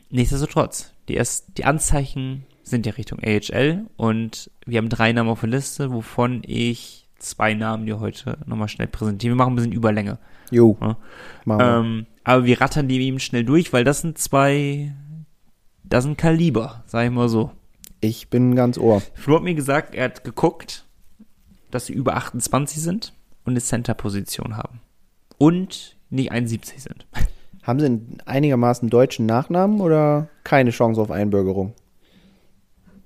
nichtsdestotrotz, 0.08 0.94
die, 1.08 1.14
erst, 1.14 1.58
die 1.58 1.66
Anzeichen 1.66 2.46
sind 2.62 2.86
ja 2.86 2.92
Richtung 2.92 3.20
AHL 3.22 3.84
und 3.98 4.50
wir 4.64 4.78
haben 4.78 4.88
drei 4.88 5.12
Namen 5.12 5.28
auf 5.28 5.40
der 5.40 5.50
Liste, 5.50 5.92
wovon 5.92 6.40
ich 6.46 7.06
zwei 7.18 7.52
Namen 7.52 7.84
dir 7.84 8.00
heute 8.00 8.38
nochmal 8.46 8.68
schnell 8.68 8.88
präsentieren. 8.88 9.36
Wir 9.36 9.44
machen 9.44 9.52
ein 9.52 9.56
bisschen 9.56 9.72
Überlänge. 9.72 10.16
Jo, 10.50 10.74
Ja. 10.80 11.80
Ähm, 11.80 12.06
aber 12.24 12.44
wir 12.44 12.60
rattern 12.60 12.88
die 12.88 13.00
eben 13.02 13.20
schnell 13.20 13.44
durch, 13.44 13.74
weil 13.74 13.84
das 13.84 14.00
sind 14.00 14.16
zwei, 14.18 14.94
das 15.88 16.04
sind 16.04 16.18
Kaliber, 16.18 16.82
sag 16.86 17.06
ich 17.06 17.10
mal 17.10 17.28
so. 17.28 17.50
Ich 18.00 18.28
bin 18.28 18.54
ganz 18.54 18.78
ohr. 18.78 19.02
Flo 19.14 19.36
hat 19.36 19.42
mir 19.42 19.54
gesagt, 19.54 19.94
er 19.94 20.04
hat 20.04 20.24
geguckt, 20.24 20.84
dass 21.70 21.86
sie 21.86 21.92
über 21.92 22.16
28 22.16 22.80
sind 22.80 23.12
und 23.44 23.52
eine 23.52 23.60
Center-Position 23.60 24.56
haben. 24.56 24.80
Und 25.38 25.96
nicht 26.10 26.32
71 26.32 26.82
sind. 26.82 27.06
Haben 27.62 27.80
sie 27.80 27.86
einen 27.86 28.18
einigermaßen 28.26 28.88
deutschen 28.90 29.26
Nachnamen 29.26 29.80
oder 29.80 30.28
keine 30.44 30.70
Chance 30.70 31.00
auf 31.00 31.10
Einbürgerung? 31.10 31.74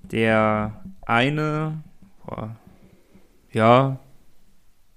Der 0.02 0.82
eine, 1.06 1.82
boah, 2.26 2.56
ja, 3.52 3.98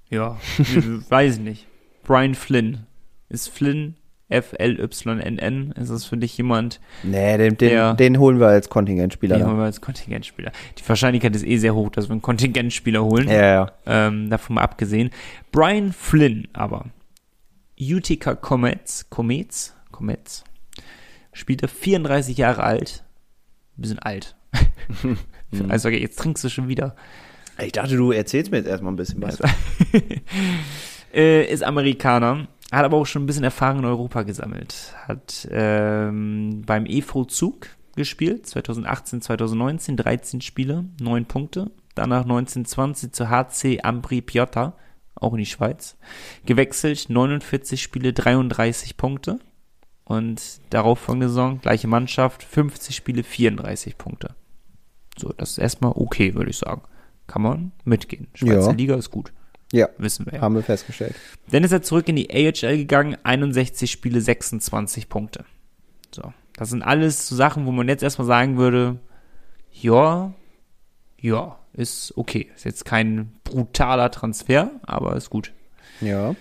ja, 0.10 0.38
weiß 1.10 1.36
ich 1.36 1.42
nicht. 1.42 1.68
Brian 2.04 2.36
Flynn. 2.36 2.86
Ist 3.30 3.50
Flynn 3.50 3.96
F-L-Y-N-N? 4.30 5.72
Ist 5.74 5.90
das 5.92 6.06
für 6.06 6.18
dich 6.18 6.38
jemand, 6.38 6.80
Nee, 7.04 7.38
den, 7.38 7.58
den, 7.58 7.70
Der- 7.70 7.94
den 7.94 8.20
holen 8.20 8.40
wir 8.40 8.48
als 8.48 8.70
Kontingentspieler. 8.70 9.38
den 9.38 9.46
holen 9.48 9.58
wir 9.58 9.66
als 9.66 9.82
Kontingentspieler? 9.82 10.52
Die 10.78 10.88
Wahrscheinlichkeit 10.90 11.36
ist 11.36 11.46
eh 11.46 11.58
sehr 11.58 11.76
hoch, 11.76 11.90
dass 11.90 12.08
wir 12.08 12.14
einen 12.14 12.22
Kontingentspieler 12.22 13.04
holen. 13.04 13.28
Ja, 13.28 13.42
ja. 13.46 13.72
Ähm, 13.86 14.30
davon 14.30 14.56
mal 14.56 14.62
abgesehen. 14.64 15.12
Brian 15.52 15.92
Flynn 15.94 16.48
aber. 16.54 16.86
Utica 17.80 18.36
Comets, 18.36 19.10
Comets, 19.10 19.76
Comets, 19.92 20.44
spielte 21.34 21.68
34 21.68 22.38
Jahre 22.38 22.64
alt. 22.64 23.04
Ein 23.78 23.82
bisschen 23.82 24.00
alt. 24.00 24.36
also, 25.70 25.90
okay, 25.90 26.00
jetzt 26.00 26.18
trinkst 26.20 26.44
du 26.44 26.50
schon 26.50 26.68
wieder. 26.68 26.96
Ich 27.64 27.72
dachte, 27.72 27.96
du 27.98 28.12
erzählst 28.12 28.52
mir 28.52 28.58
jetzt 28.58 28.68
erstmal 28.68 28.94
ein 28.94 28.96
bisschen 28.96 29.22
was. 29.22 29.40
äh, 31.14 31.46
ist 31.52 31.64
Amerikaner, 31.64 32.48
hat 32.78 32.86
aber 32.86 32.98
auch 32.98 33.06
schon 33.06 33.24
ein 33.24 33.26
bisschen 33.26 33.44
Erfahrung 33.44 33.80
in 33.80 33.86
Europa 33.86 34.24
gesammelt. 34.24 34.94
Hat 35.08 35.48
ähm, 35.52 36.64
beim 36.66 36.86
EV 36.86 37.26
Zug 37.28 37.68
gespielt, 37.96 38.48
2018, 38.48 39.22
2019, 39.22 39.98
13 39.98 40.42
Spiele, 40.42 40.86
9 41.00 41.26
Punkte. 41.26 41.72
Danach 41.96 42.24
1920 42.24 43.12
zu 43.12 43.30
HC 43.30 43.82
Ambri 43.84 44.22
Piotta, 44.22 44.76
auch 45.16 45.34
in 45.34 45.40
die 45.40 45.46
Schweiz. 45.46 45.98
Gewechselt, 46.46 47.10
49 47.10 47.82
Spiele, 47.82 48.14
33 48.14 48.98
Punkte. 48.98 49.40
Und 50.06 50.60
darauf 50.70 51.00
folgende 51.00 51.30
Saison, 51.30 51.62
gleiche 51.62 51.88
Mannschaft, 51.88 52.44
50 52.44 52.96
Spiele, 52.96 53.24
34 53.24 53.98
Punkte. 53.98 54.36
So, 55.18 55.32
das 55.38 55.52
ist 55.52 55.58
erstmal 55.60 55.94
okay, 55.96 56.34
würde 56.34 56.50
ich 56.50 56.58
sagen. 56.58 56.82
Kann 57.28 57.42
man 57.42 57.72
mitgehen. 57.86 58.28
Schweizer 58.34 58.72
Ja. 58.72 58.76
Liga 58.76 58.96
ist 58.96 59.12
gut. 59.12 59.32
Ja, 59.74 59.90
Wissen 59.98 60.28
wir 60.28 60.34
ja. 60.36 60.42
haben 60.42 60.54
wir 60.54 60.62
festgestellt. 60.62 61.16
Dann 61.50 61.64
ist 61.64 61.72
er 61.72 61.82
zurück 61.82 62.08
in 62.08 62.16
die 62.16 62.30
AHL 62.30 62.78
gegangen, 62.78 63.18
61 63.24 63.90
Spiele, 63.90 64.22
26 64.22 65.10
Punkte. 65.10 65.46
So. 66.14 66.32
Das 66.56 66.70
sind 66.70 66.84
alles 66.84 67.28
so 67.28 67.36
Sachen, 67.36 67.66
wo 67.66 67.72
man 67.72 67.88
jetzt 67.88 68.04
erstmal 68.04 68.28
sagen 68.28 68.58
würde, 68.58 69.00
ja, 69.72 70.32
ja, 71.20 71.58
ist 71.74 72.16
okay. 72.16 72.52
Ist 72.56 72.66
jetzt 72.66 72.86
kein 72.86 73.32
brutaler 73.44 74.12
Transfer, 74.12 74.70
aber 74.84 75.16
ist 75.16 75.32
gut. 75.32 75.52
Ja. 76.02 76.36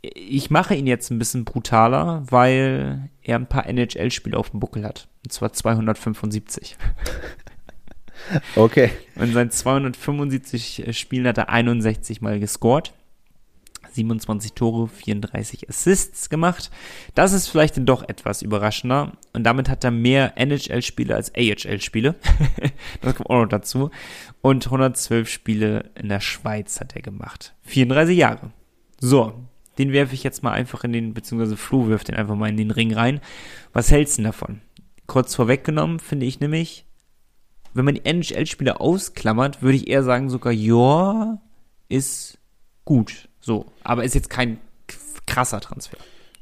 Ich 0.00 0.50
mache 0.50 0.74
ihn 0.74 0.86
jetzt 0.86 1.10
ein 1.10 1.18
bisschen 1.18 1.44
brutaler, 1.44 2.24
weil 2.30 3.10
er 3.20 3.36
ein 3.36 3.48
paar 3.48 3.66
NHL-Spiele 3.66 4.38
auf 4.38 4.48
dem 4.48 4.60
Buckel 4.60 4.84
hat. 4.84 5.08
Und 5.24 5.30
zwar 5.30 5.52
275. 5.52 6.78
Okay. 8.56 8.90
Und 9.16 9.24
in 9.24 9.32
seinen 9.32 9.50
275 9.50 10.84
Spielen 10.96 11.26
hat 11.26 11.38
er 11.38 11.48
61 11.48 12.20
Mal 12.20 12.40
gescored. 12.40 12.92
27 13.94 14.54
Tore, 14.54 14.88
34 14.88 15.68
Assists 15.68 16.30
gemacht. 16.30 16.70
Das 17.14 17.32
ist 17.32 17.48
vielleicht 17.48 17.76
dann 17.76 17.86
doch 17.86 18.08
etwas 18.08 18.42
überraschender. 18.42 19.12
Und 19.32 19.44
damit 19.44 19.68
hat 19.68 19.84
er 19.84 19.90
mehr 19.90 20.32
NHL-Spiele 20.36 21.14
als 21.14 21.32
AHL-Spiele. 21.34 22.14
das 23.00 23.14
kommt 23.14 23.30
auch 23.30 23.42
noch 23.42 23.48
dazu. 23.48 23.90
Und 24.40 24.64
112 24.66 25.28
Spiele 25.28 25.90
in 25.94 26.08
der 26.08 26.20
Schweiz 26.20 26.80
hat 26.80 26.96
er 26.96 27.02
gemacht. 27.02 27.54
34 27.62 28.16
Jahre. 28.16 28.50
So, 28.98 29.34
den 29.78 29.92
werfe 29.92 30.14
ich 30.14 30.22
jetzt 30.22 30.42
mal 30.42 30.52
einfach 30.52 30.84
in 30.84 30.92
den, 30.92 31.14
beziehungsweise 31.14 31.56
Flo 31.56 31.88
wirft 31.88 32.08
den 32.08 32.16
einfach 32.16 32.36
mal 32.36 32.48
in 32.48 32.56
den 32.56 32.70
Ring 32.70 32.94
rein. 32.94 33.20
Was 33.72 33.90
hältst 33.90 34.18
du 34.18 34.22
denn 34.22 34.30
davon? 34.30 34.60
Kurz 35.06 35.34
vorweggenommen 35.34 35.98
finde 35.98 36.26
ich 36.26 36.40
nämlich, 36.40 36.86
wenn 37.74 37.84
man 37.84 37.94
die 37.94 38.04
NHL-Spieler 38.04 38.80
ausklammert, 38.80 39.62
würde 39.62 39.76
ich 39.76 39.88
eher 39.88 40.02
sagen 40.02 40.30
sogar, 40.30 40.52
ja, 40.52 41.40
ist 41.88 42.38
gut. 42.84 43.28
So, 43.40 43.66
aber 43.82 44.04
ist 44.04 44.14
jetzt 44.14 44.30
kein 44.30 44.58
krasser 45.26 45.60
Transfer. 45.60 45.96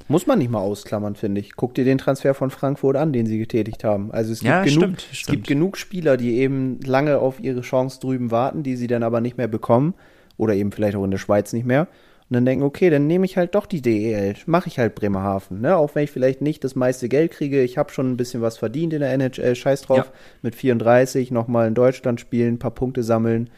Muss 0.07 0.27
man 0.27 0.39
nicht 0.39 0.51
mal 0.51 0.59
ausklammern, 0.59 1.15
finde 1.15 1.39
ich. 1.39 1.55
Guck 1.55 1.73
dir 1.73 1.85
den 1.85 1.97
Transfer 1.97 2.33
von 2.33 2.49
Frankfurt 2.49 2.97
an, 2.97 3.13
den 3.13 3.25
sie 3.27 3.37
getätigt 3.37 3.83
haben. 3.85 4.11
Also 4.11 4.33
es 4.33 4.39
gibt, 4.39 4.49
Ja, 4.49 4.63
genug, 4.63 4.81
stimmt, 4.83 5.07
es 5.11 5.17
stimmt. 5.17 5.35
gibt 5.37 5.47
genug 5.47 5.77
Spieler, 5.77 6.17
die 6.17 6.35
eben 6.35 6.81
lange 6.81 7.19
auf 7.19 7.39
ihre 7.39 7.61
Chance 7.61 7.99
drüben 8.01 8.29
warten, 8.29 8.63
die 8.63 8.75
sie 8.75 8.87
dann 8.87 9.03
aber 9.03 9.21
nicht 9.21 9.37
mehr 9.37 9.47
bekommen. 9.47 9.93
Oder 10.37 10.53
eben 10.55 10.71
vielleicht 10.71 10.97
auch 10.97 11.03
in 11.05 11.11
der 11.11 11.17
Schweiz 11.17 11.53
nicht 11.53 11.65
mehr. 11.65 11.87
Und 12.31 12.35
dann 12.35 12.45
denken, 12.45 12.63
okay, 12.63 12.89
dann 12.89 13.07
nehme 13.07 13.25
ich 13.25 13.35
halt 13.35 13.55
doch 13.55 13.65
die 13.65 13.81
DEL. 13.81 14.35
Mache 14.45 14.69
ich 14.69 14.79
halt 14.79 14.95
Bremerhaven. 14.95 15.59
Ne? 15.59 15.75
Auch 15.75 15.95
wenn 15.95 16.05
ich 16.05 16.11
vielleicht 16.11 16.39
nicht 16.39 16.63
das 16.63 16.75
meiste 16.75 17.09
Geld 17.09 17.31
kriege. 17.31 17.61
Ich 17.61 17.77
habe 17.77 17.91
schon 17.91 18.09
ein 18.09 18.15
bisschen 18.15 18.41
was 18.41 18.57
verdient 18.57 18.93
in 18.93 19.01
der 19.01 19.11
NHL. 19.11 19.53
Scheiß 19.53 19.81
drauf. 19.81 19.97
Ja. 19.97 20.05
Mit 20.41 20.55
34 20.55 21.29
nochmal 21.31 21.67
in 21.67 21.73
Deutschland 21.73 22.21
spielen, 22.21 22.53
ein 22.53 22.59
paar 22.59 22.71
Punkte 22.71 23.03
sammeln. 23.03 23.49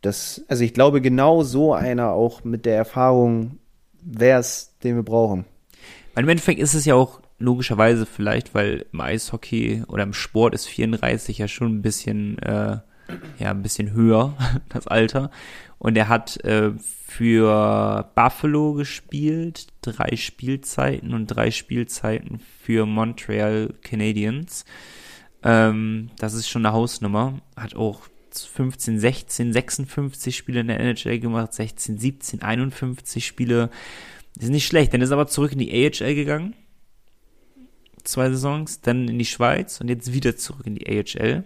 Das, 0.00 0.44
also 0.48 0.64
ich 0.64 0.74
glaube, 0.74 1.00
genau 1.02 1.44
so 1.44 1.72
einer 1.72 2.10
auch 2.10 2.42
mit 2.42 2.66
der 2.66 2.74
Erfahrung 2.74 3.60
wäre 4.02 4.40
es, 4.40 4.76
den 4.82 4.96
wir 4.96 5.04
brauchen. 5.04 5.44
Weil 6.14 6.24
im 6.24 6.30
Endeffekt 6.30 6.58
ist 6.58 6.74
es 6.74 6.84
ja 6.86 6.96
auch 6.96 7.20
logischerweise 7.38 8.06
vielleicht, 8.06 8.56
weil 8.56 8.86
im 8.92 9.00
Eishockey 9.00 9.84
oder 9.86 10.02
im 10.02 10.14
Sport 10.14 10.56
ist 10.56 10.66
34 10.66 11.38
ja 11.38 11.46
schon 11.46 11.76
ein 11.76 11.82
bisschen, 11.82 12.40
äh, 12.40 12.78
ja, 13.38 13.50
ein 13.50 13.62
bisschen 13.62 13.92
höher, 13.92 14.36
das 14.68 14.86
Alter. 14.86 15.30
Und 15.78 15.96
er 15.96 16.08
hat 16.08 16.42
äh, 16.44 16.72
für 16.78 18.10
Buffalo 18.14 18.72
gespielt, 18.72 19.68
drei 19.82 20.16
Spielzeiten 20.16 21.14
und 21.14 21.26
drei 21.26 21.50
Spielzeiten 21.50 22.40
für 22.62 22.86
Montreal 22.86 23.74
Canadiens. 23.82 24.64
Ähm, 25.42 26.10
das 26.18 26.34
ist 26.34 26.48
schon 26.48 26.64
eine 26.64 26.74
Hausnummer. 26.74 27.40
Hat 27.56 27.76
auch 27.76 28.00
15, 28.32 28.98
16, 28.98 29.52
56 29.52 30.36
Spiele 30.36 30.60
in 30.60 30.68
der 30.68 30.80
NHL 30.80 31.20
gemacht, 31.20 31.52
16, 31.52 31.98
17, 31.98 32.42
51 32.42 33.24
Spiele. 33.24 33.70
Das 34.34 34.46
ist 34.46 34.50
nicht 34.50 34.66
schlecht. 34.66 34.92
Dann 34.92 35.02
ist 35.02 35.10
er 35.10 35.18
aber 35.18 35.28
zurück 35.28 35.52
in 35.52 35.58
die 35.58 35.72
AHL 35.72 36.14
gegangen. 36.14 36.54
Zwei 38.02 38.28
Saisons, 38.30 38.80
dann 38.80 39.08
in 39.08 39.18
die 39.18 39.24
Schweiz 39.24 39.80
und 39.80 39.88
jetzt 39.88 40.12
wieder 40.12 40.36
zurück 40.36 40.66
in 40.66 40.74
die 40.74 40.88
AHL. 40.88 41.44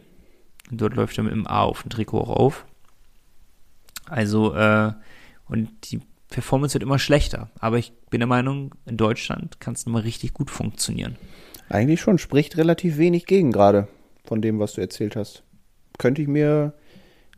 Dort 0.71 0.95
läuft 0.95 1.17
er 1.19 1.25
mit 1.25 1.33
dem 1.33 1.47
A 1.47 1.63
auf 1.63 1.83
dem 1.83 1.91
Trikot 1.91 2.21
auch 2.21 2.31
auf. 2.31 2.67
Also, 4.07 4.55
äh, 4.55 4.93
und 5.49 5.69
die 5.91 6.01
Performance 6.29 6.75
wird 6.75 6.83
immer 6.83 6.99
schlechter. 6.99 7.51
Aber 7.59 7.79
ich 7.79 7.93
bin 8.11 8.21
der 8.21 8.27
Meinung, 8.27 8.75
in 8.87 8.97
Deutschland 8.97 9.61
kann 9.61 9.75
es 9.75 9.87
nochmal 9.87 10.03
richtig 10.03 10.35
gut 10.35 10.51
funktionieren. 10.51 11.17
Eigentlich 11.69 12.01
schon, 12.01 12.19
spricht 12.19 12.57
relativ 12.57 12.99
wenig 12.99 13.27
gegen 13.27 13.53
gerade 13.53 13.89
von 14.25 14.43
dem, 14.43 14.59
was 14.59 14.75
du 14.75 14.81
erzählt 14.81 15.17
hast. 15.17 15.43
Könnte 15.99 16.23
ich 16.23 16.29
mir, 16.29 16.75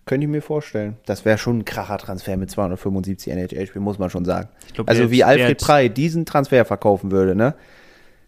könnte 0.07 0.27
ich 0.27 0.31
mir 0.31 0.43
vorstellen. 0.43 0.97
Das 1.07 1.25
wäre 1.25 1.39
schon 1.39 1.59
ein 1.59 1.65
Kracher-Transfer 1.65 2.37
mit 2.37 2.51
275 2.51 3.33
NHL-Spielen, 3.33 3.85
muss 3.85 3.99
man 3.99 4.11
schon 4.11 4.25
sagen. 4.25 4.49
Glaub, 4.75 4.89
also 4.89 5.11
wie 5.11 5.25
Alfred 5.25 5.59
Prey 5.59 5.89
diesen 5.89 6.27
Transfer 6.27 6.65
verkaufen 6.65 7.11
würde, 7.11 7.35
ne? 7.35 7.55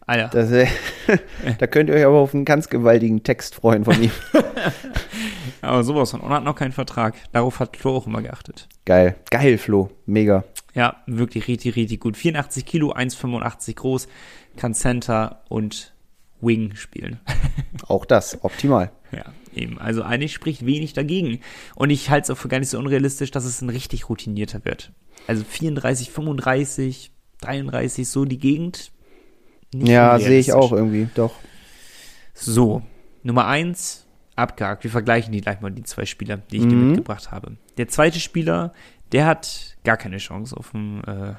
Ah 0.07 0.17
ja. 0.17 0.29
Das, 0.29 0.51
wär, 0.51 0.69
da 1.59 1.67
könnt 1.67 1.89
ihr 1.89 1.97
euch 1.97 2.05
aber 2.05 2.19
auf 2.19 2.35
einen 2.35 2.45
ganz 2.45 2.69
gewaltigen 2.69 3.23
Text 3.23 3.55
freuen 3.55 3.85
von 3.85 4.03
ihm. 4.03 4.11
Aber 5.63 5.85
sowas 5.85 6.11
von. 6.11 6.21
Und 6.21 6.31
hat 6.31 6.43
noch 6.43 6.57
keinen 6.57 6.73
Vertrag. 6.73 7.15
Darauf 7.31 7.61
hat 7.61 7.77
Flo 7.77 7.97
auch 7.97 8.07
immer 8.09 8.21
geachtet. 8.21 8.69
Geil. 8.85 9.15
Geil, 9.31 9.59
Flo. 9.59 9.91
Mega. 10.07 10.45
Ja, 10.75 10.97
wirklich 11.07 11.47
richtig, 11.47 11.77
richtig 11.77 12.01
gut. 12.01 12.17
84 12.17 12.67
Kilo, 12.67 12.93
1,85 12.93 13.75
groß, 13.77 14.09
kann 14.57 14.75
Center 14.75 15.43
und 15.49 15.95
Wing 16.41 16.75
spielen. 16.75 17.21
Auch 17.87 18.05
das, 18.05 18.43
optimal. 18.43 18.91
ja, 19.13 19.25
eben. 19.55 19.79
Also 19.79 20.03
eigentlich 20.03 20.33
spricht 20.33 20.67
wenig 20.67 20.95
dagegen. 20.95 21.41
Und 21.77 21.91
ich 21.91 22.11
halte 22.11 22.25
es 22.25 22.31
auch 22.31 22.41
für 22.41 22.49
gar 22.49 22.59
nicht 22.59 22.71
so 22.71 22.79
unrealistisch, 22.79 23.31
dass 23.31 23.45
es 23.45 23.61
ein 23.61 23.69
richtig 23.69 24.09
routinierter 24.09 24.65
wird. 24.65 24.93
Also 25.29 25.45
34, 25.45 26.11
35, 26.11 27.13
33, 27.41 28.09
so 28.09 28.25
die 28.25 28.39
Gegend. 28.39 28.91
Nicht 29.75 29.89
Ja, 29.89 30.19
sehe 30.19 30.39
ich 30.39 30.53
auch 30.53 30.73
irgendwie, 30.73 31.09
doch. 31.15 31.35
So, 32.35 32.83
Nummer 33.23 33.47
eins, 33.47 34.07
abgehakt. 34.37 34.85
Wir 34.85 34.91
vergleichen 34.91 35.33
die 35.33 35.41
gleich 35.41 35.61
mal, 35.61 35.71
die 35.71 35.83
zwei 35.83 36.07
Spieler, 36.07 36.37
die 36.39 36.59
ich 36.59 36.67
dir 36.67 36.77
Mhm. 36.77 36.87
mitgebracht 36.89 37.31
habe. 37.31 37.57
Der 37.77 37.89
zweite 37.89 38.21
Spieler, 38.21 38.73
der 39.13 39.27
hat 39.27 39.77
gar 39.85 39.97
keine 39.97 40.19
Chance 40.19 40.57
auf, 40.57 40.73
ein, 40.75 41.05
äh, 41.05 41.35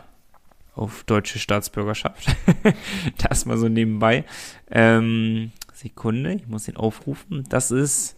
auf 0.76 1.04
deutsche 1.04 1.40
Staatsbürgerschaft. 1.40 2.28
das 3.30 3.46
mal 3.46 3.58
so 3.58 3.68
nebenbei. 3.70 4.24
Ähm, 4.72 5.52
Sekunde, 5.74 6.34
ich 6.34 6.48
muss 6.48 6.68
ihn 6.68 6.78
aufrufen. 6.78 7.44
Das 7.50 7.72
ist 7.72 8.16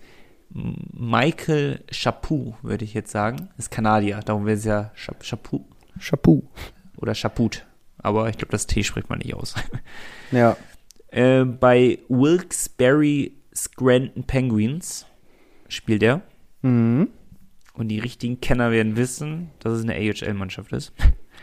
Michael 0.94 1.84
Chaput, 1.92 2.54
würde 2.62 2.86
ich 2.86 2.94
jetzt 2.94 3.12
sagen. 3.12 3.50
Ist 3.58 3.72
Kanadier, 3.72 4.20
darum 4.24 4.46
wäre 4.46 4.58
es 4.58 4.66
ja 4.66 4.92
Chap 4.96 5.24
Chaput 5.24 5.64
Chapeau. 6.00 6.44
oder 6.98 7.14
Chaput. 7.14 7.66
Aber 8.06 8.30
ich 8.30 8.38
glaube, 8.38 8.52
das 8.52 8.68
T 8.68 8.84
spricht 8.84 9.10
man 9.10 9.20
nicht 9.20 9.34
aus. 9.34 9.56
Ja. 10.32 10.56
Äh, 11.12 11.46
bei 11.46 12.00
Wilkes-Barre 12.10 13.32
Scranton 13.56 14.26
Penguins 14.26 15.06
spielt 15.70 16.04
er. 16.04 16.24
Mhm. 16.62 17.08
Und 17.74 17.88
die 17.88 18.00
richtigen 18.00 18.42
Kenner 18.42 18.72
werden 18.72 18.98
wissen, 18.98 19.50
dass 19.60 19.72
es 19.72 19.84
eine 19.84 19.94
AHL-Mannschaft 19.94 20.74
ist. 20.74 20.92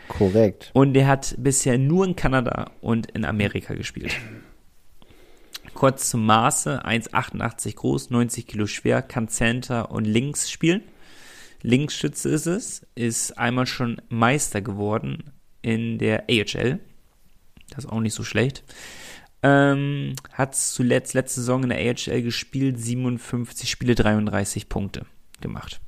Korrekt. 0.09 0.69
Und 0.73 0.95
er 0.95 1.07
hat 1.07 1.33
bisher 1.39 1.79
nur 1.79 2.05
in 2.05 2.15
Kanada 2.15 2.69
und 2.81 3.09
in 3.09 3.25
Amerika 3.25 3.73
gespielt. 3.73 4.15
Kurz 5.73 6.11
zum 6.11 6.23
Maße, 6.27 6.85
1,88 6.85 7.75
groß, 7.75 8.11
90 8.11 8.45
Kilo 8.45 8.67
schwer, 8.67 9.01
kann 9.01 9.27
Center 9.27 9.89
und 9.89 10.05
Links 10.05 10.51
spielen. 10.51 10.83
Linksschütze 11.63 12.29
ist 12.29 12.45
es, 12.45 12.85
ist 12.93 13.39
einmal 13.39 13.65
schon 13.65 13.99
Meister 14.09 14.61
geworden 14.61 15.32
in 15.63 15.97
der 15.97 16.25
AHL. 16.29 16.79
Das 17.69 17.85
ist 17.85 17.91
auch 17.91 17.99
nicht 17.99 18.13
so 18.13 18.23
schlecht. 18.23 18.63
Ähm, 19.41 20.15
hat 20.31 20.55
zuletzt 20.55 21.15
letzte 21.15 21.41
Saison 21.41 21.63
in 21.63 21.69
der 21.69 21.79
AHL 21.79 22.21
gespielt, 22.21 22.79
57 22.79 23.69
Spiele, 23.69 23.95
33 23.95 24.69
Punkte 24.69 25.05
gemacht. 25.41 25.81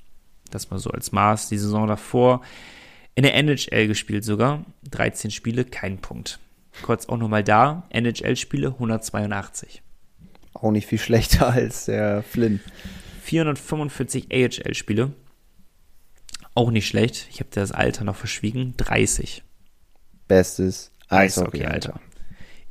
Das 0.49 0.71
mal 0.71 0.79
so 0.79 0.89
als 0.89 1.11
Maß. 1.11 1.49
Die 1.49 1.57
Saison 1.57 1.87
davor 1.87 2.41
in 3.15 3.23
der 3.23 3.35
NHL 3.35 3.87
gespielt 3.87 4.25
sogar, 4.25 4.65
13 4.91 5.31
Spiele, 5.31 5.63
kein 5.63 5.99
Punkt. 5.99 6.39
Kurz 6.81 7.07
auch 7.07 7.17
nochmal 7.17 7.43
da, 7.43 7.87
NHL-Spiele 7.89 8.67
182. 8.67 9.81
Auch 10.53 10.71
nicht 10.71 10.87
viel 10.87 10.99
schlechter 10.99 11.47
als 11.53 11.85
der 11.85 12.23
Flynn. 12.23 12.59
445 13.23 14.27
AHL-Spiele, 14.31 15.13
auch 16.53 16.71
nicht 16.71 16.87
schlecht. 16.87 17.27
Ich 17.31 17.39
habe 17.39 17.49
das 17.51 17.71
Alter 17.71 18.03
noch 18.03 18.17
verschwiegen, 18.17 18.75
30. 18.77 19.43
Bestes 20.27 20.91
Eishockey, 21.09 21.59
Eishockey, 21.59 21.65
Alter. 21.65 21.93
Alter. 21.93 21.99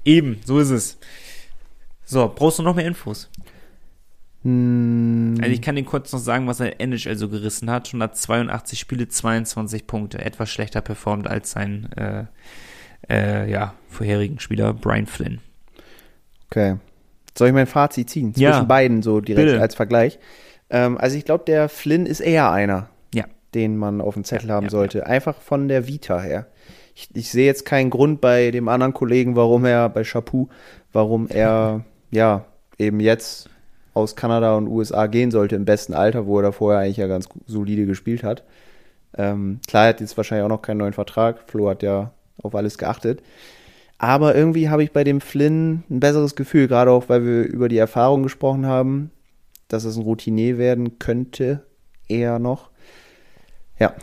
Eben, 0.04 0.40
so 0.44 0.58
ist 0.58 0.70
es. 0.70 0.98
So, 2.04 2.30
brauchst 2.34 2.58
du 2.58 2.62
noch 2.62 2.74
mehr 2.74 2.84
Infos? 2.86 3.30
Hm, 4.42 5.36
Also 5.40 5.50
ich 5.52 5.62
kann 5.62 5.76
dir 5.76 5.84
kurz 5.84 6.12
noch 6.12 6.18
sagen, 6.18 6.46
was 6.46 6.60
er 6.60 6.80
NHL 6.80 7.16
so 7.16 7.28
gerissen 7.28 7.70
hat. 7.70 7.86
182 7.88 8.78
Spiele, 8.78 9.08
22 9.08 9.86
Punkte. 9.86 10.18
Etwas 10.24 10.50
schlechter 10.50 10.80
performt 10.82 11.26
als 11.26 11.52
sein 11.52 11.88
äh, 11.96 12.24
äh, 13.08 13.50
ja, 13.50 13.74
vorherigen 13.88 14.38
Spieler 14.40 14.72
Brian 14.74 15.06
Flynn. 15.06 15.40
okay. 16.50 16.76
Soll 17.36 17.48
ich 17.48 17.54
mein 17.54 17.66
Fazit 17.66 18.10
ziehen? 18.10 18.32
Zwischen 18.32 18.42
Ja. 18.44 18.62
beiden 18.62 19.02
so 19.02 19.20
direkt 19.20 19.48
Bitte. 19.48 19.60
als 19.60 19.74
Vergleich. 19.74 20.20
Ähm, 20.70 20.96
also 20.98 21.16
ich 21.16 21.24
glaube, 21.24 21.44
der 21.46 21.68
Flynn 21.68 22.06
ist 22.06 22.20
eher 22.20 22.52
einer, 22.52 22.90
Ja. 23.12 23.24
den 23.54 23.76
man 23.76 24.00
auf 24.00 24.14
dem 24.14 24.22
Zettel 24.24 24.50
Ja, 24.50 24.54
haben 24.56 24.68
sollte. 24.68 25.06
Einfach 25.06 25.40
von 25.40 25.66
der 25.68 25.88
Vita 25.88 26.20
her. 26.20 26.46
Ich, 26.94 27.08
ich 27.14 27.30
sehe 27.30 27.46
jetzt 27.46 27.64
keinen 27.64 27.90
Grund 27.90 28.20
bei 28.20 28.50
dem 28.50 28.68
anderen 28.68 28.94
Kollegen, 28.94 29.36
warum 29.36 29.64
er, 29.64 29.88
bei 29.88 30.04
Chapu, 30.04 30.48
warum 30.92 31.28
er 31.28 31.84
ja, 32.10 32.44
eben 32.78 33.00
jetzt 33.00 33.48
aus 33.94 34.16
Kanada 34.16 34.56
und 34.56 34.68
USA 34.68 35.06
gehen 35.06 35.30
sollte 35.30 35.56
im 35.56 35.64
besten 35.64 35.94
Alter, 35.94 36.26
wo 36.26 36.38
er 36.38 36.42
da 36.42 36.52
vorher 36.52 36.80
eigentlich 36.80 36.96
ja 36.96 37.06
ganz 37.06 37.28
solide 37.46 37.86
gespielt 37.86 38.22
hat. 38.22 38.42
Ähm, 39.16 39.60
klar, 39.66 39.84
er 39.84 39.88
hat 39.90 40.00
jetzt 40.00 40.16
wahrscheinlich 40.16 40.44
auch 40.44 40.48
noch 40.48 40.62
keinen 40.62 40.78
neuen 40.78 40.92
Vertrag. 40.92 41.48
Flo 41.48 41.68
hat 41.68 41.82
ja 41.82 42.12
auf 42.42 42.54
alles 42.54 42.78
geachtet. 42.78 43.22
Aber 43.98 44.34
irgendwie 44.34 44.68
habe 44.68 44.82
ich 44.82 44.92
bei 44.92 45.04
dem 45.04 45.20
Flynn 45.20 45.84
ein 45.88 46.00
besseres 46.00 46.34
Gefühl, 46.34 46.66
gerade 46.66 46.90
auch, 46.90 47.08
weil 47.08 47.24
wir 47.24 47.44
über 47.44 47.68
die 47.68 47.78
Erfahrung 47.78 48.24
gesprochen 48.24 48.66
haben, 48.66 49.10
dass 49.68 49.84
es 49.84 49.96
ein 49.96 50.02
Routinier 50.02 50.58
werden 50.58 50.98
könnte, 50.98 51.64
eher 52.08 52.38
noch. 52.38 52.70
Ja. 53.78 53.94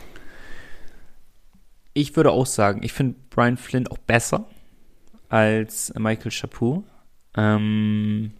Ich 1.94 2.16
würde 2.16 2.30
auch 2.30 2.46
sagen, 2.46 2.82
ich 2.82 2.92
finde 2.92 3.16
Brian 3.30 3.56
Flynn 3.56 3.86
auch 3.88 3.98
besser 3.98 4.46
als 5.28 5.92
Michael 5.98 6.30
Chapeau. 6.30 6.84
Ähm, 7.36 8.32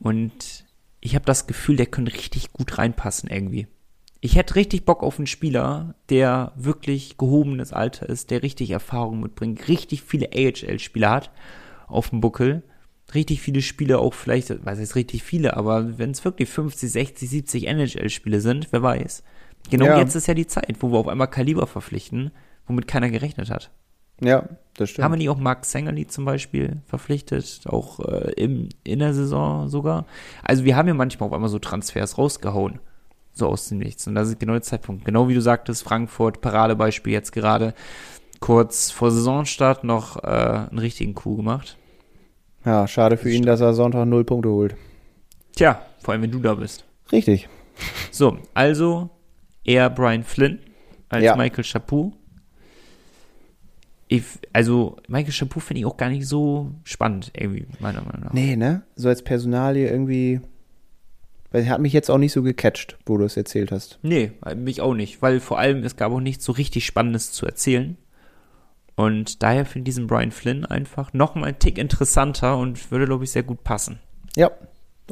und 0.00 0.64
ich 1.00 1.14
habe 1.14 1.24
das 1.24 1.46
Gefühl, 1.46 1.76
der 1.76 1.86
könnte 1.86 2.12
richtig 2.12 2.52
gut 2.52 2.78
reinpassen 2.78 3.30
irgendwie. 3.30 3.66
Ich 4.20 4.36
hätte 4.36 4.56
richtig 4.56 4.84
Bock 4.84 5.02
auf 5.02 5.18
einen 5.18 5.26
Spieler, 5.26 5.94
der 6.08 6.52
wirklich 6.56 7.16
gehobenes 7.18 7.72
Alter 7.72 8.08
ist, 8.08 8.30
der 8.30 8.42
richtig 8.42 8.70
Erfahrung 8.70 9.20
mitbringt, 9.20 9.68
richtig 9.68 10.02
viele 10.02 10.30
AHL-Spieler 10.34 11.10
hat 11.10 11.30
auf 11.86 12.10
dem 12.10 12.20
Buckel. 12.20 12.62
Richtig 13.14 13.40
viele 13.40 13.62
Spiele 13.62 14.00
auch 14.00 14.14
vielleicht, 14.14 14.64
weiß 14.64 14.80
jetzt 14.80 14.96
richtig 14.96 15.22
viele, 15.22 15.56
aber 15.56 15.96
wenn 15.98 16.10
es 16.10 16.24
wirklich 16.24 16.48
50, 16.48 16.90
60, 16.90 17.30
70 17.30 17.66
NHL-Spiele 17.68 18.40
sind, 18.40 18.68
wer 18.72 18.82
weiß. 18.82 19.22
Genau 19.70 19.84
Ja. 19.84 19.98
jetzt 20.00 20.16
ist 20.16 20.26
ja 20.26 20.34
die 20.34 20.48
Zeit, 20.48 20.74
wo 20.80 20.90
wir 20.90 20.98
auf 20.98 21.06
einmal 21.06 21.30
Kaliber 21.30 21.68
verpflichten, 21.68 22.32
womit 22.66 22.86
keiner 22.86 23.10
gerechnet 23.10 23.50
hat. 23.50 23.70
Ja, 24.20 24.48
das 24.76 24.90
stimmt. 24.90 25.04
Haben 25.04 25.12
wir 25.12 25.18
nicht 25.18 25.28
auch 25.28 25.38
Mark 25.38 25.64
Sangerly 25.66 26.06
zum 26.06 26.24
Beispiel 26.24 26.78
verpflichtet, 26.86 27.60
auch 27.66 28.00
äh, 28.00 28.32
im, 28.36 28.70
in 28.82 28.98
der 29.00 29.12
Saison 29.12 29.68
sogar? 29.68 30.06
Also 30.42 30.64
wir 30.64 30.74
haben 30.76 30.88
ja 30.88 30.94
manchmal 30.94 31.26
auf 31.28 31.32
einmal 31.34 31.50
so 31.50 31.58
Transfers 31.58 32.16
rausgehauen, 32.16 32.78
so 33.34 33.46
aus 33.48 33.68
dem 33.68 33.78
Nichts. 33.78 34.06
Und 34.06 34.14
das 34.14 34.28
ist 34.28 34.40
genau 34.40 34.54
der 34.54 34.62
Zeitpunkt. 34.62 35.04
Genau 35.04 35.28
wie 35.28 35.34
du 35.34 35.42
sagtest, 35.42 35.82
Frankfurt, 35.82 36.40
Paradebeispiel 36.40 37.12
jetzt 37.12 37.32
gerade 37.32 37.74
kurz 38.40 38.90
vor 38.90 39.10
Saisonstart 39.10 39.84
noch 39.84 40.22
äh, 40.24 40.26
einen 40.70 40.78
richtigen 40.78 41.14
Coup 41.14 41.36
gemacht. 41.36 41.76
ja, 42.64 42.88
schade 42.88 43.16
für 43.18 43.30
ihn, 43.30 43.44
dass 43.44 43.60
er 43.60 43.74
Sonntag 43.74 44.06
null 44.06 44.24
Punkte 44.24 44.48
holt. 44.48 44.76
Tja, 45.56 45.80
vor 46.02 46.12
allem 46.12 46.22
wenn 46.22 46.30
du 46.30 46.38
da 46.40 46.54
bist. 46.54 46.84
Richtig. 47.12 47.48
So, 48.10 48.38
also 48.54 49.10
eher 49.64 49.90
Brian 49.90 50.22
Flynn 50.22 50.58
als 51.10 51.24
Ja. 51.24 51.36
Michael 51.36 51.64
Chapeau. 51.64 52.12
Ich, 54.08 54.24
also 54.52 54.96
Michael 55.08 55.32
Chapeau 55.32 55.60
finde 55.60 55.80
ich 55.80 55.86
auch 55.86 55.96
gar 55.96 56.10
nicht 56.10 56.26
so 56.26 56.72
spannend, 56.84 57.32
irgendwie, 57.36 57.66
meiner 57.80 58.02
Meinung 58.02 58.24
nach. 58.24 58.32
Nee, 58.32 58.54
ne? 58.56 58.82
So 58.94 59.08
als 59.08 59.22
Personalie 59.22 59.88
irgendwie. 59.88 60.40
Weil 61.50 61.64
er 61.64 61.70
hat 61.70 61.80
mich 61.80 61.92
jetzt 61.92 62.10
auch 62.10 62.18
nicht 62.18 62.32
so 62.32 62.42
gecatcht, 62.42 62.98
wo 63.06 63.16
du 63.16 63.24
es 63.24 63.36
erzählt 63.36 63.72
hast. 63.72 63.98
Nee, 64.02 64.32
mich 64.56 64.80
auch 64.80 64.94
nicht, 64.94 65.22
weil 65.22 65.40
vor 65.40 65.58
allem 65.58 65.82
es 65.84 65.96
gab 65.96 66.12
auch 66.12 66.20
nichts 66.20 66.44
so 66.44 66.52
richtig 66.52 66.86
Spannendes 66.86 67.32
zu 67.32 67.46
erzählen. 67.46 67.96
Und 68.96 69.42
daher 69.42 69.66
finde 69.66 69.88
ich 69.88 69.94
diesen 69.94 70.06
Brian 70.06 70.32
Flynn 70.32 70.64
einfach 70.64 71.12
noch 71.12 71.34
mal 71.34 71.44
einen 71.44 71.58
Tick 71.58 71.78
interessanter 71.78 72.56
und 72.56 72.90
würde, 72.90 73.04
glaube 73.04 73.24
ich, 73.24 73.30
sehr 73.30 73.42
gut 73.42 73.62
passen. 73.62 73.98
Ja, 74.36 74.50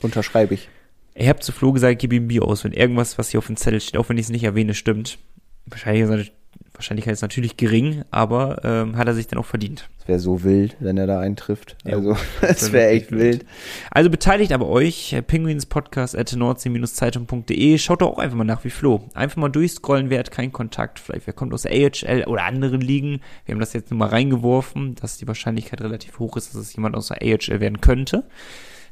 unterschreibe 0.02 0.54
ich. 0.54 0.68
Ich 1.14 1.28
habe 1.28 1.40
zu 1.40 1.52
Flo 1.52 1.72
gesagt, 1.72 2.00
gib 2.00 2.12
ihm 2.12 2.28
Bier 2.28 2.42
aus, 2.42 2.64
wenn 2.64 2.72
irgendwas, 2.72 3.18
was 3.18 3.28
hier 3.28 3.38
auf 3.38 3.46
dem 3.46 3.56
Zettel 3.56 3.80
steht, 3.80 3.98
auch 3.98 4.08
wenn 4.08 4.18
ich 4.18 4.26
es 4.26 4.30
nicht 4.30 4.44
erwähne, 4.44 4.74
stimmt. 4.74 5.18
Wahrscheinlich 5.66 6.02
ist 6.02 6.08
seine 6.08 6.26
Wahrscheinlichkeit 6.74 7.12
ist 7.14 7.22
natürlich 7.22 7.56
gering, 7.56 8.02
aber 8.10 8.60
ähm, 8.64 8.96
hat 8.96 9.06
er 9.06 9.14
sich 9.14 9.28
dann 9.28 9.38
auch 9.38 9.46
verdient. 9.46 9.88
Es 10.00 10.08
wäre 10.08 10.18
so 10.18 10.42
wild, 10.42 10.76
wenn 10.80 10.98
er 10.98 11.06
da 11.06 11.20
eintrifft. 11.20 11.76
Ja, 11.84 11.94
Also, 11.94 12.16
es 12.40 12.72
wär 12.72 12.80
wäre 12.80 12.90
echt 12.90 13.12
wild. 13.12 13.46
Also 13.90 14.10
beteiligt 14.10 14.52
aber 14.52 14.68
euch, 14.68 15.12
äh, 15.12 15.22
Penguinspodcast 15.22 16.16
at 16.18 16.34
nordsee-zeitung.de. 16.34 17.78
Schaut 17.78 18.02
doch 18.02 18.10
auch 18.10 18.18
einfach 18.18 18.36
mal 18.36 18.44
nach 18.44 18.64
wie 18.64 18.70
Flo. 18.70 19.08
Einfach 19.14 19.36
mal 19.36 19.48
durchscrollen, 19.48 20.10
wer 20.10 20.18
hat 20.18 20.32
keinen 20.32 20.52
Kontakt. 20.52 20.98
Vielleicht 20.98 21.28
wer 21.28 21.34
kommt 21.34 21.54
aus 21.54 21.62
der 21.62 21.72
AHL 21.72 22.24
oder 22.24 22.42
anderen 22.42 22.80
Ligen. 22.80 23.20
Wir 23.44 23.54
haben 23.54 23.60
das 23.60 23.72
jetzt 23.72 23.90
nur 23.90 23.98
mal 23.98 24.08
reingeworfen, 24.08 24.96
dass 24.96 25.16
die 25.16 25.28
Wahrscheinlichkeit 25.28 25.80
relativ 25.80 26.18
hoch 26.18 26.36
ist, 26.36 26.54
dass 26.54 26.60
es 26.60 26.74
jemand 26.74 26.96
aus 26.96 27.08
der 27.08 27.22
AHL 27.22 27.60
werden 27.60 27.80
könnte. 27.80 28.24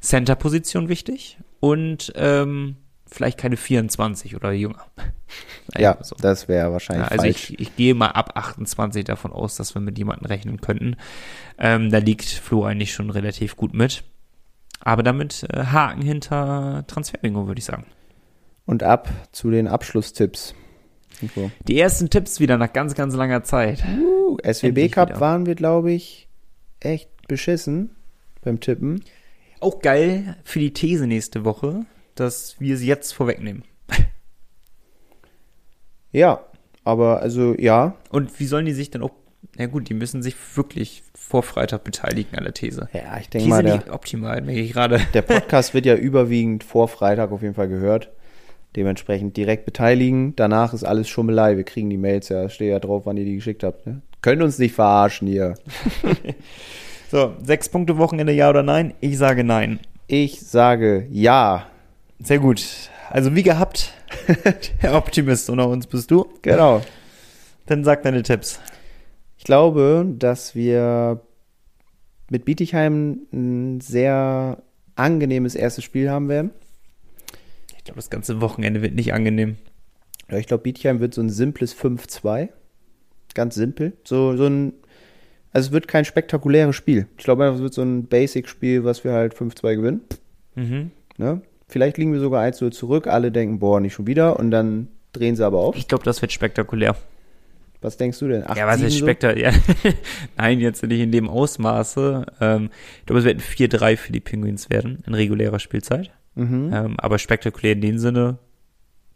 Center-Position 0.01 0.89
wichtig. 0.89 1.39
Und 1.59 2.13
ähm, 2.17 2.77
vielleicht 3.13 3.39
keine 3.39 3.57
24 3.57 4.37
oder 4.37 4.53
jünger. 4.53 4.85
Ja, 5.79 5.97
so. 6.03 6.15
das 6.21 6.49
wäre 6.49 6.73
wahrscheinlich 6.73 7.07
Ja, 7.07 7.13
also 7.13 7.23
falsch. 7.23 7.51
ich, 7.51 7.61
ich 7.61 7.77
gehe 7.77 7.95
mal 7.95 8.09
ab 8.09 8.33
28 8.35 9.05
davon 9.05 9.33
aus, 9.33 9.57
dass 9.57 9.75
wir 9.75 9.81
mit 9.81 9.97
jemandem 9.97 10.27
rechnen 10.27 10.61
könnten. 10.61 10.97
Ähm, 11.57 11.91
da 11.91 11.99
liegt 11.99 12.25
Flo 12.27 12.65
eigentlich 12.65 12.93
schon 12.93 13.09
relativ 13.09 13.57
gut 13.57 13.73
mit. 13.73 14.03
Aber 14.81 15.03
damit 15.03 15.47
äh, 15.49 15.67
Haken 15.67 16.03
hinter 16.03 16.85
Transferbingo, 16.89 17.47
würde 17.47 17.61
ich 17.61 17.65
sagen. 17.65 17.87
Und 18.67 18.83
ab 18.83 19.09
zu 19.31 19.51
den 19.51 19.69
Abschlusstipps. 19.69 20.55
Nico. 21.21 21.51
Die 21.67 21.79
ersten 21.79 22.11
Tipps 22.11 22.41
wieder 22.41 22.59
nach 22.59 22.73
ganz, 22.73 22.95
ganz 22.95 23.15
langer 23.15 23.45
Zeit. 23.45 23.83
Uh, 23.85 24.37
SWB 24.43 24.89
Cup 24.89 25.11
wieder. 25.11 25.21
waren 25.21 25.47
wir, 25.47 25.55
glaube 25.55 25.93
ich, 25.93 26.29
echt 26.81 27.09
beschissen 27.29 27.91
beim 28.43 28.61
Tippen. 28.61 29.03
Auch 29.61 29.81
geil 29.81 30.37
für 30.45 30.59
die 30.59 30.73
These 30.73 31.07
nächste 31.07 31.45
Woche, 31.45 31.87
dass 32.15 32.57
wir 32.61 32.77
sie 32.77 32.87
jetzt 32.87 33.13
vorwegnehmen. 33.13 33.65
Ja, 36.15 36.45
aber 36.85 37.23
also 37.23 37.55
ja. 37.59 37.97
Und 38.11 38.39
wie 38.39 38.45
sollen 38.45 38.67
die 38.67 38.75
sich 38.75 38.91
dann 38.91 39.03
auch, 39.03 39.13
na 39.57 39.65
gut, 39.65 39.89
die 39.89 39.95
müssen 39.95 40.23
sich 40.23 40.37
wirklich 40.55 41.03
vor 41.15 41.43
Freitag 41.43 41.85
beteiligen 41.85 42.37
an 42.37 42.45
der 42.45 42.53
These. 42.53 42.91
Ja, 42.93 43.17
ich 43.19 43.31
denke 43.31 43.45
These 43.45 43.49
mal, 43.49 43.63
der, 43.63 43.77
nicht 43.77 43.91
optimal, 43.91 44.43
merke 44.43 44.61
ich 44.61 44.75
gerade. 44.75 45.01
der 45.15 45.23
Podcast 45.23 45.73
wird 45.75 45.87
ja 45.87 45.95
überwiegend 45.95 46.65
vor 46.65 46.89
Freitag 46.89 47.33
auf 47.33 47.41
jeden 47.41 47.55
Fall 47.55 47.69
gehört. 47.69 48.11
Dementsprechend 48.77 49.39
direkt 49.39 49.65
beteiligen. 49.65 50.37
Danach 50.37 50.75
ist 50.75 50.85
alles 50.85 51.09
Schummelei. 51.09 51.57
Wir 51.57 51.65
kriegen 51.65 51.89
die 51.89 51.97
Mails 51.97 52.29
ja, 52.29 52.51
steht 52.51 52.69
ja 52.69 52.79
drauf, 52.79 53.07
wann 53.07 53.17
ihr 53.17 53.25
die 53.25 53.37
geschickt 53.37 53.65
habt. 53.65 53.87
Ne? 53.87 54.03
Könnt 54.21 54.43
uns 54.43 54.59
nicht 54.59 54.75
verarschen 54.75 55.29
hier. 55.29 55.55
So, 57.13 57.35
sechs 57.43 57.69
Punkte 57.69 57.99
Wochenende, 57.99 58.33
ja 58.33 58.49
oder 58.49 58.63
nein? 58.63 58.95
Ich 59.01 59.19
sage 59.19 59.45
nein. 59.45 59.81
Ich 60.07 60.41
sage 60.41 61.07
ja. 61.11 61.67
Sehr 62.23 62.39
gut. 62.39 62.65
Also 63.11 63.35
wie 63.35 63.43
gehabt, 63.43 63.93
der 64.83 64.95
Optimist 64.95 65.51
unter 65.51 65.69
uns 65.69 65.87
bist 65.87 66.11
du. 66.11 66.29
Genau. 66.43 66.83
Dann 67.67 67.85
sag 67.85 68.03
deine 68.03 68.23
Tipps. 68.23 68.61
Ich 69.37 69.45
glaube, 69.45 70.07
dass 70.19 70.55
wir 70.55 71.21
mit 72.31 72.45
Bietigheim 72.45 73.27
ein 73.33 73.81
sehr 73.81 74.63
angenehmes 74.95 75.55
erstes 75.55 75.85
Spiel 75.85 76.11
haben 76.11 76.29
werden. 76.29 76.53
Ich 77.77 77.85
glaube, 77.85 77.97
das 77.97 78.11
ganze 78.11 78.41
Wochenende 78.41 78.83
wird 78.83 78.95
nicht 78.95 79.13
angenehm. 79.13 79.57
Ja, 80.31 80.39
ich 80.39 80.47
glaube, 80.47 80.63
Bietigheim 80.63 81.01
wird 81.01 81.15
so 81.15 81.21
ein 81.21 81.31
simples 81.31 81.77
5-2. 81.77 82.51
Ganz 83.35 83.55
simpel. 83.55 83.95
So, 84.05 84.37
so 84.37 84.47
ein, 84.47 84.75
also 85.53 85.69
es 85.69 85.73
wird 85.73 85.89
kein 85.89 86.05
spektakuläres 86.05 86.77
Spiel. 86.77 87.09
Ich 87.19 87.25
glaube 87.25 87.45
einfach, 87.45 87.57
es 87.57 87.63
wird 87.63 87.75
so 87.75 87.83
ein 87.83 88.07
Basic-Spiel, 88.07 88.85
was 88.85 89.05
wir 89.05 89.13
halt 89.13 89.35
5-2 89.35 89.77
gewinnen. 89.77 90.01
Mhm. 90.55 90.91
Ne? 91.19 91.43
Vielleicht 91.73 91.97
liegen 91.97 92.13
wir 92.13 92.21
sogar 92.21 92.45
1-0 92.45 92.71
zurück. 92.71 93.07
Alle 93.07 93.33
denken, 93.33 93.59
boah, 93.59 93.81
nicht 93.81 93.95
schon 93.95 94.07
wieder. 94.07 94.39
Und 94.39 94.51
dann 94.51 94.89
drehen 95.15 95.37
sie 95.37 95.47
aber 95.47 95.59
auf. 95.61 95.75
Ich 95.75 95.89
glaube, 95.89 96.05
das 96.05 96.21
wird 96.21 96.31
spektakulär. 96.31 96.95
Was 97.81 97.97
denkst 97.97 98.19
du 98.19 98.29
denn? 98.29 98.47
8, 98.47 98.59
ja, 98.59 98.67
was 98.67 98.83
ist 98.83 98.93
7 98.93 99.01
so? 99.01 99.07
spektakulär? 99.07 99.55
Nein, 100.37 100.61
jetzt 100.61 100.83
nicht 100.83 101.01
in 101.01 101.11
dem 101.13 101.31
Ausmaße. 101.31 102.27
Ähm, 102.43 102.69
ich 103.01 103.07
glaube, 103.07 103.21
es 103.21 103.25
wird 103.25 103.39
ein 103.39 103.41
4-3 103.41 103.97
für 103.97 104.13
die 104.13 104.21
Penguins 104.21 104.69
werden 104.69 105.03
in 105.07 105.15
regulärer 105.15 105.59
Spielzeit. 105.59 106.11
Mhm. 106.35 106.71
Ähm, 106.75 106.95
aber 106.99 107.19
spektakulär 107.19 107.73
in 107.73 107.81
dem 107.81 107.99
Sinne, 107.99 108.37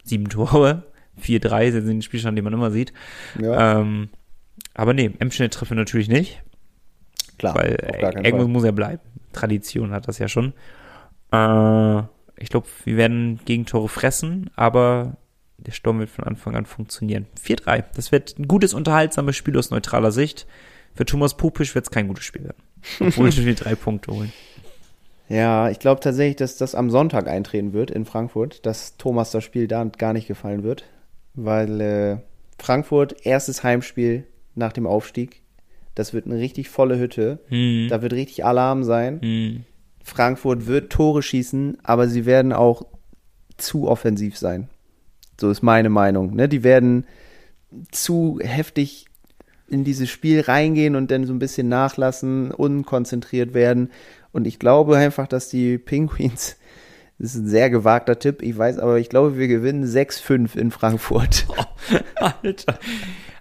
sieben 0.03 0.27
Tore, 0.27 0.81
4-3 1.21 1.71
sind 1.73 1.85
den 1.87 2.01
Spielstand, 2.01 2.39
den 2.39 2.43
man 2.43 2.53
immer 2.53 2.71
sieht. 2.71 2.91
Ja, 3.39 3.81
Ähm, 3.81 4.09
aber 4.73 4.95
nee, 4.95 5.11
Emschnitt 5.19 5.53
treffe 5.53 5.75
natürlich 5.75 6.09
nicht. 6.09 6.41
klar. 7.37 7.53
weil 7.53 7.77
Fall. 7.77 8.47
muss 8.47 8.63
er 8.63 8.71
bleiben. 8.71 9.01
Tradition 9.31 9.91
hat 9.91 10.07
das 10.07 10.17
ja 10.17 10.27
schon. 10.27 10.53
Äh, 11.31 12.01
ich 12.37 12.49
glaube, 12.49 12.67
wir 12.83 12.97
werden 12.97 13.39
Gegentore 13.45 13.89
fressen, 13.89 14.49
aber 14.55 15.17
der 15.57 15.71
Sturm 15.71 15.99
wird 15.99 16.09
von 16.09 16.25
Anfang 16.25 16.55
an 16.55 16.65
funktionieren. 16.65 17.25
4-3. 17.43 17.83
Das 17.95 18.11
wird 18.11 18.37
ein 18.37 18.47
gutes, 18.47 18.73
unterhaltsames 18.73 19.35
Spiel 19.35 19.57
aus 19.57 19.71
neutraler 19.71 20.11
Sicht. 20.11 20.45
Für 20.93 21.05
Thomas 21.05 21.35
Pupisch 21.35 21.75
wird 21.75 21.85
es 21.85 21.91
kein 21.91 22.07
gutes 22.07 22.25
Spiel 22.25 22.43
werden. 22.43 22.61
Obwohl 22.99 23.35
wir 23.35 23.55
drei 23.55 23.75
Punkte 23.75 24.11
holen. 24.11 24.31
Ja, 25.29 25.69
ich 25.69 25.79
glaube 25.79 25.99
tatsächlich, 25.99 26.37
dass 26.37 26.55
das 26.55 26.73
am 26.73 26.89
Sonntag 26.89 27.27
eintreten 27.27 27.73
wird 27.73 27.91
in 27.91 28.05
Frankfurt, 28.05 28.65
dass 28.65 28.95
Thomas 28.95 29.29
das 29.31 29.43
Spiel 29.43 29.67
da 29.67 29.83
gar 29.83 30.13
nicht 30.13 30.25
gefallen 30.25 30.63
wird, 30.63 30.85
weil 31.33 31.81
äh, 31.81 32.17
Frankfurt 32.57 33.25
erstes 33.25 33.61
Heimspiel 33.61 34.23
nach 34.55 34.71
dem 34.71 34.87
Aufstieg, 34.87 35.41
das 35.95 36.13
wird 36.13 36.27
eine 36.27 36.37
richtig 36.37 36.69
volle 36.69 36.97
Hütte, 36.97 37.39
Hm. 37.49 37.87
da 37.89 38.01
wird 38.01 38.13
richtig 38.13 38.45
Alarm 38.45 38.85
sein. 38.85 39.19
Hm. 39.21 39.65
Frankfurt 40.07 40.67
wird 40.67 40.91
Tore 40.91 41.21
schießen, 41.21 41.79
aber 41.83 42.07
sie 42.07 42.25
werden 42.25 42.53
auch 42.53 42.85
zu 43.57 43.87
offensiv 43.87 44.37
sein. 44.37 44.69
So 45.39 45.49
ist 45.49 45.61
meine 45.61 45.89
Meinung. 45.89 46.35
Ne? 46.35 46.47
Die 46.47 46.63
werden 46.63 47.05
zu 47.91 48.39
heftig 48.41 49.05
in 49.67 49.83
dieses 49.83 50.09
Spiel 50.09 50.41
reingehen 50.41 50.95
und 50.95 51.11
dann 51.11 51.25
so 51.25 51.33
ein 51.33 51.39
bisschen 51.39 51.67
nachlassen, 51.67 52.51
unkonzentriert 52.51 53.53
werden. 53.53 53.91
Und 54.31 54.47
ich 54.47 54.59
glaube 54.59 54.95
einfach, 54.95 55.27
dass 55.27 55.49
die 55.49 55.77
Penguins, 55.77 56.56
das 57.19 57.33
ist 57.35 57.41
ein 57.41 57.47
sehr 57.47 57.69
gewagter 57.69 58.19
Tipp, 58.19 58.41
ich 58.41 58.57
weiß, 58.57 58.79
aber 58.79 58.99
ich 58.99 59.09
glaube, 59.09 59.37
wir 59.37 59.47
gewinnen 59.47 59.85
6-5 59.85 60.55
in 60.57 60.71
Frankfurt. 60.71 61.45
Alter. 62.15 62.77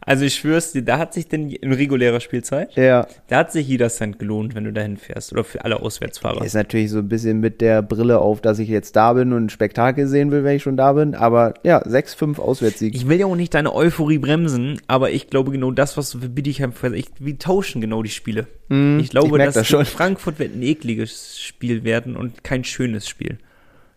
Also 0.08 0.24
ich 0.24 0.36
schwör's 0.36 0.70
dir, 0.70 0.82
da 0.82 0.98
hat 0.98 1.12
sich 1.14 1.26
denn 1.26 1.50
in 1.50 1.72
regulärer 1.72 2.20
Spielzeit, 2.20 2.76
Ja. 2.76 3.08
da 3.26 3.38
hat 3.38 3.50
sich 3.50 3.66
jeder 3.66 3.88
Cent 3.88 4.20
gelohnt, 4.20 4.54
wenn 4.54 4.62
du 4.62 4.72
dahin 4.72 4.96
fährst. 4.98 5.32
Oder 5.32 5.42
für 5.42 5.64
alle 5.64 5.80
Auswärtsfahrer. 5.82 6.44
Ist 6.44 6.54
natürlich 6.54 6.90
so 6.90 6.98
ein 6.98 7.08
bisschen 7.08 7.40
mit 7.40 7.60
der 7.60 7.82
Brille 7.82 8.20
auf, 8.20 8.40
dass 8.40 8.60
ich 8.60 8.68
jetzt 8.68 8.94
da 8.94 9.12
bin 9.14 9.32
und 9.32 9.46
ein 9.46 9.50
Spektakel 9.50 10.06
sehen 10.06 10.30
will, 10.30 10.44
wenn 10.44 10.54
ich 10.56 10.62
schon 10.62 10.76
da 10.76 10.92
bin. 10.92 11.16
Aber 11.16 11.54
ja, 11.64 11.82
6-5 11.84 12.38
Auswärtssieg. 12.38 12.94
Ich 12.94 13.08
will 13.08 13.18
ja 13.18 13.26
auch 13.26 13.34
nicht 13.34 13.52
deine 13.52 13.74
Euphorie 13.74 14.18
bremsen, 14.18 14.80
aber 14.86 15.10
ich 15.10 15.28
glaube 15.28 15.50
genau 15.50 15.72
das, 15.72 15.96
was 15.96 16.10
du 16.10 16.20
für 16.20 16.28
Bietigheim 16.28 16.72
ich, 16.94 17.06
wir 17.18 17.38
tauschen 17.38 17.80
genau 17.80 18.04
die 18.04 18.10
Spiele. 18.10 18.46
ich 18.70 19.10
glaube, 19.10 19.38
ich 19.38 19.44
dass 19.44 19.68
das. 19.68 19.88
Frankfurt 19.88 20.38
wird 20.38 20.54
ein 20.54 20.62
ekliges 20.62 21.40
Spiel 21.40 21.82
werden 21.82 22.16
und 22.16 22.44
kein 22.44 22.62
schönes 22.62 23.08
Spiel. 23.08 23.38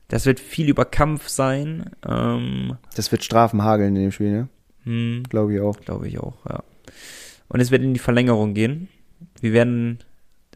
Das 0.10 0.26
wird 0.26 0.40
viel 0.40 0.68
über 0.70 0.86
Kampf 0.86 1.30
sein, 1.30 1.92
ähm, 2.08 2.78
Das 2.96 3.12
wird 3.12 3.24
Strafen 3.24 3.64
hageln 3.64 3.96
in 3.96 4.02
dem 4.04 4.12
Spiel, 4.12 4.32
ne? 4.32 4.50
hm, 4.84 5.24
Glaube 5.30 5.54
ich 5.56 5.62
auch. 5.62 5.80
glaube 5.80 6.08
ich 6.08 6.20
auch, 6.20 6.34
ja. 6.48 6.64
Und 7.48 7.60
es 7.62 7.72
wird 7.72 7.82
in 7.84 7.94
die 7.94 8.00
Verlängerung 8.00 8.54
gehen. 8.54 8.90
Wir 9.42 9.54
werden, 9.54 10.00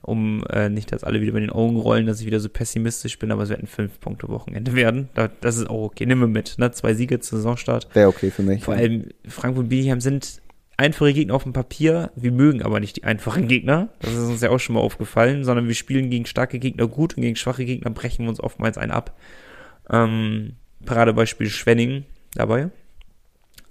um 0.02 0.44
äh, 0.50 0.70
nicht, 0.70 0.92
dass 0.92 1.04
alle 1.04 1.22
wieder 1.22 1.34
mit 1.34 1.44
den 1.44 1.50
Augen 1.50 1.78
rollen, 1.78 2.06
dass 2.08 2.20
ich 2.20 2.26
wieder 2.26 2.40
so 2.40 2.50
pessimistisch 2.50 3.18
bin, 3.20 3.32
aber 3.32 3.44
es 3.44 3.50
wird 3.50 3.62
ein 3.62 3.68
Fünf-Punkte-Wochenende 3.68 4.74
werden. 4.76 5.10
Da, 5.14 5.30
das 5.42 5.58
ist 5.58 5.70
auch 5.70 5.84
okay. 5.86 6.06
Nehmen 6.06 6.22
wir 6.22 6.28
mit, 6.28 6.58
ne? 6.58 6.72
Zwei 6.72 6.94
Siege 6.94 7.20
zur 7.20 7.40
Saisonstart. 7.40 7.88
Wäre 7.96 8.10
okay 8.10 8.32
für 8.32 8.44
mich. 8.44 8.64
Vor 8.64 8.74
allem 8.76 9.06
Frankfurt 9.28 9.64
und 9.66 9.70
Bietigheim 9.70 10.02
sind 10.02 10.42
einfache 10.78 11.14
Gegner 11.14 11.36
auf 11.36 11.44
dem 11.44 11.54
Papier. 11.54 12.12
Wir 12.16 12.32
mögen 12.32 12.64
aber 12.64 12.80
nicht 12.80 12.98
die 12.98 13.04
einfachen 13.04 13.48
Gegner. 13.48 13.90
Das 14.00 14.14
ist 14.14 14.30
uns 14.30 14.42
ja 14.42 14.50
auch 14.50 14.60
schon 14.60 14.76
mal 14.76 14.82
aufgefallen, 14.82 15.44
sondern 15.44 15.68
wir 15.68 15.76
spielen 15.76 16.10
gegen 16.10 16.26
starke 16.26 16.58
Gegner 16.60 16.88
gut 16.88 17.16
und 17.16 17.22
gegen 17.22 17.36
schwache 17.36 17.66
Gegner 17.66 17.92
brechen 17.92 18.26
wir 18.26 18.30
uns 18.30 18.40
oftmals 18.40 18.78
einen 18.80 18.92
ab. 18.92 19.16
Ähm, 19.90 20.54
Paradebeispiel 20.86 21.50
Schwenning 21.50 22.06
dabei. 22.36 22.70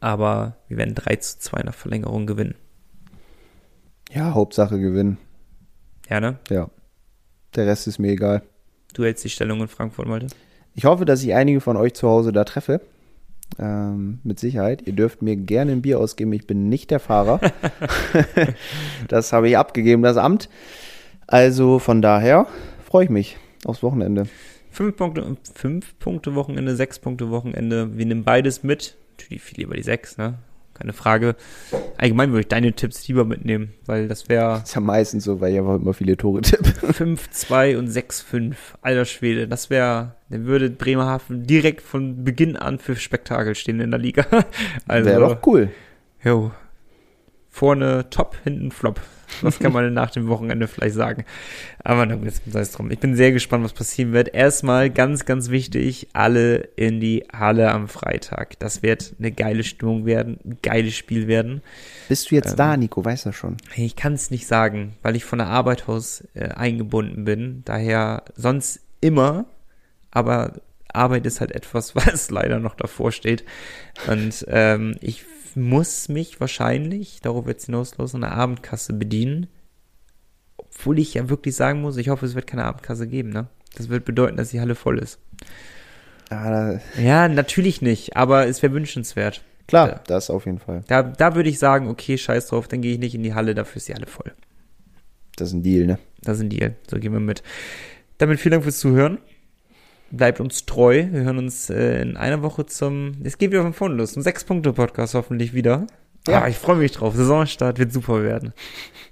Aber 0.01 0.57
wir 0.69 0.79
werden 0.79 0.95
3 0.95 1.17
zu 1.17 1.39
2 1.39 1.63
nach 1.63 1.75
Verlängerung 1.75 2.27
gewinnen. 2.27 2.55
Ja, 4.13 4.35
Hauptsache 4.35 4.79
gewinnen. 4.79 5.19
Ja, 6.09 6.21
ne? 6.21 6.39
Ja. 6.51 6.69
Der 7.55 7.67
Rest 7.67 7.87
ist 7.87 7.99
mir 7.99 8.13
egal. 8.13 8.43
Du 8.95 9.05
hältst 9.05 9.25
die 9.25 9.31
Stellung 9.31 9.61
in 9.61 9.69
Frankfurt, 9.69 10.09
Malte. 10.09 10.27
Ich 10.75 10.85
hoffe, 10.85 11.05
dass 11.05 11.23
ich 11.23 11.35
einige 11.35 11.61
von 11.61 11.77
euch 11.77 11.95
zu 11.95 12.09
Hause 12.09 12.33
da 12.33 12.45
treffe. 12.45 12.81
Ähm, 13.59 14.21
mit 14.25 14.41
Sicherheit. 14.41 14.87
Ihr 14.87 14.95
dürft 14.95 15.23
mir 15.23 15.37
gerne 15.37 15.73
ein 15.73 15.83
Bier 15.83 16.01
ausgeben. 16.01 16.33
Ich 16.33 16.47
bin 16.47 16.69
nicht 16.69 16.91
der 16.91 17.01
Fahrer. 17.01 17.41
das 19.09 19.33
habe 19.33 19.49
ich 19.49 19.57
abgegeben, 19.57 20.03
das 20.03 20.17
Amt. 20.17 20.49
Also 21.27 21.79
von 21.79 22.03
daher 22.03 22.47
freue 22.85 23.05
ich 23.05 23.11
mich 23.11 23.37
aufs 23.65 23.83
Wochenende. 23.83 24.27
Fünf 24.73 24.97
Punkte, 24.97 25.37
fünf 25.55 25.99
Punkte 25.99 26.35
Wochenende, 26.35 26.75
sechs 26.75 26.99
Punkte 26.99 27.29
Wochenende. 27.31 27.97
Wir 27.97 28.07
nehmen 28.07 28.25
beides 28.25 28.63
mit. 28.63 28.97
Natürlich 29.19 29.43
viel 29.43 29.59
lieber 29.59 29.75
die 29.77 29.83
sechs, 29.83 30.17
ne? 30.17 30.39
Keine 30.73 30.95
Frage. 30.95 31.37
Allgemein 31.99 32.31
würde 32.31 32.41
ich 32.41 32.49
deine 32.49 32.73
Tipps 32.73 33.07
lieber 33.07 33.27
mitnehmen, 33.27 33.75
weil 33.85 34.09
das 34.09 34.31
wäre 34.31 34.63
Ist 34.65 34.75
ja 34.75 34.81
meistens 34.81 35.25
so, 35.25 35.43
weil 35.43 35.53
ich 35.53 35.59
einfach 35.59 35.75
immer 35.75 35.93
viele 35.93 36.17
Tore 36.17 36.41
tippe. 36.41 36.65
5-2 36.93 37.77
und 37.77 37.91
6-5. 37.91 38.55
Alter 38.81 39.05
Schwede, 39.05 39.47
das 39.47 39.69
wäre, 39.69 40.15
dann 40.31 40.47
würde 40.47 40.71
Bremerhaven 40.71 41.47
direkt 41.47 41.83
von 41.83 42.25
Beginn 42.25 42.57
an 42.57 42.79
für 42.79 42.97
Spektakel 42.97 43.55
stehen 43.55 43.81
in 43.81 43.91
der 43.91 44.01
Liga. 44.01 44.25
Also, 44.89 45.11
Wäre 45.11 45.21
doch 45.21 45.47
cool. 45.47 45.69
jo. 46.25 46.51
Vorne 47.55 48.09
top, 48.09 48.37
hinten 48.45 48.71
flop. 48.71 49.01
Das 49.43 49.59
kann 49.59 49.73
man 49.73 49.93
nach 49.95 50.11
dem 50.11 50.27
Wochenende 50.29 50.67
vielleicht 50.67 50.95
sagen. 50.95 51.25
Aber 51.85 52.07
na 52.07 52.15
gut, 52.15 52.25
jetzt 52.25 52.43
sei 52.51 52.61
es 52.61 52.73
drum. 52.73 52.91
Ich 52.91 52.99
bin 52.99 53.15
sehr 53.15 53.31
gespannt, 53.31 53.63
was 53.63 53.75
passieren 53.75 54.13
wird. 54.13 54.35
Erstmal 54.35 54.89
ganz, 54.89 55.27
ganz 55.27 55.51
wichtig, 55.51 56.09
alle 56.15 56.57
in 56.77 56.99
die 56.99 57.25
Halle 57.31 57.71
am 57.71 57.89
Freitag. 57.89 58.59
Das 58.59 58.83
wird 58.83 59.15
eine 59.19 59.33
geile 59.33 59.65
Stimmung 59.65 60.07
werden, 60.07 60.39
ein 60.45 60.59
geiles 60.63 60.95
Spiel 60.95 61.29
werden. 61.29 61.61
Bist 62.09 62.31
du 62.31 62.37
jetzt 62.37 62.59
da, 62.59 62.77
Nico? 62.79 63.05
Weiß 63.05 63.25
das 63.25 63.37
schon. 63.37 63.59
Ich 63.77 63.97
kann 63.97 64.15
es 64.15 64.31
nicht 64.31 64.47
sagen, 64.47 64.97
weil 65.03 65.15
ich 65.15 65.25
von 65.25 65.39
der 65.39 65.49
Arbeit 65.49 65.89
aus 65.91 66.25
äh, 66.35 66.49
eingebunden 66.49 67.25
bin. 67.25 67.63
Daher 67.67 68.25
sonst 68.35 68.81
immer, 69.03 69.45
aber 70.11 70.55
Arbeit 70.91 71.27
ist 71.27 71.41
halt 71.41 71.53
etwas, 71.53 71.95
was 71.97 72.31
leider 72.31 72.59
noch 72.59 72.77
davor 72.77 73.13
steht. 73.13 73.45
Und 74.09 74.47
ähm, 74.49 74.97
ich 75.01 75.25
muss 75.57 76.09
mich 76.09 76.41
wahrscheinlich, 76.41 77.21
darauf 77.23 77.47
wird 77.47 77.59
es 77.61 77.67
hinauslos, 77.67 78.15
an 78.15 78.23
der 78.23 78.33
Abendkasse 78.33 78.93
bedienen. 78.93 79.47
Obwohl 80.57 80.99
ich 80.99 81.15
ja 81.15 81.29
wirklich 81.29 81.55
sagen 81.57 81.81
muss, 81.81 81.97
ich 81.97 82.09
hoffe, 82.09 82.27
es 82.27 82.35
wird 82.35 82.47
keine 82.47 82.65
Abendkasse 82.65 83.07
geben, 83.07 83.31
ne? 83.31 83.47
Das 83.77 83.89
wird 83.89 84.05
bedeuten, 84.05 84.37
dass 84.37 84.51
die 84.51 84.61
Halle 84.61 84.75
voll 84.75 84.99
ist. 84.99 85.19
Ah, 86.31 86.79
Ja, 86.99 87.29
natürlich 87.29 87.83
nicht, 87.83 88.17
aber 88.17 88.47
es 88.47 88.63
wäre 88.63 88.73
wünschenswert. 88.73 89.43
klar, 89.67 89.89
Ja. 89.89 90.01
das 90.07 90.31
auf 90.31 90.47
jeden 90.47 90.59
Fall. 90.59 90.83
Da, 90.89 91.03
da 91.03 91.35
würde 91.35 91.49
ich 91.51 91.59
sagen, 91.59 91.89
okay, 91.89 92.19
scheiß 92.19 92.49
drauf, 92.49 92.69
dann 92.69 92.83
gehe 92.83 92.93
ich 92.93 92.99
nicht 92.99 93.15
in 93.15 93.23
die 93.23 93.35
Halle, 93.35 93.55
dafür 93.55 93.77
ist 93.79 93.89
die 93.89 93.95
Halle 93.95 94.07
voll. 94.07 94.33
Das 95.37 95.49
ist 95.49 95.55
ein 95.55 95.63
Deal, 95.63 95.87
ne? 95.87 95.99
Da 96.23 96.35
sind 96.35 96.51
die. 96.51 96.71
So 96.91 96.99
gehen 96.99 97.13
wir 97.13 97.21
mit. 97.21 97.43
Damit 98.19 98.39
vielen 98.41 98.53
Dank 98.53 98.65
fürs 98.65 98.79
Zuhören. 98.79 99.19
Bleibt 100.13 100.41
uns 100.41 100.67
treu. 100.67 101.07
Wir 101.11 101.23
hören 101.23 101.39
uns 101.39 101.71
äh, 101.71 102.03
in 102.03 102.19
einer 102.19 102.43
Woche 102.43 102.67
zum. 102.67 103.13
Es 103.25 103.39
geht 103.39 103.51
wieder 103.51 103.63
von 103.63 103.73
vorne 103.73 103.95
los. 103.95 104.13
Zum 104.13 104.23
Sechs-Punkte-Podcast 104.23 105.15
hoffentlich 105.15 105.55
wieder. 105.55 105.87
Ja. 106.29 106.43
Ah, 106.43 106.49
ich 106.49 106.59
freue 106.59 106.77
mich 106.77 106.93
drauf. 106.93 107.17
Saisonstart 107.17 107.79
wird 107.79 107.93
super 107.93 108.23
werden. 108.23 108.53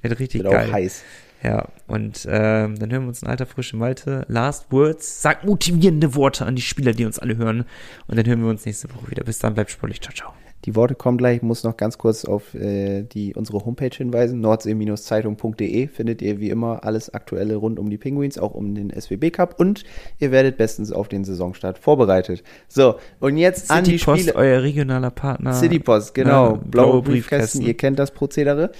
Wird 0.02 0.18
richtig 0.18 0.43
Wird 0.43 0.52
geil. 0.52 0.68
auch 0.68 0.72
heiß. 0.74 1.02
Ja, 1.43 1.68
und 1.86 2.27
ähm, 2.31 2.78
dann 2.78 2.93
hören 2.93 3.02
wir 3.05 3.09
uns 3.09 3.22
in 3.22 3.28
alter 3.28 3.47
frische 3.47 3.78
Malte. 3.78 4.27
Last 4.28 4.70
Words. 4.70 5.22
Sagt 5.22 5.47
motivierende 5.47 6.14
Worte 6.14 6.44
an 6.44 6.55
die 6.55 6.62
Spieler, 6.62 6.93
die 6.93 7.06
uns 7.06 7.18
alle 7.18 7.39
hören. 7.39 7.64
Und 8.06 8.18
dann 8.18 8.27
hören 8.27 8.43
wir 8.43 8.51
uns 8.51 8.66
nächste 8.66 8.94
Woche 8.94 9.10
wieder. 9.10 9.24
Bis 9.24 9.39
dann, 9.39 9.55
bleibt 9.55 9.70
sportlich. 9.70 10.02
Ciao, 10.02 10.14
ciao. 10.14 10.49
Die 10.66 10.76
Worte 10.76 10.94
kommen 10.94 11.16
gleich. 11.16 11.36
Ich 11.36 11.42
muss 11.42 11.64
noch 11.64 11.76
ganz 11.76 11.96
kurz 11.96 12.24
auf 12.24 12.54
äh, 12.54 13.02
die, 13.02 13.34
unsere 13.34 13.64
Homepage 13.64 13.94
hinweisen. 13.94 14.40
nordsee-zeitung.de 14.40 15.88
findet 15.88 16.20
ihr 16.20 16.38
wie 16.38 16.50
immer 16.50 16.84
alles 16.84 17.14
Aktuelle 17.14 17.56
rund 17.56 17.78
um 17.78 17.88
die 17.88 17.96
Penguins, 17.98 18.38
auch 18.38 18.54
um 18.54 18.74
den 18.74 18.90
SWB 18.90 19.30
Cup. 19.30 19.58
Und 19.58 19.84
ihr 20.18 20.30
werdet 20.30 20.58
bestens 20.58 20.92
auf 20.92 21.08
den 21.08 21.24
Saisonstart 21.24 21.78
vorbereitet. 21.78 22.42
So, 22.68 22.96
und 23.20 23.36
jetzt 23.38 23.70
an 23.70 23.84
die 23.84 23.92
City 23.92 24.04
Post, 24.04 24.22
Spiele. 24.22 24.36
euer 24.36 24.62
regionaler 24.62 25.10
Partner. 25.10 25.54
City 25.54 25.78
Post, 25.78 26.14
genau. 26.14 26.30
Ja, 26.30 26.48
blaue, 26.50 26.58
blaue 26.70 27.02
Briefkästen. 27.02 27.12
Briefkästen. 27.12 27.62
Ihr 27.62 27.76
kennt 27.76 27.98
das 27.98 28.10
Prozedere. 28.10 28.70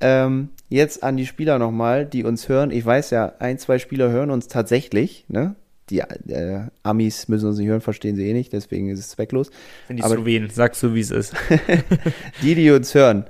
Ähm, 0.00 0.48
jetzt 0.70 1.02
an 1.02 1.18
die 1.18 1.26
Spieler 1.26 1.58
nochmal, 1.58 2.06
die 2.06 2.24
uns 2.24 2.48
hören. 2.48 2.70
Ich 2.70 2.84
weiß 2.86 3.10
ja, 3.10 3.34
ein, 3.38 3.58
zwei 3.58 3.78
Spieler 3.78 4.10
hören 4.10 4.30
uns 4.30 4.48
tatsächlich. 4.48 5.26
Ne? 5.28 5.54
Die 5.90 5.98
äh, 5.98 6.60
Amis 6.82 7.28
müssen 7.28 7.48
uns 7.48 7.58
nicht 7.58 7.66
hören, 7.68 7.80
verstehen 7.80 8.16
sie 8.16 8.28
eh 8.28 8.32
nicht, 8.32 8.52
deswegen 8.52 8.88
ist 8.88 9.00
es 9.00 9.08
zwecklos. 9.10 9.50
Sind 9.88 9.96
die 9.98 10.02
Aber- 10.04 10.14
Slowenen. 10.14 10.48
Sagst 10.50 10.82
du, 10.82 10.94
wie 10.94 11.00
es 11.00 11.10
ist. 11.10 11.34
Die, 12.42 12.54
die 12.54 12.70
uns 12.70 12.94
hören, 12.94 13.24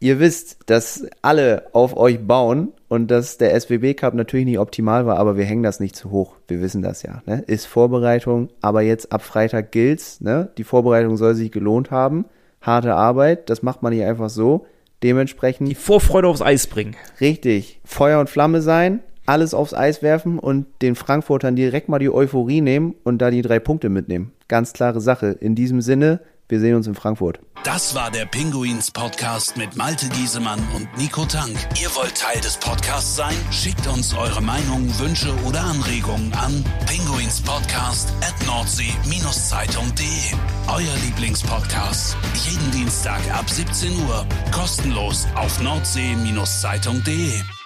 ihr 0.00 0.18
wisst, 0.20 0.58
dass 0.66 1.06
alle 1.22 1.66
auf 1.72 1.96
euch 1.96 2.18
bauen 2.26 2.72
und 2.88 3.10
dass 3.10 3.38
der 3.38 3.58
SWB 3.58 3.94
Cup 3.94 4.14
natürlich 4.14 4.44
nicht 4.46 4.58
optimal 4.58 5.06
war, 5.06 5.18
aber 5.18 5.36
wir 5.36 5.44
hängen 5.44 5.62
das 5.62 5.80
nicht 5.80 5.96
zu 5.96 6.10
hoch. 6.10 6.34
Wir 6.48 6.60
wissen 6.60 6.82
das 6.82 7.02
ja. 7.02 7.22
Ne? 7.26 7.42
Ist 7.46 7.66
Vorbereitung, 7.66 8.50
aber 8.60 8.82
jetzt 8.82 9.12
ab 9.12 9.22
Freitag 9.22 9.72
gilt's. 9.72 10.20
Ne? 10.20 10.50
Die 10.58 10.64
Vorbereitung 10.64 11.16
soll 11.16 11.34
sich 11.34 11.50
gelohnt 11.52 11.90
haben. 11.90 12.26
Harte 12.60 12.94
Arbeit, 12.94 13.48
das 13.50 13.62
macht 13.62 13.82
man 13.82 13.92
nicht 13.94 14.04
einfach 14.04 14.30
so. 14.30 14.66
Dementsprechend 15.02 15.68
Die 15.68 15.74
Vorfreude 15.74 16.28
aufs 16.28 16.40
Eis 16.42 16.66
bringen. 16.66 16.96
richtig 17.20 17.80
Feuer 17.84 18.20
und 18.20 18.30
Flamme 18.30 18.62
sein, 18.62 19.00
alles 19.26 19.54
aufs 19.54 19.74
Eis 19.74 20.02
werfen 20.02 20.38
und 20.38 20.66
den 20.82 20.94
Frankfurtern 20.94 21.56
direkt 21.56 21.88
mal 21.88 21.98
die 21.98 22.12
Euphorie 22.12 22.60
nehmen 22.60 22.94
und 23.04 23.18
da 23.18 23.30
die 23.30 23.42
drei 23.42 23.58
Punkte 23.58 23.88
mitnehmen. 23.88 24.32
Ganz 24.48 24.72
klare 24.72 25.00
Sache. 25.00 25.28
In 25.28 25.54
diesem 25.54 25.80
Sinne, 25.80 26.20
wir 26.48 26.60
sehen 26.60 26.74
uns 26.74 26.86
in 26.86 26.94
Frankfurt. 26.94 27.40
Das 27.64 27.94
war 27.94 28.10
der 28.10 28.26
Pinguins 28.26 28.90
Podcast 28.90 29.56
mit 29.56 29.74
Malte 29.76 30.10
Giesemann 30.10 30.60
und 30.76 30.86
Nico 30.98 31.24
Tank. 31.24 31.56
Ihr 31.80 31.88
wollt 31.96 32.14
Teil 32.14 32.38
des 32.42 32.58
Podcasts 32.58 33.16
sein? 33.16 33.34
Schickt 33.50 33.86
uns 33.86 34.14
eure 34.14 34.42
Meinungen, 34.42 34.92
Wünsche 34.98 35.34
oder 35.46 35.62
Anregungen 35.62 36.34
an 36.34 36.62
pinguinspodcast 36.86 38.12
at 38.20 38.34
nordsee-zeitung.de. 38.46 40.36
Euer 40.68 40.94
Lieblingspodcast. 41.06 42.18
Jeden 42.34 42.70
Dienstag 42.72 43.20
ab 43.32 43.48
17 43.48 43.90
Uhr. 44.06 44.26
Kostenlos 44.52 45.26
auf 45.34 45.62
nordsee-zeitung.de. 45.62 47.63